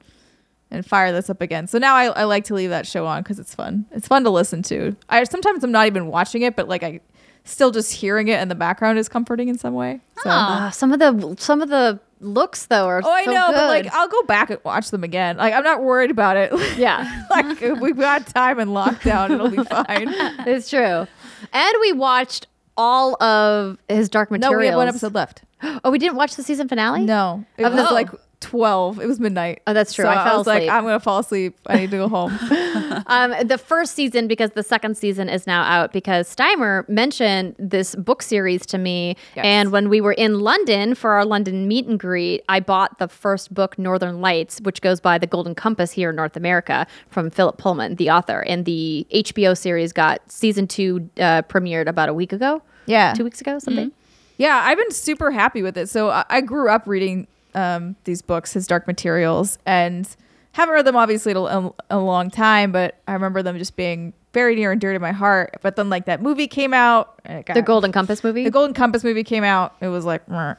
and 0.75 0.85
fire 0.85 1.13
this 1.13 1.31
up 1.31 1.41
again. 1.41 1.67
So 1.67 1.79
now 1.79 1.95
I, 1.95 2.07
I 2.07 2.25
like 2.25 2.45
to 2.45 2.55
leave 2.55 2.71
that 2.71 2.87
show 2.87 3.07
on 3.07 3.23
because 3.23 3.39
it's 3.39 3.55
fun. 3.55 3.87
It's 3.93 4.09
fun 4.09 4.25
to 4.25 4.31
listen 4.31 4.63
to. 4.65 4.97
I 5.09 5.25
sometimes 5.25 5.65
I'm 5.65 5.73
not 5.73 5.87
even 5.87 6.09
watching 6.09 6.43
it, 6.43 6.57
but 6.57 6.69
like 6.69 6.83
I 6.83 7.01
still 7.45 7.71
just 7.71 7.93
hearing 7.93 8.29
it 8.29 8.41
in 8.41 8.49
the 8.49 8.55
background 8.55 8.99
is 8.99 9.09
comforting 9.09 9.49
in 9.49 9.59
some 9.59 9.75
way. 9.75 10.01
So. 10.23 10.31
Uh, 10.31 10.71
some 10.71 10.93
of 10.93 10.99
the 10.99 11.37
some 11.39 11.63
of 11.63 11.69
the 11.69 12.01
looks 12.21 12.67
though 12.67 12.87
are 12.87 13.03
Oh, 13.05 13.11
I 13.11 13.25
so 13.25 13.33
know, 13.33 13.49
but 13.53 13.67
like. 13.69 13.95
I'll 13.95 14.09
go 14.09 14.23
back 14.23 14.51
and 14.51 14.59
watch 14.65 14.91
them 14.91 15.05
again. 15.05 15.37
Like 15.37 15.55
I'm 15.55 15.65
not 15.65 15.83
worried 15.83 16.11
about 16.11 16.37
it. 16.37 16.53
yeah, 16.79 17.25
like 17.31 17.61
we've 17.81 17.97
got 17.99 18.27
time 18.27 18.59
in 18.61 18.69
lockdown, 18.69 19.31
it'll 19.31 19.51
be 19.51 19.63
fine. 19.65 20.09
it's 20.47 20.69
true. 20.71 21.07
And 21.53 21.75
we 21.81 21.93
watched 21.93 22.47
all 22.77 23.23
of 23.23 23.79
his 23.89 24.09
Dark 24.09 24.31
Materials. 24.31 24.53
No, 24.53 24.59
we 24.59 24.67
have 24.67 24.77
one 24.77 24.89
episode 24.89 25.15
left. 25.15 25.43
Oh, 25.83 25.91
we 25.91 25.99
didn't 25.99 26.17
watch 26.17 26.37
the 26.37 26.43
season 26.43 26.69
finale. 26.69 27.01
No, 27.01 27.43
it 27.57 27.65
Of 27.65 27.73
was 27.73 27.89
the- 27.89 27.95
like 27.95 28.11
twelve. 28.41 29.01
It 29.01 29.07
was 29.07 29.21
midnight. 29.21 29.63
Oh, 29.67 29.73
that's 29.73 29.93
true. 29.93 30.05
So 30.05 30.11
I 30.11 30.25
fell 30.25 30.39
was 30.39 30.47
like, 30.47 30.63
asleep. 30.63 30.73
I'm 30.73 30.85
gonna 30.85 31.01
fall 31.01 31.19
asleep. 31.21 31.59
I 31.67 31.79
need 31.79 31.91
to 31.91 31.97
go 31.99 32.09
home. 32.09 32.39
Um, 33.07 33.35
the 33.47 33.59
first 33.59 33.95
season 33.95 34.29
because 34.29 34.53
the 34.53 34.63
second 34.63 34.97
season 34.97 35.29
is 35.29 35.47
now 35.47 35.63
out 35.63 35.93
because 35.93 36.35
Steimer 36.35 36.89
mentioned 36.89 37.55
this 37.59 37.95
book 37.97 38.23
series 38.23 38.65
to 38.67 38.79
me. 38.79 39.17
Yes. 39.37 39.45
And 39.45 39.73
when 39.73 39.89
we 39.89 40.01
were 40.01 40.13
in 40.13 40.41
London 40.41 40.95
for 40.95 41.13
our 41.13 41.25
London 41.25 41.69
meet 41.69 41.87
and 41.87 41.99
greet, 41.99 42.43
I 42.49 42.61
bought 42.61 42.99
the 42.99 43.09
first 43.09 43.53
book, 43.53 43.79
Northern 43.79 44.21
Lights, 44.21 44.61
which 44.63 44.81
goes 44.81 45.01
by 45.01 45.19
the 45.19 45.27
Golden 45.27 45.55
Compass 45.55 45.91
here 45.93 46.11
in 46.11 46.17
North 46.17 46.37
America 46.37 46.87
from 47.09 47.31
Philip 47.31 47.59
Pullman, 47.59 47.97
the 47.97 48.11
author. 48.11 48.41
And 48.41 48.65
the 48.65 49.07
HBO 49.13 49.57
series 49.57 49.93
got 49.93 50.21
season 50.31 50.67
two 50.67 51.09
uh, 51.19 51.43
premiered 51.43 51.87
about 51.87 52.09
a 52.09 52.15
week 52.15 52.33
ago. 52.33 52.63
Yeah. 52.87 53.13
Two 53.15 53.25
weeks 53.25 53.41
ago, 53.41 53.59
something. 53.59 53.93
Yeah, 54.37 54.63
I've 54.65 54.79
been 54.79 54.91
super 54.91 55.31
happy 55.31 55.63
with 55.63 55.77
it. 55.77 55.89
So 55.89 56.11
I, 56.11 56.25
I 56.29 56.41
grew 56.41 56.69
up 56.69 56.87
reading 56.87 57.27
um, 57.55 57.97
these 58.05 58.23
books, 58.23 58.53
his 58.53 58.67
Dark 58.67 58.87
Materials, 58.87 59.59
and 59.67 60.09
haven't 60.53 60.75
read 60.75 60.87
them 60.87 60.97
obviously 60.97 61.33
in 61.33 61.37
a, 61.39 61.71
a 61.91 61.99
long 61.99 62.31
time, 62.31 62.73
but 62.73 63.01
I 63.09 63.13
remember 63.13 63.43
them 63.43 63.59
just 63.59 63.77
being 63.77 64.13
very 64.33 64.55
near 64.55 64.73
and 64.73 64.81
dear 64.81 64.93
to 64.93 64.99
my 64.99 65.13
heart. 65.13 65.57
But 65.63 65.77
then 65.77 65.91
like 65.91 66.07
that 66.07 66.23
movie 66.23 66.49
came 66.49 66.75
out, 66.75 67.21
and 67.25 67.39
it 67.39 67.47
got, 67.47 67.55
The 67.55 67.63
Golden 67.63 67.93
Compass 67.93 68.23
movie. 68.25 68.45
the 68.45 68.51
Golden 68.51 68.75
Compass 68.75 69.05
movie 69.05 69.25
came 69.25 69.45
out. 69.45 69.75
It 69.81 69.89
was 69.89 70.05
like, 70.05 70.29
"Meh." 70.29 70.55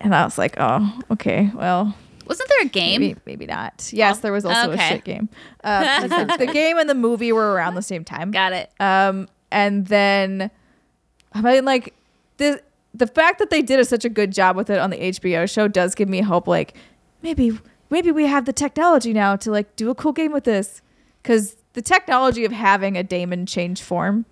and 0.00 0.14
I 0.14 0.24
was 0.24 0.36
like, 0.38 0.54
oh, 0.58 0.98
okay, 1.12 1.50
well, 1.54 1.96
Wasn't 2.26 2.48
there 2.48 2.62
a 2.62 2.68
game? 2.68 3.00
maybe 3.00 3.20
maybe 3.24 3.46
not. 3.46 3.90
Yes, 3.92 4.18
there 4.18 4.32
was 4.32 4.44
also 4.44 4.72
okay. 4.72 4.84
a 4.84 4.88
shit 4.88 5.04
game. 5.04 5.28
Uh, 5.62 6.06
the, 6.26 6.36
the 6.38 6.46
game 6.46 6.78
and 6.78 6.88
the 6.88 6.94
movie 6.94 7.32
were 7.32 7.52
around 7.54 7.74
the 7.74 7.82
same 7.82 8.04
time. 8.04 8.30
Got 8.30 8.52
it. 8.52 8.70
Um, 8.78 9.28
and 9.50 9.86
then 9.86 10.50
I 11.32 11.40
mean, 11.40 11.64
like 11.64 11.94
the 12.36 12.60
the 12.94 13.06
fact 13.08 13.40
that 13.40 13.50
they 13.50 13.60
did 13.60 13.80
a, 13.80 13.84
such 13.84 14.04
a 14.04 14.08
good 14.08 14.32
job 14.32 14.56
with 14.56 14.70
it 14.70 14.78
on 14.78 14.90
the 14.90 14.96
HBO 14.98 15.50
show 15.50 15.66
does 15.68 15.94
give 15.94 16.08
me 16.08 16.20
hope. 16.20 16.46
Like 16.46 16.74
maybe 17.22 17.58
maybe 17.90 18.10
we 18.12 18.26
have 18.26 18.44
the 18.44 18.52
technology 18.52 19.12
now 19.12 19.36
to 19.36 19.50
like 19.50 19.74
do 19.76 19.90
a 19.90 19.94
cool 19.94 20.12
game 20.12 20.32
with 20.32 20.44
this, 20.44 20.80
because 21.22 21.56
the 21.72 21.82
technology 21.82 22.44
of 22.44 22.52
having 22.52 22.96
a 22.96 23.02
daemon 23.02 23.46
change 23.46 23.82
form 23.82 24.26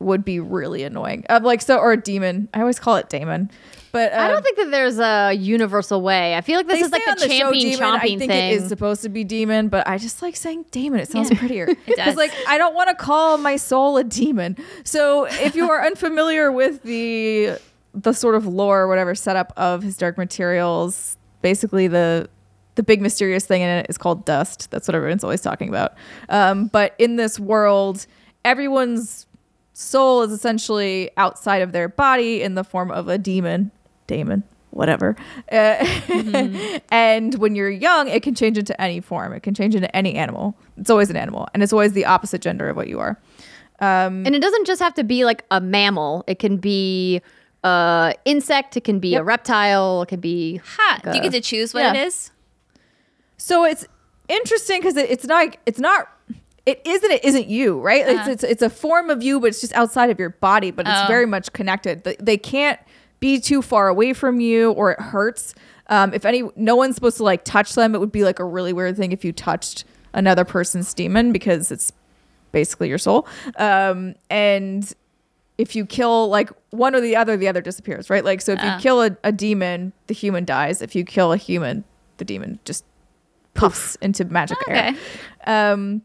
would 0.00 0.24
be 0.24 0.38
really 0.38 0.84
annoying. 0.84 1.24
Um, 1.28 1.42
like 1.42 1.60
so, 1.60 1.78
or 1.78 1.92
a 1.92 2.00
demon. 2.00 2.48
I 2.54 2.60
always 2.60 2.78
call 2.78 2.96
it 2.96 3.08
daemon, 3.08 3.50
but 3.90 4.12
I 4.12 4.26
um, 4.26 4.32
don't 4.32 4.42
think 4.42 4.56
that 4.58 4.70
there's 4.70 4.98
a 4.98 5.32
universal 5.32 6.02
way. 6.02 6.36
I 6.36 6.40
feel 6.40 6.56
like 6.56 6.68
this 6.68 6.82
is 6.82 6.92
like 6.92 7.02
the 7.04 7.18
show 7.22 7.26
champion 7.26 7.72
demon. 7.72 7.84
I 7.84 7.98
chomping 7.98 8.18
think 8.18 8.30
thing. 8.30 8.52
it 8.52 8.62
is 8.62 8.68
supposed 8.68 9.02
to 9.02 9.08
be 9.08 9.24
demon, 9.24 9.68
but 9.68 9.88
I 9.88 9.98
just 9.98 10.22
like 10.22 10.36
saying 10.36 10.66
demon. 10.70 11.00
It 11.00 11.08
sounds 11.08 11.30
Yeah. 11.30 11.38
prettier. 11.40 11.66
does. 11.66 11.76
Because 11.86 12.16
like 12.16 12.32
I 12.46 12.58
don't 12.58 12.74
want 12.74 12.90
to 12.90 12.94
call 12.94 13.38
my 13.38 13.56
soul 13.56 13.96
a 13.96 14.04
demon. 14.04 14.56
So 14.84 15.24
if 15.24 15.56
you 15.56 15.68
are 15.70 15.84
unfamiliar 15.84 16.52
with 16.52 16.82
the 16.82 17.58
the 17.94 18.12
sort 18.12 18.34
of 18.34 18.46
lore 18.46 18.80
or 18.82 18.88
whatever 18.88 19.14
setup 19.14 19.52
of 19.56 19.82
his 19.82 19.96
dark 19.96 20.18
materials, 20.18 21.16
basically 21.42 21.88
the 21.88 22.28
the 22.74 22.82
big 22.84 23.00
mysterious 23.02 23.44
thing 23.44 23.60
in 23.60 23.68
it 23.68 23.86
is 23.88 23.98
called 23.98 24.24
dust. 24.24 24.70
That's 24.70 24.86
what 24.86 24.94
everyone's 24.94 25.24
always 25.24 25.40
talking 25.40 25.68
about. 25.68 25.94
Um, 26.28 26.68
but 26.68 26.94
in 26.98 27.16
this 27.16 27.40
world, 27.40 28.06
everyone's 28.44 29.26
soul 29.72 30.22
is 30.22 30.30
essentially 30.30 31.10
outside 31.16 31.60
of 31.60 31.72
their 31.72 31.88
body 31.88 32.40
in 32.40 32.54
the 32.54 32.62
form 32.62 32.92
of 32.92 33.08
a 33.08 33.18
demon, 33.18 33.72
daemon, 34.06 34.44
whatever. 34.70 35.16
Uh, 35.50 35.84
and 36.92 37.34
when 37.36 37.56
you're 37.56 37.68
young, 37.68 38.06
it 38.06 38.22
can 38.22 38.36
change 38.36 38.56
into 38.56 38.80
any 38.80 39.00
form. 39.00 39.32
It 39.32 39.42
can 39.42 39.54
change 39.54 39.74
into 39.74 39.94
any 39.96 40.14
animal. 40.14 40.56
It's 40.76 40.90
always 40.90 41.10
an 41.10 41.16
animal, 41.16 41.48
and 41.54 41.64
it's 41.64 41.72
always 41.72 41.94
the 41.94 42.04
opposite 42.04 42.40
gender 42.42 42.68
of 42.68 42.76
what 42.76 42.86
you 42.86 43.00
are. 43.00 43.18
Um, 43.80 44.24
And 44.24 44.36
it 44.36 44.40
doesn't 44.40 44.66
just 44.66 44.80
have 44.80 44.94
to 44.94 45.04
be 45.04 45.24
like 45.24 45.44
a 45.50 45.60
mammal. 45.60 46.22
It 46.28 46.38
can 46.38 46.58
be 46.58 47.22
a 47.64 48.14
insect. 48.24 48.76
It 48.76 48.84
can 48.84 48.98
be 48.98 49.14
a 49.14 49.22
reptile. 49.22 50.02
It 50.02 50.08
can 50.08 50.20
be 50.20 50.60
Ha! 50.64 51.00
Do 51.04 51.16
you 51.16 51.22
get 51.22 51.32
to 51.32 51.40
choose 51.40 51.74
what 51.74 51.80
yeah. 51.82 51.94
it 51.94 52.06
is? 52.06 52.30
So 53.36 53.64
it's 53.64 53.86
interesting 54.28 54.80
because 54.80 54.96
it, 54.96 55.10
it's 55.10 55.24
not 55.26 55.56
it's 55.66 55.78
not 55.80 56.08
It 56.66 56.82
isn't. 56.84 57.10
It 57.10 57.24
isn't 57.24 57.46
you, 57.48 57.80
right? 57.80 58.06
Uh-huh. 58.06 58.30
It's, 58.30 58.44
it's 58.44 58.52
it's 58.52 58.62
a 58.62 58.70
form 58.70 59.10
of 59.10 59.22
you, 59.22 59.40
but 59.40 59.46
it's 59.48 59.60
just 59.60 59.72
outside 59.74 60.10
of 60.10 60.18
your 60.18 60.30
body, 60.30 60.70
but 60.70 60.86
it's 60.86 61.00
Oh. 61.04 61.08
very 61.08 61.26
much 61.26 61.52
connected. 61.52 62.04
They, 62.04 62.16
they 62.20 62.36
can't 62.36 62.78
be 63.20 63.40
too 63.40 63.62
far 63.62 63.88
away 63.88 64.12
from 64.12 64.38
you, 64.40 64.72
or 64.72 64.92
it 64.92 65.00
hurts. 65.00 65.54
Um, 65.88 66.12
if 66.12 66.24
any, 66.26 66.42
no 66.54 66.76
one's 66.76 66.94
supposed 66.94 67.16
to 67.16 67.22
like 67.24 67.44
touch 67.44 67.74
them. 67.74 67.94
It 67.94 67.98
would 68.00 68.12
be 68.12 68.22
like 68.22 68.38
a 68.38 68.44
really 68.44 68.72
weird 68.74 68.96
thing 68.96 69.12
if 69.12 69.24
you 69.24 69.32
touched 69.32 69.84
another 70.12 70.44
person's 70.44 70.92
demon 70.94 71.32
because 71.32 71.70
it's 71.72 71.90
basically 72.52 72.88
your 72.90 72.98
soul. 72.98 73.26
Um, 73.56 74.14
and 74.28 74.92
if 75.58 75.74
you 75.74 75.84
kill 75.84 76.28
like 76.28 76.50
one 76.70 76.94
or 76.94 77.00
the 77.00 77.16
other, 77.16 77.36
the 77.36 77.48
other 77.48 77.60
disappears, 77.60 78.08
right? 78.08 78.24
Like 78.24 78.40
so, 78.40 78.52
if 78.52 78.62
you 78.62 78.70
kill 78.80 79.02
a, 79.02 79.16
a 79.24 79.32
demon, 79.32 79.92
the 80.06 80.14
human 80.14 80.44
dies. 80.44 80.80
If 80.80 80.94
you 80.94 81.04
kill 81.04 81.32
a 81.32 81.36
human, 81.36 81.84
the 82.18 82.24
demon 82.24 82.60
just 82.64 82.84
puffs 83.54 83.96
into 83.96 84.24
magic 84.24 84.56
air. 84.68 84.94
Um, 85.46 86.02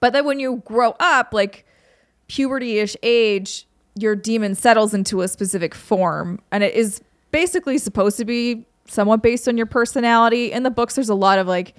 but 0.00 0.14
then 0.14 0.24
when 0.24 0.40
you 0.40 0.62
grow 0.64 0.96
up, 0.98 1.34
like 1.34 1.66
puberty-ish 2.28 2.96
age, 3.02 3.66
your 3.96 4.16
demon 4.16 4.54
settles 4.54 4.94
into 4.94 5.20
a 5.20 5.28
specific 5.28 5.74
form, 5.74 6.40
and 6.50 6.64
it 6.64 6.74
is 6.74 7.02
basically 7.32 7.76
supposed 7.76 8.16
to 8.16 8.24
be 8.24 8.66
somewhat 8.86 9.22
based 9.22 9.46
on 9.46 9.58
your 9.58 9.66
personality. 9.66 10.50
In 10.52 10.62
the 10.62 10.70
books, 10.70 10.94
there's 10.94 11.10
a 11.10 11.14
lot 11.14 11.38
of 11.38 11.46
like 11.46 11.74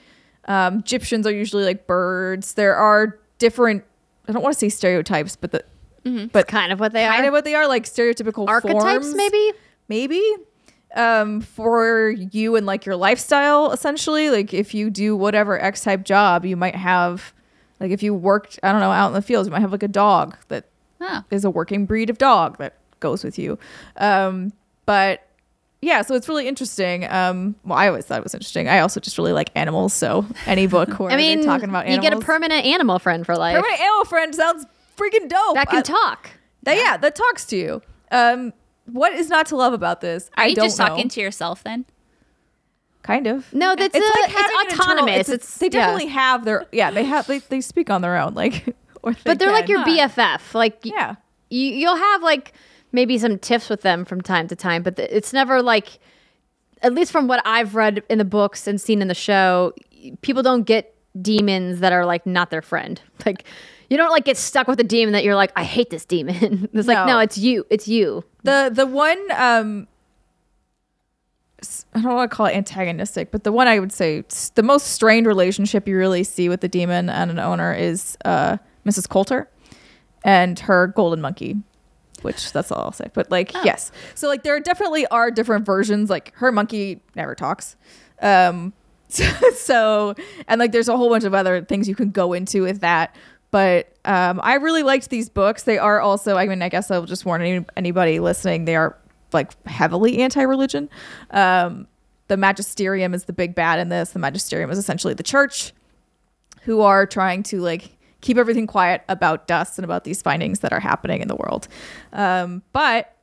um, 0.45 0.79
Egyptians 0.79 1.25
are 1.25 1.33
usually 1.33 1.63
like 1.63 1.87
birds. 1.87 2.53
There 2.53 2.75
are 2.75 3.19
different. 3.39 3.83
I 4.27 4.33
don't 4.33 4.43
want 4.43 4.53
to 4.53 4.59
say 4.59 4.69
stereotypes, 4.69 5.35
but 5.35 5.51
the 5.51 5.63
but 6.03 6.47
kind 6.47 6.71
of 6.71 6.79
what 6.79 6.93
they 6.93 7.01
kind 7.03 7.11
are. 7.11 7.15
Kind 7.17 7.27
of 7.27 7.31
what 7.33 7.43
they 7.45 7.55
are, 7.55 7.67
like 7.67 7.83
stereotypical 7.85 8.47
Archetypes, 8.47 8.83
forms, 8.83 9.15
maybe. 9.15 9.51
maybe. 9.87 10.21
Um 10.95 11.39
for 11.41 12.09
you 12.09 12.55
and 12.57 12.65
like 12.65 12.85
your 12.85 12.95
lifestyle 12.97 13.71
essentially. 13.71 14.29
Like 14.29 14.53
if 14.53 14.73
you 14.73 14.89
do 14.89 15.15
whatever 15.15 15.57
x 15.61 15.83
type 15.83 16.03
job 16.03 16.43
you 16.45 16.57
might 16.57 16.75
have 16.75 17.33
like 17.79 17.91
if 17.91 18.03
you 18.03 18.13
worked 18.13 18.59
i 18.61 18.71
don't 18.71 18.81
know 18.81 18.91
out 18.91 19.07
in 19.07 19.13
the 19.13 19.21
fields 19.21 19.47
you 19.47 19.51
might 19.51 19.61
have 19.61 19.71
like 19.71 19.83
a 19.83 19.87
dog 19.87 20.35
that 20.49 20.65
Oh. 20.99 21.23
is 21.31 21.43
a 21.45 21.49
working 21.49 21.85
breed 21.87 22.09
of 22.11 22.17
dog 22.19 22.57
that 22.59 22.75
goes 22.99 23.23
with 23.23 23.39
you. 23.39 23.57
Um 23.97 24.51
but 24.85 25.25
yeah 25.81 26.01
so 26.01 26.13
it's 26.13 26.27
really 26.27 26.45
interesting. 26.47 27.05
Um 27.09 27.55
well 27.63 27.77
i 27.79 27.87
always 27.87 28.05
thought 28.05 28.17
it 28.17 28.23
was 28.23 28.33
interesting. 28.33 28.67
I 28.67 28.79
also 28.79 28.99
just 28.99 29.17
really 29.17 29.31
like 29.33 29.49
animals 29.55 29.93
so 29.93 30.25
any 30.45 30.67
book 30.67 30.89
where 30.99 31.09
I 31.11 31.15
mean, 31.15 31.43
talking 31.45 31.69
about 31.69 31.87
you 31.87 32.01
get 32.01 32.11
a 32.13 32.19
permanent 32.19 32.65
animal 32.65 32.99
friend 32.99 33.25
for 33.25 33.37
life. 33.37 33.55
Permanent 33.55 33.79
animal 33.79 34.03
friend 34.05 34.35
sounds 34.35 34.65
freaking 35.01 35.27
dope 35.27 35.55
that 35.55 35.67
can 35.69 35.79
I- 35.79 35.81
talk. 35.81 36.29
that 36.63 36.77
yeah 36.77 36.97
that 36.97 37.15
talks 37.15 37.45
to 37.47 37.57
you 37.57 37.81
um 38.11 38.53
what 38.85 39.13
is 39.13 39.29
not 39.29 39.45
to 39.47 39.55
love 39.55 39.73
about 39.73 40.01
this 40.01 40.29
Are 40.37 40.43
I 40.43 40.47
you 40.47 40.55
don't 40.55 40.65
just 40.65 40.77
know. 40.79 40.87
talking 40.87 41.07
to 41.09 41.21
yourself 41.21 41.63
then? 41.63 41.85
kind 43.03 43.25
of 43.27 43.51
No, 43.53 43.75
that's 43.75 43.95
it's 43.95 44.05
a- 44.05 44.21
like 44.21 44.29
it's 44.29 44.39
an 44.39 44.69
internal- 44.69 44.91
autonomous. 44.91 45.29
it's- 45.29 45.29
It's- 45.29 45.57
they 45.57 45.65
yeah. 45.67 45.71
definitely 45.71 46.07
have 46.07 46.45
their 46.45 46.65
yeah 46.71 46.91
they 46.91 47.03
have 47.03 47.25
they, 47.27 47.39
they 47.39 47.61
speak 47.61 47.89
on 47.89 48.01
their 48.01 48.17
own 48.17 48.33
like 48.35 48.75
or 49.03 49.15
But 49.23 49.39
they're 49.39 49.51
like 49.51 49.65
can. 49.65 49.77
your 49.77 49.85
BFF. 49.85 50.53
Like 50.53 50.79
yeah 50.83 51.15
you, 51.49 51.67
you'll 51.67 51.95
have 51.97 52.21
like 52.23 52.53
maybe 52.91 53.17
some 53.17 53.39
tiffs 53.39 53.69
with 53.69 53.81
them 53.81 54.05
from 54.05 54.21
time 54.21 54.47
to 54.49 54.55
time, 54.55 54.83
but 54.83 54.99
it's 54.99 55.31
never 55.33 55.61
like, 55.61 55.99
at 56.81 56.93
least 56.93 57.11
from 57.11 57.25
what 57.27 57.41
I've 57.45 57.73
read 57.75 58.03
in 58.09 58.17
the 58.19 58.25
books 58.25 58.67
and 58.67 58.79
seen 58.81 59.01
in 59.01 59.07
the 59.07 59.13
show, 59.15 59.73
people 60.21 60.43
don't 60.43 60.63
get 60.63 60.93
demons 61.21 61.79
that 61.79 61.91
are 61.93 62.05
like 62.05 62.25
not 62.25 62.49
their 62.51 62.61
friend. 62.61 63.01
Like, 63.25 63.45
you 63.91 63.97
don't 63.97 64.09
like 64.09 64.23
get 64.23 64.37
stuck 64.37 64.69
with 64.69 64.79
a 64.79 64.85
demon 64.85 65.11
that 65.11 65.25
you're 65.25 65.35
like, 65.35 65.51
I 65.57 65.65
hate 65.65 65.89
this 65.89 66.05
demon. 66.05 66.69
it's 66.73 66.87
like, 66.87 67.05
No. 67.05 67.19
it's 67.19 67.37
you. 67.37 67.65
It's 67.69 67.89
you. 67.89 68.23
The 68.43 68.71
the 68.73 68.85
one 68.85 69.19
um 69.35 69.85
I 71.93 72.01
don't 72.01 72.15
want 72.15 72.31
to 72.31 72.35
call 72.35 72.45
it 72.45 72.55
antagonistic, 72.55 73.31
but 73.31 73.43
the 73.43 73.51
one 73.51 73.67
I 73.67 73.79
would 73.79 73.91
say 73.91 74.23
the 74.55 74.63
most 74.63 74.87
strained 74.93 75.27
relationship 75.27 75.89
you 75.89 75.97
really 75.97 76.23
see 76.23 76.47
with 76.47 76.61
the 76.61 76.69
demon 76.69 77.09
and 77.09 77.29
an 77.29 77.37
owner 77.37 77.73
is 77.73 78.17
uh 78.23 78.57
Mrs. 78.85 79.09
Coulter 79.09 79.49
and 80.23 80.57
her 80.59 80.87
golden 80.87 81.19
monkey. 81.19 81.57
Which 82.21 82.53
that's 82.53 82.71
all 82.71 82.83
I'll 82.83 82.91
say. 82.93 83.09
But 83.13 83.29
like 83.29 83.51
yes. 83.65 83.91
So 84.15 84.29
like 84.29 84.43
there 84.43 84.57
definitely 84.61 85.05
are 85.07 85.31
different 85.31 85.65
versions. 85.65 86.09
Like 86.09 86.33
her 86.35 86.49
monkey 86.53 87.01
never 87.13 87.35
talks. 87.35 87.75
Um 88.21 88.71
so, 89.09 89.25
so 89.55 90.15
and 90.47 90.59
like 90.59 90.71
there's 90.71 90.87
a 90.87 90.95
whole 90.95 91.09
bunch 91.09 91.25
of 91.25 91.33
other 91.33 91.61
things 91.61 91.89
you 91.89 91.95
can 91.95 92.11
go 92.11 92.31
into 92.31 92.61
with 92.61 92.79
that 92.79 93.13
but 93.51 93.93
um 94.05 94.39
i 94.43 94.55
really 94.55 94.83
liked 94.83 95.09
these 95.09 95.29
books. 95.29 95.63
They 95.63 95.77
are 95.77 95.99
also 95.99 96.37
i 96.37 96.47
mean 96.47 96.61
i 96.61 96.69
guess 96.69 96.89
i'll 96.89 97.05
just 97.05 97.25
warn 97.25 97.41
any, 97.41 97.65
anybody 97.77 98.19
listening 98.19 98.65
they 98.65 98.75
are 98.75 98.97
like 99.33 99.51
heavily 99.67 100.21
anti-religion. 100.21 100.89
Um 101.31 101.87
the 102.27 102.37
magisterium 102.37 103.13
is 103.13 103.25
the 103.25 103.33
big 103.33 103.55
bad 103.55 103.77
in 103.79 103.89
this. 103.89 104.11
The 104.11 104.19
magisterium 104.19 104.71
is 104.71 104.77
essentially 104.77 105.13
the 105.13 105.23
church 105.23 105.73
who 106.63 106.81
are 106.81 107.05
trying 107.05 107.43
to 107.43 107.59
like 107.59 107.97
keep 108.21 108.37
everything 108.37 108.67
quiet 108.67 109.03
about 109.09 109.47
dust 109.47 109.77
and 109.77 109.85
about 109.85 110.03
these 110.03 110.21
findings 110.21 110.59
that 110.59 110.71
are 110.71 110.79
happening 110.79 111.21
in 111.21 111.27
the 111.27 111.35
world. 111.35 111.67
Um 112.13 112.63
but 112.73 113.15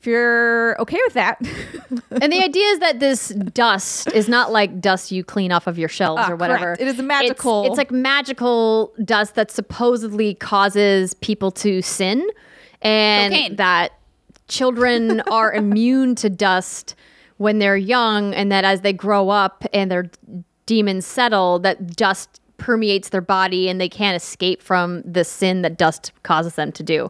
if 0.00 0.06
you're 0.06 0.80
okay 0.80 0.98
with 1.06 1.14
that 1.14 1.38
and 2.22 2.32
the 2.32 2.42
idea 2.42 2.66
is 2.68 2.78
that 2.78 3.00
this 3.00 3.28
dust 3.30 4.12
is 4.12 4.28
not 4.28 4.52
like 4.52 4.80
dust 4.80 5.10
you 5.10 5.24
clean 5.24 5.50
off 5.50 5.66
of 5.66 5.76
your 5.78 5.88
shelves 5.88 6.22
Ah, 6.24 6.30
or 6.32 6.36
whatever. 6.36 6.64
correct. 6.66 6.80
It 6.82 6.88
is 6.88 6.94
a 6.98 7.02
It's- 7.02 7.06
magical- 7.08 7.64
It's, 7.66 7.76
like 7.78 7.90
magical 7.90 8.92
dust 9.04 9.34
that 9.34 9.50
supposedly 9.50 10.34
causes 10.34 11.14
people 11.14 11.50
to 11.52 11.82
sin, 11.82 12.26
and 12.82 13.32
Cocaine. 13.32 13.56
that 13.56 13.92
children 14.46 15.20
are 15.30 15.52
immune 15.52 16.14
to 16.16 16.30
dust 16.30 16.94
when 17.38 17.58
they're 17.58 17.76
young, 17.76 18.34
and 18.34 18.50
that 18.52 18.64
as 18.64 18.82
they 18.82 18.92
grow 18.92 19.30
up 19.30 19.64
and 19.72 19.90
their 19.90 20.10
demons 20.66 21.06
settle, 21.06 21.58
that 21.60 21.96
dust 21.96 22.40
permeates 22.56 23.08
their 23.10 23.20
body 23.20 23.68
and 23.68 23.80
they 23.80 23.88
can't 23.88 24.16
escape 24.20 24.60
from 24.62 25.02
the 25.02 25.24
sin 25.24 25.62
that 25.62 25.76
dust 25.78 26.12
causes 26.24 26.54
them 26.54 26.70
to 26.72 26.82
do. 26.82 27.08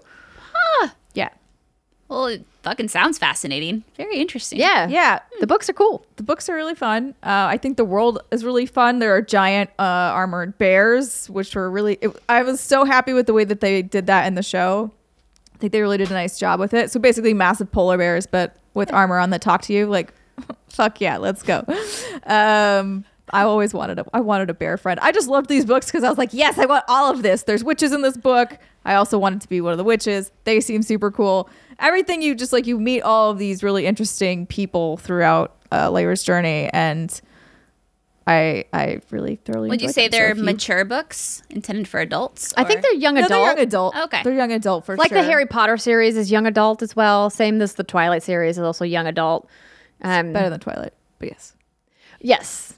Yeah 2.09 2.15
Well, 2.17 2.27
it 2.27 2.45
fucking 2.63 2.89
sounds 2.89 3.19
fascinating. 3.19 3.85
Very 3.97 4.17
interesting. 4.19 4.59
Yeah, 4.59 4.89
yeah 4.89 5.21
The 5.41 5.47
books 5.47 5.69
are 5.69 5.75
cool. 5.75 6.05
the 6.17 6.23
books 6.23 6.49
are 6.49 6.55
really 6.55 6.75
fun. 6.75 7.15
Uh, 7.23 7.47
I 7.55 7.59
think 7.59 7.77
the 7.77 7.85
world 7.85 8.21
is 8.31 8.45
really 8.45 8.67
fun. 8.67 8.99
There 8.99 9.15
are 9.15 9.23
giant 9.23 9.71
uh, 9.79 9.83
armored 10.17 10.57
bears, 10.59 11.29
which 11.31 11.55
were 11.55 11.71
really. 11.71 11.99
It, 12.01 12.11
I 12.29 12.43
was 12.43 12.61
so 12.61 12.85
happy 12.85 13.13
with 13.13 13.27
the 13.27 13.33
way 13.35 13.45
that 13.45 13.61
they 13.61 13.83
did 13.83 14.07
that 14.07 14.27
in 14.27 14.35
the 14.35 14.43
show. 14.43 14.91
I 15.55 15.59
think 15.59 15.73
they 15.73 15.81
really 15.81 15.99
did 15.99 16.11
a 16.11 16.15
nice 16.15 16.39
job 16.39 16.61
with 16.61 16.73
it. 16.73 16.91
So 16.91 17.01
basically, 17.01 17.35
massive 17.35 17.71
polar 17.73 17.99
bears, 17.99 18.27
but 18.27 18.57
with 18.75 18.93
armor 18.93 19.19
on 19.19 19.31
that 19.31 19.41
talk 19.43 19.63
to 19.63 19.73
you. 19.73 19.87
Like, 19.87 20.13
fuck 20.69 21.01
yeah, 21.01 21.17
let's 21.19 21.43
go. 21.43 21.65
Um, 22.25 23.05
I 23.31 23.43
always 23.43 23.75
wanted 23.75 23.99
a. 23.99 24.07
I 24.15 24.21
wanted 24.21 24.51
a 24.51 24.55
bear 24.55 24.77
friend. 24.77 24.99
I 25.01 25.13
just 25.13 25.29
loved 25.29 25.49
these 25.49 25.65
books 25.65 25.87
because 25.87 26.05
I 26.05 26.09
was 26.09 26.17
like, 26.19 26.33
yes, 26.33 26.59
I 26.59 26.67
want 26.67 26.85
all 26.89 27.11
of 27.11 27.23
this. 27.23 27.43
There's 27.43 27.63
witches 27.65 27.93
in 27.93 28.03
this 28.03 28.17
book. 28.17 28.57
I 28.85 28.95
also 28.95 29.19
wanted 29.19 29.41
to 29.43 29.49
be 29.49 29.61
one 29.61 29.73
of 29.73 29.79
the 29.79 29.85
witches. 29.85 30.31
They 30.45 30.61
seem 30.61 30.83
super 30.83 31.11
cool. 31.11 31.51
Everything 31.79 32.23
you 32.23 32.35
just 32.35 32.53
like, 32.53 32.67
you 32.67 32.79
meet 32.79 33.03
all 33.03 33.31
of 33.31 33.39
these 33.39 33.63
really 33.63 33.87
interesting 33.87 34.47
people 34.47 34.97
throughout 34.97 35.57
uh, 35.71 35.91
Lyra's 35.91 36.23
journey, 36.25 36.69
and 36.73 37.21
I 38.27 38.65
I 38.73 39.01
really 39.11 39.37
thoroughly. 39.37 39.69
Would 39.71 39.81
you 39.81 39.89
say 39.91 40.09
them. 40.09 40.11
They're 40.19 40.31
if 40.33 40.39
you- 40.39 40.45
mature 40.45 40.85
books 40.85 41.43
intended 41.51 41.87
for 41.89 42.01
adults? 42.01 42.53
I 42.57 42.65
think 42.65 42.83
they're 42.83 42.95
young 42.95 43.15
No, 43.15 43.21
adult. 43.27 43.31
they're 43.31 43.45
young 43.47 43.59
adult. 43.61 43.97
Okay. 43.97 44.23
they're 44.23 44.35
young 44.35 44.53
adult 44.53 44.85
for 44.87 44.97
like 44.97 45.11
sure. 45.11 45.19
the 45.23 45.25
Harry 45.25 45.47
Potter 45.47 45.77
series 45.77 46.17
is 46.17 46.31
young 46.31 46.47
adult 46.47 46.83
as 46.83 46.95
well. 46.97 47.31
Same 47.31 47.61
as 47.63 47.75
the 47.75 47.85
Twilight 47.85 48.23
series 48.23 48.59
is 48.59 48.65
also 48.65 48.85
young 48.85 49.07
adult. 49.07 49.49
Um, 50.03 50.33
better 50.33 50.51
than 50.51 50.61
Twilight, 50.61 50.93
but 51.19 51.29
yes. 51.29 51.55
yes, 52.21 52.75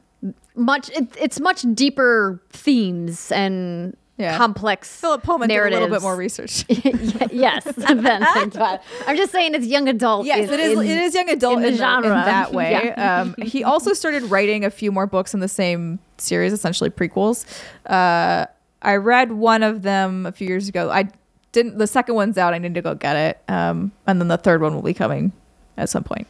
much. 0.55 0.89
It, 0.91 1.09
it's 1.21 1.39
much 1.41 1.65
deeper 1.75 2.41
themes 2.51 3.31
and 3.33 3.97
Yeah. 4.21 4.37
complex 4.37 4.95
Philip 4.95 5.23
Pullman 5.23 5.49
narratives. 5.49 5.79
did 5.81 5.83
a 5.83 5.87
little 5.87 5.97
bit 5.97 6.03
more 6.03 6.15
research. 6.17 6.65
Yes, 7.33 7.65
than 7.77 8.07
I'm 8.07 9.17
just 9.17 9.33
saying 9.33 9.55
it's 9.55 9.67
young 9.67 9.89
adult. 9.89 10.27
Yes, 10.27 10.49
in- 10.49 10.55
it 10.55 10.61
is. 10.61 10.79
in- 10.79 10.87
it 10.87 10.99
is 10.99 11.15
young 11.15 11.29
adult 11.31 11.59
in 11.59 11.65
in, 11.65 11.65
the 11.65 11.69
the- 11.71 11.75
in 11.75 11.79
genre. 11.79 12.09
that 12.11 12.53
way. 12.55 12.73
Yeah. 12.73 13.21
Um, 13.23 13.35
he 13.43 13.65
also 13.65 13.93
started 13.93 14.25
writing 14.25 14.65
a 14.65 14.71
few 14.71 14.93
more 14.93 15.07
books 15.07 15.33
in 15.35 15.41
the 15.41 15.49
same 15.49 15.99
series, 16.19 16.53
essentially 16.53 16.91
prequels. 16.91 17.45
Uh, 17.87 18.47
I 18.83 18.97
read 18.97 19.33
one 19.33 19.63
of 19.63 19.83
them 19.83 20.27
a 20.27 20.33
few 20.33 20.49
years 20.49 20.69
ago. 20.69 20.91
I 20.91 21.09
didn't. 21.53 21.79
The 21.79 21.87
second 21.87 22.15
one's 22.15 22.37
out. 22.39 22.53
I 22.55 22.59
need 22.59 22.75
to 22.75 22.83
go 22.83 22.95
get 22.95 23.17
it. 23.17 23.41
Um, 23.53 23.93
and 24.07 24.21
then 24.21 24.29
the 24.29 24.37
third 24.39 24.61
one 24.61 24.75
will 24.75 24.83
be 24.83 24.95
coming 24.95 25.33
at 25.77 25.89
some 25.89 26.03
point. 26.05 26.27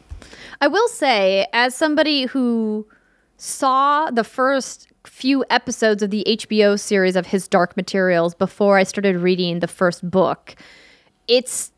I 0.61 0.69
will 0.69 0.89
say, 0.89 1.47
as 1.53 1.75
somebody 1.75 2.25
who 2.27 2.87
saw 3.37 4.11
the 4.11 4.25
first 4.25 4.89
few 5.07 5.45
episodes 5.51 6.03
of 6.03 6.11
the 6.11 6.25
HBO 6.29 6.79
series 6.79 7.17
of 7.17 7.27
his 7.27 7.49
Dark 7.49 7.77
Materials 7.77 8.35
before 8.35 8.79
I 8.79 8.83
started 8.83 9.17
reading 9.17 9.61
the 9.61 9.69
first 9.69 10.09
book, 10.09 10.57
it's 11.29 11.73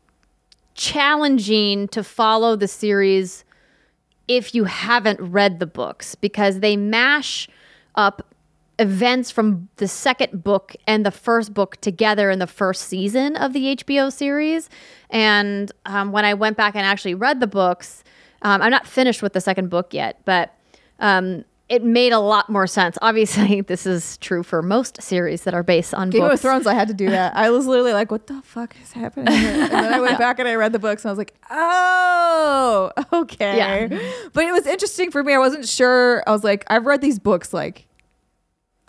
challenging 0.75 1.87
to 1.89 2.03
follow 2.03 2.55
the 2.55 2.67
series 2.67 3.45
if 4.27 4.55
you 4.55 4.63
haven't 4.65 5.19
read 5.19 5.59
the 5.59 5.67
books 5.67 6.15
because 6.15 6.59
they 6.59 6.75
mash 6.75 7.47
up 7.95 8.33
events 8.79 9.29
from 9.29 9.69
the 9.75 9.87
second 9.87 10.43
book 10.43 10.75
and 10.87 11.05
the 11.05 11.11
first 11.11 11.53
book 11.53 11.77
together 11.81 12.31
in 12.31 12.39
the 12.39 12.47
first 12.47 12.83
season 12.83 13.35
of 13.35 13.53
the 13.53 13.75
HBO 13.77 14.11
series. 14.11 14.69
And 15.09 15.71
um, 15.85 16.11
when 16.11 16.25
I 16.25 16.33
went 16.33 16.57
back 16.57 16.75
and 16.75 16.85
actually 16.85 17.13
read 17.13 17.39
the 17.39 17.47
books, 17.47 18.03
um, 18.41 18.61
I'm 18.61 18.71
not 18.71 18.87
finished 18.87 19.21
with 19.21 19.33
the 19.33 19.41
second 19.41 19.69
book 19.69 19.93
yet, 19.93 20.19
but 20.25 20.55
um, 20.99 21.45
it 21.73 21.83
made 21.83 22.13
a 22.13 22.19
lot 22.19 22.49
more 22.49 22.67
sense. 22.67 22.99
Obviously, 23.01 23.61
this 23.71 23.87
is 23.87 24.17
true 24.17 24.43
for 24.43 24.61
most 24.61 25.01
series 25.01 25.43
that 25.43 25.55
are 25.55 25.63
based 25.63 25.93
on 25.95 26.11
Game 26.11 26.21
books. 26.21 26.35
of 26.35 26.41
Thrones. 26.41 26.67
I 26.67 26.75
had 26.75 26.87
to 26.89 26.93
do 26.93 27.09
that. 27.09 27.35
I 27.35 27.49
was 27.49 27.65
literally 27.65 27.93
like, 27.93 28.11
"What 28.11 28.27
the 28.27 28.41
fuck 28.43 28.75
is 28.83 28.91
happening?" 28.91 29.33
Here? 29.33 29.63
And 29.63 29.71
then 29.71 29.93
I 29.93 29.99
went 29.99 30.19
back 30.19 30.37
and 30.37 30.47
I 30.47 30.53
read 30.53 30.71
the 30.71 30.79
books, 30.79 31.03
and 31.03 31.09
I 31.09 31.11
was 31.13 31.17
like, 31.17 31.33
"Oh, 31.49 32.91
okay." 33.13 33.57
Yeah. 33.57 33.99
But 34.33 34.45
it 34.45 34.51
was 34.51 34.67
interesting 34.67 35.09
for 35.09 35.23
me. 35.23 35.33
I 35.33 35.39
wasn't 35.39 35.67
sure. 35.67 36.23
I 36.27 36.31
was 36.31 36.43
like, 36.43 36.63
"I've 36.67 36.85
read 36.85 37.01
these 37.01 37.17
books 37.17 37.53
like." 37.53 37.87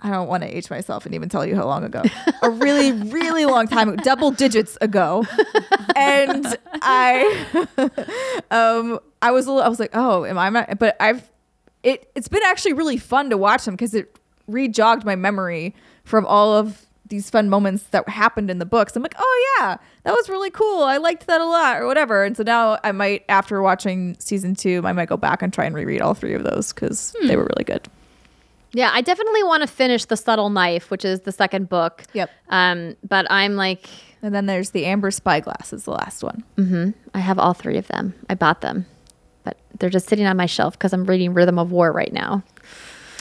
I 0.01 0.11
don't 0.11 0.29
want 0.29 0.43
to 0.43 0.55
age 0.55 0.69
myself 0.69 1.07
and 1.07 1.15
even 1.15 1.31
tell 1.31 1.47
you 1.47 1.57
how 1.57 1.65
long 1.65 1.83
ago. 1.83 2.03
A 2.43 2.51
really, 2.51 2.93
really 3.11 3.47
long 3.47 3.67
time, 3.67 3.97
double 3.97 4.31
digits 4.33 4.77
ago. 4.83 5.25
And 5.97 6.45
I, 6.83 7.67
um, 8.51 9.01
I 9.23 9.31
was, 9.31 9.47
a 9.47 9.53
little, 9.53 9.63
I 9.65 9.69
was 9.69 9.81
like, 9.81 9.93
oh, 9.95 10.27
am 10.27 10.37
I? 10.37 10.51
Not? 10.51 10.79
But 10.79 10.97
I've, 11.01 11.23
it, 11.85 12.11
it's 12.15 12.29
been 12.29 12.43
actually 12.45 12.73
really 12.73 12.97
fun 12.97 13.31
to 13.31 13.37
watch 13.37 13.65
them 13.65 13.75
because 13.75 13.95
it 13.95 14.19
rejogged 14.49 15.05
my 15.05 15.15
memory 15.15 15.75
from 16.05 16.27
all 16.27 16.53
of 16.53 16.87
these 17.07 17.29
fun 17.31 17.51
moments 17.51 17.85
that 17.85 18.09
happened 18.09 18.51
in 18.51 18.59
the 18.59 18.67
books. 18.67 18.97
I'm 18.97 19.03
like, 19.03 19.15
oh 19.19 19.57
yeah, 19.59 19.77
that 20.05 20.13
was 20.13 20.29
really 20.29 20.51
cool. 20.51 20.83
I 20.83 20.97
liked 20.97 21.27
that 21.27 21.41
a 21.41 21.45
lot, 21.45 21.81
or 21.81 21.87
whatever. 21.87 22.25
And 22.25 22.37
so 22.37 22.43
now 22.43 22.79
I 22.83 22.93
might, 22.93 23.25
after 23.29 23.61
watching 23.61 24.17
season 24.19 24.55
two, 24.55 24.83
I 24.85 24.93
might 24.93 25.09
go 25.09 25.19
back 25.19 25.43
and 25.43 25.53
try 25.53 25.67
and 25.67 25.75
reread 25.75 26.01
all 26.01 26.15
three 26.15 26.35
of 26.35 26.43
those 26.43 26.73
because 26.73 27.15
they 27.27 27.37
were 27.37 27.45
really 27.45 27.65
good. 27.65 27.87
Yeah, 28.73 28.91
I 28.93 29.03
definitely 29.03 29.45
want 29.45 29.61
to 29.61 29.69
finish 29.69 30.07
The 30.07 30.17
Subtle 30.17 30.51
Knife, 30.51 30.91
which 30.91 31.05
is 31.05 31.21
the 31.21 31.31
second 31.31 31.69
book. 31.69 32.03
Yep. 32.13 32.31
Um, 32.49 32.97
but 33.07 33.31
I'm 33.31 33.55
like, 33.55 33.87
And 34.23 34.35
then 34.35 34.47
there's 34.47 34.71
the 34.71 34.87
Amber 34.87 35.11
Spyglass 35.11 35.73
is 35.73 35.85
the 35.85 35.93
last 35.93 36.25
one. 36.25 36.43
Mm 36.57 36.69
hmm. 36.69 36.91
I 37.13 37.21
have 37.21 37.39
all 37.39 37.53
three 37.55 37.77
of 37.77 37.87
them. 37.89 38.15
I 38.29 38.35
bought 38.35 38.63
them, 38.63 38.87
but 39.45 39.59
they're 39.79 39.91
just 39.91 40.09
sitting 40.09 40.27
on 40.27 40.37
my 40.37 40.47
shelf 40.47 40.75
because 40.75 40.93
I'm 40.93 41.05
reading 41.05 41.35
Rhythm 41.35 41.59
of 41.59 41.71
War 41.71 41.93
right 41.93 42.13
now. 42.13 42.43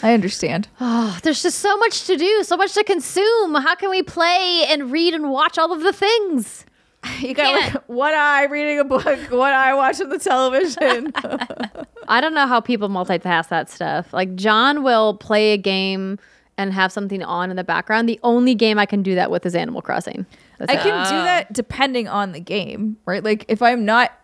I 0.02 0.14
understand. 0.14 0.68
Oh, 0.82 1.18
there's 1.24 1.44
just 1.44 1.60
so 1.60 1.78
much 1.78 2.06
to 2.08 2.18
do, 2.18 2.44
so 2.44 2.58
much 2.58 2.74
to 2.74 2.84
consume. 2.84 3.56
How 3.56 3.76
can 3.76 3.90
we 3.90 4.04
play 4.04 4.66
and 4.68 4.92
read 4.92 5.14
and 5.14 5.32
watch 5.32 5.58
all 5.58 5.72
of 5.72 5.82
the 5.82 5.94
things? 5.94 6.66
You 7.20 7.34
got 7.34 7.74
like 7.74 7.84
one 7.88 8.14
eye 8.14 8.46
reading 8.46 8.80
a 8.80 8.86
book, 8.86 9.06
one 9.06 9.54
eye 9.54 9.74
watching 9.74 10.08
the 10.08 10.20
television. 10.20 11.12
I 12.08 12.22
don't 12.22 12.34
know 12.34 12.48
how 12.48 12.62
people 12.62 12.88
multitask 12.88 13.50
that 13.50 13.70
stuff. 13.70 14.14
Like 14.14 14.36
John 14.36 14.84
will 14.84 15.16
play 15.16 15.52
a 15.52 15.58
game 15.58 16.18
and 16.58 16.72
have 16.72 16.94
something 16.94 17.22
on 17.22 17.50
in 17.50 17.58
the 17.58 17.64
background. 17.64 18.08
The 18.08 18.20
only 18.24 18.56
game 18.56 18.80
I 18.80 18.86
can 18.86 19.04
do 19.04 19.16
that 19.16 19.32
with 19.32 19.46
is 19.46 19.54
Animal 19.54 19.82
Crossing. 19.82 20.26
That's 20.60 20.72
I 20.72 20.76
it. 20.76 20.82
can 20.82 21.04
do 21.06 21.16
that 21.24 21.48
oh. 21.50 21.54
depending 21.54 22.08
on 22.08 22.32
the 22.32 22.40
game, 22.40 22.98
right? 23.06 23.24
Like 23.24 23.46
if 23.50 23.62
I'm 23.62 23.84
not 23.84 24.18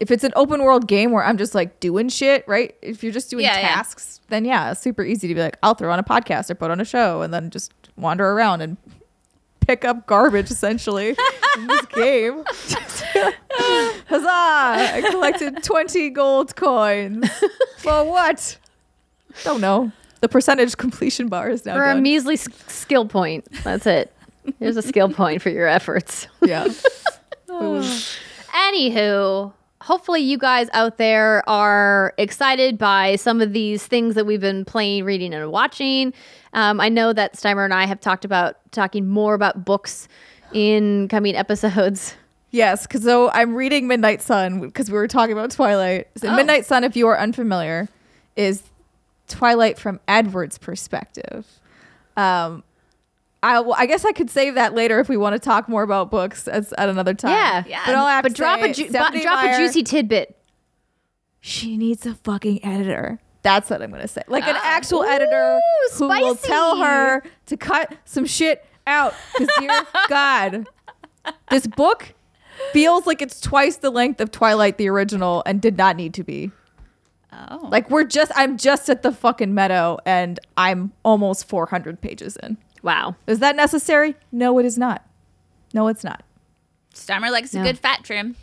if 0.00 0.10
it's 0.10 0.24
an 0.24 0.32
open 0.36 0.62
world 0.62 0.86
game 0.86 1.10
where 1.12 1.24
I'm 1.24 1.38
just 1.38 1.54
like 1.54 1.80
doing 1.80 2.08
shit, 2.08 2.46
right? 2.46 2.74
If 2.82 3.02
you're 3.02 3.12
just 3.12 3.30
doing 3.30 3.44
Yeah, 3.44 3.58
yeah. 3.58 3.68
tasks, 3.74 4.20
then 4.28 4.44
yeah, 4.44 4.72
it's 4.72 4.80
super 4.80 5.02
easy 5.04 5.28
to 5.28 5.34
be 5.34 5.40
like, 5.40 5.56
I'll 5.62 5.74
throw 5.74 5.92
on 5.92 5.98
a 5.98 6.04
podcast 6.04 6.50
or 6.50 6.54
put 6.54 6.70
on 6.70 6.80
a 6.80 6.84
show 6.84 7.22
and 7.22 7.32
then 7.34 7.50
just 7.50 7.72
wander 7.96 8.28
around 8.30 8.60
and 8.60 8.76
pick 9.60 9.84
up 9.84 10.06
garbage 10.06 10.50
essentially 10.50 11.16
in 11.56 11.66
this 11.66 11.86
game. 11.86 12.44
Huzzah! 14.08 14.28
I 14.28 15.02
collected 15.10 15.62
20 15.62 16.10
gold 16.10 16.56
coins. 16.56 17.28
For 17.78 18.04
what? 18.04 18.56
Don't 19.44 19.60
know. 19.60 19.92
The 20.20 20.28
percentage 20.28 20.76
completion 20.76 21.28
bar 21.28 21.50
is 21.50 21.64
now 21.66 21.76
For 21.76 21.84
a 21.84 21.94
measly 22.00 22.34
s- 22.34 22.48
skill 22.66 23.06
point. 23.06 23.46
That's 23.62 23.86
it. 23.86 24.12
Here's 24.58 24.76
a 24.76 24.82
skill 24.82 25.10
point 25.10 25.42
for 25.42 25.50
your 25.50 25.68
efforts. 25.68 26.26
yeah. 26.42 26.66
Anywho, 27.48 29.52
hopefully 29.88 30.20
you 30.20 30.36
guys 30.36 30.68
out 30.74 30.98
there 30.98 31.42
are 31.48 32.12
excited 32.18 32.76
by 32.76 33.16
some 33.16 33.40
of 33.40 33.54
these 33.54 33.86
things 33.86 34.14
that 34.14 34.26
we've 34.26 34.42
been 34.42 34.62
playing, 34.62 35.02
reading, 35.02 35.32
and 35.32 35.50
watching. 35.50 36.12
Um, 36.52 36.78
I 36.78 36.90
know 36.90 37.14
that 37.14 37.36
Steimer 37.36 37.64
and 37.64 37.72
I 37.72 37.86
have 37.86 37.98
talked 37.98 38.26
about 38.26 38.56
talking 38.70 39.08
more 39.08 39.32
about 39.32 39.64
books 39.64 40.06
in 40.52 41.08
coming 41.08 41.34
episodes. 41.34 42.14
Yes, 42.50 42.86
because 42.86 43.02
so 43.02 43.30
I'm 43.30 43.54
reading 43.54 43.88
Midnight 43.88 44.20
Sun 44.22 44.60
because 44.60 44.90
we 44.90 44.96
were 44.98 45.08
talking 45.08 45.32
about 45.32 45.50
Twilight. 45.50 46.08
So 46.16 46.28
Oh. 46.28 46.36
Midnight 46.36 46.66
Sun, 46.66 46.84
if 46.84 46.94
you 46.96 47.06
are 47.08 47.18
unfamiliar, 47.18 47.88
is 48.36 48.62
Twilight 49.26 49.78
from 49.78 50.00
Edward's 50.06 50.56
perspective. 50.58 51.46
Um, 52.16 52.62
I, 53.42 53.60
well, 53.60 53.74
I 53.78 53.86
guess 53.86 54.04
I 54.04 54.12
could 54.12 54.30
save 54.30 54.54
that 54.56 54.74
later 54.74 54.98
if 55.00 55.08
we 55.08 55.16
want 55.16 55.34
to 55.34 55.38
talk 55.38 55.68
more 55.68 55.82
about 55.84 56.10
books 56.10 56.48
as, 56.48 56.72
at 56.72 56.88
another 56.88 57.14
time. 57.14 57.30
Yeah, 57.30 57.64
Yeah. 57.66 57.82
But 57.86 57.94
all 57.94 58.06
I 58.06 58.12
have 58.14 58.22
but 58.24 58.30
to 58.30 58.34
drop 58.34 58.60
say, 58.60 58.70
a 58.70 58.74
ju- 58.74 58.84
bu- 58.84 58.90
Stephenie 58.90 59.22
drop 59.22 59.44
a 59.44 59.56
juicy 59.56 59.82
tidbit. 59.84 60.36
She 61.40 61.76
needs 61.76 62.04
a 62.04 62.14
fucking 62.14 62.64
editor. 62.64 63.20
That's 63.42 63.70
what 63.70 63.80
I'm 63.80 63.90
gonna 63.92 64.08
say. 64.08 64.22
Like 64.26 64.44
an 64.48 64.56
Ah. 64.56 64.60
actual 64.64 65.04
editor 65.04 65.58
Ooh, 65.58 65.94
who 65.96 66.08
will 66.08 66.34
tell 66.34 66.76
her 66.78 67.22
to 67.46 67.56
cut 67.56 67.94
some 68.04 68.26
shit 68.26 68.64
out. 68.86 69.14
Because 69.38 69.54
dear 69.60 69.80
God, 70.08 70.66
this 71.50 71.66
book 71.68 72.12
feels 72.72 73.06
like 73.06 73.22
it's 73.22 73.40
twice 73.40 73.76
the 73.76 73.90
length 73.90 74.20
of 74.20 74.32
Twilight 74.32 74.76
the 74.78 74.88
original 74.88 75.44
and 75.46 75.62
did 75.62 75.76
not 75.78 75.94
need 75.94 76.12
to 76.14 76.24
be. 76.24 76.50
Oh. 77.32 77.68
Like 77.70 77.88
we're 77.88 78.04
just 78.04 78.32
I'm 78.34 78.58
just 78.58 78.90
at 78.90 79.02
the 79.02 79.12
fucking 79.12 79.54
meadow 79.54 79.98
and 80.04 80.40
I'm 80.56 80.92
almost 81.04 81.48
400 81.48 82.00
pages 82.00 82.36
in. 82.42 82.56
Wow. 82.82 83.16
Is 83.26 83.40
that 83.40 83.56
necessary? 83.56 84.14
No, 84.32 84.58
it 84.58 84.66
is 84.66 84.78
not. 84.78 85.04
No, 85.74 85.88
it's 85.88 86.04
not. 86.04 86.24
Steimer 86.94 87.30
likes 87.30 87.54
a 87.54 87.62
good 87.62 87.78
fat 87.78 88.04
trim. 88.04 88.36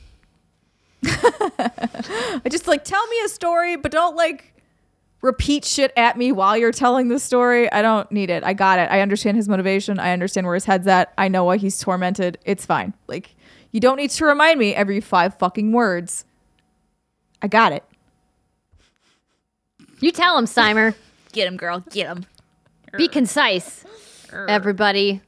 I 1.04 2.42
just 2.50 2.68
like 2.68 2.84
tell 2.84 3.06
me 3.08 3.18
a 3.26 3.30
story, 3.30 3.76
but 3.76 3.92
don't 3.92 4.16
like 4.16 4.54
repeat 5.22 5.66
shit 5.66 5.92
at 5.98 6.18
me 6.18 6.32
while 6.32 6.56
you're 6.58 6.72
telling 6.72 7.10
the 7.10 7.20
story. 7.20 7.72
I 7.72 7.82
don't 7.82 8.10
need 8.12 8.30
it. 8.30 8.44
I 8.44 8.54
got 8.54 8.80
it. 8.80 8.90
I 8.92 9.02
understand 9.02 9.38
his 9.38 9.50
motivation. 9.50 10.00
I 10.00 10.12
understand 10.12 10.46
where 10.46 10.54
his 10.54 10.66
head's 10.66 10.88
at. 10.88 11.14
I 11.18 11.28
know 11.28 11.44
why 11.44 11.58
he's 11.58 11.80
tormented. 11.80 12.38
It's 12.46 12.66
fine. 12.66 12.94
Like 13.08 13.36
you 13.72 13.80
don't 13.80 13.98
need 13.98 14.12
to 14.12 14.26
remind 14.26 14.60
me 14.60 14.74
every 14.74 15.02
five 15.02 15.38
fucking 15.38 15.72
words. 15.72 16.26
I 17.42 17.48
got 17.48 17.74
it. 17.74 17.84
You 20.00 20.12
tell 20.12 20.38
him, 20.38 20.46
Steimer. 20.46 20.96
Get 21.34 21.48
him, 21.48 21.58
girl. 21.58 21.84
Get 21.92 22.08
him. 22.08 22.26
Be 22.96 23.10
concise, 23.10 23.84
everybody. 24.34 25.22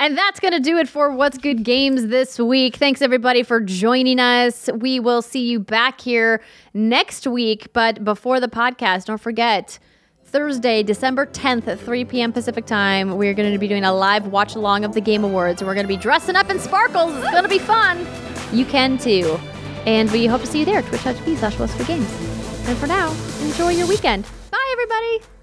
And 0.00 0.16
that's 0.16 0.38
going 0.38 0.54
to 0.54 0.60
do 0.60 0.78
it 0.78 0.88
for 0.88 1.10
What's 1.10 1.38
Good 1.38 1.64
Games 1.64 2.06
this 2.06 2.38
week. 2.38 2.76
Thanks, 2.76 3.02
everybody, 3.02 3.42
for 3.42 3.60
joining 3.60 4.20
us. 4.20 4.70
We 4.72 5.00
will 5.00 5.22
see 5.22 5.44
you 5.44 5.58
back 5.58 6.00
here 6.00 6.40
next 6.72 7.26
week. 7.26 7.72
But 7.72 8.04
before 8.04 8.38
the 8.38 8.46
podcast, 8.46 9.06
don't 9.06 9.20
forget 9.20 9.80
Thursday, 10.24 10.84
December 10.84 11.26
10th 11.26 11.66
at 11.66 11.80
3 11.80 12.04
p.m. 12.04 12.32
Pacific 12.32 12.64
time, 12.64 13.16
we're 13.16 13.34
going 13.34 13.52
to 13.52 13.58
be 13.58 13.66
doing 13.66 13.82
a 13.82 13.92
live 13.92 14.28
watch 14.28 14.54
along 14.54 14.84
of 14.84 14.94
the 14.94 15.00
Game 15.00 15.24
Awards. 15.24 15.64
We're 15.64 15.74
going 15.74 15.86
to 15.86 15.92
be 15.92 15.96
dressing 15.96 16.36
up 16.36 16.48
in 16.48 16.60
sparkles. 16.60 17.16
It's 17.16 17.30
going 17.30 17.42
to 17.42 17.48
be 17.48 17.58
fun. 17.58 18.06
You 18.52 18.64
can 18.66 18.98
too. 18.98 19.38
And 19.84 20.10
we 20.12 20.26
hope 20.26 20.42
to 20.42 20.46
see 20.46 20.60
you 20.60 20.64
there. 20.64 20.82
Twitch.tv 20.82 21.38
slash 21.38 21.58
What's 21.58 21.74
Good 21.74 21.86
Games. 21.88 22.12
And 22.68 22.76
for 22.78 22.86
now, 22.86 23.10
enjoy 23.40 23.70
your 23.70 23.88
weekend. 23.88 24.24
Bye, 24.50 24.68
everybody. 24.72 25.37